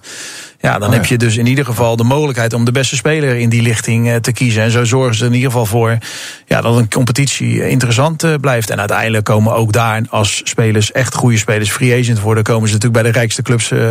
Ja, 0.59 0.79
dan 0.79 0.89
oh, 0.89 0.93
heb 0.93 1.05
je 1.05 1.17
dus 1.17 1.37
in 1.37 1.45
ieder 1.45 1.65
geval 1.65 1.95
de 1.95 2.03
mogelijkheid 2.03 2.53
om 2.53 2.65
de 2.65 2.71
beste 2.71 2.95
speler 2.95 3.35
in 3.35 3.49
die 3.49 3.61
lichting 3.61 4.21
te 4.21 4.31
kiezen. 4.31 4.63
En 4.63 4.71
zo 4.71 4.83
zorgen 4.83 5.15
ze 5.15 5.21
er 5.21 5.27
in 5.29 5.35
ieder 5.35 5.51
geval 5.51 5.65
voor 5.65 5.97
ja, 6.45 6.61
dat 6.61 6.77
een 6.77 6.89
competitie 6.89 7.69
interessant 7.69 8.41
blijft. 8.41 8.69
En 8.69 8.79
uiteindelijk 8.79 9.25
komen 9.25 9.53
ook 9.53 9.71
daar 9.71 10.01
als 10.09 10.41
spelers, 10.43 10.91
echt 10.91 11.15
goede 11.15 11.37
spelers, 11.37 11.71
free 11.71 11.99
agent 11.99 12.19
worden, 12.19 12.43
komen 12.43 12.67
ze 12.67 12.73
natuurlijk 12.73 13.03
bij 13.03 13.11
de 13.11 13.17
rijkste 13.17 13.41
clubs 13.41 13.71
uh, 13.71 13.81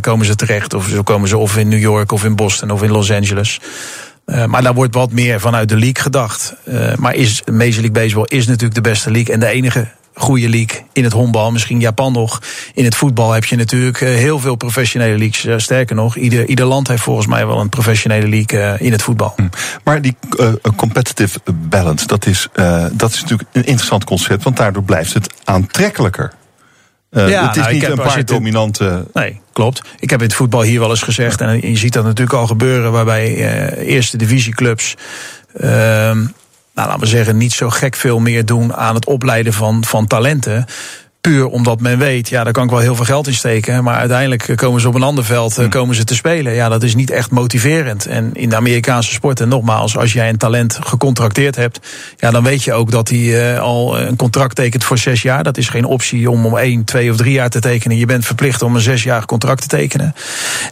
komen 0.00 0.26
ze 0.26 0.34
terecht. 0.34 0.74
Of 0.74 0.88
zo 0.88 1.02
komen 1.02 1.28
ze 1.28 1.36
of 1.36 1.56
in 1.56 1.68
New 1.68 1.80
York 1.80 2.12
of 2.12 2.24
in 2.24 2.36
Boston 2.36 2.70
of 2.70 2.82
in 2.82 2.90
Los 2.90 3.10
Angeles. 3.10 3.60
Uh, 4.26 4.44
maar 4.44 4.62
daar 4.62 4.74
wordt 4.74 4.94
wat 4.94 5.12
meer 5.12 5.40
vanuit 5.40 5.68
de 5.68 5.76
league 5.76 6.02
gedacht. 6.02 6.54
Uh, 6.64 6.94
maar 6.94 7.14
is 7.14 7.42
Major 7.44 7.72
League 7.72 7.90
Baseball 7.90 8.26
is 8.28 8.46
natuurlijk 8.46 8.74
de 8.74 8.80
beste 8.80 9.10
league 9.10 9.34
en 9.34 9.40
de 9.40 9.46
enige 9.46 9.88
goede 10.16 10.48
league 10.48 10.82
in 10.92 11.04
het 11.04 11.12
honkbal. 11.12 11.50
Misschien 11.52 11.80
Japan 11.80 12.12
nog. 12.12 12.42
In 12.74 12.84
het 12.84 12.94
voetbal 12.94 13.32
heb 13.32 13.44
je 13.44 13.56
natuurlijk 13.56 14.00
eh, 14.00 14.08
heel 14.08 14.38
veel 14.38 14.56
professionele 14.56 15.18
leagues. 15.18 15.44
Eh, 15.44 15.58
sterker 15.58 15.96
nog, 15.96 16.16
ieder, 16.16 16.48
ieder 16.48 16.64
land 16.64 16.88
heeft 16.88 17.02
volgens 17.02 17.26
mij 17.26 17.46
wel 17.46 17.60
een 17.60 17.68
professionele 17.68 18.28
league 18.28 18.60
eh, 18.60 18.86
in 18.86 18.92
het 18.92 19.02
voetbal. 19.02 19.32
Hm. 19.36 19.48
Maar 19.84 20.02
die 20.02 20.16
uh, 20.40 20.52
competitive 20.76 21.38
balance, 21.54 22.06
dat 22.06 22.26
is, 22.26 22.48
uh, 22.54 22.86
dat 22.92 23.12
is 23.12 23.20
natuurlijk 23.20 23.48
een 23.52 23.64
interessant 23.64 24.04
concept. 24.04 24.44
Want 24.44 24.56
daardoor 24.56 24.82
blijft 24.82 25.14
het 25.14 25.30
aantrekkelijker. 25.44 26.32
Uh, 27.10 27.28
ja, 27.28 27.46
het 27.46 27.56
is 27.56 27.62
nou, 27.62 27.74
niet 27.74 27.82
een 27.82 27.96
paar 27.96 28.24
dominante. 28.24 29.06
Nee, 29.12 29.40
klopt. 29.52 29.82
Ik 29.98 30.10
heb 30.10 30.20
in 30.20 30.26
het 30.26 30.34
voetbal 30.34 30.62
hier 30.62 30.80
wel 30.80 30.90
eens 30.90 31.02
gezegd, 31.02 31.40
en 31.40 31.70
je 31.70 31.76
ziet 31.76 31.92
dat 31.92 32.04
natuurlijk 32.04 32.38
al 32.38 32.46
gebeuren, 32.46 32.92
waarbij 32.92 33.34
eerste 33.84 34.16
divisieclubs. 34.16 34.94
Uh, 35.60 36.10
nou, 36.76 36.88
laten 36.88 37.00
we 37.00 37.06
zeggen, 37.06 37.36
niet 37.36 37.52
zo 37.52 37.70
gek 37.70 37.96
veel 37.96 38.18
meer 38.18 38.44
doen 38.44 38.74
aan 38.74 38.94
het 38.94 39.06
opleiden 39.06 39.52
van, 39.52 39.84
van 39.84 40.06
talenten. 40.06 40.66
Puur 41.26 41.46
omdat 41.46 41.80
men 41.80 41.98
weet, 41.98 42.28
ja, 42.28 42.44
daar 42.44 42.52
kan 42.52 42.64
ik 42.64 42.70
wel 42.70 42.78
heel 42.78 42.94
veel 42.94 43.04
geld 43.04 43.26
in 43.26 43.34
steken. 43.34 43.84
Maar 43.84 43.96
uiteindelijk 43.96 44.52
komen 44.56 44.80
ze 44.80 44.88
op 44.88 44.94
een 44.94 45.02
ander 45.02 45.24
veld 45.24 45.56
hmm. 45.56 45.68
komen 45.68 45.94
ze 45.94 46.04
te 46.04 46.14
spelen. 46.14 46.54
Ja, 46.54 46.68
dat 46.68 46.82
is 46.82 46.94
niet 46.94 47.10
echt 47.10 47.30
motiverend. 47.30 48.06
En 48.06 48.30
in 48.34 48.48
de 48.48 48.56
Amerikaanse 48.56 49.12
sport, 49.12 49.40
en 49.40 49.48
nogmaals, 49.48 49.96
als 49.96 50.12
jij 50.12 50.28
een 50.28 50.36
talent 50.36 50.78
gecontracteerd 50.80 51.56
hebt, 51.56 51.80
ja, 52.16 52.30
dan 52.30 52.42
weet 52.42 52.64
je 52.64 52.72
ook 52.72 52.90
dat 52.90 53.08
hij 53.08 53.18
uh, 53.18 53.60
al 53.60 54.00
een 54.00 54.16
contract 54.16 54.54
tekent 54.54 54.84
voor 54.84 54.98
zes 54.98 55.22
jaar. 55.22 55.42
Dat 55.42 55.56
is 55.56 55.68
geen 55.68 55.84
optie 55.84 56.30
om 56.30 56.46
om 56.46 56.56
één, 56.56 56.84
twee 56.84 57.10
of 57.10 57.16
drie 57.16 57.32
jaar 57.32 57.50
te 57.50 57.60
tekenen. 57.60 57.96
Je 57.96 58.06
bent 58.06 58.24
verplicht 58.26 58.62
om 58.62 58.74
een 58.74 58.80
zesjarig 58.80 59.26
contract 59.26 59.60
te 59.60 59.68
tekenen. 59.68 60.14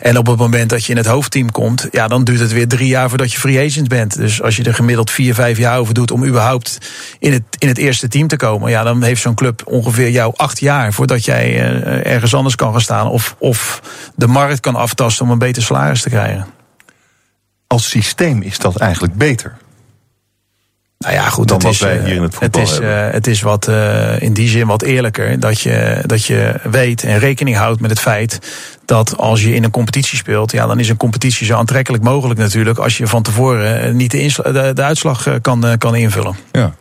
En 0.00 0.18
op 0.18 0.26
het 0.26 0.38
moment 0.38 0.70
dat 0.70 0.84
je 0.84 0.90
in 0.90 0.98
het 0.98 1.07
hoofdteam 1.07 1.50
komt, 1.50 1.88
ja, 1.90 2.09
dan 2.09 2.24
duurt 2.24 2.40
het 2.40 2.52
weer 2.52 2.68
drie 2.68 2.88
jaar 2.88 3.09
voordat 3.09 3.32
je 3.32 3.38
free 3.38 3.66
agent 3.66 3.88
bent. 3.88 4.16
Dus 4.16 4.42
als 4.42 4.57
je 4.57 4.62
er 4.62 4.74
gemiddeld 4.74 5.11
vier, 5.11 5.34
vijf 5.34 5.59
jaar 5.59 5.78
over 5.78 5.94
doet 5.94 6.11
om 6.11 6.24
überhaupt 6.24 6.78
in 7.18 7.32
het, 7.32 7.42
in 7.59 7.68
het 7.68 7.78
eerste 7.78 8.09
team 8.09 8.28
te 8.28 8.36
komen, 8.36 8.70
ja, 8.70 8.82
dan 8.82 9.02
heeft 9.02 9.20
zo'n 9.20 9.34
club 9.34 9.62
ongeveer 9.66 10.11
jou 10.11 10.32
acht 10.45 10.61
jaar 10.61 10.92
voordat 10.92 11.24
jij 11.24 11.53
uh, 11.53 12.12
ergens 12.12 12.34
anders 12.34 12.55
kan 12.55 12.72
gaan 12.72 12.80
staan. 12.80 13.09
Of, 13.09 13.36
of 13.38 13.82
de 14.14 14.26
markt 14.26 14.61
kan 14.61 14.74
aftasten 14.76 15.24
om 15.24 15.30
een 15.30 15.38
beter 15.38 15.62
salaris 15.62 16.03
te 16.03 16.09
krijgen. 16.09 16.47
Als 17.66 17.88
systeem 17.88 18.42
is 18.42 18.59
dat 18.59 18.76
eigenlijk 18.76 19.14
beter. 19.14 19.57
Nou 20.99 21.14
ja, 21.14 21.28
goed, 21.28 21.49
dan 21.49 21.61
wat 21.61 21.72
is, 21.72 21.80
wij 21.80 21.99
hier 22.05 22.14
in 22.14 22.22
het 22.22 22.34
voetbal 22.34 22.61
het 22.61 22.70
is, 22.70 22.80
uh, 22.80 23.11
het 23.11 23.26
is 23.26 23.42
wat 23.42 23.68
uh, 23.68 24.20
in 24.20 24.32
die 24.32 24.49
zin 24.49 24.66
wat 24.66 24.82
eerlijker. 24.82 25.40
Dat 25.40 25.61
je, 25.61 26.03
dat 26.07 26.24
je 26.24 26.61
weet 26.62 27.05
en 27.05 27.18
rekening 27.18 27.57
houdt 27.57 27.80
met 27.80 27.90
het 27.90 28.01
feit 28.01 28.38
dat 28.84 29.16
als 29.16 29.42
je 29.42 29.55
in 29.55 29.64
een 29.64 29.70
competitie 29.70 30.18
speelt, 30.18 30.53
ja, 30.53 30.66
dan 30.66 30.78
is 30.78 30.88
een 30.88 30.97
competitie 30.97 31.47
zo 31.47 31.57
aantrekkelijk 31.57 32.03
mogelijk 32.03 32.40
natuurlijk. 32.40 32.78
Als 32.78 32.97
je 32.99 33.07
van 33.07 33.22
tevoren 33.22 33.97
niet 33.97 34.11
de, 34.11 34.42
de, 34.42 34.70
de 34.74 34.82
uitslag 34.82 35.40
kan, 35.40 35.74
kan 35.78 35.95
invullen. 35.95 36.36
Ja. 36.53 36.74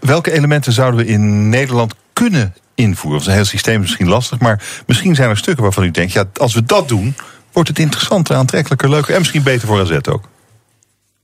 Welke 0.00 0.32
elementen 0.32 0.72
zouden 0.72 1.00
we 1.00 1.06
in 1.06 1.48
Nederland 1.48 1.94
kunnen 2.22 2.54
invoeren. 2.74 3.18
Dat 3.18 3.28
is 3.28 3.34
heel 3.34 3.44
systeem 3.44 3.80
misschien 3.80 4.08
lastig, 4.08 4.38
maar 4.38 4.62
misschien 4.86 5.14
zijn 5.14 5.30
er 5.30 5.36
stukken 5.36 5.62
waarvan 5.62 5.84
u 5.84 5.90
denkt, 5.90 6.12
ja, 6.12 6.24
als 6.34 6.54
we 6.54 6.64
dat 6.64 6.88
doen, 6.88 7.14
wordt 7.52 7.68
het 7.68 7.78
interessanter, 7.78 8.36
aantrekkelijker, 8.36 8.90
leuker 8.90 9.12
en 9.12 9.18
misschien 9.18 9.42
beter 9.42 9.68
voor 9.68 9.80
AZ 9.80 10.08
ook. 10.08 10.28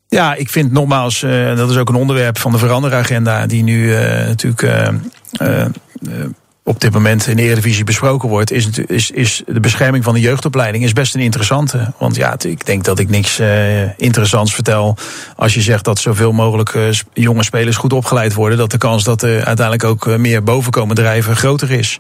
Ja, 0.09 0.35
ik 0.35 0.51
vind 0.51 0.73
nogmaals, 0.73 1.23
uh, 1.23 1.57
dat 1.57 1.71
is 1.71 1.77
ook 1.77 1.89
een 1.89 1.95
onderwerp 1.95 2.39
van 2.39 2.53
de 2.53 2.59
veranderagenda, 2.59 3.47
die 3.47 3.63
nu 3.63 3.83
uh, 3.83 3.99
natuurlijk 4.01 4.63
uh, 4.63 5.67
op 6.65 6.81
dit 6.81 6.93
moment 6.93 7.27
in 7.27 7.37
de 7.37 7.43
Eredivisie 7.43 7.85
besproken 7.85 8.29
wordt, 8.29 8.53
is, 8.53 8.69
is, 8.87 9.11
is 9.11 9.43
de 9.47 9.61
bescherming 9.61 10.05
van 10.05 10.15
de 10.15 10.21
jeugdopleiding 10.21 10.85
is 10.85 10.93
best 10.93 11.15
een 11.15 11.21
interessante. 11.21 11.93
Want 11.99 12.17
ja, 12.17 12.37
ik 12.39 12.67
denk 12.67 12.85
dat 12.85 12.99
ik 12.99 13.09
niks 13.09 13.41
uh, 13.41 13.99
interessants 13.99 14.55
vertel 14.55 14.97
als 15.37 15.55
je 15.55 15.61
zegt 15.61 15.85
dat 15.85 15.99
zoveel 15.99 16.33
mogelijk 16.33 16.75
uh, 16.75 16.89
jonge 17.13 17.45
spelers 17.45 17.77
goed 17.77 17.93
opgeleid 17.93 18.35
worden, 18.35 18.59
dat 18.59 18.71
de 18.71 18.79
kans 18.79 19.05
dat 19.05 19.23
er 19.23 19.45
uiteindelijk 19.45 19.85
ook 19.85 20.07
uh, 20.07 20.17
meer 20.17 20.43
bovenkomen 20.43 20.97
drijven 20.97 21.37
groter 21.37 21.71
is. 21.71 21.99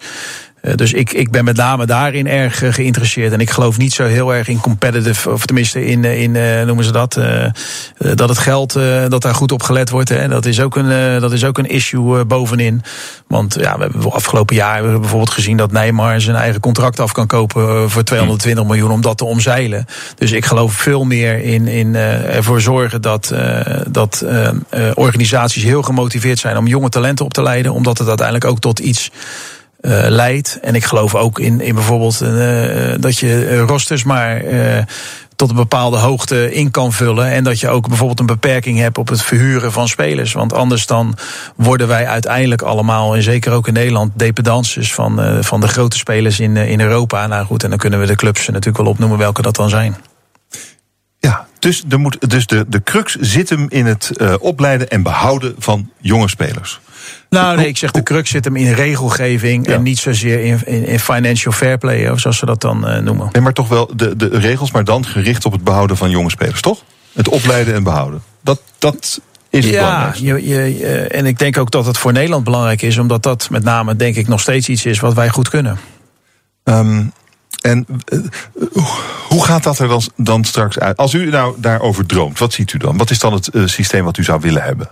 Eh, 0.62 0.74
dus 0.74 0.92
ik, 0.92 1.12
ik 1.12 1.30
ben 1.30 1.44
met 1.44 1.56
name 1.56 1.86
daarin 1.86 2.26
erg 2.26 2.62
eh, 2.62 2.72
geïnteresseerd. 2.72 3.32
En 3.32 3.40
ik 3.40 3.50
geloof 3.50 3.78
niet 3.78 3.92
zo 3.92 4.04
heel 4.04 4.34
erg 4.34 4.48
in 4.48 4.60
competitive, 4.60 5.30
of 5.30 5.46
tenminste 5.46 5.86
in, 5.86 6.04
eh, 6.04 6.22
in 6.22 6.66
noemen 6.66 6.84
ze 6.84 6.92
dat, 6.92 7.20
dat 7.98 8.28
het 8.28 8.38
geld, 8.38 8.72
dat 9.08 9.22
daar 9.22 9.34
goed 9.34 9.52
op 9.52 9.62
gelet 9.62 9.90
wordt. 9.90 10.08
Hè. 10.08 10.28
Dat, 10.28 10.46
is 10.46 10.60
ook 10.60 10.76
een, 10.76 11.20
dat 11.20 11.32
is 11.32 11.44
ook 11.44 11.58
een 11.58 11.68
issue 11.68 12.24
bovenin. 12.24 12.82
Want 13.26 13.56
ja, 13.60 13.76
we 13.76 13.82
hebben 13.82 14.12
afgelopen 14.12 14.56
jaar 14.56 14.74
hebben 14.74 14.92
we 14.92 14.98
bijvoorbeeld 14.98 15.30
gezien 15.30 15.56
dat 15.56 15.72
Neymar 15.72 16.20
zijn 16.20 16.36
eigen 16.36 16.60
contract 16.60 17.00
af 17.00 17.12
kan 17.12 17.26
kopen 17.26 17.90
voor 17.90 18.02
220 18.02 18.64
miljoen 18.64 18.90
om 18.90 19.00
dat 19.00 19.18
te 19.18 19.24
omzeilen. 19.24 19.86
Dus 20.14 20.32
ik 20.32 20.44
geloof 20.44 20.72
veel 20.72 21.04
meer 21.04 21.42
in, 21.42 21.68
in 21.68 21.94
ervoor 21.94 22.60
zorgen 22.60 23.02
dat, 23.02 23.34
dat 23.88 24.24
organisaties 24.94 25.62
heel 25.62 25.82
gemotiveerd 25.82 26.38
zijn 26.38 26.56
om 26.56 26.66
jonge 26.66 26.88
talenten 26.88 27.24
op 27.24 27.32
te 27.32 27.42
leiden. 27.42 27.72
Omdat 27.72 27.98
het 27.98 28.08
uiteindelijk 28.08 28.46
ook 28.46 28.60
tot 28.60 28.78
iets 28.78 29.10
uh, 29.82 30.04
leidt. 30.08 30.58
En 30.62 30.74
ik 30.74 30.84
geloof 30.84 31.14
ook 31.14 31.38
in, 31.38 31.60
in 31.60 31.74
bijvoorbeeld 31.74 32.22
uh, 32.22 32.94
dat 33.00 33.18
je 33.18 33.58
rosters 33.58 34.04
maar 34.04 34.42
tot 35.36 35.50
een 35.50 35.56
bepaalde 35.56 35.96
hoogte 35.96 36.54
in 36.54 36.70
kan 36.70 36.92
vullen. 36.92 37.30
En 37.30 37.44
dat 37.44 37.60
je 37.60 37.68
ook 37.68 37.88
bijvoorbeeld 37.88 38.20
een 38.20 38.26
beperking 38.26 38.78
hebt 38.78 38.98
op 38.98 39.08
het 39.08 39.22
verhuren 39.22 39.72
van 39.72 39.88
spelers. 39.88 40.32
Want 40.32 40.52
anders 40.52 40.86
dan 40.86 41.16
worden 41.56 41.88
wij 41.88 42.06
uiteindelijk 42.06 42.62
allemaal, 42.62 43.14
en 43.14 43.22
zeker 43.22 43.52
ook 43.52 43.66
in 43.66 43.72
Nederland, 43.72 44.12
dependances 44.14 44.94
van, 44.94 45.44
van 45.44 45.60
de 45.60 45.68
grote 45.68 45.96
spelers 45.96 46.40
in, 46.40 46.56
in 46.56 46.80
Europa. 46.80 47.26
Nou 47.26 47.46
goed, 47.46 47.62
en 47.64 47.70
dan 47.70 47.78
kunnen 47.78 48.00
we 48.00 48.06
de 48.06 48.16
clubs 48.16 48.46
natuurlijk 48.46 48.76
wel 48.76 48.86
opnoemen 48.86 49.18
welke 49.18 49.42
dat 49.42 49.56
dan 49.56 49.68
zijn. 49.68 49.96
Ja, 51.18 51.46
dus, 51.58 51.84
er 51.88 52.00
moet, 52.00 52.30
dus 52.30 52.46
de, 52.46 52.64
de 52.68 52.82
crux 52.82 53.16
zit 53.20 53.48
hem 53.48 53.66
in 53.68 53.86
het 53.86 54.12
opleiden 54.38 54.88
en 54.88 55.02
behouden 55.02 55.54
van 55.58 55.90
jonge 56.00 56.28
spelers. 56.28 56.80
Nou, 57.28 57.56
nee, 57.56 57.66
ik 57.66 57.76
zeg 57.76 57.90
de 57.90 58.02
crux 58.02 58.30
zit 58.30 58.44
hem 58.44 58.56
in 58.56 58.72
regelgeving 58.72 59.66
en 59.66 59.82
niet 59.82 59.98
zozeer 59.98 60.40
in, 60.40 60.60
in, 60.66 60.86
in, 60.86 61.00
financial 61.00 61.52
fair 61.52 61.78
play, 61.78 62.10
of 62.10 62.20
zoals 62.20 62.38
ze 62.38 62.46
dat 62.46 62.60
dan 62.60 62.88
uh, 62.88 62.98
noemen. 62.98 63.28
Nee, 63.32 63.42
maar 63.42 63.52
toch 63.52 63.68
wel 63.68 63.90
de, 63.96 64.16
de 64.16 64.28
regels, 64.28 64.70
maar 64.70 64.84
dan 64.84 65.06
gericht 65.06 65.44
op 65.44 65.52
het 65.52 65.64
behouden 65.64 65.96
van 65.96 66.10
jonge 66.10 66.30
spelers, 66.30 66.60
toch? 66.60 66.82
Het 67.12 67.28
opleiden 67.28 67.74
en 67.74 67.82
behouden. 67.82 68.22
Dat, 68.40 68.60
dat 68.78 69.20
is 69.50 69.64
het 69.64 69.74
ja, 69.74 70.12
je, 70.16 70.46
je, 70.46 71.06
en 71.06 71.26
ik 71.26 71.38
denk 71.38 71.58
ook 71.58 71.70
dat 71.70 71.86
het 71.86 71.98
voor 71.98 72.12
Nederland 72.12 72.44
belangrijk 72.44 72.82
is, 72.82 72.98
omdat 72.98 73.22
dat 73.22 73.50
met 73.50 73.64
name, 73.64 73.96
denk 73.96 74.16
ik, 74.16 74.28
nog 74.28 74.40
steeds 74.40 74.68
iets 74.68 74.84
is 74.84 75.00
wat 75.00 75.14
wij 75.14 75.28
goed 75.28 75.48
kunnen. 75.48 75.78
Um, 76.64 77.12
en 77.62 77.86
uh, 78.08 78.20
hoe 79.28 79.44
gaat 79.44 79.62
dat 79.62 79.78
er 79.78 79.88
dan, 79.88 80.02
dan 80.16 80.44
straks 80.44 80.78
uit? 80.78 80.96
Als 80.96 81.14
u 81.14 81.30
nou 81.30 81.54
daarover 81.58 82.06
droomt, 82.06 82.38
wat 82.38 82.52
ziet 82.52 82.72
u 82.72 82.78
dan? 82.78 82.96
Wat 82.96 83.10
is 83.10 83.18
dan 83.18 83.32
het 83.32 83.48
uh, 83.52 83.66
systeem 83.66 84.04
wat 84.04 84.16
u 84.16 84.24
zou 84.24 84.40
willen 84.40 84.62
hebben? 84.62 84.88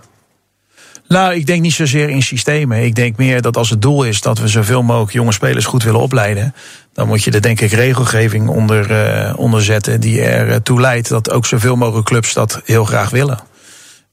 Nou, 1.11 1.33
ik 1.33 1.45
denk 1.45 1.61
niet 1.61 1.73
zozeer 1.73 2.09
in 2.09 2.21
systemen. 2.21 2.83
Ik 2.83 2.95
denk 2.95 3.17
meer 3.17 3.41
dat 3.41 3.57
als 3.57 3.69
het 3.69 3.81
doel 3.81 4.03
is 4.03 4.21
dat 4.21 4.39
we 4.39 4.47
zoveel 4.47 4.83
mogelijk 4.83 5.11
jonge 5.11 5.31
spelers 5.31 5.65
goed 5.65 5.83
willen 5.83 5.99
opleiden, 5.99 6.55
dan 6.93 7.07
moet 7.07 7.23
je 7.23 7.31
er 7.31 7.41
denk 7.41 7.61
ik 7.61 7.71
regelgeving 7.71 8.49
onder, 8.49 8.91
uh, 8.91 9.33
onder 9.35 9.63
zetten 9.63 10.01
die 10.01 10.21
ertoe 10.21 10.75
uh, 10.75 10.81
leidt 10.81 11.09
dat 11.09 11.31
ook 11.31 11.45
zoveel 11.45 11.75
mogelijk 11.75 12.07
clubs 12.07 12.33
dat 12.33 12.61
heel 12.65 12.85
graag 12.85 13.09
willen. 13.09 13.39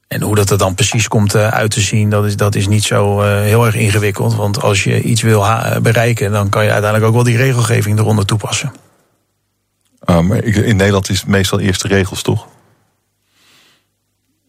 En 0.07 0.21
hoe 0.21 0.35
dat 0.35 0.49
er 0.49 0.57
dan 0.57 0.75
precies 0.75 1.07
komt 1.07 1.35
uh, 1.35 1.47
uit 1.47 1.71
te 1.71 1.81
zien, 1.81 2.09
dat 2.09 2.25
is, 2.25 2.35
dat 2.35 2.55
is 2.55 2.67
niet 2.67 2.83
zo 2.83 3.21
heel 3.21 3.65
erg 3.65 3.75
ingewikkeld. 3.75 4.35
Want 4.35 4.61
als 4.61 4.83
je 4.83 5.01
iets 5.01 5.21
wil 5.21 5.45
bereiken, 5.81 6.31
dan 6.31 6.49
kan 6.49 6.63
je 6.63 6.71
uiteindelijk 6.71 7.09
ook 7.09 7.15
wel 7.15 7.33
die 7.33 7.37
regelgeving 7.37 7.99
eronder 7.99 8.25
toepassen. 8.25 8.71
Maar 10.05 10.43
in 10.43 10.75
Nederland 10.75 11.09
is 11.09 11.19
het 11.19 11.27
meestal 11.27 11.59
eerste 11.59 11.87
regels, 11.87 12.21
toch? 12.21 12.47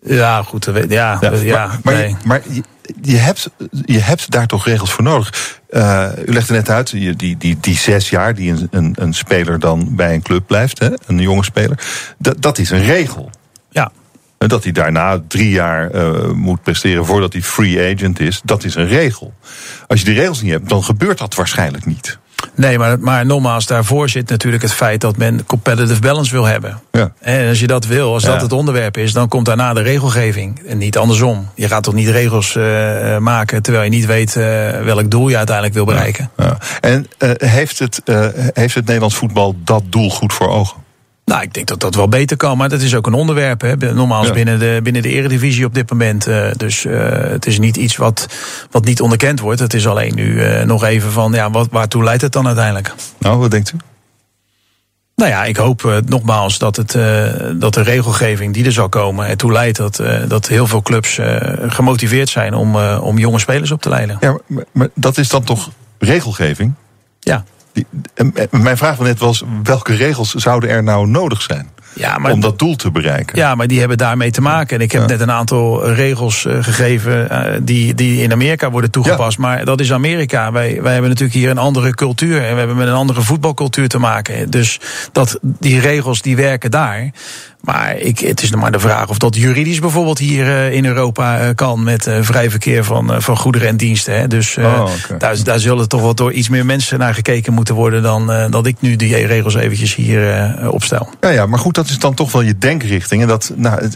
Ja, 0.03 0.43
goed. 0.43 0.65
Ja, 0.89 1.19
ja, 1.21 1.33
ja 1.35 1.71
maar, 1.83 1.95
nee. 1.95 2.17
maar, 2.25 2.43
je, 2.49 2.63
je, 3.03 3.17
hebt, 3.17 3.51
je 3.85 3.99
hebt 3.99 4.31
daar 4.31 4.47
toch 4.47 4.65
regels 4.65 4.93
voor 4.93 5.05
nodig. 5.05 5.59
Uh, 5.71 6.09
u 6.27 6.33
legde 6.33 6.53
net 6.53 6.71
uit, 6.71 6.91
die, 6.91 7.17
die, 7.17 7.37
die, 7.37 7.59
die 7.61 7.77
zes 7.77 8.11
jaar 8.11 8.35
die 8.35 8.53
een, 8.53 8.69
een, 8.71 8.95
een 8.99 9.15
speler 9.15 9.59
dan 9.59 9.95
bij 9.97 10.15
een 10.15 10.23
club 10.23 10.47
blijft, 10.47 10.79
hè, 10.79 10.89
een 11.07 11.21
jonge 11.21 11.45
speler, 11.45 11.79
dat, 12.19 12.43
dat 12.43 12.59
is 12.59 12.71
een 12.71 12.85
regel. 12.85 13.31
Ja. 13.71 13.93
Dat 14.39 14.63
hij 14.63 14.73
daarna 14.73 15.23
drie 15.29 15.51
jaar 15.51 15.95
uh, 15.95 16.31
moet 16.31 16.63
presteren 16.63 17.07
voordat 17.07 17.33
hij 17.33 17.43
free 17.43 17.95
agent 17.95 18.21
is, 18.21 18.41
dat 18.45 18.65
is 18.65 18.75
een 18.75 18.87
regel. 18.87 19.35
Als 19.87 19.99
je 19.99 20.05
die 20.05 20.15
regels 20.15 20.43
niet 20.43 20.53
hebt, 20.53 20.69
dan 20.69 20.85
gebeurt 20.85 21.19
dat 21.19 21.35
waarschijnlijk 21.35 21.87
niet. 21.87 22.19
Nee, 22.55 22.79
maar, 22.79 23.01
maar 23.01 23.27
nogmaals, 23.27 23.67
daarvoor 23.67 24.09
zit 24.09 24.29
natuurlijk 24.29 24.63
het 24.63 24.73
feit 24.73 25.01
dat 25.01 25.17
men 25.17 25.47
competitive 25.47 26.01
balance 26.01 26.33
wil 26.33 26.45
hebben. 26.45 26.81
Ja. 26.93 27.13
En 27.19 27.49
als 27.49 27.61
je 27.61 27.67
dat 27.67 27.87
wil, 27.87 28.13
als 28.13 28.23
dat 28.23 28.41
het 28.41 28.53
onderwerp 28.53 28.97
is, 28.97 29.13
dan 29.13 29.29
komt 29.29 29.47
daarna 29.47 29.75
de 29.75 29.83
regelgeving. 29.83 30.63
En 30.67 30.79
niet 30.79 30.99
andersom. 30.99 31.49
Je 31.55 31.69
gaat 31.69 31.83
toch 31.83 31.95
niet 31.95 32.09
regels 32.09 32.55
uh, 32.55 33.19
maken 33.19 33.63
terwijl 33.63 33.85
je 33.85 33.91
niet 33.91 34.07
weet 34.07 34.37
uh, 34.37 34.45
welk 34.85 35.11
doel 35.11 35.29
je 35.29 35.37
uiteindelijk 35.37 35.75
wil 35.75 35.85
bereiken. 35.85 36.31
Ja. 36.37 36.59
En 36.81 37.07
uh, 37.19 37.31
heeft, 37.37 37.79
het, 37.79 38.03
heeft 38.53 38.75
het 38.75 38.85
Nederlands 38.85 39.17
voetbal 39.17 39.57
dat 39.65 39.83
doel 39.89 40.11
goed 40.11 40.33
voor 40.33 40.49
ogen? 40.49 40.89
Nou, 41.31 41.43
ik 41.43 41.55
denk 41.55 41.67
dat 41.67 41.81
dat 41.81 41.95
wel 41.95 42.09
beter 42.09 42.37
kan, 42.37 42.57
maar 42.57 42.69
dat 42.69 42.81
is 42.81 42.95
ook 42.95 43.07
een 43.07 43.15
onderwerp. 43.15 43.61
Hè. 43.61 43.77
Normaal 43.77 44.25
ja. 44.25 44.33
binnen, 44.33 44.59
de, 44.59 44.81
binnen 44.83 45.03
de 45.03 45.09
eredivisie 45.09 45.65
op 45.65 45.75
dit 45.75 45.91
moment. 45.91 46.29
Uh, 46.29 46.51
dus 46.57 46.85
uh, 46.85 47.09
het 47.11 47.47
is 47.47 47.59
niet 47.59 47.77
iets 47.77 47.97
wat, 47.97 48.27
wat 48.71 48.85
niet 48.85 49.01
onderkend 49.01 49.41
wordt. 49.41 49.61
Het 49.61 49.75
is 49.75 49.87
alleen 49.87 50.15
nu 50.15 50.33
uh, 50.33 50.63
nog 50.63 50.85
even 50.85 51.13
van, 51.13 51.33
ja, 51.33 51.51
wat, 51.51 51.69
waartoe 51.71 52.05
leidt 52.05 52.23
het 52.23 52.33
dan 52.33 52.47
uiteindelijk? 52.47 52.95
Nou, 53.19 53.39
wat 53.39 53.51
denkt 53.51 53.73
u? 53.73 53.77
Nou 55.17 55.31
ja, 55.31 55.45
ik 55.45 55.57
hoop 55.57 56.03
nogmaals 56.07 56.59
dat, 56.59 56.77
het, 56.77 56.93
dat 57.61 57.75
de 57.75 57.83
regelgeving 57.83 58.55
die 58.55 58.65
er 58.65 58.73
zal 58.73 58.89
komen 58.89 59.27
ertoe 59.27 59.53
leidt 59.53 59.77
dat, 59.77 60.03
dat 60.29 60.49
heel 60.49 60.67
veel 60.67 60.83
clubs 60.83 61.19
gemotiveerd 61.67 62.29
zijn 62.29 62.55
om, 62.55 62.77
om 62.77 63.19
jonge 63.19 63.39
spelers 63.39 63.71
op 63.71 63.83
te 63.83 63.89
leiden. 63.89 64.17
Ja, 64.21 64.39
maar, 64.47 64.65
maar 64.73 64.89
dat 64.95 65.19
is 65.19 65.29
dan 65.29 65.43
toch 65.43 65.71
regelgeving? 65.99 66.73
Ja. 67.21 67.45
Die, 67.73 67.87
mijn 68.51 68.77
vraag 68.77 68.97
van 68.97 69.05
net 69.05 69.19
was, 69.19 69.45
welke 69.63 69.95
regels 69.95 70.35
zouden 70.35 70.71
er 70.71 70.83
nou 70.83 71.07
nodig 71.09 71.43
zijn? 71.43 71.69
Ja, 71.95 72.19
maar- 72.19 72.33
om 72.33 72.41
dat 72.41 72.59
doel 72.59 72.77
te 72.77 72.91
bereiken. 72.91 73.37
Ja, 73.39 73.55
maar 73.55 73.67
die 73.67 73.79
hebben 73.79 73.99
daarmee 73.99 74.31
te 74.31 74.41
maken. 74.41 74.77
En 74.77 74.83
ik 74.83 74.93
heb 74.93 75.01
Ja. 75.01 75.07
net 75.07 75.21
een 75.21 75.31
aantal 75.31 75.93
regels 75.93 76.47
eh, 76.47 76.57
gegeven 76.61 77.31
eh, 77.31 77.61
die, 77.63 77.95
die 77.95 78.23
in 78.23 78.33
Amerika 78.33 78.71
worden 78.71 78.91
toegepast. 78.91 79.39
Maar 79.39 79.65
dat 79.65 79.81
is 79.81 79.93
Amerika. 79.93 80.53
Wij, 80.53 80.83
wij 80.83 80.93
hebben 80.93 81.11
natuurlijk 81.11 81.39
hier 81.39 81.51
een 81.51 81.59
andere 81.59 81.95
cultuur. 81.95 82.45
En 82.45 82.53
we 82.53 82.59
hebben 82.59 82.77
met 82.77 82.89
een 82.89 82.95
andere 82.95 83.21
voetbalcultuur 83.23 83.89
te 83.89 83.99
maken. 83.99 84.51
Dus 84.51 84.81
dat, 85.13 85.39
die 85.43 85.81
regels 85.81 86.23
die 86.23 86.37
werken 86.37 86.71
daar. 86.71 87.11
Maar 87.61 87.97
ik, 87.97 88.19
het 88.19 88.43
is 88.43 88.51
nog 88.51 88.61
maar 88.61 88.73
de 88.73 88.81
vraag 88.81 89.09
of 89.09 89.19
dat 89.19 89.37
juridisch 89.37 89.81
bijvoorbeeld 89.81 90.19
hier 90.19 90.47
eh, 90.47 90.73
in 90.73 90.87
Europa 90.87 91.39
eh, 91.39 91.49
kan. 91.55 91.85
Met 91.85 92.07
eh, 92.07 92.19
vrij 92.21 92.51
verkeer 92.51 92.85
van, 92.85 93.23
van 93.23 93.37
goederen 93.37 93.69
en 93.69 93.77
diensten. 93.77 94.15
Hè. 94.15 94.29
Dus 94.29 94.57
Oh, 94.57 94.91
daar, 95.19 95.45
daar 95.45 95.59
zullen 95.59 95.89
toch 95.89 96.01
wel 96.01 96.15
door 96.15 96.33
iets 96.33 96.49
meer 96.49 96.67
mensen 96.67 96.99
naar 96.99 97.15
gekeken 97.15 97.53
moeten 97.53 97.75
worden. 97.75 98.03
dan 98.03 98.51
dat 98.51 98.67
ik 98.67 98.77
nu 98.81 98.97
die 98.97 99.27
regels 99.27 99.55
eventjes 99.55 99.95
hier 99.95 100.71
opstel. 100.71 101.09
Ja, 101.21 101.29
ja, 101.29 101.47
maar 101.47 101.59
goed, 101.59 101.75
dat 101.75 101.89
is 101.89 101.99
dan 101.99 102.15
toch 102.15 102.33
wel 102.33 102.43
je 102.43 102.59
denkrichting. 102.59 103.23
En 103.23 103.29
dat, 103.29 103.53
nou, 103.57 103.91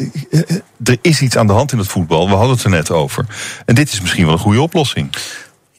er 0.84 0.98
is 1.00 1.20
iets 1.20 1.36
aan 1.36 1.46
de 1.46 1.52
hand 1.52 1.72
in 1.72 1.78
het 1.78 1.88
voetbal. 1.88 2.28
We 2.28 2.34
hadden 2.34 2.54
het 2.54 2.64
er 2.64 2.70
net 2.70 2.90
over. 2.90 3.26
En 3.64 3.74
dit 3.74 3.92
is 3.92 4.00
misschien 4.00 4.24
wel 4.24 4.32
een 4.32 4.38
goede 4.38 4.60
oplossing. 4.60 5.08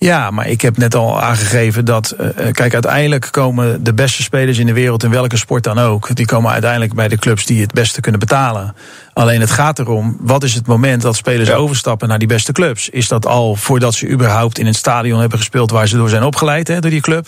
Ja, 0.06 0.32
maar 0.32 0.48
ik 0.48 0.62
heb 0.62 0.78
net 0.78 0.96
al 0.96 1.22
aangegeven 1.22 1.86
dat. 1.86 2.12
eh, 2.12 2.52
kijk, 2.52 2.74
uiteindelijk 2.74 3.28
komen 3.32 3.84
de 3.84 3.94
beste 3.94 4.24
spelers 4.24 4.58
in 4.58 4.66
de 4.66 4.74
wereld, 4.74 5.04
in 5.04 5.10
welke 5.10 5.38
sport 5.38 5.64
dan 5.64 5.80
ook. 5.80 6.16
die 6.16 6.26
komen 6.26 6.52
uiteindelijk 6.52 6.94
bij 6.94 7.08
de 7.08 7.18
clubs 7.18 7.46
die 7.46 7.62
het 7.62 7.74
beste 7.74 8.02
kunnen 8.02 8.20
betalen. 8.20 8.76
Alleen 9.16 9.40
het 9.42 9.52
gaat 9.52 9.80
erom, 9.80 10.18
wat 10.20 10.44
is 10.44 10.54
het 10.54 10.68
moment 10.68 11.02
dat 11.02 11.16
spelers 11.16 11.50
Ja. 11.50 11.56
overstappen 11.56 12.08
naar 12.08 12.20
die 12.20 12.28
beste 12.28 12.52
clubs? 12.52 12.90
Is 12.90 13.08
dat 13.08 13.26
al 13.26 13.56
voordat 13.56 13.94
ze 13.94 14.08
überhaupt 14.10 14.60
in 14.60 14.66
het 14.66 14.76
stadion 14.76 15.20
hebben 15.20 15.38
gespeeld 15.38 15.72
waar 15.72 15.88
ze 15.88 15.98
door 15.98 16.10
zijn 16.10 16.24
opgeleid, 16.24 16.68
hè, 16.68 16.80
door 16.80 16.92
die 16.92 17.02
club? 17.02 17.28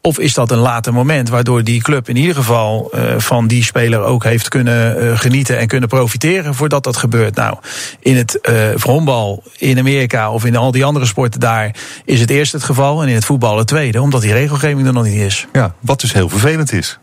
Of 0.00 0.18
is 0.18 0.34
dat 0.34 0.50
een 0.50 0.58
later 0.58 0.92
moment 0.92 1.28
waardoor 1.28 1.64
die 1.64 1.82
club 1.82 2.08
in 2.08 2.16
ieder 2.16 2.34
geval 2.34 2.90
eh, 2.92 3.02
van 3.18 3.46
die 3.46 3.64
speler 3.64 4.00
ook 4.00 4.24
heeft 4.24 4.48
kunnen 4.48 5.00
eh, 5.00 5.18
genieten 5.18 5.58
en 5.58 5.66
kunnen 5.66 5.88
profiteren 5.88 6.54
voordat 6.54 6.84
dat 6.84 6.96
gebeurt? 6.96 7.34
Nou, 7.34 7.56
in 8.00 8.16
het 8.16 8.38
honkbal 8.82 9.42
in 9.56 9.78
Amerika 9.78 10.30
of 10.30 10.44
in 10.44 10.56
al 10.56 10.70
die 10.70 10.84
andere 10.84 11.06
sporten 11.06 11.40
daar 11.40 11.74
is 12.04 12.20
het 12.20 12.30
eerst 12.30 12.52
het 12.52 12.62
geval 12.64 13.02
en 13.02 13.08
in 13.08 13.14
het 13.14 13.24
voetbal 13.24 13.58
het 13.58 13.66
tweede, 13.66 14.00
omdat 14.00 14.20
die 14.22 14.32
regelgeving 14.32 14.86
er 14.86 14.92
nog 14.92 15.04
niet 15.04 15.20
is. 15.20 15.46
Ja, 15.52 15.74
wat 15.80 16.00
dus 16.00 16.12
heel 16.12 16.28
vervelend 16.28 16.72
is. 16.72 16.98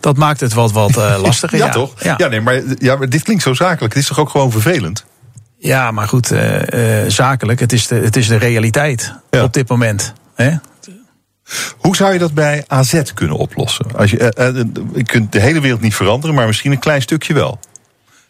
Dat 0.00 0.16
maakt 0.16 0.40
het 0.40 0.52
wat, 0.52 0.72
wat 0.72 0.96
eh, 0.96 1.18
lastiger. 1.22 1.58
Ja, 1.64 1.68
toch? 1.68 2.02
Ja. 2.02 2.14
Ja. 2.18 2.28
nee, 2.28 2.40
maar, 2.40 2.62
ja, 2.78 2.96
maar 2.96 3.08
dit 3.08 3.22
klinkt 3.22 3.42
zo 3.42 3.54
zakelijk. 3.54 3.94
Het 3.94 4.02
is 4.02 4.08
toch 4.08 4.18
ook 4.18 4.28
gewoon 4.30 4.50
vervelend? 4.50 5.04
Ja, 5.58 5.90
maar 5.90 6.08
goed, 6.08 6.30
eh, 6.30 7.02
eh, 7.04 7.10
zakelijk, 7.10 7.60
het 7.60 7.72
is 7.72 7.86
de, 7.86 7.94
het 7.94 8.16
is 8.16 8.28
de 8.28 8.36
realiteit 8.36 9.14
Ja. 9.30 9.42
op 9.42 9.52
dit 9.52 9.68
moment. 9.68 10.12
Hè? 10.34 10.56
Hoe 11.76 11.96
zou 11.96 12.12
je 12.12 12.18
dat 12.18 12.34
bij 12.34 12.64
AZ 12.66 13.02
kunnen 13.14 13.36
oplossen? 13.36 13.86
Als 13.96 14.10
je, 14.10 14.18
eh, 14.18 14.48
eh, 14.48 14.64
je 14.94 15.02
kunt 15.04 15.32
de 15.32 15.40
hele 15.40 15.60
wereld 15.60 15.80
niet 15.80 15.94
veranderen, 15.94 16.34
maar 16.36 16.46
misschien 16.46 16.72
een 16.72 16.78
klein 16.78 17.02
stukje 17.02 17.34
wel. 17.34 17.58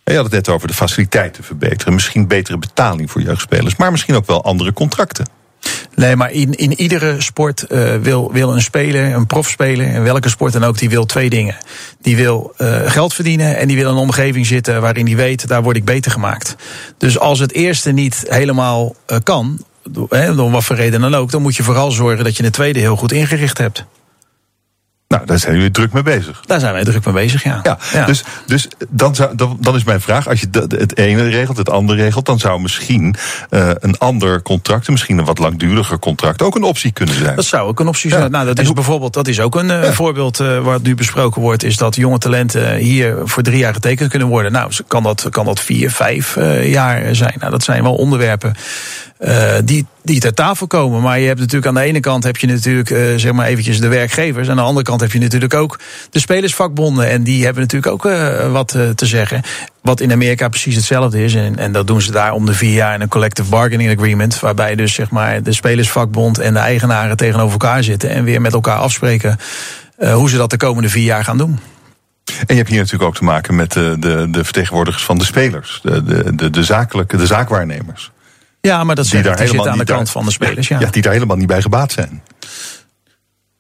Je 0.04 0.14
had 0.14 0.24
het 0.24 0.32
net 0.32 0.48
over 0.48 0.68
de 0.68 0.74
faciliteiten 0.74 1.44
verbeteren. 1.44 1.94
Misschien 1.94 2.26
betere 2.26 2.58
betaling 2.58 3.10
voor 3.10 3.22
jeugdspelers. 3.22 3.76
Maar 3.76 3.90
misschien 3.90 4.14
ook 4.14 4.26
wel 4.26 4.44
andere 4.44 4.72
contracten. 4.72 5.28
Nee, 5.94 6.16
maar 6.16 6.30
in, 6.30 6.52
in 6.54 6.80
iedere 6.80 7.20
sport 7.20 7.62
eh, 7.62 7.94
wil, 7.94 8.32
wil 8.32 8.52
een 8.52 8.62
speler, 8.62 9.14
een 9.14 9.26
profspeler, 9.26 9.86
in 9.86 10.02
welke 10.02 10.28
sport 10.28 10.52
dan 10.52 10.64
ook, 10.64 10.78
die 10.78 10.90
wil 10.90 11.06
twee 11.06 11.30
dingen. 11.30 11.56
Die 12.00 12.16
wil 12.16 12.52
eh, 12.56 12.90
geld 12.90 13.14
verdienen 13.14 13.56
en 13.56 13.68
die 13.68 13.76
wil 13.76 13.90
een 13.90 13.96
omgeving 13.96 14.46
zitten 14.46 14.80
waarin 14.80 15.06
hij 15.06 15.16
weet, 15.16 15.48
daar 15.48 15.62
word 15.62 15.76
ik 15.76 15.84
beter 15.84 16.10
gemaakt. 16.10 16.56
Dus 16.98 17.18
als 17.18 17.38
het 17.38 17.52
eerste 17.52 17.90
niet 17.90 18.24
helemaal 18.28 18.94
eh, 19.06 19.18
kan, 19.22 19.64
hè, 20.08 20.34
door 20.34 20.50
wat 20.50 20.64
voor 20.64 20.76
reden 20.76 21.00
dan 21.00 21.14
ook, 21.14 21.30
dan 21.30 21.42
moet 21.42 21.56
je 21.56 21.62
vooral 21.62 21.90
zorgen 21.90 22.24
dat 22.24 22.36
je 22.36 22.44
het 22.44 22.52
tweede 22.52 22.78
heel 22.78 22.96
goed 22.96 23.12
ingericht 23.12 23.58
hebt. 23.58 23.84
Nou, 25.10 25.26
daar 25.26 25.38
zijn 25.38 25.54
jullie 25.54 25.70
druk 25.70 25.92
mee 25.92 26.02
bezig. 26.02 26.40
Daar 26.46 26.60
zijn 26.60 26.72
wij 26.72 26.84
druk 26.84 27.04
mee 27.04 27.14
bezig, 27.14 27.42
ja. 27.42 27.60
Ja, 27.92 28.04
dus, 28.06 28.24
dus 28.46 28.68
dan, 28.88 29.14
zou, 29.14 29.36
dan, 29.36 29.56
dan 29.60 29.74
is 29.74 29.84
mijn 29.84 30.00
vraag: 30.00 30.28
als 30.28 30.40
je 30.40 30.48
het 30.68 30.96
ene 30.96 31.28
regelt, 31.28 31.56
het 31.56 31.70
andere 31.70 32.02
regelt, 32.02 32.26
dan 32.26 32.38
zou 32.38 32.60
misschien 32.60 33.14
eh, 33.50 33.70
een 33.74 33.98
ander 33.98 34.42
contract, 34.42 34.88
misschien 34.88 35.18
een 35.18 35.24
wat 35.24 35.38
langduriger 35.38 35.98
contract, 35.98 36.42
ook 36.42 36.54
een 36.54 36.62
optie 36.62 36.92
kunnen 36.92 37.14
zijn. 37.14 37.36
Dat 37.36 37.44
zou 37.44 37.68
ook 37.68 37.80
een 37.80 37.88
optie 37.88 38.10
Ja. 38.10 38.18
zijn. 38.18 38.30
Nou, 38.30 38.44
dat 38.44 38.54
En 38.54 38.60
is 38.60 38.66
hoe- 38.66 38.74
bijvoorbeeld, 38.76 39.14
dat 39.14 39.28
is 39.28 39.40
ook 39.40 39.54
een 39.54 39.70
eh, 39.70 39.90
voorbeeld 39.90 40.40
eh, 40.40 40.58
wat 40.58 40.82
nu 40.82 40.94
besproken 40.94 41.42
wordt, 41.42 41.62
is 41.64 41.76
dat 41.76 41.96
jonge 41.96 42.18
talenten 42.18 42.74
hier 42.76 43.16
voor 43.24 43.42
drie 43.42 43.58
jaar 43.58 43.74
getekend 43.74 44.10
kunnen 44.10 44.28
worden. 44.28 44.52
Nou, 44.52 44.72
kan 44.86 45.02
dat, 45.02 45.26
kan 45.30 45.44
dat 45.44 45.60
vier, 45.60 45.90
vijf 45.90 46.36
jaar 46.62 47.14
zijn. 47.14 47.34
Nou, 47.38 47.50
dat 47.50 47.62
zijn 47.62 47.82
wel 47.82 47.94
onderwerpen 47.94 48.54
eh, 49.20 49.54
die, 49.64 49.86
die 50.02 50.20
ter 50.20 50.34
tafel 50.34 50.66
komen. 50.66 51.02
Maar 51.02 51.20
je 51.20 51.26
hebt 51.26 51.38
natuurlijk 51.38 51.66
aan 51.66 51.74
de 51.74 51.80
ene 51.88 52.00
kant 52.00 52.24
heb 52.24 52.36
je 52.36 52.46
natuurlijk 52.46 52.90
eh, 52.90 53.00
zeg 53.16 53.32
maar 53.32 53.46
eventjes 53.46 53.80
de 53.80 53.88
werkgevers. 53.88 54.48
Aan 54.48 54.56
de 54.56 54.62
andere 54.62 54.84
kant 54.84 55.00
heb 55.00 55.12
je 55.12 55.18
natuurlijk 55.18 55.54
ook 55.54 55.78
de 56.10 56.18
spelersvakbonden. 56.18 57.10
En 57.10 57.22
die 57.22 57.44
hebben 57.44 57.62
natuurlijk 57.62 57.92
ook 57.92 58.06
eh, 58.06 58.52
wat 58.52 58.68
te 58.94 59.06
zeggen. 59.06 59.42
Wat 59.82 60.00
in 60.00 60.12
Amerika 60.12 60.48
precies 60.48 60.76
hetzelfde 60.76 61.24
is. 61.24 61.34
En, 61.34 61.58
en 61.58 61.72
dat 61.72 61.86
doen 61.86 62.00
ze 62.00 62.10
daar 62.10 62.32
om 62.32 62.46
de 62.46 62.54
vier 62.54 62.72
jaar 62.72 62.94
in 62.94 63.00
een 63.00 63.08
collective 63.08 63.50
bargaining 63.50 63.98
agreement. 63.98 64.40
Waarbij 64.40 64.74
dus 64.74 64.94
zeg 64.94 65.10
maar 65.10 65.42
de 65.42 65.52
spelersvakbond 65.52 66.38
en 66.38 66.52
de 66.52 66.60
eigenaren 66.60 67.16
tegenover 67.16 67.52
elkaar 67.52 67.82
zitten. 67.82 68.10
En 68.10 68.24
weer 68.24 68.40
met 68.40 68.52
elkaar 68.52 68.78
afspreken 68.78 69.38
hoe 70.12 70.30
ze 70.30 70.36
dat 70.36 70.50
de 70.50 70.56
komende 70.56 70.88
vier 70.88 71.04
jaar 71.04 71.24
gaan 71.24 71.38
doen. 71.38 71.58
En 72.24 72.46
je 72.46 72.54
hebt 72.54 72.68
hier 72.68 72.78
natuurlijk 72.78 73.08
ook 73.08 73.16
te 73.16 73.24
maken 73.24 73.54
met 73.54 73.72
de, 73.72 73.96
de, 73.98 74.30
de 74.30 74.44
vertegenwoordigers 74.44 75.04
van 75.04 75.18
de 75.18 75.24
spelers, 75.24 75.80
de, 75.82 76.34
de, 76.34 76.50
de 76.50 76.64
zakelijke, 76.64 77.16
de 77.16 77.26
zaakwaarnemers. 77.26 78.10
Ja, 78.60 78.84
maar 78.84 78.94
dat 78.94 79.06
helemaal 79.08 79.68
aan 79.68 79.78
de 79.78 79.84
kant 79.84 80.10
van 80.10 80.24
de 80.24 80.30
spelers. 80.30 80.68
Ja. 80.68 80.80
Ja, 80.80 80.90
die 80.90 81.02
daar 81.02 81.12
helemaal 81.12 81.36
niet 81.36 81.46
bij 81.46 81.62
gebaat 81.62 81.92
zijn. 81.92 82.22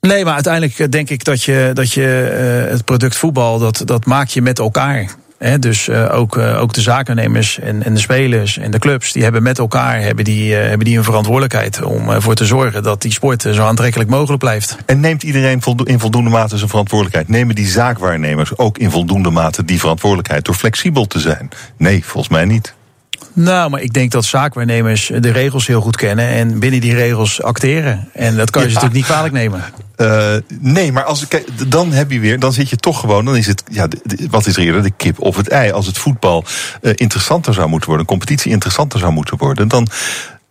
Nee, 0.00 0.24
maar 0.24 0.34
uiteindelijk 0.34 0.78
eh, 0.78 0.88
denk 0.88 1.10
ik 1.10 1.24
dat 1.24 1.42
je, 1.42 1.70
dat 1.74 1.92
je 1.92 2.28
eh, 2.64 2.70
het 2.72 2.84
product 2.84 3.16
voetbal, 3.16 3.58
dat, 3.58 3.82
dat 3.84 4.06
maak 4.06 4.28
je 4.28 4.42
met 4.42 4.58
elkaar. 4.58 5.06
Hè, 5.38 5.58
dus 5.58 5.88
eh, 5.88 6.14
ook, 6.14 6.38
ook 6.38 6.72
de 6.72 6.80
zakennemers 6.80 7.58
en, 7.58 7.82
en 7.82 7.94
de 7.94 8.00
spelers 8.00 8.58
en 8.58 8.70
de 8.70 8.78
clubs, 8.78 9.12
die 9.12 9.22
hebben 9.22 9.42
met 9.42 9.58
elkaar 9.58 10.00
hebben 10.00 10.24
die, 10.24 10.54
hebben 10.54 10.86
die 10.86 10.96
een 10.98 11.04
verantwoordelijkheid 11.04 11.82
om 11.82 12.10
ervoor 12.10 12.34
te 12.34 12.46
zorgen 12.46 12.82
dat 12.82 13.02
die 13.02 13.12
sport 13.12 13.42
zo 13.42 13.66
aantrekkelijk 13.66 14.10
mogelijk 14.10 14.42
blijft. 14.42 14.76
En 14.86 15.00
neemt 15.00 15.22
iedereen 15.22 15.62
voldo- 15.62 15.84
in 15.84 15.98
voldoende 15.98 16.30
mate 16.30 16.56
zijn 16.56 16.68
verantwoordelijkheid? 16.68 17.28
Nemen 17.28 17.54
die 17.54 17.66
zaakwaarnemers 17.66 18.58
ook 18.58 18.78
in 18.78 18.90
voldoende 18.90 19.30
mate 19.30 19.64
die 19.64 19.78
verantwoordelijkheid 19.80 20.44
door 20.44 20.54
flexibel 20.54 21.06
te 21.06 21.20
zijn? 21.20 21.48
Nee, 21.76 22.04
volgens 22.04 22.32
mij 22.32 22.44
niet. 22.44 22.74
Nou, 23.42 23.70
maar 23.70 23.80
ik 23.80 23.92
denk 23.92 24.10
dat 24.10 24.24
zaakwaarnemers 24.24 25.10
de 25.20 25.30
regels 25.30 25.66
heel 25.66 25.80
goed 25.80 25.96
kennen 25.96 26.28
en 26.28 26.58
binnen 26.58 26.80
die 26.80 26.94
regels 26.94 27.42
acteren. 27.42 28.08
En 28.12 28.36
dat 28.36 28.50
kan 28.50 28.62
je 28.62 28.68
ze 28.68 28.74
natuurlijk 28.74 29.00
niet 29.00 29.10
kwalijk 29.10 29.34
nemen. 29.34 29.62
Eh, 29.96 30.34
nee, 30.60 30.92
maar 30.92 31.04
als, 31.04 31.28
kijk, 31.28 31.70
dan 31.70 31.92
heb 31.92 32.10
je 32.10 32.20
weer, 32.20 32.38
dan 32.38 32.52
zit 32.52 32.68
je 32.70 32.76
toch 32.76 33.00
gewoon, 33.00 33.24
dan 33.24 33.36
is 33.36 33.46
het, 33.46 33.62
ja, 33.70 33.86
de- 33.86 34.00
de- 34.02 34.26
wat 34.30 34.46
is 34.46 34.56
er 34.56 34.62
eerder, 34.62 34.82
de 34.82 34.90
kip 34.96 35.20
of 35.20 35.36
het 35.36 35.48
ei? 35.48 35.70
Als 35.72 35.86
het 35.86 35.98
voetbal 35.98 36.44
eh, 36.82 36.92
interessanter 36.94 37.54
zou 37.54 37.68
moeten 37.68 37.88
worden, 37.88 38.06
een 38.06 38.12
competitie 38.18 38.52
interessanter 38.52 38.98
zou 38.98 39.12
moeten 39.12 39.38
worden, 39.38 39.68
dan 39.68 39.88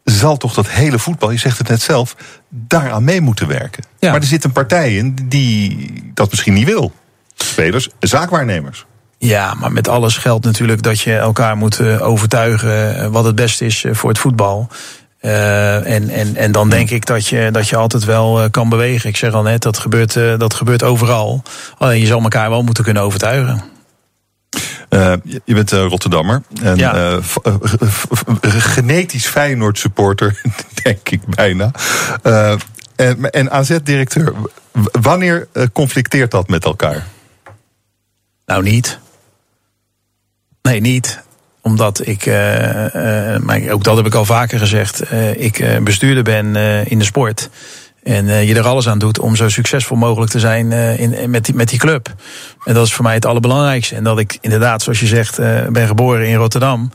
zal 0.03 0.37
toch 0.37 0.53
dat 0.53 0.67
hele 0.69 0.99
voetbal, 0.99 1.31
je 1.31 1.37
zegt 1.37 1.57
het 1.57 1.67
net 1.69 1.81
zelf, 1.81 2.15
daaraan 2.49 3.03
mee 3.03 3.21
moeten 3.21 3.47
werken. 3.47 3.83
Ja. 3.99 4.11
Maar 4.11 4.19
er 4.19 4.27
zit 4.27 4.43
een 4.43 4.51
partij 4.51 4.95
in 4.95 5.17
die 5.23 5.93
dat 6.13 6.29
misschien 6.29 6.53
niet 6.53 6.65
wil. 6.65 6.91
Spelers, 7.35 7.89
zaakwaarnemers. 7.99 8.85
Ja, 9.19 9.53
maar 9.53 9.71
met 9.71 9.87
alles 9.87 10.17
geldt 10.17 10.45
natuurlijk 10.45 10.81
dat 10.81 11.01
je 11.01 11.15
elkaar 11.15 11.57
moet 11.57 11.79
eh, 11.79 12.07
overtuigen 12.07 12.95
eh, 12.95 13.07
wat 13.07 13.23
het 13.23 13.35
beste 13.35 13.65
is 13.65 13.83
eh, 13.83 13.93
voor 13.93 14.09
het 14.09 14.19
voetbal. 14.19 14.67
En, 15.19 16.09
en, 16.09 16.35
en 16.35 16.51
dan 16.51 16.69
denk 16.69 16.89
ik 16.89 17.05
dat 17.05 17.27
je, 17.27 17.49
dat 17.51 17.67
je 17.67 17.75
altijd 17.75 18.03
wel 18.05 18.49
kan 18.49 18.69
bewegen. 18.69 19.09
Ik 19.09 19.17
zeg 19.17 19.33
al 19.33 19.41
net, 19.41 19.61
dat 19.61 19.77
gebeurt, 19.77 20.13
dat 20.13 20.53
gebeurt 20.53 20.83
overal. 20.83 21.43
Alleen 21.77 21.99
je 21.99 22.05
zal 22.05 22.21
elkaar 22.21 22.49
wel 22.49 22.63
moeten 22.63 22.83
kunnen 22.83 23.03
overtuigen. 23.03 23.63
Je 25.45 25.53
bent 25.53 25.71
eh, 25.71 25.85
Rotterdammer. 25.85 26.41
En 26.61 26.75
Ja. 26.77 27.19
genetisch 28.57 29.27
Feyenoord 29.27 29.77
supporter, 29.77 30.41
denk 30.83 31.09
ik 31.09 31.25
bijna. 31.25 31.71
En, 32.95 33.29
en 33.31 33.51
AZ-directeur. 33.51 34.33
Wanneer 34.91 35.47
conflicteert 35.73 36.31
dat 36.31 36.47
met 36.47 36.65
elkaar? 36.65 37.07
Nou, 38.45 38.63
niet. 38.63 38.99
Nee, 40.61 40.81
niet. 40.81 41.21
Omdat 41.61 42.07
ik, 42.07 42.25
eh, 42.25 43.33
eh, 43.33 43.41
maar 43.41 43.61
ook 43.69 43.83
dat 43.83 43.97
heb 43.97 44.05
ik 44.05 44.13
al 44.13 44.25
vaker 44.25 44.59
gezegd, 44.59 45.01
eh, 45.01 45.41
ik 45.41 45.79
bestuurder 45.83 46.23
ben 46.23 46.55
in 46.85 46.99
de 46.99 47.05
sport. 47.05 47.49
En 48.03 48.25
je 48.45 48.55
er 48.55 48.67
alles 48.67 48.87
aan 48.87 48.99
doet 48.99 49.19
om 49.19 49.35
zo 49.35 49.49
succesvol 49.49 49.97
mogelijk 49.97 50.31
te 50.31 50.39
zijn 50.39 50.71
in, 50.71 51.29
met, 51.29 51.45
die, 51.45 51.55
met 51.55 51.69
die 51.69 51.79
club. 51.79 52.13
En 52.63 52.73
dat 52.73 52.85
is 52.85 52.93
voor 52.93 53.03
mij 53.03 53.13
het 53.13 53.25
allerbelangrijkste. 53.25 53.95
En 53.95 54.03
dat 54.03 54.19
ik 54.19 54.37
inderdaad, 54.41 54.81
zoals 54.81 54.99
je 54.99 55.07
zegt, 55.07 55.37
ben 55.71 55.87
geboren 55.87 56.27
in 56.27 56.35
Rotterdam. 56.35 56.91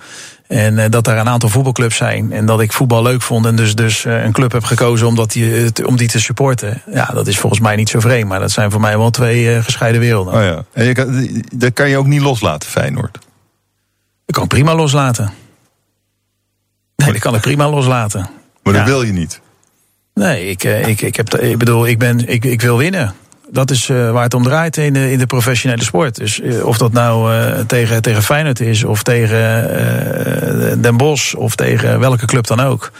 En 0.46 0.90
dat 0.90 1.04
daar 1.04 1.18
een 1.18 1.28
aantal 1.28 1.48
voetbalclubs 1.48 1.96
zijn. 1.96 2.32
En 2.32 2.46
dat 2.46 2.60
ik 2.60 2.72
voetbal 2.72 3.02
leuk 3.02 3.22
vond. 3.22 3.46
En 3.46 3.56
dus, 3.56 3.74
dus 3.74 4.04
een 4.04 4.32
club 4.32 4.52
heb 4.52 4.64
gekozen 4.64 5.06
omdat 5.06 5.32
die, 5.32 5.86
om 5.86 5.96
die 5.96 6.08
te 6.08 6.20
supporten. 6.20 6.82
Ja, 6.92 7.04
dat 7.04 7.26
is 7.26 7.38
volgens 7.38 7.60
mij 7.60 7.76
niet 7.76 7.88
zo 7.88 8.00
vreemd. 8.00 8.28
Maar 8.28 8.40
dat 8.40 8.50
zijn 8.50 8.70
voor 8.70 8.80
mij 8.80 8.98
wel 8.98 9.10
twee 9.10 9.62
gescheiden 9.62 10.00
werelden. 10.00 10.34
Oh 10.34 10.42
ja. 10.42 10.64
En 10.72 10.84
je 10.84 10.92
kan, 10.92 11.28
dat 11.54 11.72
kan 11.72 11.88
je 11.88 11.96
ook 11.96 12.06
niet 12.06 12.22
loslaten, 12.22 12.68
Feyenoord. 12.68 13.18
Ik 14.26 14.34
kan 14.34 14.46
prima 14.46 14.74
loslaten. 14.74 15.32
Nee, 16.96 17.12
dat 17.12 17.20
kan 17.20 17.34
ik 17.34 17.40
prima 17.40 17.70
loslaten. 17.70 18.28
Maar 18.62 18.72
Ja. 18.72 18.78
dat 18.78 18.88
wil 18.88 19.02
je 19.02 19.12
niet. 19.12 19.40
Nee, 20.14 20.46
ik, 20.48 20.64
eh, 20.64 20.86
ik, 20.88 21.00
ik, 21.00 21.16
heb, 21.16 21.34
ik 21.34 21.58
bedoel, 21.58 21.86
ik, 21.86 21.98
ben, 21.98 22.28
ik, 22.28 22.44
ik 22.44 22.60
wil 22.60 22.78
winnen. 22.78 23.14
dat 23.50 23.70
is 23.70 23.88
uh, 23.88 24.10
waar 24.10 24.22
het 24.22 24.34
om 24.34 24.42
draait 24.42 24.76
in 24.76 24.92
de, 24.92 25.10
in 25.12 25.18
de 25.18 25.26
professionele 25.26 25.82
sport. 25.82 26.16
Dus 26.16 26.40
uh, 26.40 26.66
of 26.66 26.78
dat 26.78 26.92
nou 26.92 27.34
uh, 27.34 27.58
tegen, 27.60 28.02
tegen 28.02 28.22
Feyenoord 28.22 28.60
is, 28.60 28.84
of 28.84 29.02
tegen 29.02 30.82
Den 30.82 30.96
Bosch, 30.96 31.34
of 31.34 31.54
tegen 31.54 31.98
welke 32.00 32.26
club 32.26 32.46
dan 32.46 32.60
ook. 32.60 32.90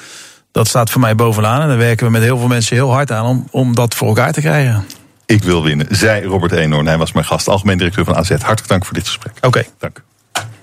Dat 0.52 0.68
staat 0.68 0.90
voor 0.90 1.00
mij 1.00 1.14
bovenaan. 1.14 1.60
En 1.60 1.68
daar 1.68 1.76
werken 1.78 2.06
we 2.06 2.12
met 2.12 2.22
heel 2.22 2.38
veel 2.38 2.48
mensen 2.48 2.76
heel 2.76 2.92
hard 2.92 3.12
aan 3.12 3.24
om, 3.26 3.48
om 3.50 3.74
dat 3.74 3.94
voor 3.94 4.08
elkaar 4.08 4.32
te 4.32 4.40
krijgen. 4.40 4.84
Ik 5.26 5.42
wil 5.42 5.62
winnen, 5.62 5.86
zei 5.90 6.24
Robert 6.24 6.52
Eenhoorn. 6.52 6.86
Hij 6.86 6.98
was 6.98 7.12
mijn 7.12 7.26
gast, 7.26 7.48
algemeen 7.48 7.78
directeur 7.78 8.04
van 8.04 8.16
AZ. 8.16 8.28
Hartelijk 8.28 8.68
dank 8.68 8.84
voor 8.84 8.94
dit 8.94 9.06
gesprek. 9.06 9.32
Oké, 9.36 9.46
okay. 9.46 9.68
dank. 9.78 10.02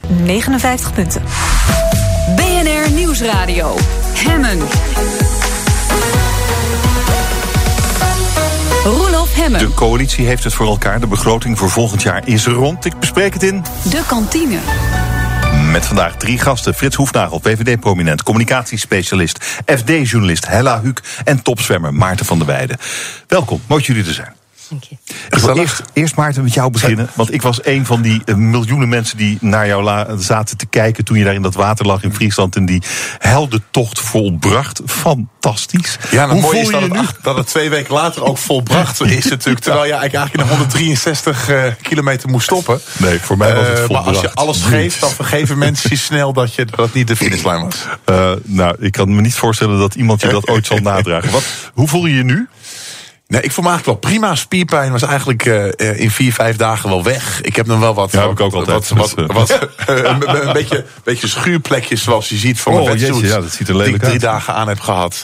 59 0.07 0.93
punten. 0.93 1.21
BNR 2.35 2.91
Nieuwsradio. 2.91 3.75
Hemmen. 4.13 4.59
Roelof 8.83 9.35
Hemmen. 9.35 9.59
De 9.59 9.73
coalitie 9.73 10.25
heeft 10.25 10.43
het 10.43 10.53
voor 10.53 10.67
elkaar. 10.67 10.99
De 10.99 11.07
begroting 11.07 11.57
voor 11.57 11.69
volgend 11.69 12.01
jaar 12.01 12.27
is 12.27 12.45
rond. 12.45 12.85
Ik 12.85 12.99
bespreek 12.99 13.33
het 13.33 13.43
in... 13.43 13.63
De 13.89 14.03
kantine. 14.07 14.57
Met 15.71 15.85
vandaag 15.85 16.15
drie 16.15 16.39
gasten. 16.39 16.73
Frits 16.73 16.95
Hoefnagel, 16.95 17.39
VVD-prominent, 17.43 18.23
communicatiespecialist... 18.23 19.61
FD-journalist 19.65 20.47
Hella 20.47 20.81
Huuk 20.81 21.01
en 21.23 21.41
topzwemmer 21.41 21.93
Maarten 21.93 22.25
van 22.25 22.37
der 22.37 22.47
Weijden. 22.47 22.77
Welkom, 23.27 23.61
mooi 23.67 23.83
jullie 23.83 24.05
er 24.05 24.13
zijn. 24.13 24.40
Ik 25.30 25.38
wil 25.38 25.57
eerst, 25.57 25.81
eerst 25.93 26.15
Maarten 26.15 26.43
met 26.43 26.53
jou 26.53 26.72
beginnen. 26.72 27.10
Want 27.14 27.34
ik 27.34 27.41
was 27.41 27.65
een 27.65 27.85
van 27.85 28.02
die 28.02 28.22
uh, 28.26 28.35
miljoenen 28.35 28.89
mensen 28.89 29.18
die 29.18 29.38
naar 29.41 29.68
jou 29.68 30.06
zaten 30.19 30.57
te 30.57 30.65
kijken... 30.65 31.06
toen 31.06 31.18
je 31.18 31.23
daar 31.23 31.34
in 31.34 31.41
dat 31.41 31.53
water 31.53 31.85
lag 31.85 32.03
in 32.03 32.14
Friesland... 32.14 32.56
en 32.56 32.65
die 32.65 32.81
heldentocht 33.18 33.99
volbracht. 33.99 34.81
Fantastisch. 34.85 35.98
Ja, 36.11 36.26
nou, 36.26 36.39
mooi 36.39 36.60
is 36.60 36.69
dat 36.69 36.81
het, 36.81 37.15
dat 37.22 37.38
het 37.38 37.48
twee 37.48 37.69
weken 37.69 37.93
later 37.93 38.23
ook 38.23 38.38
volbracht 38.38 39.02
is 39.02 39.26
natuurlijk. 39.35 39.64
Terwijl 39.64 39.85
je 39.85 39.93
eigenlijk 39.93 40.34
in 40.34 40.39
de 40.39 40.49
163 40.49 41.49
uh, 41.49 41.64
kilometer 41.81 42.30
moest 42.30 42.45
stoppen. 42.45 42.80
Nee, 42.98 43.19
voor 43.19 43.38
mij 43.38 43.56
was 43.56 43.68
het 43.68 43.80
volbracht. 43.80 44.06
Uh, 44.06 44.14
maar 44.14 44.23
als 44.23 44.34
je 44.34 44.34
alles 44.34 44.61
geeft, 44.64 44.99
dan 44.99 45.10
vergeven 45.10 45.57
mensen 45.57 45.89
je 45.89 45.98
snel... 45.98 46.34
dat 46.34 46.53
je 46.53 46.65
dat 46.65 46.93
niet 46.93 47.07
de 47.07 47.15
finishlijn 47.15 47.64
was. 47.64 47.85
Uh, 48.10 48.31
nou, 48.43 48.76
ik 48.80 48.91
kan 48.91 49.15
me 49.15 49.22
niet 49.22 49.35
voorstellen 49.35 49.80
dat 49.80 49.95
iemand 49.95 50.22
je 50.22 50.27
dat 50.27 50.48
ooit 50.48 50.65
zal 50.65 50.77
nadragen. 50.91 51.31
Wat, 51.31 51.43
hoe 51.73 51.88
voel 51.88 52.06
je 52.06 52.15
je 52.15 52.23
nu? 52.23 52.48
Nee, 53.31 53.41
ik 53.41 53.51
voel 53.51 53.63
me 53.63 53.69
eigenlijk 53.69 54.01
wel 54.01 54.11
prima. 54.11 54.35
Spierpijn 54.35 54.91
was 54.91 55.01
eigenlijk 55.01 55.45
uh, 55.45 55.99
in 55.99 56.11
vier, 56.11 56.33
vijf 56.33 56.55
dagen 56.55 56.89
wel 56.89 57.03
weg. 57.03 57.41
Ik 57.41 57.55
heb 57.55 57.65
nog 57.65 57.79
wel 57.79 57.93
wat... 57.93 58.11
Ja, 58.11 58.21
heb 58.21 58.31
ik 58.31 58.39
ook 58.39 58.53
altijd. 58.53 58.89
Wat, 58.89 59.13
wat, 59.13 59.33
wat, 59.33 59.49
een, 59.85 60.47
een, 60.47 60.53
beetje, 60.53 60.85
beetje 61.03 61.27
schuurplekjes 61.27 62.03
zoals 62.03 62.29
je 62.29 62.35
ziet 62.35 62.59
van 62.59 62.73
oh, 62.73 62.85
mijn 62.85 62.97
jeetje, 62.97 63.27
ja, 63.27 63.39
dat 63.39 63.51
ziet 63.51 63.67
er 63.67 63.75
lelijk 63.75 63.93
Die 63.93 64.03
ik 64.03 64.07
drie 64.07 64.19
dagen 64.19 64.53
aan 64.53 64.67
heb 64.67 64.79
gehad. 64.79 65.23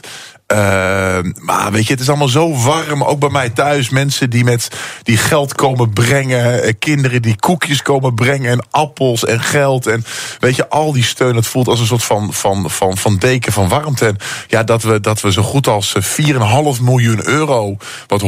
Uh, 0.54 1.20
maar 1.40 1.72
weet 1.72 1.86
je, 1.86 1.92
het 1.92 2.02
is 2.02 2.10
allemaal 2.10 2.28
zo 2.28 2.56
warm. 2.56 3.04
Ook 3.04 3.20
bij 3.20 3.30
mij 3.30 3.50
thuis. 3.50 3.90
Mensen 3.90 4.30
die 4.30 4.44
met 4.44 4.70
die 5.04 5.18
geld 5.18 5.56
komen 5.56 5.94
brengen. 5.94 6.78
Kinderen 6.80 7.22
die 7.22 7.36
koekjes 7.36 7.82
komen 7.82 8.14
brengen. 8.14 8.52
En 8.52 8.66
appels 8.72 9.26
en 9.26 9.42
geld. 9.42 9.88
En 9.88 10.06
weet 10.40 10.56
je, 10.56 10.70
al 10.70 10.92
die 10.92 11.04
steun. 11.04 11.36
Het 11.36 11.48
voelt 11.48 11.68
als 11.68 11.80
een 11.80 11.86
soort 11.86 12.04
van, 12.04 12.34
van, 12.34 12.70
van, 12.70 12.98
van 12.98 13.18
deken 13.18 13.52
van 13.52 13.70
warmte. 13.70 14.06
En 14.06 14.18
ja, 14.48 14.64
dat 14.64 14.84
we, 14.84 15.00
dat 15.00 15.22
we 15.22 15.32
zo 15.32 15.44
goed 15.44 15.68
als 15.68 15.96
4,5 16.00 16.82
miljoen 16.82 17.28
euro. 17.28 17.78
Wat 18.08 18.24
100% 18.24 18.26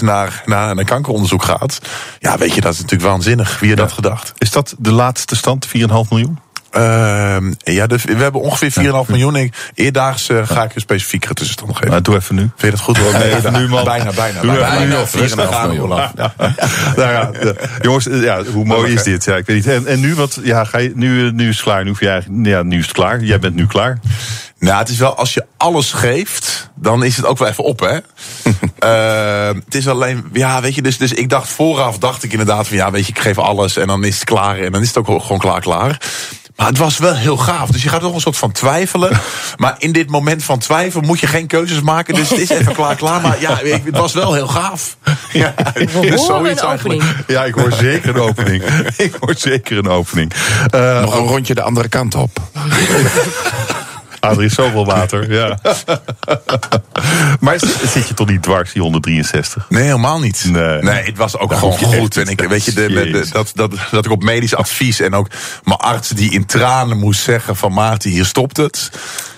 naar, 0.00 0.42
naar, 0.46 0.74
naar 0.74 0.84
kankeronderzoek 0.84 1.42
gaat. 1.42 1.78
Ja, 2.18 2.38
weet 2.38 2.54
je, 2.54 2.60
dat 2.60 2.72
is 2.72 2.80
natuurlijk 2.80 3.10
waanzinnig. 3.10 3.60
Wie 3.60 3.68
had 3.68 3.78
ja. 3.78 3.84
dat 3.84 3.94
gedacht? 3.94 4.32
Is 4.38 4.50
dat 4.50 4.74
de 4.78 4.92
laatste 4.92 5.36
stand? 5.36 5.66
4,5 5.66 5.72
miljoen? 6.10 6.38
Uh, 6.76 7.36
ja, 7.58 7.86
dus 7.86 8.04
we 8.04 8.14
hebben 8.14 8.40
ongeveer 8.40 8.70
4,5 8.70 8.82
ja. 8.82 9.02
miljoen. 9.06 9.36
Ik, 9.36 9.70
eerdaags 9.74 10.28
uh, 10.28 10.46
ga 10.46 10.62
ik 10.62 10.74
een 10.74 10.80
specifiekere 10.80 11.34
tussenstand 11.34 11.68
nog 11.68 11.78
geven. 11.78 11.92
Maar 11.92 12.02
doe 12.02 12.16
even 12.16 12.34
nu. 12.34 12.40
Vind 12.40 12.60
je 12.60 12.70
dat 12.70 12.80
goed? 12.80 12.98
Hoor? 12.98 13.12
Nee, 13.12 13.34
even 13.34 13.52
nu, 13.52 13.68
man. 13.68 13.84
Bijna, 13.84 14.12
bijna. 14.12 14.40
Doe 14.40 14.52
bijna, 14.52 14.68
bijna, 14.68 14.84
nu 14.84 14.94
al. 14.94 15.06
4,5 15.06 15.66
miljoen. 15.66 15.88
nou 15.88 16.10
ja, 16.96 17.30
jongens, 17.80 18.08
ja, 18.10 18.44
hoe 18.44 18.64
mooi 18.64 18.92
is 18.92 19.02
dit? 19.02 19.24
Ja, 19.24 19.36
ik 19.36 19.46
weet 19.46 19.56
niet. 19.56 19.66
En, 19.66 19.86
en 19.86 20.00
nu, 20.00 20.14
wat, 20.14 20.38
ja, 20.42 20.64
ga 20.64 20.78
je, 20.78 20.92
nu, 20.94 21.32
nu 21.32 21.48
is 21.48 21.54
het 21.54 21.64
klaar. 21.64 21.84
Nu, 21.84 21.94
jij, 21.98 22.22
ja, 22.42 22.62
nu 22.62 22.78
is 22.78 22.84
het 22.84 22.94
klaar. 22.94 23.22
Jij 23.22 23.38
bent 23.38 23.54
nu 23.54 23.66
klaar. 23.66 23.98
Nou, 24.62 24.78
het 24.78 24.88
is 24.88 24.98
wel, 24.98 25.16
als 25.16 25.34
je 25.34 25.46
alles 25.56 25.92
geeft, 25.92 26.70
dan 26.74 27.04
is 27.04 27.16
het 27.16 27.26
ook 27.26 27.38
wel 27.38 27.48
even 27.48 27.64
op, 27.64 27.80
hè? 27.80 27.98
uh, 29.48 29.54
het 29.64 29.74
is 29.74 29.88
alleen, 29.88 30.24
ja, 30.32 30.60
weet 30.60 30.74
je, 30.74 30.82
dus, 30.82 30.98
dus 30.98 31.12
ik 31.12 31.28
dacht 31.28 31.48
vooraf, 31.48 31.98
dacht 31.98 32.22
ik 32.22 32.30
inderdaad 32.30 32.68
van, 32.68 32.76
ja, 32.76 32.90
weet 32.90 33.06
je, 33.06 33.12
ik 33.12 33.18
geef 33.18 33.38
alles 33.38 33.76
en 33.76 33.86
dan 33.86 34.04
is 34.04 34.14
het 34.14 34.24
klaar. 34.24 34.58
En 34.58 34.72
dan 34.72 34.80
is 34.80 34.86
het 34.86 34.96
ook 34.96 35.22
gewoon 35.22 35.38
klaar, 35.38 35.60
klaar. 35.60 36.00
Maar 36.56 36.66
het 36.66 36.78
was 36.78 36.98
wel 36.98 37.14
heel 37.14 37.36
gaaf. 37.36 37.70
Dus 37.70 37.82
je 37.82 37.88
gaat 37.88 38.00
toch 38.00 38.14
een 38.14 38.20
soort 38.20 38.36
van 38.36 38.52
twijfelen. 38.52 39.10
Maar 39.56 39.74
in 39.78 39.92
dit 39.92 40.10
moment 40.10 40.44
van 40.44 40.58
twijfel 40.58 41.00
moet 41.00 41.20
je 41.20 41.26
geen 41.26 41.46
keuzes 41.46 41.80
maken. 41.80 42.14
Dus 42.14 42.30
het 42.30 42.38
is 42.38 42.48
even 42.48 42.72
klaar, 42.74 42.96
klaar. 42.96 43.20
Maar 43.20 43.40
ja, 43.40 43.58
het 43.62 43.96
was 43.96 44.12
wel 44.12 44.32
heel 44.32 44.48
gaaf. 44.48 44.96
Ja, 45.32 45.54
dus 46.00 46.26
zoiets 46.26 46.62
eigenlijk. 46.62 47.02
Ja, 47.26 47.44
ik 47.44 47.54
hoor 47.54 47.72
zeker 47.72 48.08
een 48.08 48.20
opening. 48.20 48.62
Ik 48.96 49.14
hoor 49.20 49.34
zeker 49.38 49.78
een 49.78 49.88
opening. 49.88 50.32
Uh, 50.74 51.00
Nog 51.00 51.18
een 51.18 51.26
rondje 51.26 51.54
de 51.54 51.62
andere 51.62 51.88
kant 51.88 52.14
op. 52.14 52.40
Ah, 54.22 54.36
er 54.36 54.44
is 54.44 54.54
zoveel 54.54 54.84
water, 54.84 55.32
ja. 55.32 55.58
maar 57.40 57.58
zit 57.88 58.08
je 58.08 58.14
toch 58.14 58.28
niet 58.28 58.42
dwars, 58.42 58.72
die 58.72 58.82
163? 58.82 59.66
Nee, 59.68 59.82
helemaal 59.82 60.20
niet. 60.20 60.44
Nee, 60.48 60.82
nee 60.82 61.04
het 61.04 61.16
was 61.16 61.38
ook 61.38 61.52
gewoon 61.52 61.78
goed. 61.78 62.16
En 62.16 62.26
ik, 62.26 62.40
weet 62.40 62.64
je, 62.64 62.72
de, 62.72 62.88
de, 62.88 63.26
dat, 63.32 63.52
dat, 63.54 63.72
dat 63.90 64.04
ik 64.04 64.10
op 64.10 64.22
medisch 64.22 64.54
advies 64.54 65.00
en 65.00 65.14
ook 65.14 65.28
mijn 65.64 65.78
arts 65.78 66.08
die 66.08 66.32
in 66.32 66.46
tranen 66.46 66.98
moest 66.98 67.22
zeggen 67.22 67.56
van 67.56 67.72
Maarten, 67.72 68.10
hier 68.10 68.24
stopt 68.24 68.56
het 68.56 68.90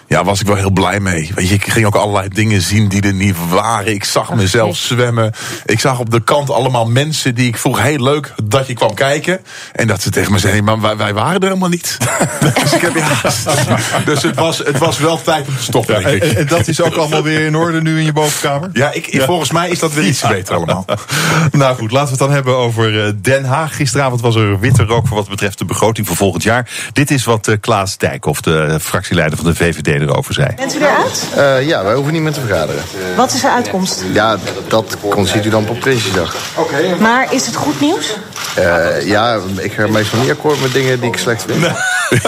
ja, 0.06 0.24
was 0.24 0.40
ik 0.40 0.46
wel 0.46 0.56
heel 0.56 0.70
blij 0.70 1.00
mee. 1.00 1.30
Weet 1.34 1.48
je, 1.48 1.54
ik 1.54 1.70
ging 1.70 1.86
ook 1.86 1.94
allerlei 1.94 2.28
dingen 2.28 2.60
zien 2.60 2.88
die 2.88 3.02
er 3.02 3.14
niet 3.14 3.36
waren. 3.48 3.94
Ik 3.94 4.04
zag 4.04 4.34
mezelf 4.34 4.76
zwemmen. 4.76 5.32
Ik 5.66 5.80
zag 5.80 5.98
op 5.98 6.10
de 6.10 6.20
kant 6.20 6.50
allemaal 6.50 6.86
mensen 6.86 7.34
die 7.34 7.46
ik 7.46 7.58
vroeg... 7.58 7.82
heel 7.82 8.02
leuk 8.02 8.34
dat 8.44 8.66
je 8.66 8.74
kwam 8.74 8.94
kijken. 8.94 9.40
En 9.72 9.86
dat 9.86 10.02
ze 10.02 10.10
tegen 10.10 10.32
me 10.32 10.38
zeiden, 10.38 10.64
maar 10.64 10.80
wij, 10.80 10.96
wij 10.96 11.14
waren 11.14 11.40
er 11.40 11.46
helemaal 11.46 11.68
niet. 11.68 11.98
dus 12.62 12.72
ik 12.72 12.80
heb, 12.80 12.94
ja, 12.94 13.30
dus 14.10 14.22
het 14.22 14.36
was, 14.36 14.58
het 14.58 14.78
was 14.78 14.98
wel 14.98 15.22
tijd 15.22 15.48
om 15.48 15.56
te 15.56 15.62
stoppen, 15.62 16.00
ja, 16.00 16.08
en, 16.08 16.36
en, 16.36 16.46
dat 16.46 16.68
is 16.68 16.80
ook 16.80 16.94
allemaal 16.94 17.22
weer 17.22 17.40
in 17.40 17.56
orde 17.56 17.82
nu 17.82 17.98
in 17.98 18.04
je 18.04 18.12
bovenkamer? 18.12 18.70
Ja, 18.72 18.92
ik, 18.92 19.12
ja. 19.12 19.24
volgens 19.24 19.50
mij 19.50 19.70
is 19.70 19.78
dat 19.78 19.92
weer 19.92 20.06
iets 20.06 20.26
beter 20.26 20.54
allemaal. 20.54 20.84
nou 21.52 21.76
goed, 21.76 21.90
laten 21.90 22.04
we 22.04 22.10
het 22.10 22.18
dan 22.18 22.30
hebben 22.30 22.56
over 22.56 23.04
eh, 23.04 23.12
Den 23.20 23.44
Haag. 23.44 23.76
Gisteravond 23.76 24.20
was 24.20 24.34
er 24.34 24.58
witte 24.58 24.84
rook 24.84 25.06
voor 25.06 25.16
wat 25.16 25.28
betreft 25.28 25.58
de 25.58 25.64
begroting 25.64 26.06
voor 26.06 26.16
volgend 26.16 26.42
jaar. 26.42 26.70
Dit 26.92 27.10
is 27.10 27.24
wat 27.24 27.48
uh, 27.48 27.56
Klaas 27.60 27.96
Dijkhoff, 27.96 28.40
de 28.40 28.78
fractieleider 28.80 29.36
van 29.38 29.46
de 29.46 29.54
VVD 29.54 29.93
erover 30.00 30.34
zei. 30.34 30.48
Bent 30.56 30.74
u 30.74 30.78
eruit? 30.78 31.26
Uh, 31.36 31.66
ja, 31.66 31.84
wij 31.84 31.94
hoeven 31.94 32.12
niet 32.12 32.22
meer 32.22 32.32
te 32.32 32.40
vergaderen. 32.40 32.82
Wat 33.16 33.32
is 33.32 33.40
de 33.40 33.50
uitkomst? 33.50 34.04
Ja, 34.12 34.38
dat 34.68 34.98
ziet 35.22 35.44
u 35.44 35.50
dan 35.50 35.68
op 35.68 35.80
Prinsjesdag. 35.80 36.36
Okay. 36.54 36.94
Maar 36.94 37.34
is 37.34 37.46
het 37.46 37.54
goed 37.54 37.80
nieuws? 37.80 38.16
Uh, 38.58 39.06
ja, 39.06 39.38
ik 39.56 39.72
ga 39.72 39.86
meestal 39.86 40.20
niet 40.20 40.30
akkoord 40.30 40.60
met 40.60 40.72
dingen 40.72 41.00
die 41.00 41.10
ik 41.10 41.16
slecht 41.16 41.44
vind. 41.46 41.60
Nee. 41.60 41.70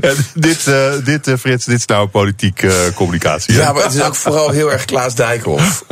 ja, 0.00 0.12
dit, 0.34 0.66
uh, 0.66 0.92
dit 1.04 1.28
uh, 1.28 1.36
Frits, 1.36 1.64
dit 1.64 1.78
is 1.78 1.86
nou 1.86 2.08
politiek 2.08 2.62
uh, 2.62 2.72
communicatie. 2.94 3.54
Ja, 3.54 3.72
maar 3.72 3.82
het 3.82 3.94
is 3.94 4.02
ook 4.02 4.14
vooral 4.14 4.50
heel 4.50 4.72
erg 4.72 4.84
Klaas 4.84 5.14
Dijkhoff. 5.14 5.84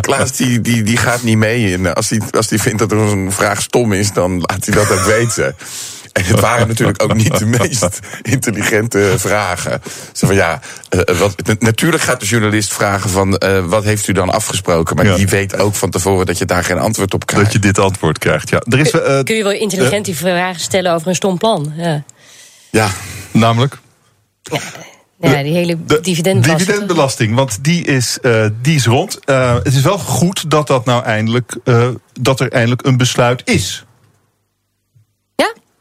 Klaas 0.00 0.32
die, 0.32 0.60
die, 0.60 0.82
die 0.82 0.96
gaat 0.96 1.22
niet 1.22 1.36
mee. 1.36 1.74
En 1.74 1.94
als 1.94 2.08
hij 2.10 2.20
als 2.30 2.46
die 2.46 2.60
vindt 2.60 2.78
dat 2.78 2.92
er 2.92 2.98
een 2.98 3.32
vraag 3.32 3.60
stom 3.60 3.92
is, 3.92 4.12
dan 4.12 4.40
laat 4.40 4.66
hij 4.66 4.74
dat 4.74 4.90
ook 4.90 5.04
weten. 5.04 5.56
En 6.18 6.24
het 6.24 6.40
waren 6.40 6.68
natuurlijk 6.68 7.02
ook 7.02 7.14
niet 7.14 7.38
de 7.38 7.46
meest 7.58 7.98
intelligente 8.22 9.14
vragen. 9.16 9.82
Zo 10.12 10.26
van 10.26 10.36
ja, 10.36 10.60
uh, 10.90 11.18
wat, 11.18 11.58
natuurlijk 11.58 12.02
gaat 12.02 12.20
de 12.20 12.26
journalist 12.26 12.72
vragen 12.72 13.10
van 13.10 13.42
uh, 13.44 13.64
wat 13.64 13.84
heeft 13.84 14.08
u 14.08 14.12
dan 14.12 14.30
afgesproken? 14.30 14.96
Maar 14.96 15.06
ja. 15.06 15.16
die 15.16 15.28
weet 15.28 15.58
ook 15.58 15.74
van 15.74 15.90
tevoren 15.90 16.26
dat 16.26 16.38
je 16.38 16.44
daar 16.44 16.64
geen 16.64 16.78
antwoord 16.78 17.14
op 17.14 17.26
krijgt. 17.26 17.44
Dat 17.44 17.54
je 17.54 17.58
dit 17.58 17.78
antwoord 17.78 18.18
krijgt, 18.18 18.50
ja. 18.50 18.62
Er 18.68 18.78
is, 18.78 18.92
uh, 18.92 19.22
Kun 19.22 19.36
je 19.36 19.42
wel 19.42 19.52
intelligent 19.52 20.04
die 20.04 20.16
vragen 20.16 20.60
stellen 20.60 20.92
over 20.92 21.08
een 21.08 21.14
stom 21.14 21.38
plan? 21.38 21.72
Ja. 21.76 22.02
ja. 22.70 22.88
Namelijk? 23.30 23.78
Ja. 24.42 24.60
Ja, 25.20 25.42
die 25.42 25.52
hele 25.52 25.76
dividendbelasting. 26.00 26.68
Dividendbelasting, 26.68 27.34
want 27.34 27.64
die 27.64 27.84
is, 27.84 28.18
uh, 28.22 28.46
die 28.62 28.74
is 28.74 28.86
rond. 28.86 29.18
Uh, 29.26 29.54
het 29.54 29.74
is 29.74 29.80
wel 29.80 29.98
goed 29.98 30.50
dat, 30.50 30.66
dat, 30.66 30.84
nou 30.84 31.04
eindelijk, 31.04 31.56
uh, 31.64 31.88
dat 32.20 32.40
er 32.40 32.52
eindelijk 32.52 32.86
een 32.86 32.96
besluit 32.96 33.42
is. 33.44 33.84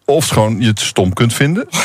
Ja? 0.07 0.13
Of 0.13 0.27
gewoon 0.27 0.59
je 0.59 0.67
het 0.67 0.79
stom 0.79 1.13
kunt 1.13 1.33
vinden. 1.33 1.67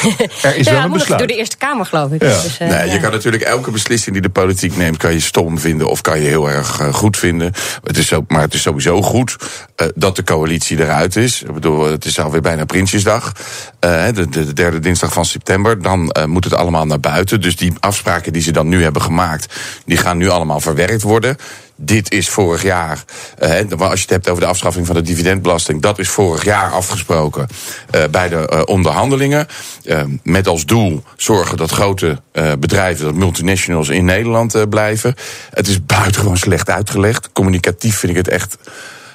Er 0.43 0.57
is 0.57 0.67
ja, 0.67 0.73
wel 0.73 0.83
een 0.83 0.91
besluit. 0.91 1.19
door 1.19 1.29
de 1.29 1.37
Eerste 1.37 1.57
Kamer, 1.57 1.87
geloof 1.87 2.13
ik. 2.13 2.23
Ja. 2.23 2.43
Dus, 2.43 2.59
uh, 2.61 2.69
nee, 2.69 2.91
je 2.91 3.01
kan 3.01 3.11
natuurlijk 3.11 3.43
elke 3.43 3.71
beslissing 3.71 4.13
die 4.13 4.23
de 4.23 4.31
politiek 4.31 4.77
neemt... 4.77 4.97
kan 4.97 5.13
je 5.13 5.21
stom 5.21 5.59
vinden 5.59 5.89
of 5.89 6.01
kan 6.01 6.21
je 6.21 6.29
heel 6.29 6.51
erg 6.51 6.81
uh, 6.81 6.95
goed 6.95 7.17
vinden. 7.17 7.53
Het 7.83 7.99
is 7.99 8.13
ook, 8.13 8.31
maar 8.31 8.41
het 8.41 8.55
is 8.55 8.63
sowieso 8.63 9.03
goed 9.03 9.37
uh, 9.77 9.89
dat 9.95 10.17
de 10.17 10.25
coalitie 10.25 10.81
eruit 10.81 11.17
is. 11.17 11.43
Ik 11.43 11.53
bedoel, 11.53 11.91
het 11.91 12.05
is 12.05 12.21
alweer 12.21 12.41
bijna 12.41 12.65
Prinsjesdag. 12.65 13.33
De, 13.79 14.13
de, 14.15 14.29
de, 14.29 14.53
derde 14.53 14.79
dinsdag 14.79 15.13
van 15.13 15.25
september. 15.25 15.83
Dan 15.83 16.17
moet 16.27 16.45
het 16.45 16.55
allemaal 16.55 16.87
naar 16.87 17.01
buiten. 17.01 17.41
Dus 17.41 17.57
die 17.57 17.73
afspraken 17.81 18.33
die 18.33 18.43
ze 18.43 18.51
dan 18.51 18.69
nu 18.69 18.83
hebben 18.83 19.03
gemaakt... 19.03 19.55
die 19.85 19.97
gaan 19.97 20.17
nu 20.17 20.29
allemaal 20.29 20.61
verwerkt 20.61 21.03
worden 21.03 21.37
dit 21.85 22.13
is 22.13 22.29
vorig 22.29 22.63
jaar. 22.63 23.05
eh, 23.39 23.81
als 23.81 23.99
je 23.99 24.01
het 24.01 24.11
hebt 24.11 24.29
over 24.29 24.43
de 24.43 24.49
afschaffing 24.49 24.87
van 24.87 24.95
de 24.95 25.03
dividendbelasting, 25.03 25.83
dat 25.83 25.99
is 25.99 26.09
vorig 26.09 26.45
jaar 26.45 26.73
afgesproken 26.73 27.47
eh, 27.91 28.03
bij 28.11 28.29
de 28.29 28.49
eh, 28.49 28.63
onderhandelingen. 28.65 29.47
Met 30.23 30.49
als 30.49 30.67
doel 30.67 31.03
zorgen 31.17 31.57
dat 31.57 31.71
grote 31.71 32.21
bedrijven, 32.59 33.05
dat 33.05 33.15
multinationals 33.15 33.89
in 33.89 34.05
Nederland 34.05 34.71
blijven. 34.71 35.15
Het 35.51 35.69
is 35.69 35.85
buitengewoon 35.85 36.37
slecht 36.37 36.71
uitgelegd. 36.71 37.33
Communicatief 37.33 37.97
vind 37.97 38.13
ik 38.13 38.19
het 38.19 38.29
echt 38.29 38.57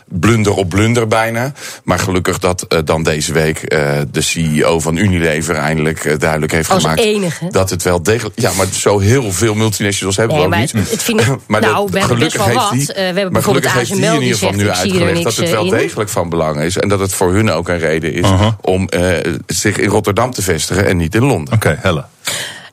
blunder 0.10 0.54
op 0.56 0.70
blunder 0.70 1.08
bijna. 1.08 1.52
Maar 1.84 2.00
gelukkig 2.00 2.40
dat 2.40 2.62
eh, 2.68 2.80
dan 2.86 3.04
deze 3.04 3.34
week 3.34 3.58
eh, 3.58 3.92
de 4.12 4.22
CEO 4.22 4.80
van 4.80 4.96
Unilever 4.98 5.56
eindelijk 5.56 6.06
eh, 6.06 6.18
duidelijk 6.20 6.52
heeft 6.52 6.70
Als 6.70 6.82
gemaakt 6.82 7.00
enige. 7.02 7.46
dat 7.52 7.70
het 7.70 7.84
wel 7.84 8.04
degelijk. 8.04 8.40
Ja, 8.40 8.52
maar 8.58 8.66
zo 8.72 9.00
heel 9.00 9.32
veel 9.32 9.54
multinationals 9.56 10.16
hebben 10.18 10.36
Nee, 10.36 10.46
we 10.48 10.56
ook 10.56 10.64
maar 10.64 10.74
niet. 10.76 10.90
het 10.92 11.04
vind 11.04 11.20
ik- 11.22 11.28
maar 11.48 11.62
nou, 11.62 11.74
dat- 11.74 11.90
we 11.90 12.02
gelukkig 12.02 12.46
wel 12.46 12.46
heeft 12.46 12.60
wat. 12.60 12.72
die- 12.72 12.86
we 12.96 13.02
hebben 13.02 13.32
maar 13.32 13.44
gelukkig 13.44 13.74
heeft 13.74 13.94
die 13.94 14.06
in 14.06 14.14
ieder 14.22 14.38
geval 14.38 14.52
nu 14.54 14.70
uitgelegd 14.70 15.24
dat 15.24 15.36
het 15.36 15.50
wel 15.50 15.64
in. 15.66 15.70
degelijk 15.70 16.10
van 16.10 16.30
belang 16.30 16.62
is 16.62 16.78
en 16.78 16.90
dat 16.90 17.00
het 17.00 17.14
voor 17.14 17.34
hun 17.34 17.52
ook 17.52 17.68
een 17.70 17.80
reden 17.80 18.14
is 18.14 18.26
om 18.62 18.88
eh, 18.90 19.34
zich 19.46 19.78
in 19.78 19.90
Rotterdam 19.90 20.32
te 20.32 20.42
vestigen 20.42 20.86
en 20.86 20.98
niet 20.98 21.16
in 21.16 21.24
Londen. 21.26 21.54
Oké, 21.54 21.78
Helle. 21.82 22.06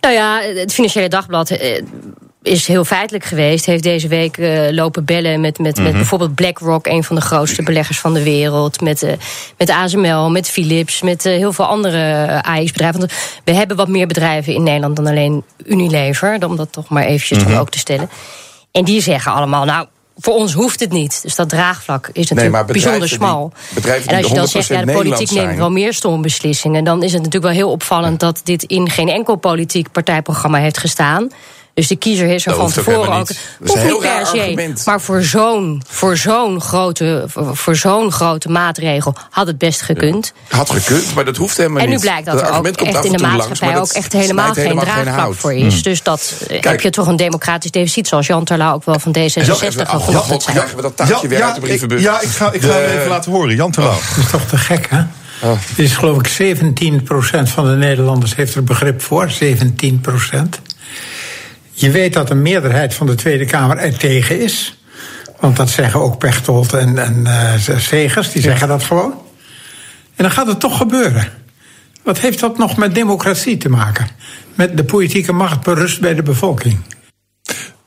Nou 0.00 0.14
ja, 0.16 0.40
het 0.54 0.72
Financiële 0.72 1.08
Dagblad 1.08 1.50
eh, 1.50 1.82
is 2.44 2.66
heel 2.66 2.84
feitelijk 2.84 3.24
geweest. 3.24 3.66
Heeft 3.66 3.82
deze 3.82 4.08
week 4.08 4.36
eh, 4.38 4.70
lopen 4.70 5.04
bellen 5.04 5.40
met, 5.40 5.58
met, 5.58 5.76
met 5.76 5.86
Mhm. 5.88 5.96
bijvoorbeeld 5.96 6.34
BlackRock, 6.34 6.86
een 6.86 7.04
van 7.04 7.16
de 7.16 7.22
grootste 7.22 7.62
beleggers 7.62 8.00
van 8.00 8.14
de 8.14 8.22
wereld. 8.22 8.80
Met, 8.80 9.02
eh, 9.02 9.12
met 9.58 9.70
ASML, 9.70 10.30
met 10.30 10.48
Philips, 10.50 11.02
met 11.02 11.26
eh, 11.26 11.32
heel 11.36 11.52
veel 11.52 11.64
andere 11.66 12.42
AX-bedrijven. 12.42 13.00
Want 13.00 13.12
we 13.44 13.52
hebben 13.54 13.76
wat 13.76 13.88
meer 13.88 14.06
bedrijven 14.06 14.54
in 14.54 14.62
Nederland 14.62 14.96
dan 14.96 15.06
alleen 15.06 15.42
Unilever. 15.66 16.46
Om 16.46 16.56
dat 16.56 16.72
toch 16.72 16.88
maar 16.88 17.04
eventjes 17.04 17.44
Mhm. 17.44 17.58
ook 17.58 17.70
te 17.70 17.78
stellen. 17.78 18.08
En 18.72 18.84
die 18.84 19.00
zeggen 19.02 19.32
allemaal, 19.32 19.64
nou. 19.64 19.86
Voor 20.18 20.34
ons 20.34 20.52
hoeft 20.52 20.80
het 20.80 20.92
niet. 20.92 21.22
Dus 21.22 21.34
dat 21.34 21.48
draagvlak 21.48 22.10
is 22.12 22.30
natuurlijk 22.30 22.66
bijzonder 22.66 23.00
die- 23.00 23.08
smal. 23.08 23.52
bedrijven 23.74 24.08
en 24.10 24.16
als 24.16 24.22
die 24.26 24.34
je 24.34 24.38
dan 24.40 24.48
zegt, 24.48 24.66
ja, 24.68 24.74
de 24.84 24.92
100% 24.92 24.94
politiek 25.02 25.30
neemt 25.30 25.56
wel 25.56 25.70
meer 25.70 25.94
stomme 25.94 26.20
beslissingen... 26.20 26.84
dan 26.84 27.02
is 27.02 27.12
het 27.12 27.22
natuurlijk 27.22 27.52
wel 27.52 27.62
heel 27.62 27.70
opvallend 27.70 28.20
dat 28.20 28.40
dit 28.44 28.62
in 28.62 28.90
geen 28.90 29.08
enkel 29.08 29.36
politiek 29.36 29.92
partijprogramma 29.92 30.58
heeft 30.58 30.78
gestaan. 30.78 31.28
Dus 31.74 31.86
de 31.88 31.96
kiezer 31.96 32.28
is 32.28 32.46
er 32.46 32.50
Dat 32.52 32.60
van 32.60 32.72
tevoren 32.72 33.12
ook. 33.12 33.28
niet. 33.28 33.38
Dat 33.60 33.76
is 33.76 33.82
een 33.82 33.90
hoeft 33.90 33.92
niet 33.92 34.00
per 34.00 34.08
raar 34.10 34.26
se. 34.26 34.40
argument. 34.40 34.82
Maar 34.86 35.00
voor 35.00 35.22
zo'n, 35.22 35.82
voor, 35.88 36.16
zo'n 36.16 36.60
grote, 36.60 37.24
voor, 37.26 37.56
voor 37.56 37.76
zo'n 37.76 38.12
grote 38.12 38.48
maatregel 38.48 39.14
had 39.30 39.46
het 39.46 39.58
best 39.58 39.80
gekund. 39.80 40.32
Had 40.48 40.70
gekund, 40.70 41.14
maar 41.14 41.24
dat 41.24 41.36
hoeft 41.36 41.56
helemaal 41.56 41.78
En 41.82 41.86
nu 41.88 41.92
niet. 41.92 42.00
blijkt 42.00 42.26
dat 42.26 42.40
er 42.40 42.50
ook 42.52 42.66
echt 42.66 43.04
in 43.04 43.12
de 43.12 43.18
langs, 43.18 43.36
maatschappij 43.36 43.68
ook 43.78 43.86
dat 43.86 43.96
echt 43.96 44.12
helemaal 44.12 44.52
geen 44.52 44.62
helemaal 44.62 44.84
draagvlak 44.84 45.34
voor 45.34 45.54
is. 45.54 45.72
Hmm. 45.74 45.82
Dus 45.82 46.02
dat 46.02 46.32
eh, 46.40 46.46
Kijk. 46.48 46.64
heb 46.64 46.80
je 46.80 46.90
toch 46.90 47.06
een 47.06 47.16
democratisch 47.16 47.70
deficit, 47.70 48.06
zoals 48.08 48.26
Jan 48.26 48.44
Terlouw 48.44 48.74
ook 48.74 48.84
wel 48.84 48.98
van 48.98 49.16
D66 49.18 49.20
even- 49.22 49.86
gevonden 49.86 50.14
oh, 50.20 50.28
God, 50.28 50.42
zijn. 50.42 50.56
krijgen 50.56 50.76
we 50.76 50.82
dat 50.82 50.96
taartje 50.96 51.28
weer 51.28 51.42
uit 51.42 51.54
de 51.54 51.60
brievenbus? 51.60 52.02
Ja, 52.02 52.20
ik 52.20 52.28
ga, 52.28 52.52
ik 52.52 52.62
ga 52.62 52.68
hem 52.72 52.90
even 52.98 53.08
laten 53.08 53.32
horen. 53.32 53.54
Jan 53.54 53.70
Terlouw. 53.70 53.92
Dat 54.14 54.24
is 54.24 54.30
toch 54.30 54.42
te 54.48 54.56
gek, 54.56 54.86
hè? 54.90 55.02
Dit 55.76 55.86
is 55.86 55.92
geloof 55.96 56.18
ik 56.18 56.56
17% 56.58 57.48
van 57.48 57.66
de 57.66 57.76
Nederlanders 57.76 58.34
heeft 58.34 58.54
er 58.54 58.64
begrip 58.64 59.02
voor. 59.02 59.30
17%. 59.30 60.60
Je 61.74 61.90
weet 61.90 62.12
dat 62.12 62.30
een 62.30 62.42
meerderheid 62.42 62.94
van 62.94 63.06
de 63.06 63.14
Tweede 63.14 63.44
Kamer 63.44 63.76
er 63.76 63.98
tegen 63.98 64.40
is. 64.40 64.78
Want 65.40 65.56
dat 65.56 65.70
zeggen 65.70 66.00
ook 66.00 66.18
Pechtold 66.18 66.72
en, 66.72 66.98
en 66.98 67.26
eh, 67.26 67.78
Segers, 67.78 68.32
die 68.32 68.42
zeggen 68.42 68.68
dat 68.68 68.82
gewoon. 68.82 69.12
En 70.14 70.24
dan 70.24 70.30
gaat 70.30 70.46
het 70.46 70.60
toch 70.60 70.76
gebeuren. 70.76 71.28
Wat 72.02 72.18
heeft 72.18 72.40
dat 72.40 72.58
nog 72.58 72.76
met 72.76 72.94
democratie 72.94 73.56
te 73.56 73.68
maken? 73.68 74.08
Met 74.54 74.76
de 74.76 74.84
politieke 74.84 75.32
macht 75.32 75.62
berust 75.62 76.00
bij 76.00 76.14
de 76.14 76.22
bevolking. 76.22 76.80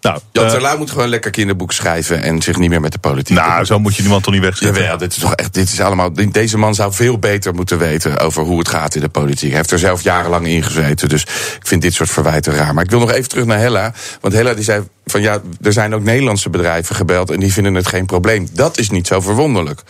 Nou, 0.08 0.20
Jan 0.32 0.48
Terlouw 0.50 0.78
moet 0.78 0.92
gewoon 0.92 1.08
lekker 1.08 1.32
kinderboek 1.32 1.72
schrijven 1.72 2.22
en 2.22 2.42
zich 2.42 2.58
niet 2.58 2.70
meer 2.70 2.82
met 2.82 2.92
de 2.92 3.00
politiek. 3.00 3.38
Nou, 3.38 3.66
zo 3.66 3.80
moet 3.80 3.96
je 3.96 4.02
niemand 4.02 4.24
toch 4.24 4.34
niet 4.34 4.44
wegzetten. 4.44 4.82
Jawel, 4.82 4.98
dit 4.98 5.12
is 5.12 5.18
toch 5.18 5.36
echt, 5.36 5.54
dit 5.54 5.72
is 5.72 5.82
allemaal. 5.82 6.14
Deze 6.32 6.58
man 6.58 6.76
zou 6.76 6.94
veel 6.94 7.18
beter 7.20 7.54
moeten 7.54 7.78
weten 7.78 8.20
over 8.20 8.44
hoe 8.44 8.60
het 8.60 8.68
gaat 8.68 8.96
in 8.96 9.02
de 9.02 9.10
politiek. 9.10 9.50
Hij 9.50 9.58
heeft 9.58 9.72
er 9.72 9.80
zelf 9.80 10.02
jarenlang 10.02 10.48
in 10.48 10.64
gezeten. 10.64 11.10
Dus 11.10 11.22
ik 11.22 11.68
vind 11.68 11.82
dit 11.82 11.94
soort 11.94 12.10
verwijten 12.10 12.54
raar. 12.54 12.74
Maar 12.74 12.84
ik 12.84 12.90
wil 12.90 13.00
nog 13.00 13.12
even 13.12 13.30
terug 13.30 13.46
naar 13.46 13.60
Hella. 13.60 13.94
Want 14.22 14.34
Hella 14.34 14.54
die 14.54 14.64
zei 14.64 14.84
van 15.06 15.22
ja, 15.22 15.42
er 15.62 15.74
zijn 15.74 15.96
ook 15.96 16.04
Nederlandse 16.04 16.50
bedrijven 16.50 16.96
gebeld 16.96 17.30
en 17.30 17.40
die 17.40 17.54
vinden 17.54 17.76
het 17.76 17.88
geen 17.88 18.06
probleem. 18.06 18.48
Dat 18.52 18.78
is 18.78 18.90
niet 18.90 19.08
zo 19.08 19.22
verwonderlijk. 19.22 19.82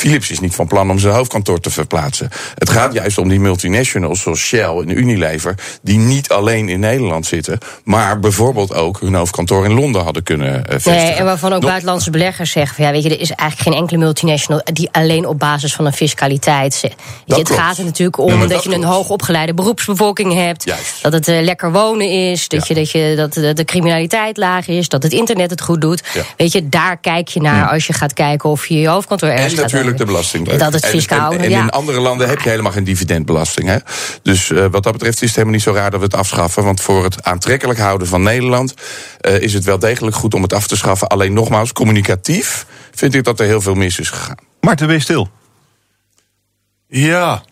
Philips 0.00 0.30
is 0.30 0.40
niet 0.40 0.54
van 0.54 0.66
plan 0.66 0.90
om 0.90 0.98
zijn 0.98 1.14
hoofdkantoor 1.14 1.60
te 1.60 1.70
verplaatsen. 1.70 2.30
Het 2.54 2.70
gaat 2.70 2.92
juist 2.92 3.18
om 3.18 3.28
die 3.28 3.40
multinationals 3.40 4.20
zoals 4.20 4.40
Shell 4.40 4.76
en 4.76 4.98
Unilever, 4.98 5.54
die 5.82 5.98
niet 5.98 6.28
alleen 6.28 6.68
in 6.68 6.80
Nederland 6.80 7.26
zitten, 7.26 7.58
maar 7.84 8.20
bijvoorbeeld 8.20 8.74
ook 8.74 9.00
hun 9.00 9.14
hoofdkantoor 9.14 9.64
in 9.64 9.72
Londen 9.72 10.02
hadden 10.02 10.22
kunnen 10.22 10.66
eh, 10.66 10.72
vestigen. 10.72 10.98
Nee, 11.02 11.12
en 11.12 11.24
waarvan 11.24 11.52
ook 11.52 11.60
Nog- 11.60 11.68
buitenlandse 11.70 12.10
beleggers 12.10 12.50
zeggen: 12.50 12.76
van, 12.76 12.84
ja, 12.84 12.90
weet 12.90 13.02
je, 13.02 13.08
er 13.08 13.20
is 13.20 13.30
eigenlijk 13.30 13.70
geen 13.70 13.80
enkele 13.80 13.98
multinational 13.98 14.62
die 14.72 14.88
alleen 14.92 15.26
op 15.26 15.38
basis 15.38 15.74
van 15.74 15.86
een 15.86 15.92
fiscaliteit. 15.92 16.80
Weet 16.80 16.94
je, 17.24 17.34
het 17.34 17.44
klopt. 17.44 17.60
gaat 17.60 17.78
er 17.78 17.84
natuurlijk 17.84 18.18
om 18.18 18.40
dat, 18.40 18.48
dat 18.48 18.64
je 18.64 18.74
een 18.74 18.84
hoogopgeleide 18.84 19.54
beroepsbevolking 19.54 20.34
hebt. 20.34 20.72
Dat 21.02 21.12
het 21.12 21.28
eh, 21.28 21.42
lekker 21.42 21.72
wonen 21.72 22.10
is. 22.10 22.48
Dat, 22.48 22.66
je, 22.66 22.74
dat, 22.74 22.90
je, 22.90 23.14
dat 23.16 23.32
de, 23.32 23.52
de 23.52 23.64
criminaliteit 23.64 24.36
laag 24.36 24.68
is. 24.68 24.88
Dat 24.88 25.02
het 25.02 25.12
internet 25.12 25.50
het 25.50 25.60
goed 25.60 25.80
doet. 25.80 26.02
Ja. 26.14 26.22
Weet 26.36 26.52
je, 26.52 26.68
daar 26.68 26.96
kijk 26.96 27.28
je 27.28 27.40
naar 27.40 27.68
als 27.68 27.86
je 27.86 27.92
gaat 27.92 28.12
kijken 28.12 28.50
of 28.50 28.66
je 28.66 28.80
je 28.80 28.88
hoofdkantoor 28.88 29.28
ergens 29.28 29.52
En 29.52 29.58
gaat 29.58 29.70
natuurlijk 29.98 30.34
de. 30.44 30.56
Dat 30.56 30.72
het 30.72 30.84
En- 30.84 30.90
fiscaal. 30.90 31.32
En, 31.32 31.40
en, 31.40 31.50
ja. 31.50 31.62
in 31.62 31.70
andere 31.70 32.00
landen 32.00 32.28
heb 32.28 32.40
je 32.40 32.48
helemaal 32.48 32.72
geen 32.72 32.84
dividendbelasting. 32.84 33.68
Hè? 33.68 33.76
Dus 34.22 34.50
eh, 34.50 34.66
wat 34.70 34.82
dat 34.82 34.92
betreft 34.92 35.14
is 35.14 35.20
het 35.20 35.30
helemaal 35.30 35.54
niet 35.54 35.62
zo 35.62 35.72
raar 35.72 35.90
dat 35.90 36.00
we 36.00 36.06
het 36.06 36.14
afschaffen. 36.14 36.64
Want 36.64 36.80
voor 36.80 37.04
het 37.04 37.22
aantrekkelijk 37.24 37.78
houden 37.78 38.06
van 38.06 38.22
Nederland 38.22 38.74
eh, 39.20 39.40
is 39.40 39.52
het 39.52 39.64
wel 39.64 39.78
degelijk 39.78 40.16
goed 40.16 40.34
om 40.34 40.42
het 40.42 40.52
af 40.52 40.66
te 40.66 40.76
schaffen. 40.76 41.08
Alleen 41.08 41.32
nogmaals, 41.32 41.72
communicatief 41.72 42.66
vind 42.94 43.14
ik 43.14 43.24
dat 43.24 43.40
er 43.40 43.46
heel 43.46 43.60
veel 43.60 43.74
mis 43.74 43.98
is 43.98 44.10
gegaan. 44.10 44.36
Marten, 44.60 44.86
wees 44.86 45.02
stil. 45.02 45.28
Ja. 46.86 47.42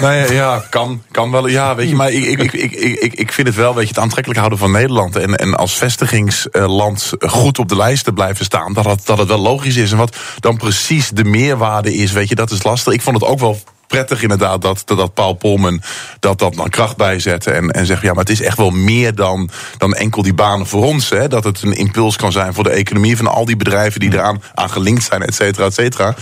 Nou 0.00 0.32
ja, 0.32 0.64
kan, 0.70 1.02
kan 1.10 1.30
wel. 1.30 1.46
Ja, 1.46 1.74
weet 1.74 1.88
je, 1.88 1.94
maar 1.94 2.10
ik, 2.10 2.24
ik, 2.24 2.52
ik, 2.52 2.72
ik, 2.72 3.14
ik, 3.14 3.32
vind 3.32 3.46
het 3.46 3.56
wel, 3.56 3.74
weet 3.74 3.82
je, 3.82 3.88
het 3.88 3.98
aantrekkelijk 3.98 4.38
houden 4.38 4.58
van 4.58 4.70
Nederland. 4.70 5.16
En, 5.16 5.36
en 5.36 5.54
als 5.54 5.74
vestigingsland 5.74 7.12
goed 7.20 7.58
op 7.58 7.68
de 7.68 7.76
lijst 7.76 8.04
te 8.04 8.12
blijven 8.12 8.44
staan. 8.44 8.72
Dat 8.72 9.00
dat 9.04 9.18
het 9.18 9.28
wel 9.28 9.38
logisch 9.38 9.76
is. 9.76 9.92
En 9.92 9.98
wat 9.98 10.16
dan 10.40 10.56
precies 10.56 11.08
de 11.08 11.24
meerwaarde 11.24 11.94
is, 11.94 12.12
weet 12.12 12.28
je, 12.28 12.34
dat 12.34 12.50
is 12.50 12.62
lastig. 12.62 12.92
Ik 12.92 13.02
vond 13.02 13.20
het 13.20 13.28
ook 13.28 13.38
wel 13.38 13.58
prettig 13.86 14.22
inderdaad 14.22 14.62
dat, 14.62 14.82
dat, 14.86 15.14
Paul 15.14 15.34
Polman 15.34 15.82
dat, 16.20 16.38
dat 16.38 16.54
dan 16.54 16.68
kracht 16.68 16.96
bijzette. 16.96 17.50
En, 17.50 17.70
en 17.70 17.86
zegt, 17.86 18.02
ja, 18.02 18.12
maar 18.12 18.24
het 18.24 18.32
is 18.32 18.42
echt 18.42 18.56
wel 18.56 18.70
meer 18.70 19.14
dan, 19.14 19.50
dan 19.78 19.94
enkel 19.94 20.22
die 20.22 20.34
banen 20.34 20.66
voor 20.66 20.84
ons. 20.84 21.08
Hè? 21.08 21.28
Dat 21.28 21.44
het 21.44 21.62
een 21.62 21.76
impuls 21.76 22.16
kan 22.16 22.32
zijn 22.32 22.54
voor 22.54 22.64
de 22.64 22.70
economie 22.70 23.16
van 23.16 23.26
al 23.26 23.44
die 23.44 23.56
bedrijven 23.56 24.00
die 24.00 24.12
eraan 24.12 24.42
aan 24.54 24.70
gelinkt 24.70 25.04
zijn, 25.04 25.22
et 25.22 25.34
cetera, 25.34 25.66
et 25.66 25.74
cetera. 25.74 26.14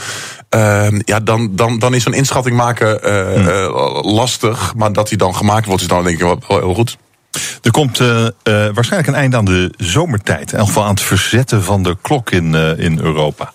Ehm, 0.49 1.01
ja, 1.05 1.21
dan, 1.21 1.57
dan, 1.57 1.79
dan 1.79 1.95
is 1.95 2.03
zo'n 2.03 2.15
inschatting 2.15 2.57
maken 2.57 3.03
eh, 3.03 3.47
eh, 3.47 4.03
lastig. 4.03 4.75
Maar 4.77 4.93
dat 4.93 5.09
die 5.09 5.19
dan 5.19 5.35
gemaakt 5.35 5.67
wordt, 5.67 5.83
is 5.83 5.89
dan 5.89 6.05
denk 6.05 6.17
ik 6.17 6.23
wel, 6.23 6.39
wel 6.49 6.59
heel 6.59 6.75
goed. 6.75 6.97
Er 7.63 7.71
komt 7.71 8.01
eh, 8.01 8.27
waarschijnlijk 8.45 9.07
een 9.07 9.15
einde 9.15 9.37
aan 9.37 9.45
de 9.45 9.75
zomertijd. 9.77 10.53
In 10.53 10.59
elk 10.59 10.67
geval 10.67 10.85
aan 10.85 10.91
het 10.95 11.01
verzetten 11.01 11.63
van 11.63 11.83
de 11.83 11.97
klok 12.03 12.31
in, 12.31 12.55
in 12.79 12.99
Europa. 13.01 13.53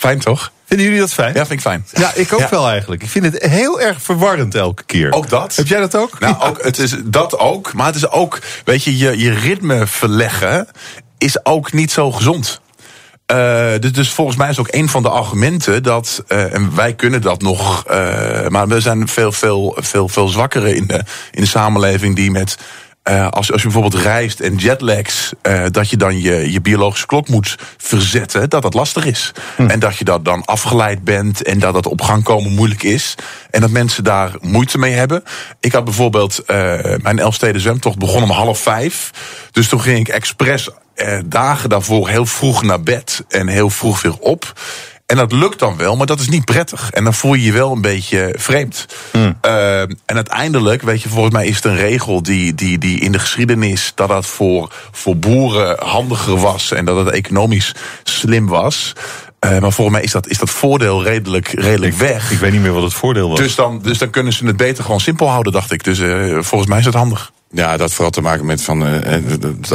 Fijn 0.00 0.18
toch? 0.18 0.52
Vinden 0.66 0.86
jullie 0.86 1.00
dat 1.00 1.12
fijn? 1.12 1.34
Ja, 1.34 1.46
vind 1.46 1.50
ik 1.50 1.60
fijn. 1.60 1.86
Ja, 1.92 2.14
ik 2.14 2.32
ook 2.32 2.40
Ja. 2.40 2.48
wel 2.50 2.68
eigenlijk. 2.68 3.02
Ik 3.02 3.08
vind 3.08 3.24
het 3.24 3.42
heel 3.42 3.80
erg 3.80 4.02
verwarrend 4.02 4.54
elke 4.54 4.82
keer. 4.82 5.12
Ook 5.12 5.28
dat. 5.28 5.56
Heb 5.56 5.66
jij 5.66 5.80
dat 5.80 5.94
ook? 5.96 6.18
Nou, 6.18 6.40
ook, 6.40 6.62
het 6.62 6.78
is 6.78 6.94
dat 7.04 7.38
ook. 7.38 7.72
Maar 7.72 7.86
het 7.86 7.94
is 7.94 8.10
ook, 8.10 8.38
weet 8.64 8.84
je, 8.84 8.98
je, 8.98 9.18
je 9.18 9.30
ritme 9.30 9.86
verleggen 9.86 10.68
is 11.18 11.44
ook 11.44 11.72
niet 11.72 11.92
zo 11.92 12.12
gezond. 12.12 12.60
Eh, 13.26 13.70
dus, 13.80 13.92
dus 13.92 14.10
volgens 14.10 14.36
mij 14.36 14.48
is 14.48 14.58
ook 14.58 14.68
een 14.70 14.88
van 14.88 15.02
de 15.02 15.08
argumenten 15.10 15.82
dat, 15.82 16.22
eh, 16.26 16.54
en 16.54 16.74
wij 16.74 16.94
kunnen 16.94 17.20
dat 17.20 17.42
nog, 17.42 17.84
eh, 17.86 18.48
maar 18.48 18.68
we 18.68 18.80
zijn 18.80 19.08
veel, 19.08 19.32
veel, 19.32 19.76
veel, 19.80 20.08
veel 20.08 20.28
zwakkere 20.28 20.74
in 20.74 20.86
de, 20.86 21.04
in 21.30 21.40
de 21.40 21.46
samenleving 21.48 22.16
die 22.16 22.30
met. 22.30 22.56
Eh, 23.02 23.28
als, 23.28 23.52
als 23.52 23.62
je 23.62 23.68
bijvoorbeeld 23.68 24.02
reist 24.02 24.40
en 24.40 24.56
jetlags, 24.56 25.32
eh, 25.42 25.64
dat 25.70 25.90
je 25.90 25.96
dan 25.96 26.20
je, 26.20 26.52
je 26.52 26.60
biologische 26.60 27.06
klok 27.06 27.28
moet 27.28 27.56
verzetten, 27.76 28.50
dat 28.50 28.62
dat 28.62 28.74
lastig 28.74 29.04
is. 29.04 29.32
En 29.56 29.78
dat 29.78 29.96
je 29.96 30.04
dat 30.04 30.24
dan 30.24 30.44
afgeleid 30.44 31.04
bent 31.04 31.42
en 31.42 31.58
dat 31.58 31.74
het 31.74 31.86
op 31.86 32.00
gang 32.00 32.22
komen 32.22 32.52
moeilijk 32.52 32.82
is. 32.82 33.14
En 33.50 33.60
dat 33.60 33.70
mensen 33.70 34.04
daar 34.04 34.32
moeite 34.40 34.78
mee 34.78 34.92
hebben. 34.92 35.22
Ik 35.60 35.72
had 35.72 35.84
bijvoorbeeld 35.84 36.38
eh, 36.38 36.56
mijn 36.96 37.18
Elfsteden 37.18 37.60
zwemtocht 37.60 37.98
begon 37.98 38.22
om 38.22 38.30
half 38.30 38.58
vijf. 38.58 39.10
Dus 39.50 39.68
toen 39.68 39.80
ging 39.80 39.98
ik 39.98 40.08
expres 40.08 40.68
dagen 41.26 41.68
daarvoor 41.68 42.08
heel 42.08 42.26
vroeg 42.26 42.62
naar 42.62 42.82
bed 42.82 43.24
en 43.28 43.48
heel 43.48 43.70
vroeg 43.70 44.02
weer 44.02 44.18
op. 44.18 44.52
En 45.10 45.16
dat 45.16 45.32
lukt 45.32 45.58
dan 45.58 45.76
wel, 45.76 45.96
maar 45.96 46.06
dat 46.06 46.20
is 46.20 46.28
niet 46.28 46.44
prettig. 46.44 46.90
En 46.90 47.04
dan 47.04 47.14
voel 47.14 47.34
je 47.34 47.42
je 47.42 47.52
wel 47.52 47.72
een 47.72 47.80
beetje 47.80 48.34
vreemd. 48.38 48.86
Eh, 49.40 49.80
en 49.80 49.98
uiteindelijk, 50.06 50.82
weet 50.82 51.02
je, 51.02 51.08
volgens 51.08 51.34
mij 51.34 51.46
is 51.46 51.56
het 51.56 51.64
een 51.64 51.76
regel 51.76 52.22
die, 52.22 52.54
die, 52.54 52.78
die 52.78 53.00
in 53.00 53.12
de 53.12 53.18
geschiedenis 53.18 53.92
dat 53.94 54.08
dat 54.08 54.26
voor, 54.26 54.72
voor 54.90 55.16
boeren 55.16 55.76
handiger 55.84 56.36
was 56.38 56.72
en 56.72 56.84
dat 56.84 56.96
het 56.96 57.14
economisch 57.14 57.74
slim 58.02 58.46
was. 58.46 58.92
Eh, 59.38 59.50
maar 59.50 59.72
volgens 59.72 59.96
mij 59.96 60.04
is 60.04 60.12
dat, 60.12 60.28
is 60.28 60.38
dat 60.38 60.50
voordeel 60.50 61.02
redelijk, 61.02 61.48
redelijk 61.48 61.94
weg. 61.94 62.30
Ik 62.30 62.38
weet 62.38 62.52
niet 62.52 62.62
meer 62.62 62.72
wat 62.72 62.82
het 62.82 62.94
voordeel 62.94 63.28
was. 63.28 63.38
Dus 63.38 63.54
dan, 63.54 63.80
dus 63.82 63.98
dan 63.98 64.10
kunnen 64.10 64.32
ze 64.32 64.46
het 64.46 64.56
beter 64.56 64.84
gewoon 64.84 65.00
simpel 65.00 65.28
houden, 65.28 65.52
dacht 65.52 65.72
ik. 65.72 65.84
Dus 65.84 65.98
eh, 65.98 66.38
volgens 66.40 66.70
mij 66.70 66.78
is 66.78 66.84
het 66.84 66.94
handig. 66.94 67.32
Ja, 67.52 67.76
dat 67.76 67.92
vooral 67.92 68.10
te 68.10 68.20
maken 68.20 68.46
met 68.46 68.62
van 68.62 68.86
eh, 68.86 69.14
eh, 69.14 69.22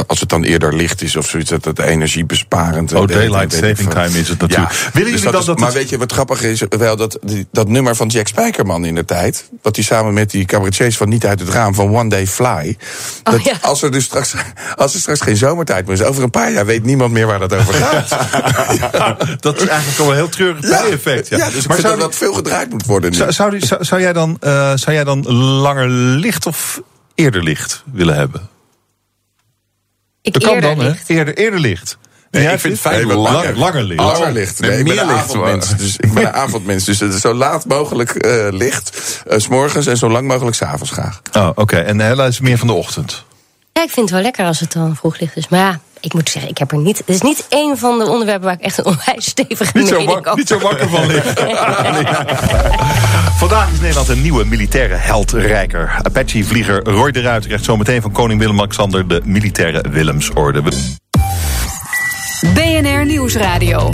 als 0.06 0.20
het 0.20 0.28
dan 0.28 0.42
eerder 0.44 0.76
licht 0.76 1.02
is 1.02 1.16
of 1.16 1.28
zoiets, 1.28 1.50
dat 1.50 1.64
het 1.64 1.78
energiebesparend. 1.78 2.92
Oh, 2.92 3.06
daylight 3.06 3.52
saving 3.52 3.90
time 3.90 4.18
is 4.18 4.28
het 4.28 4.40
natuurlijk. 4.40 4.70
Ja, 4.72 4.76
Willen 4.92 4.92
dus 4.92 5.20
jullie 5.20 5.30
dan 5.32 5.40
is- 5.40 5.46
dat 5.46 5.58
Maar 5.58 5.68
het- 5.68 5.76
weet 5.76 5.88
je 5.88 5.98
wat 5.98 6.12
grappig 6.12 6.42
is? 6.42 6.62
Wel 6.68 6.96
dat, 6.96 7.18
die- 7.22 7.46
dat 7.52 7.68
nummer 7.68 7.96
van 7.96 8.08
Jack 8.08 8.26
Spijkerman 8.26 8.84
in 8.84 8.94
de 8.94 9.04
tijd, 9.04 9.50
wat 9.62 9.76
hij 9.76 9.84
samen 9.84 10.14
met 10.14 10.30
die 10.30 10.44
cabaretiers 10.44 10.96
van 10.96 11.08
Niet 11.08 11.26
uit 11.26 11.40
het 11.40 11.48
raam 11.48 11.74
van 11.74 11.96
One 11.96 12.08
Day 12.08 12.26
Fly. 12.26 12.76
Oh, 13.24 13.32
dat 13.32 13.62
Als 13.62 13.82
er 13.82 13.90
dus 13.92 14.04
straks, 14.04 14.34
als 14.76 14.94
er 14.94 15.00
straks 15.00 15.20
geen 15.20 15.36
zomertijd 15.36 15.86
meer 15.86 15.94
is, 15.94 16.02
over 16.02 16.22
een 16.22 16.30
paar 16.30 16.52
jaar 16.52 16.66
weet 16.66 16.84
niemand 16.84 17.12
meer 17.12 17.26
waar 17.26 17.38
dat 17.38 17.54
over 17.54 17.74
gaat. 17.74 18.08
Ja, 18.92 19.16
dat 19.40 19.56
is 19.62 19.66
eigenlijk 19.68 20.00
al 20.00 20.08
een 20.10 20.14
heel 20.16 20.28
treurig 20.28 20.60
bijeffect. 20.60 21.28
Ja. 21.28 21.36
Ja, 21.36 21.44
dus 21.50 21.54
ik 21.62 21.66
maar 21.66 21.76
vind 21.76 21.88
zou, 21.88 21.98
dat 22.00 22.10
dat 22.10 22.16
veel 22.18 22.32
gedraaid 22.34 22.70
moet 22.70 22.86
worden 22.86 23.10
nu. 23.10 23.16
zou, 23.16 23.32
zou, 23.32 23.50
die- 23.50 23.66
zou, 23.66 23.84
zou 23.84 24.00
jij 24.00 24.12
dan, 24.12 24.36
eh, 24.40 24.50
zou 24.74 24.92
jij 24.92 25.04
dan 25.04 25.32
langer 25.36 25.88
licht 25.88 26.46
of 26.46 26.80
eerder 27.16 27.42
licht 27.42 27.82
willen 27.92 28.14
hebben? 28.16 28.48
Ik 30.22 30.32
Dat 30.32 30.42
kan 30.42 30.54
eerder 30.54 30.76
dan, 30.76 30.84
hè? 30.84 30.92
Eerder, 31.06 31.36
eerder 31.36 31.60
licht. 31.60 31.98
Nee, 32.30 32.52
ik 32.52 32.60
vind 32.60 32.72
het 32.72 32.82
fijn 32.82 33.06
Nee, 33.06 33.16
langer, 33.16 33.32
langer, 33.32 33.58
langer 33.58 33.82
licht. 33.82 34.00
Langer 34.00 34.32
licht. 34.32 34.60
Nee, 34.60 34.70
Nee, 34.70 34.78
ik 34.78 34.84
ben 34.84 34.94
meer 34.94 35.04
een 35.04 35.10
avondmens. 35.10 35.76
Dus 35.76 35.96
ik 35.96 36.12
ben 36.12 36.22
een 36.26 36.32
avondmens. 36.44 36.84
Dus 36.84 37.00
het 37.00 37.14
is 37.14 37.20
zo 37.20 37.34
laat 37.34 37.64
mogelijk 37.64 38.10
eh, 38.14 38.46
licht. 38.50 39.22
eh, 39.26 39.38
s 39.38 39.42
s'morgens 39.42 39.86
en 39.86 39.96
zo 39.96 40.10
lang 40.10 40.26
mogelijk 40.28 40.56
s'avonds 40.56 40.90
graag. 40.90 41.20
Oh, 41.32 41.50
oké. 41.54 41.76
En 41.76 42.00
Hella 42.00 42.26
is 42.26 42.40
meer 42.40 42.58
van 42.58 42.66
de 42.66 42.72
ochtend. 42.72 43.24
Ja, 43.72 43.82
ik 43.82 43.90
vind 43.90 44.06
het 44.06 44.10
wel 44.10 44.20
lekker 44.22 44.46
als 44.46 44.60
het 44.60 44.72
dan 44.72 44.96
vroeg 44.96 45.18
licht 45.18 45.36
is. 45.36 45.48
Maar 45.48 45.60
ja, 45.60 45.80
ik 46.00 46.14
moet 46.14 46.30
zeggen, 46.30 46.50
ik 46.50 46.58
heb 46.58 46.72
er 46.72 46.78
niet. 46.78 46.98
Het 46.98 47.08
is 47.08 47.20
niet 47.20 47.46
één 47.48 47.78
van 47.78 47.98
de 47.98 48.08
onderwerpen 48.08 48.44
waar 48.44 48.54
ik 48.54 48.60
echt 48.60 48.78
een 48.78 48.84
onwijs 48.84 49.24
stevige 49.24 49.70
Niet 49.78 49.90
mening 49.90 50.08
over 50.08 50.36
niet 50.36 50.48
zo 50.48 50.58
wakker 50.58 50.88
van 50.88 51.06
licht. 51.06 51.40
Vandaag 53.38 53.72
is 53.72 53.80
Nederland 53.80 54.08
een 54.08 54.22
nieuwe 54.22 54.44
militaire 54.44 54.94
heldrijker. 54.94 55.98
Apache-vlieger 56.02 56.84
Roy 56.84 57.10
de 57.10 57.20
Ruiter 57.20 57.46
krijgt 57.46 57.64
zometeen 57.64 58.02
van 58.02 58.12
koning 58.12 58.40
Willem-Alexander 58.40 59.08
de 59.08 59.20
militaire 59.24 59.84
Willemsorde. 59.90 60.62
BNR 62.54 63.06
Nieuwsradio. 63.06 63.90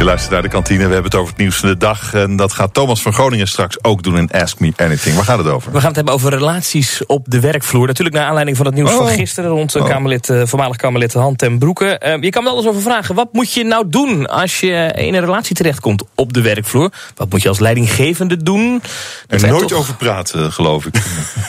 Je 0.00 0.06
luistert 0.06 0.32
naar 0.32 0.42
de 0.42 0.48
kantine, 0.48 0.78
we 0.86 0.92
hebben 0.92 1.04
het 1.10 1.14
over 1.14 1.28
het 1.28 1.38
nieuws 1.40 1.56
van 1.56 1.68
de 1.68 1.76
dag. 1.76 2.14
En 2.14 2.36
dat 2.36 2.52
gaat 2.52 2.74
Thomas 2.74 3.02
van 3.02 3.12
Groningen 3.12 3.48
straks 3.48 3.84
ook 3.84 4.02
doen 4.02 4.16
in 4.18 4.30
Ask 4.30 4.58
Me 4.58 4.72
Anything. 4.76 5.14
Waar 5.16 5.24
gaat 5.24 5.38
het 5.38 5.46
over? 5.46 5.72
We 5.72 5.78
gaan 5.78 5.86
het 5.86 5.96
hebben 5.96 6.14
over 6.14 6.30
relaties 6.30 7.06
op 7.06 7.24
de 7.28 7.40
werkvloer. 7.40 7.86
Natuurlijk 7.86 8.16
naar 8.16 8.26
aanleiding 8.26 8.56
van 8.56 8.66
het 8.66 8.74
nieuws 8.74 8.90
Oh. 8.90 8.96
van 8.96 9.08
gisteren 9.08 9.50
rond 9.50 9.74
eh, 9.74 9.82
Oh. 9.82 9.88
Kamerlid, 9.88 10.28
eh, 10.28 10.42
voormalig 10.44 10.76
Kamerlid 10.76 11.12
Han 11.12 11.36
ten 11.36 11.58
Broeke. 11.58 11.98
Eh, 11.98 12.22
je 12.22 12.30
kan 12.30 12.42
me 12.44 12.50
alles 12.50 12.66
over 12.66 12.80
vragen. 12.82 13.14
Wat 13.14 13.28
moet 13.32 13.52
je 13.52 13.64
nou 13.64 13.84
doen 13.88 14.26
als 14.26 14.60
je 14.60 14.92
in 14.96 15.14
een 15.14 15.20
relatie 15.20 15.56
terechtkomt 15.56 16.04
op 16.14 16.32
de 16.32 16.40
werkvloer? 16.40 16.92
Wat 17.16 17.30
moet 17.30 17.42
je 17.42 17.48
als 17.48 17.58
leidinggevende 17.58 18.42
doen? 18.42 18.72
Dat 18.80 18.90
Er 19.28 19.38
zijn 19.38 19.52
nooit 19.52 19.68
toch- 19.68 19.78
over 19.78 19.94
praten, 19.94 20.52
geloof 20.52 20.86
ik. 20.86 20.94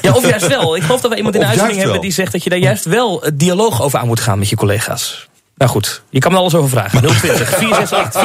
Ja, 0.01 0.11
of 0.13 0.27
juist 0.29 0.47
wel. 0.47 0.75
Ik 0.75 0.81
geloof 0.83 1.01
dat 1.01 1.11
we 1.11 1.17
iemand 1.17 1.35
in 1.35 1.41
de 1.41 1.47
uitzending 1.47 1.79
hebben 1.81 2.01
die 2.01 2.11
zegt 2.11 2.31
dat 2.31 2.43
je 2.43 2.49
daar 2.49 2.59
juist 2.59 2.85
wel 2.85 3.21
het 3.21 3.39
dialoog 3.39 3.81
over 3.81 3.99
aan 3.99 4.07
moet 4.07 4.19
gaan 4.19 4.39
met 4.39 4.49
je 4.49 4.55
collega's. 4.55 5.29
Nou 5.61 5.73
goed, 5.73 6.01
je 6.09 6.19
kan 6.19 6.31
me 6.31 6.37
alles 6.37 6.55
over 6.55 6.69
vragen. 6.69 7.01
020 7.01 7.49
468 7.57 8.21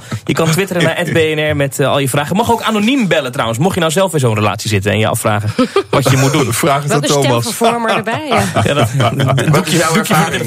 4x0. 0.00 0.18
Je 0.24 0.32
kan 0.32 0.50
twitteren 0.50 0.82
naar 0.82 1.04
@bnr 1.12 1.56
met 1.56 1.80
eh, 1.80 1.88
al 1.88 1.98
je 1.98 2.08
vragen. 2.08 2.36
Mag 2.36 2.50
ook 2.50 2.62
anoniem 2.62 3.08
bellen 3.08 3.32
trouwens. 3.32 3.58
Mocht 3.58 3.74
je 3.74 3.80
nou 3.80 3.92
zelf 3.92 4.12
in 4.12 4.18
zo'n 4.18 4.34
relatie 4.34 4.68
zitten 4.68 4.92
en 4.92 4.98
je 4.98 5.06
afvragen 5.08 5.50
wat 5.90 6.10
je 6.10 6.16
moet 6.16 6.32
doen. 6.32 6.52
Vraag 6.64 6.82
het 6.82 6.92
aan 6.92 7.00
Thomas. 7.00 7.24
stemvervormer 7.26 7.96
erbij? 7.96 8.26
Ja. 8.28 8.42
Ja, 8.64 8.74
dat, 8.74 8.88
doe 8.96 9.50
Wat 9.50 9.66
is 9.66 9.72
jouw 9.72 9.94
ervaring? 9.96 10.44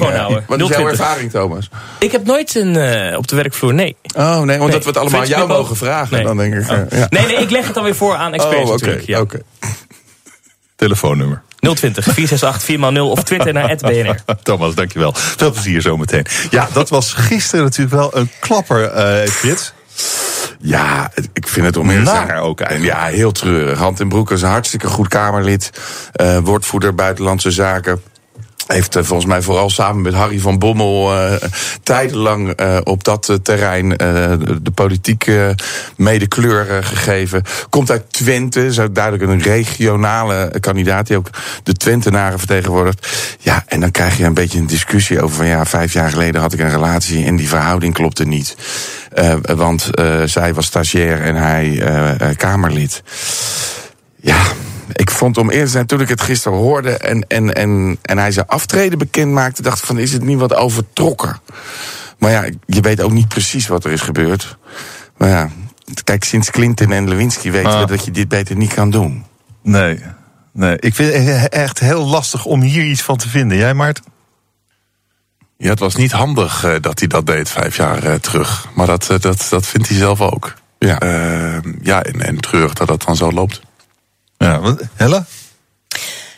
Wat 0.47 0.59
is 0.59 0.67
jouw 0.67 0.67
020. 0.67 0.89
ervaring, 0.89 1.31
Thomas? 1.31 1.69
Ik 1.99 2.11
heb 2.11 2.25
nooit 2.25 2.55
een 2.55 2.75
eh, 2.75 3.17
op 3.17 3.27
de 3.27 3.35
werkvloer, 3.35 3.73
nee. 3.73 3.95
Oh, 4.15 4.39
nee, 4.39 4.39
omdat 4.39 4.57
Nee. 4.57 4.79
we 4.79 4.85
het 4.85 4.97
allemaal 4.97 5.21
aan 5.21 5.27
jou 5.27 5.47
mogen 5.47 5.75
vragen. 5.75 6.15
Nee. 6.15 6.23
Dan 6.25 6.37
denk 6.37 6.53
ik. 6.53 6.61
Oh. 6.61 6.77
ja. 6.89 7.07
Nee, 7.09 7.25
nee, 7.25 7.35
ik 7.35 7.49
leg 7.49 7.65
het 7.65 7.73
dan 7.73 7.83
weer 7.83 7.95
voor 7.95 8.15
aan 8.15 8.33
experts 8.33 8.55
Oh, 8.57 8.61
oké. 8.63 8.71
natuurlijk. 8.71 9.05
Ja. 9.07 9.19
oké. 9.19 9.39
Telefoonnummer. 10.75 11.41
020 11.59 12.03
468 12.03 12.75
4x0 12.77 12.99
of 13.01 13.23
Twitter 13.23 13.53
naar 13.53 13.75
@bnr. 13.81 14.15
Thomas, 14.43 14.75
dankjewel. 14.75 15.13
Veel 15.15 15.51
plezier 15.51 15.81
zometeen. 15.81 16.25
Ja, 16.49 16.67
dat 16.73 16.89
was 16.89 17.13
gisteren 17.13 17.63
natuurlijk 17.65 17.95
wel 17.95 18.15
een 18.17 18.29
klapper, 18.39 18.91
Frits. 19.27 19.73
Ja, 20.61 21.11
ik 21.33 21.47
vind 21.47 21.65
het 21.65 21.77
Naar 22.05 22.27
zijn- 22.27 22.39
ook 22.39 22.59
eigenlijk. 22.61 22.97
Ja, 22.99 23.05
heel 23.05 23.31
treurig. 23.31 23.77
Hand 23.77 23.99
en 23.99 24.09
Broek 24.09 24.31
is 24.31 24.41
een 24.41 24.49
hartstikke 24.49 24.87
goed 24.87 25.07
Kamerlid. 25.07 25.69
eh 26.13 26.37
woordvoerder 26.37 26.95
Buitenlandse 26.95 27.51
Zaken. 27.51 28.01
Heeft 28.73 28.95
eh, 28.95 29.03
volgens 29.03 29.27
mij 29.27 29.41
vooral 29.41 29.69
samen 29.69 30.01
met 30.01 30.13
Harry 30.13 30.39
van 30.39 30.59
Bommel 30.59 31.13
eh, 31.13 31.49
tijdenlang 31.83 32.49
eh, 32.49 32.77
op 32.83 33.03
dat 33.03 33.39
terrein 33.43 33.89
de, 33.89 34.71
politiek 34.73 35.31
mede 35.95 36.27
kleur 36.27 36.83
gegeven. 36.83 37.43
Komt 37.69 37.91
uit 37.91 38.13
Twente, 38.13 38.65
is 38.65 38.75
duidelijk 38.91 39.23
een 39.23 39.41
regionale 39.41 40.53
kandidaat 40.59 41.07
die 41.07 41.17
ook 41.17 41.29
de 41.63 41.73
Twentenaren 41.73 42.39
vertegenwoordigt. 42.39 43.07
Ja, 43.39 43.63
en 43.67 43.79
dan 43.79 43.91
krijg 43.91 44.17
je 44.17 44.23
een 44.23 44.33
beetje 44.33 44.59
een 44.59 44.67
discussie 44.67 45.21
over 45.21 45.35
van 45.35 45.47
ja, 45.47 45.65
vijf 45.65 45.93
jaar 45.93 46.09
geleden 46.09 46.41
had 46.41 46.53
ik 46.53 46.59
een 46.59 46.69
relatie 46.69 47.25
en 47.25 47.35
die 47.35 47.49
verhouding 47.49 47.93
klopte 47.93 48.25
niet. 48.25 48.55
Want 49.41 49.89
zij 50.25 50.53
was 50.53 50.65
stagiair 50.65 51.21
en 51.21 51.35
hij 51.35 52.35
Kamerlid. 52.35 53.03
Ja, 54.15 54.41
ik 54.93 55.11
vond 55.11 55.37
om 55.37 55.49
eerst 55.49 55.71
zijn 55.71 55.85
toen 55.85 56.01
ik 56.01 56.09
het 56.09 56.21
gisteren 56.21 56.57
hoorde 56.57 56.97
en, 56.97 57.27
en, 57.27 57.53
en, 57.53 57.97
en 58.01 58.17
hij 58.17 58.31
zijn 58.31 58.47
aftreden 58.47 58.97
bekend 58.97 59.31
maakte, 59.31 59.61
dacht 59.61 59.79
ik 59.79 59.85
van 59.85 59.97
is 59.97 60.13
het 60.13 60.23
niet 60.23 60.39
wat 60.39 60.53
overtrokken? 60.53 61.41
Maar 62.17 62.31
ja, 62.31 62.49
je 62.65 62.81
weet 62.81 63.01
ook 63.01 63.11
niet 63.11 63.27
precies 63.27 63.67
wat 63.67 63.85
er 63.85 63.91
is 63.91 64.01
gebeurd. 64.01 64.57
Maar 65.17 65.29
ja, 65.29 65.49
kijk, 66.03 66.23
sinds 66.23 66.51
Clinton 66.51 66.91
en 66.91 67.09
Lewinsky 67.09 67.51
weten 67.51 67.71
Ah. 67.71 67.79
we 67.79 67.85
dat 67.85 68.05
je 68.05 68.11
dit 68.11 68.27
beter 68.27 68.55
niet 68.55 68.73
kan 68.73 68.89
doen. 68.89 69.25
Nee, 69.63 69.99
nee. 70.53 70.77
Ik 70.79 70.95
vind 70.95 71.13
het 71.13 71.49
echt 71.49 71.79
heel 71.79 72.05
lastig 72.05 72.45
om 72.45 72.61
hier 72.61 72.83
iets 72.85 73.01
van 73.01 73.17
te 73.17 73.29
vinden. 73.29 73.57
Jij, 73.57 73.73
Maarten? 73.73 74.03
Ja, 75.57 75.69
het 75.69 75.79
was 75.79 75.95
niet 75.95 76.11
handig 76.11 76.63
eh, 76.63 76.75
dat 76.81 76.99
hij 76.99 77.07
dat 77.07 77.25
deed 77.25 77.49
vijf 77.49 77.77
jaar 77.77 78.03
eh, 78.03 78.13
terug. 78.13 78.67
Maar 78.75 78.87
dat, 78.87 79.09
eh, 79.09 79.19
dat, 79.19 79.47
dat 79.49 79.67
vindt 79.67 79.87
hij 79.87 79.97
zelf 79.97 80.21
ook. 80.21 80.53
Ja. 80.79 80.99
Eh, 80.99 81.59
ja, 81.81 82.03
en, 82.03 82.21
en 82.21 82.37
treurig 82.39 82.73
dat 82.73 82.87
dat 82.87 83.03
dan 83.03 83.15
zo 83.15 83.31
loopt. 83.31 83.61
Ja, 84.39 84.59
wat, 84.59 84.81
Hella? 84.95 85.25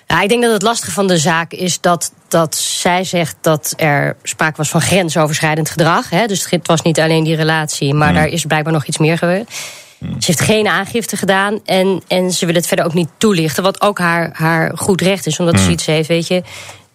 Ja, 0.07 0.22
ik 0.22 0.30
denk 0.30 0.41
dat 0.41 0.52
het 0.52 0.61
lastige 0.61 0.91
van 0.91 1.07
de 1.07 1.18
zaak 1.18 1.52
is 1.52 1.82
dat, 1.82 2.11
dat 2.28 2.56
zij 2.56 3.03
zegt 3.03 3.36
dat 3.41 3.73
er 3.78 4.15
sprake 4.23 4.57
was 4.57 4.69
van 4.69 4.82
grensoverschrijdend 4.82 5.69
gedrag. 5.69 6.10
Hè? 6.10 6.26
Dus 6.26 6.49
het 6.49 6.68
was 6.68 6.82
niet 6.82 6.99
alleen 6.99 7.23
die 7.23 7.36
relatie, 7.36 7.94
maar 7.94 8.14
daar 8.14 8.28
is 8.28 8.45
blijkbaar 8.45 8.73
nog 8.73 8.86
iets 8.86 8.98
meer 8.98 9.18
gebeurd. 9.18 9.52
Ze 9.99 10.26
heeft 10.26 10.41
geen 10.41 10.68
aangifte 10.68 11.18
gedaan 11.18 11.60
en, 11.65 12.02
en 12.07 12.32
ze 12.32 12.45
wil 12.45 12.56
het 12.56 12.68
verder 12.68 12.86
ook 12.86 12.94
niet 12.94 13.10
toelichten. 13.18 13.64
Wat 13.64 13.82
ook 13.82 13.99
haar, 13.99 14.30
haar 14.34 14.72
goed 14.76 15.02
recht 15.02 15.26
is, 15.26 15.40
omdat 15.40 15.60
ze 15.60 15.72
iets 15.72 15.86
heeft, 15.86 16.07
weet 16.07 16.28
je. 16.28 16.44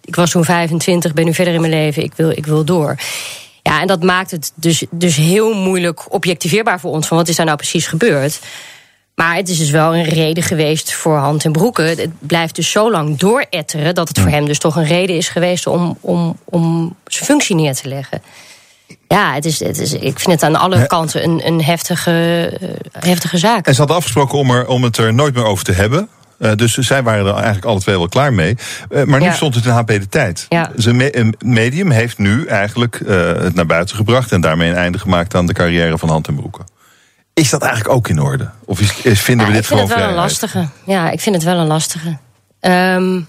Ik 0.03 0.15
was 0.15 0.31
toen 0.31 0.45
25, 0.45 1.13
ben 1.13 1.25
nu 1.25 1.33
verder 1.33 1.53
in 1.53 1.61
mijn 1.61 1.73
leven, 1.73 2.03
ik 2.03 2.13
wil, 2.15 2.29
ik 2.29 2.45
wil 2.45 2.63
door. 2.63 2.95
Ja, 3.61 3.81
en 3.81 3.87
dat 3.87 4.03
maakt 4.03 4.31
het 4.31 4.51
dus, 4.55 4.85
dus 4.91 5.15
heel 5.15 5.53
moeilijk 5.53 6.13
objectiveerbaar 6.13 6.79
voor 6.79 6.91
ons. 6.91 7.07
Van 7.07 7.17
wat 7.17 7.27
is 7.27 7.35
daar 7.35 7.45
nou 7.45 7.57
precies 7.57 7.87
gebeurd? 7.87 8.39
Maar 9.17 9.35
het 9.35 9.49
is 9.49 9.57
dus 9.57 9.69
wel 9.69 9.95
een 9.95 10.03
reden 10.03 10.43
geweest 10.43 10.93
voor 10.93 11.17
hand 11.17 11.45
en 11.45 11.51
broeken. 11.51 11.85
Het 11.85 12.09
blijft 12.19 12.55
dus 12.55 12.71
zo 12.71 12.91
lang 12.91 13.17
dooretteren 13.17 13.95
dat 13.95 14.07
het 14.07 14.19
voor 14.19 14.29
hem 14.29 14.45
dus 14.45 14.59
toch 14.59 14.75
een 14.75 14.85
reden 14.85 15.15
is 15.15 15.29
geweest 15.29 15.67
om, 15.67 15.97
om, 16.01 16.37
om 16.45 16.95
zijn 17.05 17.25
functie 17.25 17.55
neer 17.55 17.73
te 17.75 17.87
leggen. 17.87 18.21
Ja, 19.07 19.33
het 19.33 19.45
is, 19.45 19.59
het 19.59 19.79
is, 19.79 19.93
ik 19.93 20.19
vind 20.19 20.31
het 20.31 20.43
aan 20.43 20.55
alle 20.55 20.87
kanten 20.87 21.23
een, 21.23 21.47
een 21.47 21.63
heftige, 21.63 22.11
eh, 22.61 23.01
heftige 23.09 23.37
zaak. 23.37 23.65
En 23.67 23.71
ze 23.73 23.79
hadden 23.79 23.97
afgesproken 23.97 24.37
om, 24.37 24.51
er, 24.51 24.67
om 24.67 24.83
het 24.83 24.97
er 24.97 25.13
nooit 25.13 25.33
meer 25.33 25.45
over 25.45 25.63
te 25.65 25.71
hebben. 25.71 26.09
Eh, 26.39 26.51
dus 26.55 26.73
zij 26.77 27.03
waren 27.03 27.25
er 27.25 27.33
eigenlijk 27.33 27.65
alle 27.65 27.79
twee 27.79 27.97
wel 27.97 28.07
klaar 28.09 28.33
mee. 28.33 28.55
Eh, 28.89 29.03
maar 29.03 29.19
nu 29.19 29.25
Ja. 29.25 29.33
stond 29.33 29.55
het 29.55 29.65
in 29.65 29.71
HP 29.71 29.87
de 29.87 30.09
tijd. 30.09 30.45
Ja. 30.49 30.71
Zijn 30.75 30.95
me- 30.95 31.17
een 31.17 31.35
medium 31.39 31.89
heeft 31.91 32.17
nu 32.17 32.45
eigenlijk 32.45 33.01
het 33.07 33.53
naar 33.55 33.65
buiten 33.65 33.95
gebracht... 33.95 34.31
en 34.31 34.41
daarmee 34.41 34.69
een 34.69 34.75
einde 34.75 34.99
gemaakt 34.99 35.35
aan 35.35 35.45
de 35.45 35.53
carrière 35.53 35.97
van 35.97 36.09
Hand 36.09 36.27
en 36.27 36.35
Broeken. 36.35 36.65
Is 37.37 37.49
dat 37.49 37.61
eigenlijk 37.61 37.93
ook 37.95 38.07
in 38.07 38.19
orde? 38.21 38.49
Of 38.65 38.79
is, 38.79 39.01
is- 39.01 39.21
vinden 39.21 39.45
Ja, 39.45 39.51
we 39.51 39.57
ik 39.57 39.63
dit 39.63 39.67
vind 39.67 39.79
gewoon 39.79 39.97
het 39.97 40.05
wel 40.05 40.09
een 40.09 40.23
lastige. 40.23 40.67
Ja, 40.85 41.09
ik 41.09 41.19
vind 41.19 41.35
het 41.35 41.43
wel 41.43 41.57
een 41.57 41.67
lastige. 41.67 42.17
Ehm, 42.59 43.21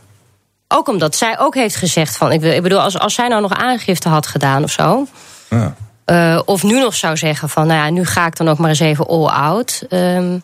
ook 0.68 0.88
omdat 0.88 1.16
zij 1.16 1.38
ook 1.38 1.54
heeft 1.54 1.76
gezegd 1.76 2.16
van... 2.16 2.32
Ik, 2.32 2.40
wil, 2.40 2.52
ik 2.52 2.62
bedoel, 2.62 2.80
als, 2.80 2.98
als 2.98 3.14
zij 3.14 3.28
nou 3.28 3.42
nog 3.42 3.52
aangifte 3.52 4.08
had 4.08 4.26
gedaan 4.26 4.62
of 4.62 4.70
zo... 4.70 5.06
Ja. 5.50 5.74
eh, 6.04 6.40
of 6.44 6.62
nu 6.62 6.80
nog 6.80 6.94
zou 6.94 7.16
zeggen 7.16 7.48
van... 7.48 7.66
nou 7.66 7.78
ja, 7.80 7.90
nu 7.90 8.04
ga 8.04 8.26
ik 8.26 8.36
dan 8.36 8.48
ook 8.48 8.58
maar 8.58 8.68
eens 8.68 8.80
even 8.80 9.06
all 9.06 9.26
out... 9.26 9.82
Ehm, 9.88 10.38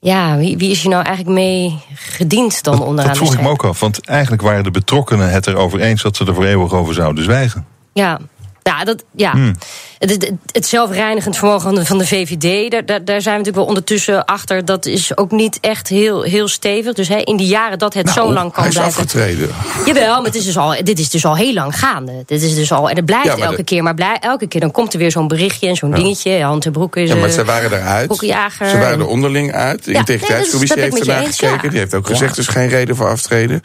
ja, 0.00 0.36
wie, 0.36 0.56
wie 0.56 0.70
is 0.70 0.82
hier 0.82 0.90
nou 0.90 1.04
eigenlijk 1.04 1.36
mee 1.36 1.82
gediend 1.94 2.62
dan 2.62 2.82
onderaan 2.82 3.12
Dat 3.12 3.16
vroeg 3.16 3.34
ik 3.34 3.40
me 3.40 3.48
ook 3.48 3.64
af. 3.64 3.80
Want 3.80 4.06
eigenlijk 4.06 4.42
waren 4.42 4.64
de 4.64 4.70
betrokkenen 4.70 5.30
het 5.30 5.46
erover 5.46 5.80
eens... 5.80 6.02
dat 6.02 6.16
ze 6.16 6.24
er 6.24 6.34
voor 6.34 6.44
eeuwig 6.44 6.72
over 6.72 6.94
zouden 6.94 7.24
zwijgen. 7.24 7.66
Ja, 7.92 8.18
Ja, 8.62 8.84
dat, 8.84 9.04
ja. 9.14 9.30
Hmm. 9.30 9.56
Het, 9.98 10.10
het, 10.10 10.30
het 10.52 10.66
zelfreinigend 10.66 11.36
vermogen 11.36 11.86
van 11.86 11.98
de, 11.98 12.06
VVD, 12.06 12.70
daar, 12.70 12.86
daar, 12.86 13.04
daar 13.04 13.20
zijn 13.22 13.34
we 13.34 13.40
natuurlijk 13.40 13.56
wel 13.56 13.64
ondertussen 13.66 14.24
achter. 14.24 14.64
Dat 14.64 14.86
is 14.86 15.16
ook 15.16 15.30
niet 15.30 15.58
echt 15.60 15.88
heel, 15.88 16.22
heel 16.22 16.48
stevig. 16.48 16.92
Dus 16.94 17.08
hè, 17.08 17.16
in 17.16 17.36
die 17.36 17.46
jaren 17.46 17.78
dat 17.78 17.94
het 17.94 18.10
zo 18.10 18.32
lang 18.32 18.52
kan 18.52 18.62
hij 18.62 18.72
is 18.72 18.78
blijven. 18.78 19.02
afgetreden. 19.02 19.50
Jawel, 19.86 20.14
maar 20.16 20.24
het 20.24 20.34
is 20.34 20.44
dus 20.44 20.56
al, 20.58 20.74
dit 20.84 20.98
is 20.98 21.08
dus 21.10 21.24
al 21.24 21.36
heel 21.36 21.52
lang 21.52 21.78
gaande. 21.78 22.22
Dit 22.26 22.42
is 22.42 22.54
dus 22.54 22.72
al, 22.72 22.90
en 22.90 22.96
het 22.96 23.04
blijft 23.04 23.26
Ja, 23.26 23.36
elke 23.44 23.56
de- 23.56 23.64
keer. 23.64 23.82
Maar 23.82 23.94
blij, 23.94 24.16
elke 24.20 24.46
keer 24.46 24.60
dan 24.60 24.70
komt 24.70 24.92
er 24.92 24.98
weer 24.98 25.10
zo'n 25.10 25.28
berichtje 25.28 25.68
en 25.68 25.76
zo'n 25.76 25.90
dingetje. 25.90 26.42
Hand 26.42 26.66
en 26.66 26.72
broek 26.72 26.96
is 26.96 27.08
Ja, 27.08 27.14
maar 27.14 27.28
eh, 27.28 27.34
ze 27.34 27.44
waren 27.44 27.72
eruit. 27.72 28.16
Ze 28.16 28.78
waren 28.78 28.98
er 29.00 29.06
onderling 29.06 29.52
uit. 29.52 29.84
De 29.84 29.92
Ja, 29.92 29.98
integriteitscommissie 29.98 30.80
nee, 30.80 30.90
heeft 30.90 31.00
ernaar 31.08 31.24
gekeken. 31.26 31.70
Die 31.70 31.78
heeft 31.78 31.94
ook 31.94 32.06
gezegd, 32.06 32.32
er 32.32 32.38
is 32.38 32.48
geen 32.48 32.68
reden 32.68 32.96
voor 32.96 33.08
aftreden. 33.08 33.60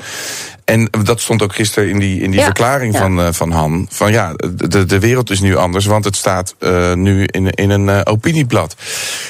En 0.66 0.90
dat 1.04 1.22
stond 1.22 1.42
ook 1.42 1.56
gisteren 1.56 1.90
in 1.90 2.00
die, 2.00 2.22
in 2.22 2.30
die 2.32 2.40
Ja, 2.40 2.46
verklaring 2.46 2.94
ja. 2.94 3.00
Van, 3.00 3.20
eh, 3.22 3.28
van 3.32 3.52
Han. 3.52 3.88
Van 3.90 4.12
ja, 4.12 4.34
de, 4.68 4.86
de 4.86 5.00
wereld 5.00 5.30
is 5.30 5.40
nu 5.40 5.56
anders, 5.56 5.86
want 5.86 6.06
het 6.06 6.16
staat 6.16 6.56
eh, 6.60 6.94
nu 6.94 7.24
in, 7.26 7.50
in 7.50 7.70
een 7.70 7.90
eh, 7.90 8.02
opinieblad. 8.04 8.76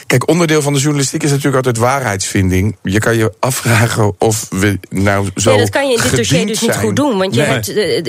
Kijk, 0.08 0.30
onderdeel 0.30 0.62
van 0.62 0.74
de 0.74 0.80
journalistiek 0.80 1.24
is 1.24 1.30
natuurlijk 1.30 1.56
altijd 1.56 1.78
waarheidsvinding. 1.78 2.78
Je 2.84 3.00
kan 3.00 3.16
je 3.18 3.34
afvragen 3.40 4.16
of 4.20 4.48
we 4.50 4.80
nou 4.90 5.30
zo 5.36 5.50
Nee, 5.50 5.60
dat 5.60 5.70
kan 5.70 5.88
je 5.90 5.96
in 5.96 6.02
dit 6.02 6.16
dossier 6.16 6.48
dus 6.48 6.62
niet 6.62 6.72
zijn. 6.72 6.84
goed 6.86 6.96
doen. 6.96 7.18
Want 7.18 7.36
je 7.36 7.42
Nee. 7.42 7.50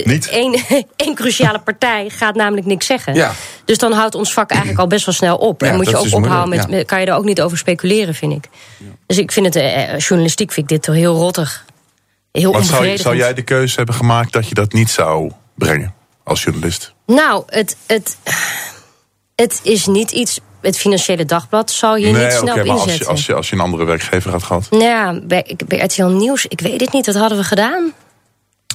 hebt 0.05 0.29
één, 0.29 0.55
één 0.97 1.15
cruciale 1.15 1.59
partij 1.59 2.09
gaat 2.09 2.35
namelijk 2.35 2.67
niks 2.67 2.87
zeggen. 2.87 3.15
Ja. 3.15 3.33
Dus 3.65 3.79
dan 3.79 3.93
houdt 3.93 4.15
ons 4.15 4.33
vak 4.33 4.51
eigenlijk 4.51 4.81
al 4.81 4.87
best 4.87 5.05
wel 5.07 5.15
snel 5.15 5.37
op. 5.37 5.61
Ja, 5.61 5.67
en 5.69 5.77
moet 5.77 5.89
je 5.91 5.97
ook 5.97 6.13
ophouden 6.15 6.49
met, 6.49 6.71
met- 6.71 6.87
kan 6.87 7.01
je 7.01 7.07
er 7.07 7.15
ook 7.15 7.25
niet 7.25 7.41
over 7.41 7.59
speculeren, 7.59 8.15
vind 8.15 8.33
ik. 8.33 8.45
Dus 9.07 9.19
ik 9.19 9.33
vind 9.33 9.55
het, 9.55 10.03
journalistiek 10.05 10.53
vind 10.53 10.71
ik 10.71 10.77
dit 10.77 10.83
toch 10.83 10.95
heel 10.95 11.17
rottig. 11.17 11.65
Heel 12.41 12.53
Want 12.53 12.67
zou, 12.67 12.97
zou 12.97 13.17
jij 13.17 13.35
de 13.35 13.43
keuze 13.43 13.77
hebben 13.77 13.95
gemaakt 13.95 14.33
dat 14.33 14.49
je 14.49 14.55
dat 14.55 14.73
niet 14.73 14.91
zou 14.91 15.31
brengen 15.55 15.95
als 16.25 16.43
journalist? 16.43 16.95
Nou, 17.07 17.43
het, 17.47 17.77
het, 17.87 18.17
het 19.35 19.61
is 19.63 19.87
niet 19.87 20.11
iets... 20.11 20.41
Het 20.61 20.79
Financiële 20.79 21.25
Dagblad 21.25 21.71
zal 21.71 21.95
hier 21.95 22.07
niet 22.13 22.33
snel 22.33 22.41
op 22.41 22.65
maar 22.65 22.69
als 22.71 22.85
je, 22.85 22.91
inzetten. 22.91 23.07
als, 23.09 23.27
je, 23.27 23.35
als 23.35 23.49
je 23.49 23.55
een 23.55 23.61
andere 23.61 23.85
werkgever 23.85 24.31
had 24.31 24.43
gehad. 24.43 24.71
Nou 24.71 24.83
ja, 24.85 25.21
bij, 25.23 25.57
bij 25.67 25.79
RTL 25.79 26.05
Nieuws, 26.05 26.47
ik 26.47 26.61
weet 26.61 26.81
het 26.81 26.93
niet. 26.93 27.07
Wat 27.07 27.15
hadden 27.15 27.39
we 27.39 27.45
gedaan? 27.45 27.93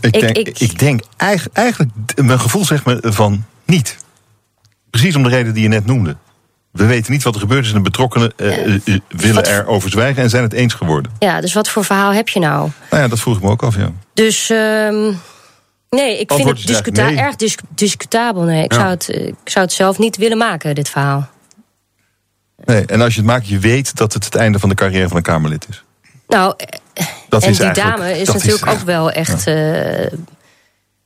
Ik 0.01 0.15
Ik- 0.15 0.21
denk, 0.21 0.37
ik- 0.37 0.59
ik, 0.59 0.79
denk 0.79 1.01
eigen- 1.17 1.49
eigenlijk, 1.53 1.91
mijn 2.15 2.39
gevoel 2.39 2.65
zegt 2.65 2.85
me 2.85 2.99
van 3.03 3.45
niet. 3.65 3.97
Precies 4.89 5.15
om 5.15 5.23
de 5.23 5.29
reden 5.29 5.53
die 5.53 5.63
je 5.63 5.69
net 5.69 5.85
noemde. 5.85 6.15
We 6.71 6.85
weten 6.85 7.11
niet 7.11 7.23
wat 7.23 7.33
er 7.35 7.39
gebeurd 7.41 7.63
is 7.65 7.69
en 7.69 7.75
de 7.77 7.81
betrokkenen 7.81 8.33
eh, 8.37 8.65
eh, 8.65 8.81
eh, 8.85 8.99
willen 9.07 9.45
erover 9.45 9.89
zwijgen 9.89 10.23
en 10.23 10.29
zijn 10.29 10.43
het 10.43 10.53
eens 10.53 10.73
geworden. 10.73 11.11
Ja, 11.19 11.41
dus 11.41 11.53
wat 11.53 11.69
voor 11.69 11.85
verhaal 11.85 12.13
heb 12.13 12.29
je 12.29 12.39
nou? 12.39 12.69
Nou 12.89 13.03
ja, 13.03 13.07
dat 13.09 13.19
vroeg 13.19 13.35
ik 13.37 13.43
me 13.43 13.49
ook 13.49 13.63
af, 13.63 13.75
ja. 13.75 13.91
Dus 14.13 14.49
ehm, 14.49 15.11
nee, 15.89 16.19
ik 16.19 16.31
vind 16.33 16.47
het 16.49 16.57
is 16.57 16.65
discuta 16.65 17.05
nee. 17.05 17.17
erg 17.17 17.35
dis- 17.35 17.57
discutabel. 17.69 18.41
Nee, 18.43 18.63
ik, 18.63 18.71
Ja. 18.73 18.77
zou 18.79 18.89
het, 18.89 19.09
ik 19.09 19.35
zou 19.43 19.65
het 19.65 19.73
zelf 19.73 19.97
niet 19.97 20.17
willen 20.17 20.37
maken, 20.37 20.75
dit 20.75 20.89
verhaal. 20.89 21.29
Nee, 22.65 22.85
en 22.85 23.01
als 23.01 23.13
je 23.13 23.19
het 23.19 23.29
maakt, 23.29 23.47
je 23.47 23.59
weet 23.59 23.95
dat 23.97 24.13
het 24.13 24.25
het 24.25 24.35
einde 24.35 24.59
van 24.59 24.69
de 24.69 24.75
carrière 24.75 25.07
van 25.07 25.17
een 25.17 25.23
Kamerlid 25.23 25.65
is. 25.69 25.83
Nou, 26.27 26.53
Dat 27.29 27.43
en 27.43 27.49
is 27.49 27.57
die 27.57 27.71
dame 27.71 28.19
is 28.19 28.27
natuurlijk 28.27 28.65
is- 28.65 28.71
ook 28.71 28.79
wel 28.81 29.11
echt 29.11 29.43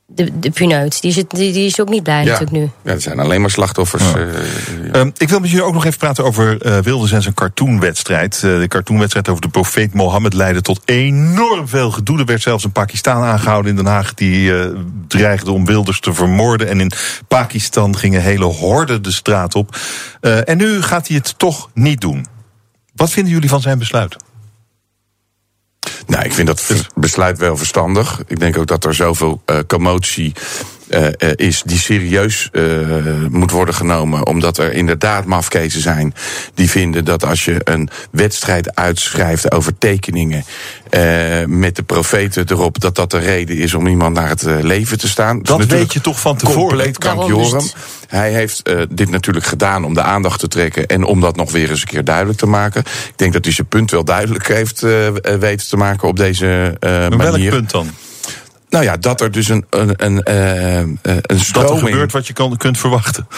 de, 0.06 0.38
de 0.38 0.50
puneut. 0.50 1.00
Die, 1.00 1.12
zit, 1.12 1.30
die, 1.30 1.52
die 1.52 1.66
is 1.66 1.80
ook 1.80 1.88
niet 1.88 2.02
blij 2.02 2.24
natuurlijk 2.24 2.50
nu. 2.50 2.70
Ja, 2.84 2.90
er 2.90 3.00
zijn 3.00 3.18
alleen 3.20 3.40
maar 3.40 3.50
slachtoffers. 3.50 4.02
eh, 4.14 5.00
Ehm, 5.00 5.10
ik 5.16 5.28
wil 5.28 5.40
met 5.40 5.50
jullie 5.50 5.64
ook 5.64 5.72
nog 5.72 5.84
even 5.84 5.98
praten 5.98 6.24
over 6.24 6.62
eh 6.62 6.78
Wilders 6.78 7.12
en 7.12 7.22
zijn 7.22 7.34
cartoonwedstrijd. 7.34 8.34
Eh, 8.34 8.40
de 8.40 8.68
cartoonwedstrijd 8.68 9.28
over 9.28 9.42
de 9.42 9.48
profeet 9.48 9.94
Mohammed 9.94 10.32
leidde 10.34 10.60
tot 10.60 10.80
enorm 10.84 11.68
veel 11.68 11.90
gedoe. 11.90 12.18
Er 12.18 12.24
werd 12.24 12.42
zelfs 12.42 12.64
een 12.64 12.72
Pakistan 12.72 13.22
aangehouden 13.22 13.70
in 13.70 13.76
Den 13.76 13.86
Haag... 13.86 14.14
die 14.14 14.58
eh, 14.58 14.68
dreigde 15.08 15.52
om 15.52 15.64
Wilders 15.66 16.00
te 16.00 16.14
vermoorden. 16.14 16.68
En 16.68 16.80
in 16.80 16.92
Pakistan 17.28 17.96
gingen 17.96 18.22
hele 18.22 18.44
horden 18.44 19.02
de 19.02 19.12
straat 19.12 19.54
op. 19.54 19.76
Eh, 20.20 20.48
en 20.48 20.56
nu 20.56 20.82
gaat 20.82 21.08
hij 21.08 21.16
het 21.16 21.38
toch 21.38 21.70
niet 21.74 22.00
doen. 22.00 22.26
Wat 22.94 23.10
vinden 23.10 23.32
jullie 23.32 23.48
van 23.48 23.60
zijn 23.60 23.78
besluit? 23.78 24.16
Nou, 26.06 26.24
ik 26.24 26.32
vind 26.32 26.46
dat 26.46 26.72
besluit 26.94 27.38
wel 27.38 27.56
verstandig. 27.56 28.22
Ik 28.26 28.38
denk 28.38 28.58
ook 28.58 28.66
dat 28.66 28.84
er 28.84 28.94
zoveel 28.94 29.42
eh, 29.44 29.58
commotie 29.66 30.32
eh, 30.88 31.06
eh, 31.06 31.12
is 31.36 31.62
die 31.64 31.78
serieus 31.78 32.48
eh, 32.52 32.62
moet 33.30 33.50
worden 33.50 33.74
genomen. 33.74 34.26
Omdat 34.26 34.58
er 34.58 34.72
inderdaad 34.72 35.24
mafkezen 35.24 35.80
zijn 35.80 36.14
die 36.54 36.70
vinden 36.70 37.04
dat 37.04 37.24
als 37.24 37.44
je 37.44 37.60
een 37.64 37.88
wedstrijd 38.10 38.74
uitschrijft 38.74 39.52
over 39.52 39.78
tekeningen 39.78 40.44
met 41.46 41.76
de 41.76 41.82
profeten 41.86 42.44
erop, 42.48 42.80
dat 42.80 42.94
dat 42.94 43.10
de 43.10 43.18
reden 43.18 43.56
is 43.56 43.74
om 43.74 43.86
iemand 43.86 44.14
naar 44.14 44.28
het 44.28 44.42
leven 44.62 44.98
te 44.98 45.08
staan. 45.08 45.42
Dat 45.42 45.64
weet 45.66 45.92
je 45.92 46.00
toch 46.00 46.20
van 46.20 46.36
tevoren? 46.36 46.68
Compleet 46.68 46.98
kankjorum. 46.98 47.54
het- 47.56 47.74
Hij 48.08 48.32
heeft 48.32 48.70
dit 48.90 49.10
natuurlijk 49.10 49.46
gedaan 49.46 49.84
om 49.84 49.94
de 49.94 50.02
aandacht 50.02 50.40
te 50.40 50.48
trekken 50.48 50.86
en 50.86 51.04
om 51.04 51.20
dat 51.20 51.36
nog 51.36 51.52
weer 51.52 51.70
eens 51.70 51.80
een 51.80 51.86
keer 51.88 52.04
duidelijk 52.04 52.38
te 52.38 52.46
maken. 52.46 52.80
Ik 52.80 53.12
denk 53.16 53.32
dat 53.32 53.44
hij 53.44 53.54
zijn 53.54 53.66
punt 53.66 53.90
wel 53.90 54.04
duidelijk 54.04 54.48
heeft 54.48 54.80
weten 55.38 55.68
te 55.68 55.76
maken 55.76 56.08
op 56.08 56.16
deze 56.16 56.76
Maar 56.80 57.16
manier. 57.16 57.20
welk 57.20 57.48
punt 57.48 57.70
dan? 57.70 57.90
Nou 58.76 58.88
ja, 58.88 58.96
dat 58.96 59.20
er 59.20 59.30
dus 59.30 59.48
een, 59.48 59.66
een, 59.70 59.92
een, 59.96 60.22
eh, 60.22 60.80
eh, 60.80 60.86
een 60.86 60.98
Dat 61.02 61.30
er 61.30 61.40
stroming... 61.40 61.88
gebeurt 61.88 62.12
wat 62.12 62.26
je 62.26 62.32
kan, 62.32 62.56
kunt 62.56 62.78
verwachten. 62.78 63.28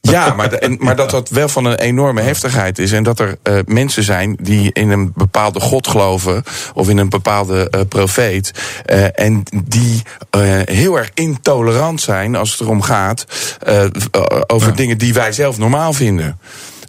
Ja, 0.00 0.34
maar, 0.34 0.50
de- 0.50 0.58
en, 0.58 0.76
maar 0.80 0.96
dat 0.96 1.10
dat 1.10 1.28
wel 1.28 1.48
van 1.48 1.64
een 1.64 1.78
enorme 1.78 2.20
heftigheid 2.20 2.78
is. 2.78 2.92
En 2.92 3.02
dat 3.02 3.18
er 3.18 3.38
eh, 3.42 3.58
mensen 3.66 4.02
zijn 4.02 4.36
die 4.42 4.72
in 4.72 4.90
een 4.90 5.12
bepaalde 5.14 5.60
God 5.60 5.88
geloven. 5.88 6.42
of 6.74 6.88
in 6.88 6.98
een 6.98 7.08
bepaalde 7.08 7.70
eh, 7.70 7.80
profeet. 7.88 8.52
en 9.14 9.42
die 9.64 10.02
heel 10.64 10.98
erg 10.98 11.10
intolerant 11.14 12.00
zijn 12.00 12.34
als 12.36 12.50
het 12.50 12.60
erom 12.60 12.82
gaat. 12.82 13.24
over 14.46 14.76
dingen 14.76 14.98
die 14.98 15.14
wij 15.14 15.32
zelf 15.32 15.58
normaal 15.58 15.92
vinden. 15.92 16.38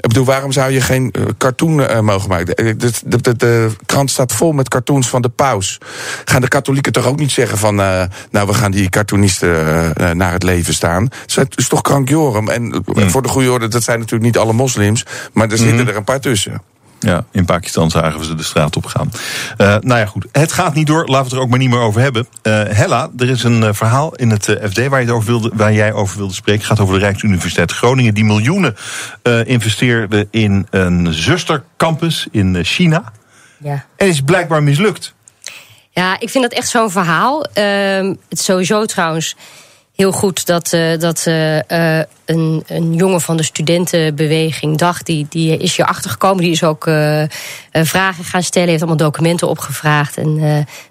Ik 0.02 0.08
bedoel, 0.08 0.26
waarom 0.26 0.52
zou 0.52 0.72
je 0.72 0.82
geen 0.82 1.12
eh, 1.12 1.22
cartoon 1.38 1.82
eh, 1.84 2.00
mogen 2.00 2.30
maken? 2.30 2.56
De, 2.56 2.76
de, 3.06 3.22
de, 3.22 3.36
de- 3.36 3.70
krant 3.86 4.12
staat 4.12 4.32
vol 4.34 4.52
met 4.52 4.70
cartoons 4.70 5.10
van 5.10 5.22
de 5.22 5.30
paus. 5.30 5.78
Gaan 6.26 6.42
de 6.42 6.48
katholieken 6.48 6.92
toch 6.92 7.06
ook 7.06 7.20
niet 7.20 7.32
zeggen 7.32 7.58
van... 7.58 7.80
eh, 7.82 8.04
nou, 8.32 8.48
we 8.48 8.54
gaan 8.54 8.72
die 8.72 8.90
cartoonisten 8.90 9.50
eh, 9.50 10.10
eh, 10.10 10.16
naar 10.16 10.32
het 10.32 10.44
leven 10.44 10.74
staan? 10.74 11.08
Het 11.34 11.58
is 11.58 11.68
toch 11.68 11.82
krankjorum? 11.82 12.50
En 12.50 12.84
eh, 12.96 13.08
voor 13.10 13.22
de 13.22 13.28
goede 13.30 13.52
orde, 13.52 13.68
dat 13.68 13.84
zijn 13.84 13.98
natuurlijk 14.00 14.26
niet 14.26 14.38
alle 14.38 14.54
moslims... 14.54 15.06
maar 15.34 15.50
er 15.52 15.58
zitten 15.58 15.88
er 15.88 15.96
een 15.96 16.04
paar 16.04 16.20
tussen. 16.20 16.62
Ja, 17.06 17.26
in 17.32 17.46
Pakistan 17.46 17.90
zagen 17.90 18.20
we 18.20 18.26
ze 18.26 18.36
de 18.36 18.44
straat 18.44 18.76
op 18.76 18.86
gaan. 18.86 19.12
Eh, 19.58 19.68
nou 19.68 20.00
ja, 20.00 20.06
goed. 20.06 20.26
Het 20.32 20.52
gaat 20.52 20.74
niet 20.74 20.88
door. 20.88 21.06
Laten 21.06 21.18
we 21.18 21.24
het 21.24 21.34
er 21.34 21.40
ook 21.40 21.50
maar 21.50 21.60
niet 21.60 21.70
meer 21.70 21.80
over 21.80 22.02
hebben. 22.02 22.28
Eh, 22.42 22.64
Hella, 22.68 23.10
er 23.18 23.30
is 23.30 23.44
een 23.44 23.64
eh, 23.64 23.74
verhaal 23.74 24.16
in 24.16 24.30
het 24.30 24.44
FD 24.70 24.88
waar, 24.88 25.00
je 25.00 25.06
het 25.06 25.16
over 25.16 25.28
wilde, 25.28 25.52
waar 25.54 25.74
jij 25.74 25.94
over 25.94 26.18
wilde 26.18 26.34
spreken. 26.34 26.62
Het 26.62 26.70
gaat 26.70 26.80
over 26.80 27.00
de 27.00 27.06
Rijksuniversiteit 27.06 27.72
Groningen. 27.72 28.14
Die 28.14 28.26
miljoenen 28.26 28.76
investeerde 29.46 30.28
in 30.32 30.68
een 30.70 31.14
zustercampus 31.14 32.28
in 32.32 32.64
China. 32.64 33.12
Ja. 33.58 33.86
En 33.96 34.08
is 34.08 34.22
blijkbaar 34.22 34.64
mislukt. 34.64 35.14
Ja, 35.90 36.20
ik 36.20 36.30
vind 36.30 36.44
dat 36.44 36.54
echt 36.54 36.68
zo'n 36.68 36.92
verhaal. 36.92 37.44
Ehm, 37.44 38.14
het 38.30 38.40
sowieso 38.40 38.86
trouwens 38.86 39.36
heel 40.02 40.12
goed 40.12 40.46
dat, 40.46 40.74
eh, 40.74 41.00
dat 41.00 41.24
eh, 41.26 42.00
eh, 42.00 42.06
een, 42.26 42.64
een 42.68 42.94
jongen 42.94 43.22
van 43.22 43.38
de 43.38 43.44
studentenbeweging 43.44 44.78
dacht, 44.78 45.06
die, 45.06 45.26
die 45.30 45.58
is 45.58 45.76
hier 45.76 45.86
achtergekomen. 45.86 46.44
Die 46.44 46.52
is 46.52 46.64
ook 46.64 46.84
vragen 47.72 48.24
gaan 48.24 48.44
stellen, 48.44 48.70
heeft 48.70 48.82
allemaal 48.82 49.06
documenten 49.06 49.48
opgevraagd. 49.48 50.18
En 50.18 50.38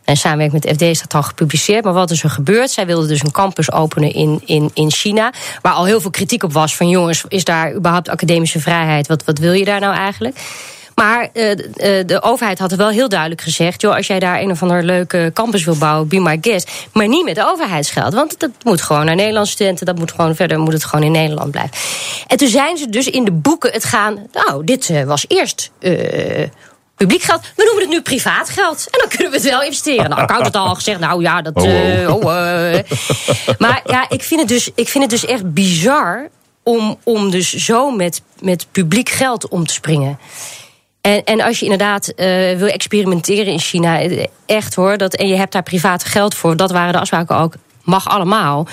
in 0.05 0.17
samenwerking 0.17 0.65
met 0.65 0.75
FD 0.75 0.83
is 0.83 1.01
dat 1.01 1.15
al 1.15 1.23
gepubliceerd. 1.23 1.85
Maar 1.85 1.93
wat 1.93 2.11
is 2.11 2.23
er 2.23 2.31
gebeurd? 2.31 2.71
Zij 2.71 2.87
wilden 2.87 3.09
dus 3.09 3.23
een 3.23 3.31
campus 3.31 3.73
openen 3.73 4.13
in, 4.13 4.43
in, 4.45 4.71
in 4.75 4.91
China. 4.91 5.33
Waar 5.63 5.73
al 5.73 5.85
heel 5.85 6.01
veel 6.01 6.11
kritiek 6.11 6.43
op 6.43 6.53
was 6.53 6.77
van 6.77 6.89
jongens, 6.89 7.25
is 7.29 7.45
daar 7.45 7.75
überhaupt 7.75 8.09
academische 8.09 8.61
vrijheid? 8.61 9.07
Wat, 9.07 9.25
wat 9.25 9.39
wil 9.39 9.53
je 9.53 9.65
daar 9.65 9.81
nou 9.81 9.95
eigenlijk? 9.95 10.39
Maar 11.01 11.29
eh, 11.33 11.51
eh, 11.51 12.07
de 12.07 12.23
overheid 12.23 12.59
had 12.59 12.71
er 12.71 12.77
wel 12.77 12.89
heel 12.89 13.09
duidelijk 13.09 13.41
gezegd: 13.41 13.81
joh, 13.81 13.95
als 13.95 14.07
jij 14.07 14.19
daar 14.19 14.41
een 14.41 14.51
of 14.51 14.63
ander 14.63 14.83
leuke 14.83 15.31
campus 15.35 15.65
wil 15.65 15.77
bouwen, 15.77 16.09
be 16.09 16.21
my 16.21 16.39
guest. 16.41 16.71
Maar 16.93 17.09
niet 17.09 17.25
met 17.25 17.41
overheidsgeld. 17.41 18.15
Want 18.15 18.41
dat 18.41 18.51
moet 18.63 18.83
gewoon 18.83 19.05
naar 19.05 19.15
Nederlandse 19.15 19.53
studenten. 19.53 19.87
Dat 19.87 19.99
moet 19.99 20.11
gewoon 20.11 20.35
verder 20.35 20.59
moet 20.59 20.73
het 20.73 20.85
gewoon 20.85 21.05
in 21.05 21.13
Nederland 21.13 21.51
blijven. 21.51 21.77
En 22.27 22.37
toen 22.37 22.49
zijn 22.49 22.77
ze 22.77 22.89
dus 22.89 23.09
in 23.09 23.25
de 23.25 23.33
boeken 23.33 23.73
het 23.73 23.85
gaan. 23.85 24.27
Nou, 24.33 24.65
dit 24.65 24.91
eh, 24.91 25.05
was 25.05 25.25
eerst. 25.29 25.71
Publiek 26.97 27.23
geld, 27.23 27.41
we 27.57 27.65
noemen 27.65 27.83
het 27.83 27.93
nu 27.93 28.03
privaat 28.03 28.49
geld. 28.49 28.89
En 28.91 28.99
dan 28.99 29.09
kunnen 29.09 29.31
we 29.31 29.37
het 29.37 29.49
wel 29.49 29.63
investeren. 29.63 30.11
Nou, 30.11 30.23
ik 30.23 30.31
had 30.31 30.45
het 30.45 30.57
al 30.57 30.75
gezegd, 30.75 31.01
nou 31.01 31.23
ja, 31.23 31.43
dat. 31.43 31.57
Oh, 31.57 32.09
oh. 32.09 32.25
oh. 32.25 32.75
Maar 33.59 33.83
ja, 33.85 34.07
ik 34.09 34.23
vind 34.23 34.41
het 34.41 34.49
dus, 34.49 34.71
ik 34.75 34.89
vind 34.89 35.05
het 35.05 35.21
dus 35.21 35.31
echt 35.31 35.53
bizar 35.53 36.29
om, 36.63 36.99
om 37.05 37.31
dus 37.31 37.55
zo 37.55 37.91
met, 37.91 38.23
met 38.41 38.67
publiek 38.71 39.09
geld 39.09 39.49
om 39.49 39.67
te 39.67 39.73
springen. 39.73 40.19
En, 41.01 41.25
en 41.25 41.41
als 41.41 41.59
je 41.59 41.65
inderdaad 41.65 42.09
eh, 42.09 42.27
wil 42.57 42.69
experimenteren 42.69 43.53
in 43.53 43.59
China, 43.59 44.01
eh, 44.01 44.27
echt 44.47 44.75
hoor, 44.75 44.97
dat, 44.97 45.15
en 45.15 45.29
je 45.29 45.35
hebt 45.37 45.53
daar 45.53 45.63
privaat 45.63 46.05
geld 46.05 46.35
voor, 46.35 46.57
dat 46.57 46.71
waren 46.71 46.93
de 46.93 46.99
afspraken 47.01 47.37
ook, 47.37 47.55
mag 47.83 48.09
allemaal. 48.09 48.67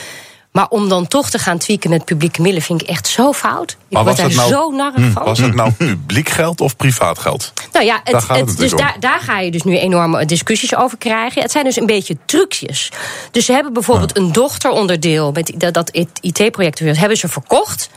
Maar 0.52 0.68
om 0.70 0.90
dan 0.90 1.08
toch 1.08 1.30
te 1.30 1.40
gaan 1.40 1.58
tweaken 1.58 1.90
met 1.90 2.06
publieke 2.06 2.42
middelen 2.42 2.66
vind 2.66 2.82
ik 2.82 2.88
echt 2.88 3.08
zo 3.08 3.34
fout. 3.34 3.72
Ik 3.72 3.78
Maar 3.90 4.04
word 4.04 4.18
daar 4.18 4.34
nou- 4.34 4.50
zo 4.50 4.70
narrig 4.70 5.12
van. 5.12 5.24
Was 5.24 5.40
het 5.40 5.56
nou 5.56 5.72
publiek 5.78 6.30
geld 6.30 6.62
of 6.62 6.76
privaat 6.76 7.20
geld? 7.20 7.54
Nou 7.72 7.86
ja, 7.86 8.02
Daar 8.04 8.14
het, 8.16 8.24
gaat 8.24 8.38
het 8.40 8.50
het, 8.50 8.58
dus 8.58 8.72
daar, 8.72 8.96
daar 9.00 9.20
ga 9.20 9.40
je 9.40 9.52
dus 9.52 9.62
nu 9.64 9.78
enorme 9.78 10.26
discussies 10.26 10.76
over 10.76 10.98
krijgen. 10.98 11.42
Het 11.42 11.52
zijn 11.52 11.64
dus 11.64 11.76
een 11.76 11.86
beetje 11.86 12.18
trucjes. 12.26 12.92
Dus 13.32 13.46
ze 13.46 13.52
hebben 13.54 13.74
bijvoorbeeld 13.74 14.18
een 14.18 14.32
dochteronderdeel 14.32 15.32
met 15.32 15.52
dat- 15.58 15.74
dat 15.74 15.90
IT-project 16.22 16.80
hebben 16.80 17.18
ze 17.18 17.28
verkocht. 17.28 17.90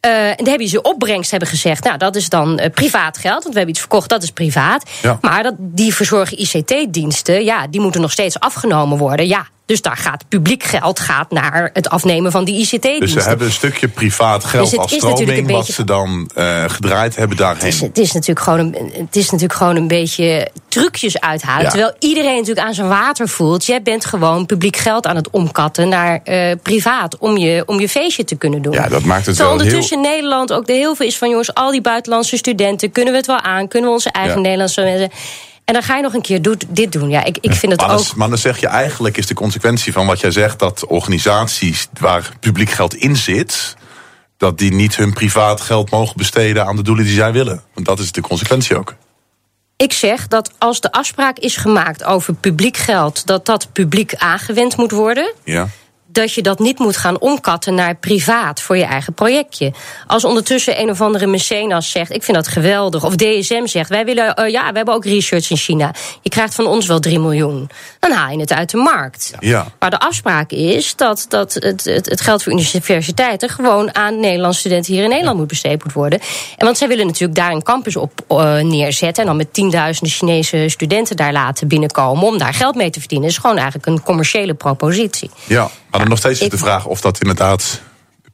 Eh, 0.00 0.28
en 0.28 0.36
dan 0.36 0.48
hebben 0.48 0.68
ze 0.68 0.82
opbrengst 0.82 1.30
hebben 1.30 1.48
gezegd, 1.48 1.84
nou 1.84 1.98
dat 1.98 2.16
is 2.16 2.28
dan 2.28 2.58
eh, 2.58 2.70
privaat 2.70 3.18
geld, 3.18 3.42
want 3.42 3.54
we 3.54 3.56
hebben 3.56 3.68
iets 3.68 3.80
verkocht, 3.80 4.08
dat 4.08 4.22
is 4.22 4.30
privaat. 4.30 4.90
Ja. 5.02 5.18
Maar 5.20 5.42
dat, 5.42 5.54
die 5.58 5.94
verzorgen 5.94 6.38
ICT-diensten, 6.40 7.44
ja, 7.44 7.66
die 7.66 7.80
moeten 7.80 8.00
nog 8.00 8.12
steeds 8.12 8.40
afgenomen 8.40 8.98
worden. 8.98 9.26
Ja, 9.26 9.46
dus 9.70 9.82
daar 9.82 9.96
gaat 9.96 10.24
publiek 10.28 10.62
geld 10.62 11.00
gaat 11.00 11.30
naar 11.30 11.70
het 11.72 11.88
afnemen 11.88 12.32
van 12.32 12.44
die 12.44 12.54
ICT-diensten. 12.60 13.00
Dus 13.00 13.12
ze 13.12 13.28
hebben 13.28 13.46
een 13.46 13.52
stukje 13.52 13.88
privaat 13.88 14.44
geld 14.44 14.62
Dus 14.62 14.70
het 14.70 14.80
als 14.80 14.92
stroming... 14.92 15.50
wat 15.50 15.66
ze 15.66 15.84
dan 15.84 16.30
eh, 16.34 16.64
gedraaid 16.66 17.16
hebben 17.16 17.36
Het 17.36 17.46
daarheen. 17.46 17.68
is, 17.68 17.80
het, 17.80 17.98
is 17.98 18.12
natuurlijk 18.12 18.40
gewoon 18.40 18.58
een, 18.58 18.92
het 18.92 19.16
is 19.16 19.24
natuurlijk 19.24 19.58
gewoon 19.58 19.76
een 19.76 19.88
beetje 19.88 20.50
trucjes 20.68 21.20
uithalen. 21.20 21.62
Ja. 21.62 21.68
Terwijl 21.68 21.92
iedereen 21.98 22.36
natuurlijk 22.36 22.66
aan 22.66 22.74
zijn 22.74 22.88
water 22.88 23.28
voelt. 23.28 23.66
Jij 23.66 23.82
bent 23.82 24.04
gewoon 24.04 24.46
publiek 24.46 24.76
geld 24.76 25.06
aan 25.06 25.16
het 25.16 25.30
omkatten 25.30 25.88
naar 25.88 26.20
eh, 26.24 26.52
privaat. 26.62 27.18
Om 27.18 27.36
je, 27.36 27.62
om 27.66 27.80
je 27.80 27.88
feestje 27.88 28.24
te 28.24 28.36
kunnen 28.36 28.62
doen. 28.62 28.72
Ja, 28.72 28.88
dat 28.88 29.02
maakt 29.02 29.26
het 29.26 29.36
Terwijl 29.36 29.56
wel 29.56 29.64
ondertussen 29.64 30.00
Nederland 30.00 30.52
ook 30.52 30.66
de 30.66 30.72
heel 30.72 30.94
veel 30.94 31.06
is 31.06 31.18
van... 31.18 31.28
jongens, 31.28 31.54
al 31.54 31.70
die 31.70 31.80
buitenlandse 31.80 32.36
studenten, 32.36 32.92
kunnen 32.92 33.12
we 33.12 33.18
het 33.18 33.26
wel 33.26 33.40
aan? 33.40 33.68
Kunnen 33.68 33.88
we 33.88 33.94
onze 33.94 34.10
eigen 34.10 34.36
Ja. 34.36 34.40
Nederlandse 34.40 34.82
mensen... 34.82 35.10
En 35.70 35.76
dan 35.76 35.84
ga 35.84 35.96
je 35.96 36.02
nog 36.02 36.14
een 36.14 36.22
keer 36.22 36.42
doet, 36.42 36.64
dit 36.68 36.92
doen. 36.92 37.10
Ja, 37.10 37.24
ik, 37.24 37.38
ik 37.40 37.52
vind 37.52 37.72
het 37.72 37.80
Maar 37.80 37.90
dan, 37.90 37.98
ook... 37.98 38.14
maar 38.14 38.28
dan 38.28 38.38
zeg 38.38 38.60
je 38.60 38.66
eigenlijk 38.66 39.16
is 39.16 39.26
de 39.26 39.34
consequentie 39.34 39.92
van 39.92 40.06
wat 40.06 40.20
jij 40.20 40.30
zegt... 40.30 40.58
dat 40.58 40.86
organisaties 40.86 41.88
waar 42.00 42.30
publiek 42.40 42.70
geld 42.70 42.94
in 42.94 43.16
zit... 43.16 43.76
dat 44.36 44.58
die 44.58 44.72
niet 44.72 44.96
hun 44.96 45.12
privaat 45.12 45.60
geld 45.60 45.90
mogen 45.90 46.16
besteden 46.16 46.66
aan 46.66 46.76
de 46.76 46.82
doelen 46.82 47.04
die 47.04 47.14
zij 47.14 47.32
willen. 47.32 47.62
Want 47.74 47.86
dat 47.86 47.98
is 47.98 48.12
de 48.12 48.20
consequentie 48.20 48.78
ook. 48.78 48.94
Ik 49.76 49.92
zeg 49.92 50.28
dat 50.28 50.50
als 50.58 50.80
de 50.80 50.92
afspraak 50.92 51.38
is 51.38 51.56
gemaakt 51.56 52.04
over 52.04 52.34
publiek 52.34 52.76
geld... 52.76 53.26
dat 53.26 53.46
dat 53.46 53.72
publiek 53.72 54.14
aangewend 54.14 54.76
moet 54.76 54.90
worden... 54.90 55.32
Ja. 55.44 55.68
Dat 56.12 56.34
je 56.34 56.42
dat 56.42 56.58
niet 56.58 56.78
moet 56.78 56.96
gaan 56.96 57.20
omkatten 57.20 57.74
naar 57.74 57.94
privaat 57.94 58.60
voor 58.60 58.76
je 58.76 58.84
eigen 58.84 59.12
projectje. 59.12 59.72
Als 60.06 60.24
ondertussen 60.24 60.80
een 60.80 60.90
of 60.90 61.00
andere 61.00 61.26
mecenas 61.26 61.90
zegt: 61.90 62.12
Ik 62.12 62.22
vind 62.22 62.36
dat 62.36 62.48
geweldig. 62.48 63.04
Of 63.04 63.16
DSM 63.16 63.66
zegt: 63.66 63.88
Wij 63.88 64.04
willen, 64.04 64.34
eh, 64.34 64.50
ja, 64.50 64.70
we 64.70 64.76
hebben 64.76 64.94
ook 64.94 65.04
research 65.04 65.50
in 65.50 65.56
China. 65.56 65.94
Je 66.22 66.30
krijgt 66.30 66.54
van 66.54 66.66
ons 66.66 66.86
wel 66.86 67.00
3 67.00 67.18
miljoen. 67.18 67.70
Dan 67.98 68.12
haal 68.12 68.30
je 68.30 68.40
het 68.40 68.52
uit 68.52 68.70
de 68.70 68.76
markt. 68.76 69.32
Ja. 69.40 69.66
Maar 69.78 69.90
de 69.90 69.98
afspraak 69.98 70.50
is 70.50 70.96
dat, 70.96 71.26
dat 71.28 71.54
het, 71.54 71.84
het, 71.84 72.06
het 72.06 72.20
geld 72.20 72.42
voor 72.42 72.52
universiteiten 72.52 73.48
gewoon 73.48 73.94
aan 73.94 74.20
Nederlandse 74.20 74.60
studenten 74.60 74.94
hier 74.94 75.02
in 75.02 75.08
Nederland 75.08 75.38
moet 75.38 75.46
besteed 75.46 75.84
moet 75.84 75.92
worden. 75.92 76.20
En 76.56 76.64
want 76.64 76.78
zij 76.78 76.88
willen 76.88 77.06
natuurlijk 77.06 77.38
daar 77.38 77.52
een 77.52 77.62
campus 77.62 77.96
op 77.96 78.12
eh, 78.28 78.58
neerzetten. 78.60 79.22
En 79.22 79.28
dan 79.28 79.36
met 79.36 79.52
tienduizenden 79.52 80.14
Chinese 80.14 80.68
studenten 80.68 81.16
daar 81.16 81.32
laten 81.32 81.68
binnenkomen 81.68 82.24
om 82.24 82.38
daar 82.38 82.54
geld 82.54 82.74
mee 82.74 82.90
te 82.90 82.98
verdienen. 82.98 83.26
Dat 83.26 83.36
is 83.36 83.42
gewoon 83.42 83.56
eigenlijk 83.56 83.86
een 83.86 84.02
commerciële 84.02 84.54
propositie. 84.54 85.30
Ja, 85.46 85.70
maar 85.90 86.00
dan 86.00 86.08
nog 86.08 86.18
steeds 86.18 86.40
is 86.40 86.48
de 86.48 86.58
vraag 86.58 86.86
of 86.86 87.00
dat 87.00 87.18
inderdaad 87.20 87.80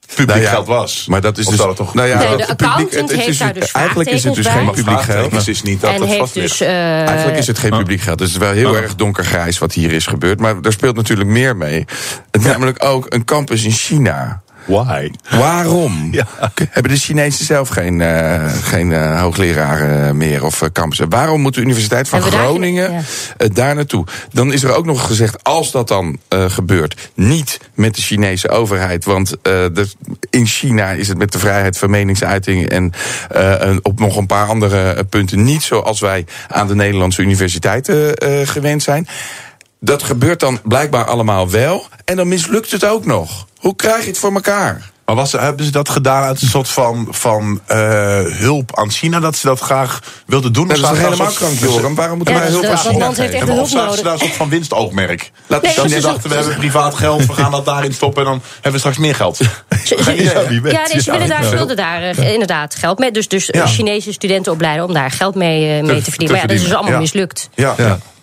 publiek 0.06 0.26
Nou 0.28 0.40
ja, 0.40 0.48
geld 0.50 0.66
was. 0.66 1.06
Maar 1.08 1.20
dat 1.20 1.38
is 1.38 1.44
Of 1.44 1.50
dus. 1.50 1.58
dat 1.58 1.68
het 1.68 1.76
toch 1.76 1.94
nou 1.94 2.08
ja, 2.08 2.18
Nee, 2.18 2.26
de 2.36 2.42
het 2.42 2.50
accountant 2.50 2.90
het- 2.92 3.00
het 3.00 3.10
heeft 3.10 3.28
is 3.28 3.38
daar 3.38 3.52
dus 3.54 3.70
Eigenlijk 3.72 4.10
is 4.10 4.24
het 4.24 4.34
dus 4.34 4.46
geen 4.46 4.64
publiek 4.70 4.84
geld. 4.84 5.04
Vraagtekens 5.04 5.48
is 5.48 5.62
niet 5.62 5.80
dat 5.80 5.90
en 5.90 5.96
het 6.00 6.06
heeft 6.08 6.20
vast 6.20 6.34
dus. 6.34 6.60
Eigenlijk 6.60 7.38
is 7.38 7.46
het 7.46 7.58
geen 7.58 7.70
publiek 7.70 8.00
geld. 8.00 8.18
Dus 8.18 8.32
het 8.32 8.42
is 8.42 8.46
wel 8.48 8.54
heel 8.56 8.76
erg 8.76 8.94
donkergrijs 8.94 9.58
wat 9.58 9.72
hier 9.72 9.92
is 9.92 10.06
gebeurd. 10.06 10.40
Maar 10.40 10.54
er 10.62 10.72
speelt 10.72 10.96
natuurlijk 10.96 11.28
meer 11.28 11.56
mee. 11.56 11.84
Namelijk 12.40 12.84
ook 12.84 13.06
een 13.08 13.24
campus 13.24 13.64
in 13.64 13.70
China. 13.70 14.42
Why? 14.66 15.10
Waarom? 15.30 16.10
Hebben 16.70 16.92
de 16.92 16.98
Chinezen 16.98 17.44
zelf 17.44 17.68
geen, 17.68 18.00
eh, 18.00 18.44
geen 18.62 18.92
eh, 18.92 19.20
hoogleraren 19.20 20.16
meer 20.16 20.44
of 20.44 20.62
uh, 20.62 20.68
campussen? 20.72 21.08
Waarom 21.10 21.40
moet 21.40 21.54
de 21.54 21.60
Universiteit 21.60 22.08
van 22.08 22.20
Hebben 22.20 22.38
we 22.38 22.44
daar- 22.44 22.52
Groningen 22.54 22.92
ja. 22.92 23.00
eh, 23.36 23.48
daar 23.52 23.74
naartoe? 23.74 24.04
Dan 24.32 24.52
is 24.52 24.62
er 24.62 24.74
ook 24.74 24.84
nog 24.86 25.06
gezegd, 25.06 25.44
als 25.44 25.70
dat 25.70 25.88
dan 25.88 26.18
eh, 26.28 26.44
gebeurt, 26.50 27.10
niet 27.14 27.60
met 27.74 27.94
de 27.94 28.02
Chinese 28.02 28.48
overheid. 28.48 29.04
Want 29.04 29.30
eh, 29.30 29.52
de- 29.72 29.88
in 30.30 30.46
China 30.46 30.90
is 30.90 31.08
het 31.08 31.18
met 31.18 31.32
de 31.32 31.38
vrijheid 31.38 31.78
van 31.78 31.90
meningsuiting 31.90 32.68
en 32.68 32.92
eh, 33.30 33.54
een- 33.58 33.80
op 33.82 34.00
nog 34.00 34.16
een 34.16 34.26
paar 34.26 34.46
andere 34.48 34.90
eh, 34.90 35.02
punten 35.10 35.44
niet 35.44 35.62
zoals 35.62 36.00
wij 36.00 36.24
aan 36.48 36.66
de 36.66 36.74
Nederlandse 36.74 37.22
universiteiten 37.22 38.14
eh, 38.16 38.46
gewend 38.48 38.82
zijn. 38.82 39.08
Dat 39.80 40.02
gebeurt 40.02 40.40
dan 40.40 40.60
blijkbaar 40.64 41.04
allemaal 41.04 41.50
wel. 41.50 41.86
En 42.04 42.16
dan 42.16 42.28
mislukt 42.28 42.70
het 42.70 42.84
ook 42.84 43.04
nog. 43.06 43.46
Hoe 43.58 43.76
krijg 43.76 44.00
je 44.02 44.06
het 44.08 44.18
voor 44.18 44.32
elkaar? 44.34 44.90
Maar 45.04 45.14
was, 45.14 45.32
hebben 45.32 45.64
ze 45.64 45.70
dat 45.70 45.88
gedaan 45.88 46.22
uit 46.22 46.42
een 46.42 46.48
soort 46.48 46.68
van, 46.68 47.06
van 47.10 47.60
eh, 47.66 47.78
hulp 48.24 48.78
aan 48.78 48.90
China? 48.90 49.20
Dat 49.20 49.36
ze 49.36 49.46
dat 49.46 49.60
graag 49.60 50.00
wilden 50.26 50.52
doen? 50.52 50.68
Dat 50.68 50.76
is 50.76 50.82
Of 50.82 50.88
toch 50.88 50.98
helemaal 50.98 51.32
krank, 51.32 51.58
Joram? 51.58 51.94
Waarom 51.94 52.16
moeten 52.16 52.34
Ja, 52.34 52.40
wij 52.40 52.50
hulp 52.50 52.62
dat- 52.62 52.70
aan 52.70 52.78
China 52.78 52.98
land 52.98 53.16
heeft 53.16 53.32
echt 53.32 53.48
of 53.48 53.68
zagen 53.68 53.68
ze 53.68 53.76
nodig. 53.76 54.02
daar 54.02 54.12
een 54.12 54.18
soort 54.18 54.32
van 54.32 54.48
winstoogmerk? 54.48 55.30
Laat 55.46 55.62
dat 55.64 55.76
Nee, 55.76 55.88
ze 55.88 55.94
dat 55.94 56.02
dachten, 56.02 56.30
we 56.30 56.36
hebben 56.36 56.56
privaat 56.56 56.94
geld, 56.94 57.26
we 57.26 57.32
gaan 57.32 57.50
dat 57.50 57.64
daarin 57.64 57.92
stoppen... 57.94 58.24
en 58.24 58.30
dan 58.30 58.42
hebben 58.54 58.72
we 58.72 58.78
straks 58.78 58.98
meer 58.98 59.14
geld. 59.14 59.38
Ja, 59.38 59.46
nee, 60.06 61.00
ze 61.00 61.10
willen 61.10 61.28
daar, 61.28 61.44
ze 61.44 61.50
wilden 61.56 61.76
daar 61.76 62.02
eh, 62.02 62.32
inderdaad 62.32 62.74
geld 62.74 62.98
mee. 62.98 63.10
Dus, 63.10 63.28
dus 63.28 63.46
Ja. 63.52 63.66
Chinese 63.66 64.12
studenten 64.12 64.52
opleiden 64.52 64.84
om 64.84 64.92
daar 64.92 65.10
geld 65.10 65.34
mee, 65.34 65.78
eh, 65.78 65.84
mee 65.84 66.02
te 66.02 66.10
verdienen. 66.10 66.30
Maar 66.36 66.40
ja, 66.42 66.46
dat 66.46 66.56
is 66.56 66.62
dus 66.62 66.72
allemaal 66.74 66.92
Ja. 66.92 66.98
mislukt. 66.98 67.48
Ja, 67.54 67.74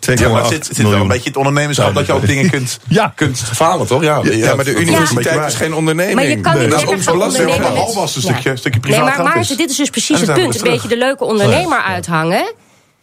Ja, 0.05 0.13
Ja, 0.13 0.27
maar 0.29 0.41
het 0.41 0.51
2,8 0.51 0.53
zit, 0.53 0.67
het 0.67 0.75
zit 0.77 0.87
wel 0.89 0.99
een 1.01 1.07
beetje 1.07 1.27
het 1.29 1.37
ondernemerschap 1.37 1.93
dat 1.95 2.05
je 2.05 2.13
ook 2.13 2.25
dingen 2.27 2.49
kunt, 2.49 2.79
Ja. 2.87 3.11
kunt 3.15 3.39
falen, 3.39 3.87
toch? 3.87 4.01
Ja, 4.03 4.19
Ja, 4.23 4.55
maar 4.55 4.65
de 4.65 4.71
er 4.71 4.77
universiteit 4.81 5.45
is 5.45 5.57
bij. 5.57 5.65
geen 5.67 5.73
onderneming. 5.73 6.15
Maar 6.15 6.25
je 6.27 6.41
kan 6.41 6.59
niet 6.59 6.69
dat 6.69 6.81
is 6.81 7.07
ondernemen 7.07 7.61
maar 7.61 7.71
met- 7.71 7.81
al 7.81 7.93
was 7.93 8.15
een 8.15 8.21
Ja. 8.21 8.27
stukje- 8.31 8.55
stukje 8.57 8.79
Nee, 8.79 8.89
privaat 8.89 9.03
maar 9.05 9.13
geld 9.13 9.35
Maarten, 9.35 9.57
dit 9.57 9.69
is 9.69 9.75
dus 9.77 9.89
precies 9.89 10.19
het 10.19 10.33
punt. 10.33 10.55
Een 10.55 10.71
beetje 10.71 10.87
de 10.87 10.97
leuke 10.97 11.23
ondernemer 11.23 11.81
uithangen. 11.81 12.53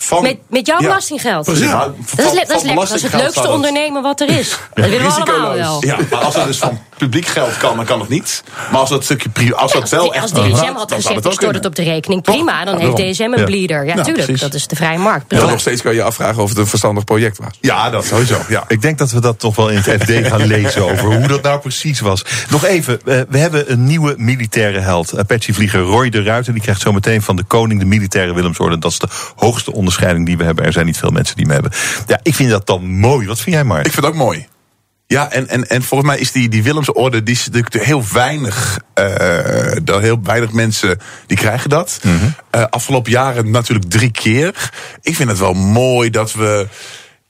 Van- 0.02 0.22
Met, 0.22 0.36
met 0.48 0.66
jouw 0.66 0.80
Ja. 0.80 0.86
belastinggeld. 0.86 1.46
Dat 1.46 1.54
is, 1.56 1.60
le- 1.60 1.66
dat 1.68 1.76
is 1.76 2.46
van 2.46 2.64
lekker. 2.64 2.74
Dat 2.74 2.90
is 2.94 3.02
het 3.02 3.12
leukste 3.14 3.42
dat- 3.42 3.50
ondernemen 3.52 4.02
wat 4.02 4.20
er 4.20 4.28
is. 4.38 4.48
Dat 4.74 4.88
willen 4.88 5.06
we 5.06 5.12
allemaal 5.32 5.54
wel. 5.54 5.84
Ja, 5.84 5.96
maar 6.10 6.18
als 6.20 6.34
het 6.34 6.44
dus 6.46 6.58
van 6.58 6.80
publiek 6.98 7.26
geld 7.26 7.56
kan, 7.56 7.76
dan 7.76 7.84
kan 7.84 8.00
het 8.00 8.08
niet. 8.08 8.42
Maar 8.70 8.80
als 8.80 8.90
dat 8.90 9.04
stukje 9.04 9.54
als 9.54 9.72
dat 9.72 9.88
wel 9.88 10.00
Als, 10.06 10.10
echt 10.14 10.22
als 10.22 10.32
DSM 10.32 10.64
dan 10.66 10.74
had 10.76 10.92
gezegd, 10.92 11.14
het 11.14 11.24
ik 11.24 11.32
stort 11.32 11.54
het 11.54 11.64
op 11.66 11.74
de 11.74 11.82
rekening, 11.82 12.22
prima. 12.22 12.64
Dan 12.64 12.78
Ja, 12.78 12.94
heeft. 12.94 12.96
DSM 13.14 13.22
een 13.22 13.38
Ja. 13.38 13.44
bleeder. 13.44 13.84
Ja, 13.86 13.94
Ja, 13.94 14.02
tuurlijk. 14.02 14.24
precies. 14.24 14.40
Dat 14.42 14.54
is 14.54 14.66
de 14.66 14.76
vrije 14.76 14.98
markt. 14.98 15.24
Ja, 15.28 15.44
nog 15.46 15.60
steeds 15.60 15.82
kan 15.82 15.94
je 15.94 16.02
afvragen 16.02 16.42
of 16.42 16.48
het 16.48 16.58
een 16.58 16.66
verstandig 16.66 17.04
project 17.04 17.38
was. 17.38 17.48
Ja, 17.60 17.90
dat 17.90 18.04
sowieso. 18.04 18.36
Ja. 18.48 18.64
Ik 18.68 18.82
denk 18.82 18.98
dat 18.98 19.10
we 19.10 19.20
dat 19.20 19.38
toch 19.38 19.56
wel 19.56 19.68
in 19.68 19.76
het 19.82 20.02
FD 20.02 20.26
gaan 20.26 20.46
lezen 20.56 20.84
over 20.90 21.16
hoe 21.16 21.26
dat 21.26 21.42
nou 21.42 21.60
precies 21.60 22.00
was. 22.00 22.24
Nog 22.50 22.64
even, 22.64 23.00
eh, 23.04 23.20
we 23.28 23.38
hebben 23.38 23.72
een 23.72 23.84
nieuwe 23.84 24.14
militaire 24.16 24.78
held. 24.78 25.18
Apache-vlieger 25.18 25.80
Roy 25.80 26.08
de 26.10 26.22
Ruiter. 26.22 26.52
Die 26.52 26.62
krijgt 26.62 26.80
zometeen 26.80 27.22
van 27.22 27.36
de 27.36 27.42
koning 27.44 27.80
de 27.80 27.86
militaire 27.86 28.34
Willemsorde. 28.34 28.78
Dat 28.78 28.90
is 28.90 28.98
de 28.98 29.08
hoogste 29.36 29.48
onderscheiding 29.60 29.88
die 30.24 30.36
we 30.36 30.44
hebben. 30.44 30.64
Er 30.64 30.72
zijn 30.72 30.86
niet 30.86 30.98
veel 30.98 31.10
mensen 31.10 31.36
die 31.36 31.44
hem 31.44 31.54
hebben. 31.54 31.72
Ja, 32.06 32.20
ik 32.22 32.34
vind 32.34 32.50
dat 32.50 32.66
dan 32.66 32.84
mooi. 32.84 33.26
Wat 33.26 33.40
vind 33.40 33.56
jij, 33.56 33.64
Mark? 33.64 33.86
Ik 33.86 33.92
vind 33.92 34.04
het 34.04 34.14
ook 34.14 34.20
mooi. 34.20 34.46
Ja, 35.06 35.30
en, 35.30 35.48
en, 35.48 35.68
en 35.68 35.82
volgens 35.82 36.10
mij 36.10 36.18
is 36.18 36.32
die, 36.32 36.48
die 36.48 36.62
Willemsorde, 36.62 37.22
die 37.22 37.34
is 37.34 37.46
natuurlijk 37.46 37.84
heel 37.84 38.04
weinig, 38.12 38.78
dat 39.82 40.00
heel 40.00 40.20
weinig 40.22 40.52
mensen 40.52 40.98
die 41.26 41.36
krijgen 41.36 41.70
dat. 41.70 42.00
Eh, 42.50 42.64
afgelopen 42.70 43.10
jaren 43.10 43.50
natuurlijk 43.50 43.90
drie 43.90 44.10
keer. 44.10 44.70
Ik 45.02 45.16
vind 45.16 45.28
het 45.28 45.38
wel 45.38 45.54
mooi 45.54 46.10
dat 46.10 46.32
we 46.32 46.66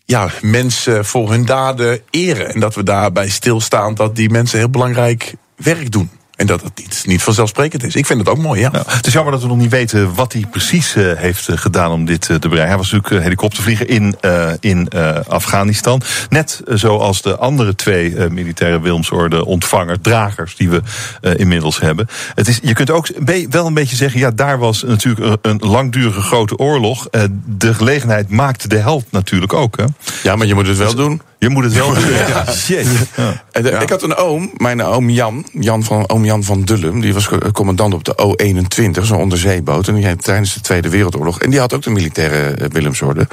ja, 0.04 0.30
mensen 0.40 1.04
voor 1.04 1.30
hun 1.30 1.44
daden 1.44 2.00
eren. 2.10 2.54
En 2.54 2.60
dat 2.60 2.74
we 2.74 2.82
daarbij 2.82 3.28
stilstaan 3.28 3.94
dat 3.94 4.16
die 4.16 4.30
mensen 4.30 4.58
heel 4.58 4.70
belangrijk 4.70 5.34
werk 5.56 5.92
doen. 5.92 6.10
En 6.40 6.46
dat 6.46 6.62
het 6.62 6.78
niet, 6.78 7.02
niet 7.06 7.22
vanzelfsprekend 7.22 7.84
is. 7.84 7.94
Ik 7.94 8.06
vind 8.06 8.18
het 8.18 8.28
ook 8.28 8.38
mooi, 8.38 8.60
ja. 8.60 8.70
Nou, 8.70 8.84
het 8.88 9.06
is 9.06 9.12
jammer 9.12 9.32
dat 9.32 9.42
we 9.42 9.48
nog 9.48 9.56
niet 9.56 9.70
weten 9.70 10.14
wat 10.14 10.32
hij 10.32 10.44
precies 10.50 10.94
eh, 10.94 11.12
heeft 11.16 11.48
eh, 11.48 11.56
gedaan 11.56 11.90
om 11.90 12.04
dit 12.04 12.28
eh, 12.28 12.36
te 12.36 12.48
bereiken. 12.48 12.68
Hij 12.68 12.76
was 12.76 12.92
natuurlijk 12.92 13.22
helikoptervlieger 13.22 13.88
in, 13.88 14.16
eh, 14.20 14.52
in 14.60 14.88
eh, 14.88 15.16
Afghanistan. 15.28 16.02
Net 16.28 16.62
zoals 16.66 17.22
de 17.22 17.36
andere 17.36 17.74
twee 17.74 18.16
eh, 18.16 18.30
militaire 18.30 18.80
Wilmsorde 18.80 19.44
ontvangers, 19.44 19.98
dragers 20.02 20.56
die 20.56 20.70
we 20.70 20.82
eh, 21.20 21.32
inmiddels 21.36 21.80
hebben. 21.80 22.08
Het 22.34 22.48
is, 22.48 22.58
je 22.62 22.72
kunt 22.72 22.90
ook 22.90 23.08
wel 23.50 23.66
een 23.66 23.74
beetje 23.74 23.96
zeggen, 23.96 24.20
ja, 24.20 24.30
daar 24.30 24.58
was 24.58 24.82
natuurlijk 24.82 25.20
een, 25.20 25.38
een 25.42 25.68
langdurige 25.68 26.20
grote 26.20 26.56
oorlog. 26.56 27.08
De 27.46 27.74
gelegenheid 27.74 28.28
maakte 28.28 28.68
de 28.68 28.76
held 28.76 29.04
natuurlijk 29.10 29.52
ook. 29.52 29.76
Hè? 29.76 29.84
Ja, 30.22 30.36
maar 30.36 30.46
je 30.46 30.54
moet 30.54 30.66
het 30.66 30.78
wel 30.78 30.94
doen. 30.94 31.20
Je 31.40 31.48
moet 31.48 31.64
het 31.64 31.72
wel 31.72 31.94
doen. 31.94 32.04
Ja. 32.28 32.52
Shit. 32.52 32.86
Ja. 33.16 33.42
En 33.52 33.62
de- 33.62 33.70
Ik 33.70 33.88
had 33.90 34.02
een 34.02 34.14
oom, 34.16 34.50
mijn 34.56 34.82
oom 34.82 35.10
Jan, 35.10 35.46
Jan 35.52 35.84
van, 35.84 36.08
oom 36.08 36.24
Jan 36.24 36.42
van 36.44 36.62
Dullum, 36.62 37.00
die 37.00 37.14
was 37.14 37.28
co- 37.28 37.38
commandant 37.52 37.94
op 37.94 38.04
de 38.04 38.16
O-21, 38.16 39.02
zo'n 39.02 39.18
onderzeeboot. 39.18 39.88
En 39.88 39.94
die 39.94 40.04
heeft 40.06 40.24
tijdens 40.24 40.54
de 40.54 40.60
Tweede 40.60 40.88
Wereldoorlog. 40.88 41.40
En 41.40 41.50
die 41.50 41.58
had 41.60 41.74
ook 41.74 41.82
de 41.82 41.90
militaire 41.90 42.36
eh, 42.54 42.66
Willemsorde. 42.72 43.26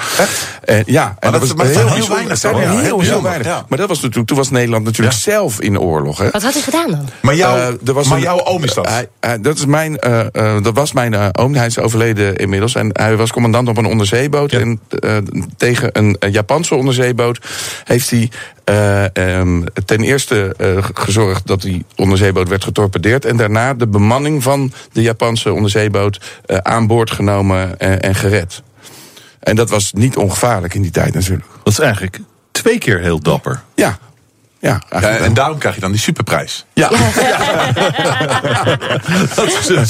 En, 0.64 0.84
ja, 0.86 1.16
en 1.20 1.32
dat- 1.32 1.56
maar 1.56 1.66
het 1.66 1.76
zijn 1.76 1.88
heel 1.88 2.08
weinig 2.16 2.38
heel, 2.42 3.00
heel 3.00 3.00
heel. 3.00 3.22
Maar 3.70 3.78
dat 3.78 3.88
was 3.88 3.98
natuurlijk, 4.00 4.28
toen 4.28 4.38
was 4.38 4.50
Nederland 4.50 4.84
natuurlijk 4.86 5.16
zelf 5.18 5.62
in 5.62 5.74
de 5.74 5.80
oorlog. 5.80 6.18
Hè. 6.18 6.30
Wat 6.30 6.44
had 6.44 6.54
hij 6.54 6.62
gedaan 6.62 6.92
dan? 6.92 7.10
Maar, 7.22 7.36
jou, 7.36 7.60
Eh, 7.60 7.68
er 7.88 7.94
was 7.94 8.08
maar 8.08 8.18
een- 8.18 8.24
jouw 8.24 8.44
oom 8.46 8.64
is 8.64 8.74
dat? 8.74 8.88
Hij, 8.90 9.08
hij- 9.20 9.42
dat, 9.42 9.58
is 9.58 9.66
mijn, 9.66 9.98
eh, 9.98 10.20
eh, 10.32 10.64
dat 10.64 10.76
was 10.76 10.94
mijn 10.94 11.14
eh, 11.14 11.28
oom. 11.32 11.56
Hij 11.56 11.66
is 11.66 11.80
overleden 11.80 12.36
inmiddels. 12.36 12.76
En 12.76 12.90
hij 12.94 13.18
was 13.18 13.32
commandant 13.32 13.68
op 13.68 13.78
een 13.78 13.86
onderzeeboot. 13.86 14.52
En 14.52 14.80
eh, 14.90 15.18
tegen 15.58 15.90
een, 15.94 16.16
eh, 16.20 16.32
Japanse 16.32 16.76
onderzeeboot 16.76 17.40
heeft 17.98 18.10
hij 18.10 18.32
eh, 18.64 19.38
ehm, 19.40 19.64
ten 19.86 20.02
eerste 20.02 20.56
eh, 20.58 20.86
gezorgd 20.94 21.48
dat 21.48 21.62
die 21.62 21.86
onderzeeboot 21.96 22.50
werd 22.50 22.64
getorpedeerd. 22.64 23.26
En 23.26 23.38
daarna 23.38 23.74
de 23.74 23.88
bemanning 23.88 24.44
van 24.44 24.72
de 24.92 25.02
Japanse 25.02 25.54
onderzeeboot 25.54 26.40
eh, 26.46 26.58
aan 26.58 26.88
boord 26.88 27.12
genomen 27.12 27.80
en, 27.80 28.02
en 28.02 28.16
gered. 28.16 28.62
En 29.40 29.56
dat 29.56 29.70
was 29.70 29.94
niet 29.94 30.18
ongevaarlijk 30.18 30.74
in 30.74 30.82
die 30.82 30.92
tijd 30.92 31.14
natuurlijk. 31.14 31.46
Dat 31.64 31.74
is 31.74 31.80
eigenlijk 31.80 32.20
twee 32.52 32.78
keer 32.78 33.00
heel 33.00 33.20
dapper. 33.20 33.62
Ja. 33.76 34.00
Ja, 34.60 34.82
Ja, 34.90 35.00
en 35.02 35.34
daarom 35.34 35.58
krijg 35.58 35.76
je 35.76 35.82
dan 35.82 35.92
die 35.92 36.00
superprijs. 36.00 36.66
Ja. 36.74 36.90
dat 39.36 39.48
is 39.48 39.70
een 39.70 39.88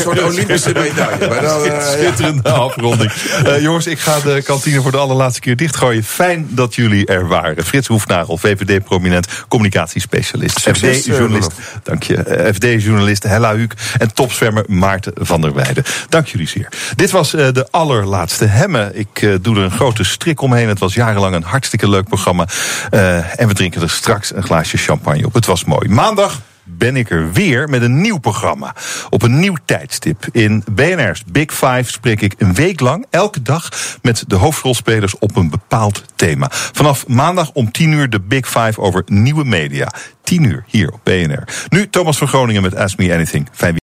soort 0.00 0.22
Olympische 0.22 0.72
medaille. 0.72 1.28
Maar 1.28 1.40
dan, 1.42 1.64
eh. 1.64 1.86
Schitterende 1.86 2.50
afronding. 2.50 3.12
Eh, 3.44 3.62
jongens, 3.62 3.86
ik 3.86 3.98
ga 3.98 4.20
de 4.20 4.42
kantine 4.44 4.82
voor 4.82 4.90
de 4.90 4.96
allerlaatste 4.96 5.40
keer 5.40 5.56
dichtgooien. 5.56 6.04
Fijn 6.04 6.46
dat 6.48 6.74
jullie 6.74 7.06
er 7.06 7.28
waren. 7.28 7.64
Frits 7.64 7.86
Hoefnagel, 7.88 8.36
VVD-prominent, 8.36 9.26
communicatiespecialist. 9.48 10.60
FD-journalist, 10.60 11.50
dank 11.82 12.02
je. 12.02 12.16
Eh, 12.16 12.54
FD-journalist 12.54 13.22
Hella 13.22 13.54
Huuk 13.54 13.74
en 13.98 14.14
topzwermer 14.14 14.64
Maarten 14.66 15.12
van 15.16 15.40
der 15.40 15.54
Weijden. 15.54 15.84
Dank 16.08 16.26
jullie 16.26 16.48
zeer. 16.48 16.68
Dit 16.96 17.10
was 17.10 17.34
eh, 17.34 17.52
de 17.52 17.66
allerlaatste 17.70 18.44
Hemme. 18.44 18.90
Ik 18.94 19.22
eh, 19.22 19.34
doe 19.40 19.56
er 19.56 19.62
een 19.62 19.70
grote 19.70 20.04
strik 20.04 20.40
omheen. 20.40 20.68
Het 20.68 20.78
was 20.78 20.94
jarenlang 20.94 21.34
een 21.34 21.42
hartstikke 21.42 21.88
leuk 21.88 22.08
programma. 22.08 22.46
Eh, 22.90 23.40
en 23.40 23.48
we 23.48 23.54
drinken 23.54 23.82
er 23.82 23.89
straks 23.90 24.34
een 24.34 24.42
glaasje 24.42 24.76
champagne 24.76 25.26
op. 25.26 25.34
Het 25.34 25.46
was 25.46 25.64
mooi. 25.64 25.88
Maandag 25.88 26.40
ben 26.64 26.96
ik 26.96 27.10
er 27.10 27.32
weer 27.32 27.68
met 27.68 27.82
een 27.82 28.00
nieuw 28.00 28.18
programma. 28.18 28.74
Op 29.10 29.22
een 29.22 29.38
nieuw 29.38 29.56
tijdstip. 29.64 30.26
In 30.32 30.64
BNR's 30.70 31.22
Big 31.32 31.52
Five 31.52 31.84
spreek 31.84 32.20
ik 32.20 32.34
een 32.38 32.54
week 32.54 32.80
lang, 32.80 33.06
elke 33.10 33.42
dag, 33.42 33.68
met 34.02 34.24
de 34.26 34.36
hoofdrolspelers 34.36 35.18
op 35.18 35.36
een 35.36 35.50
bepaald 35.50 36.04
thema. 36.14 36.48
Vanaf 36.50 37.06
maandag 37.06 37.50
om 37.52 37.72
10 37.72 37.92
uur 37.92 38.10
de 38.10 38.20
Big 38.20 38.46
Five 38.46 38.80
over 38.80 39.02
nieuwe 39.06 39.44
media. 39.44 39.92
10 40.22 40.42
uur 40.42 40.64
hier 40.66 40.90
op 40.90 41.00
BNR. 41.02 41.44
Nu 41.68 41.88
Thomas 41.88 42.18
van 42.18 42.28
Groningen 42.28 42.62
met 42.62 42.76
Ask 42.76 42.98
Me 42.98 43.12
Anything. 43.12 43.48
Fijn 43.52 43.74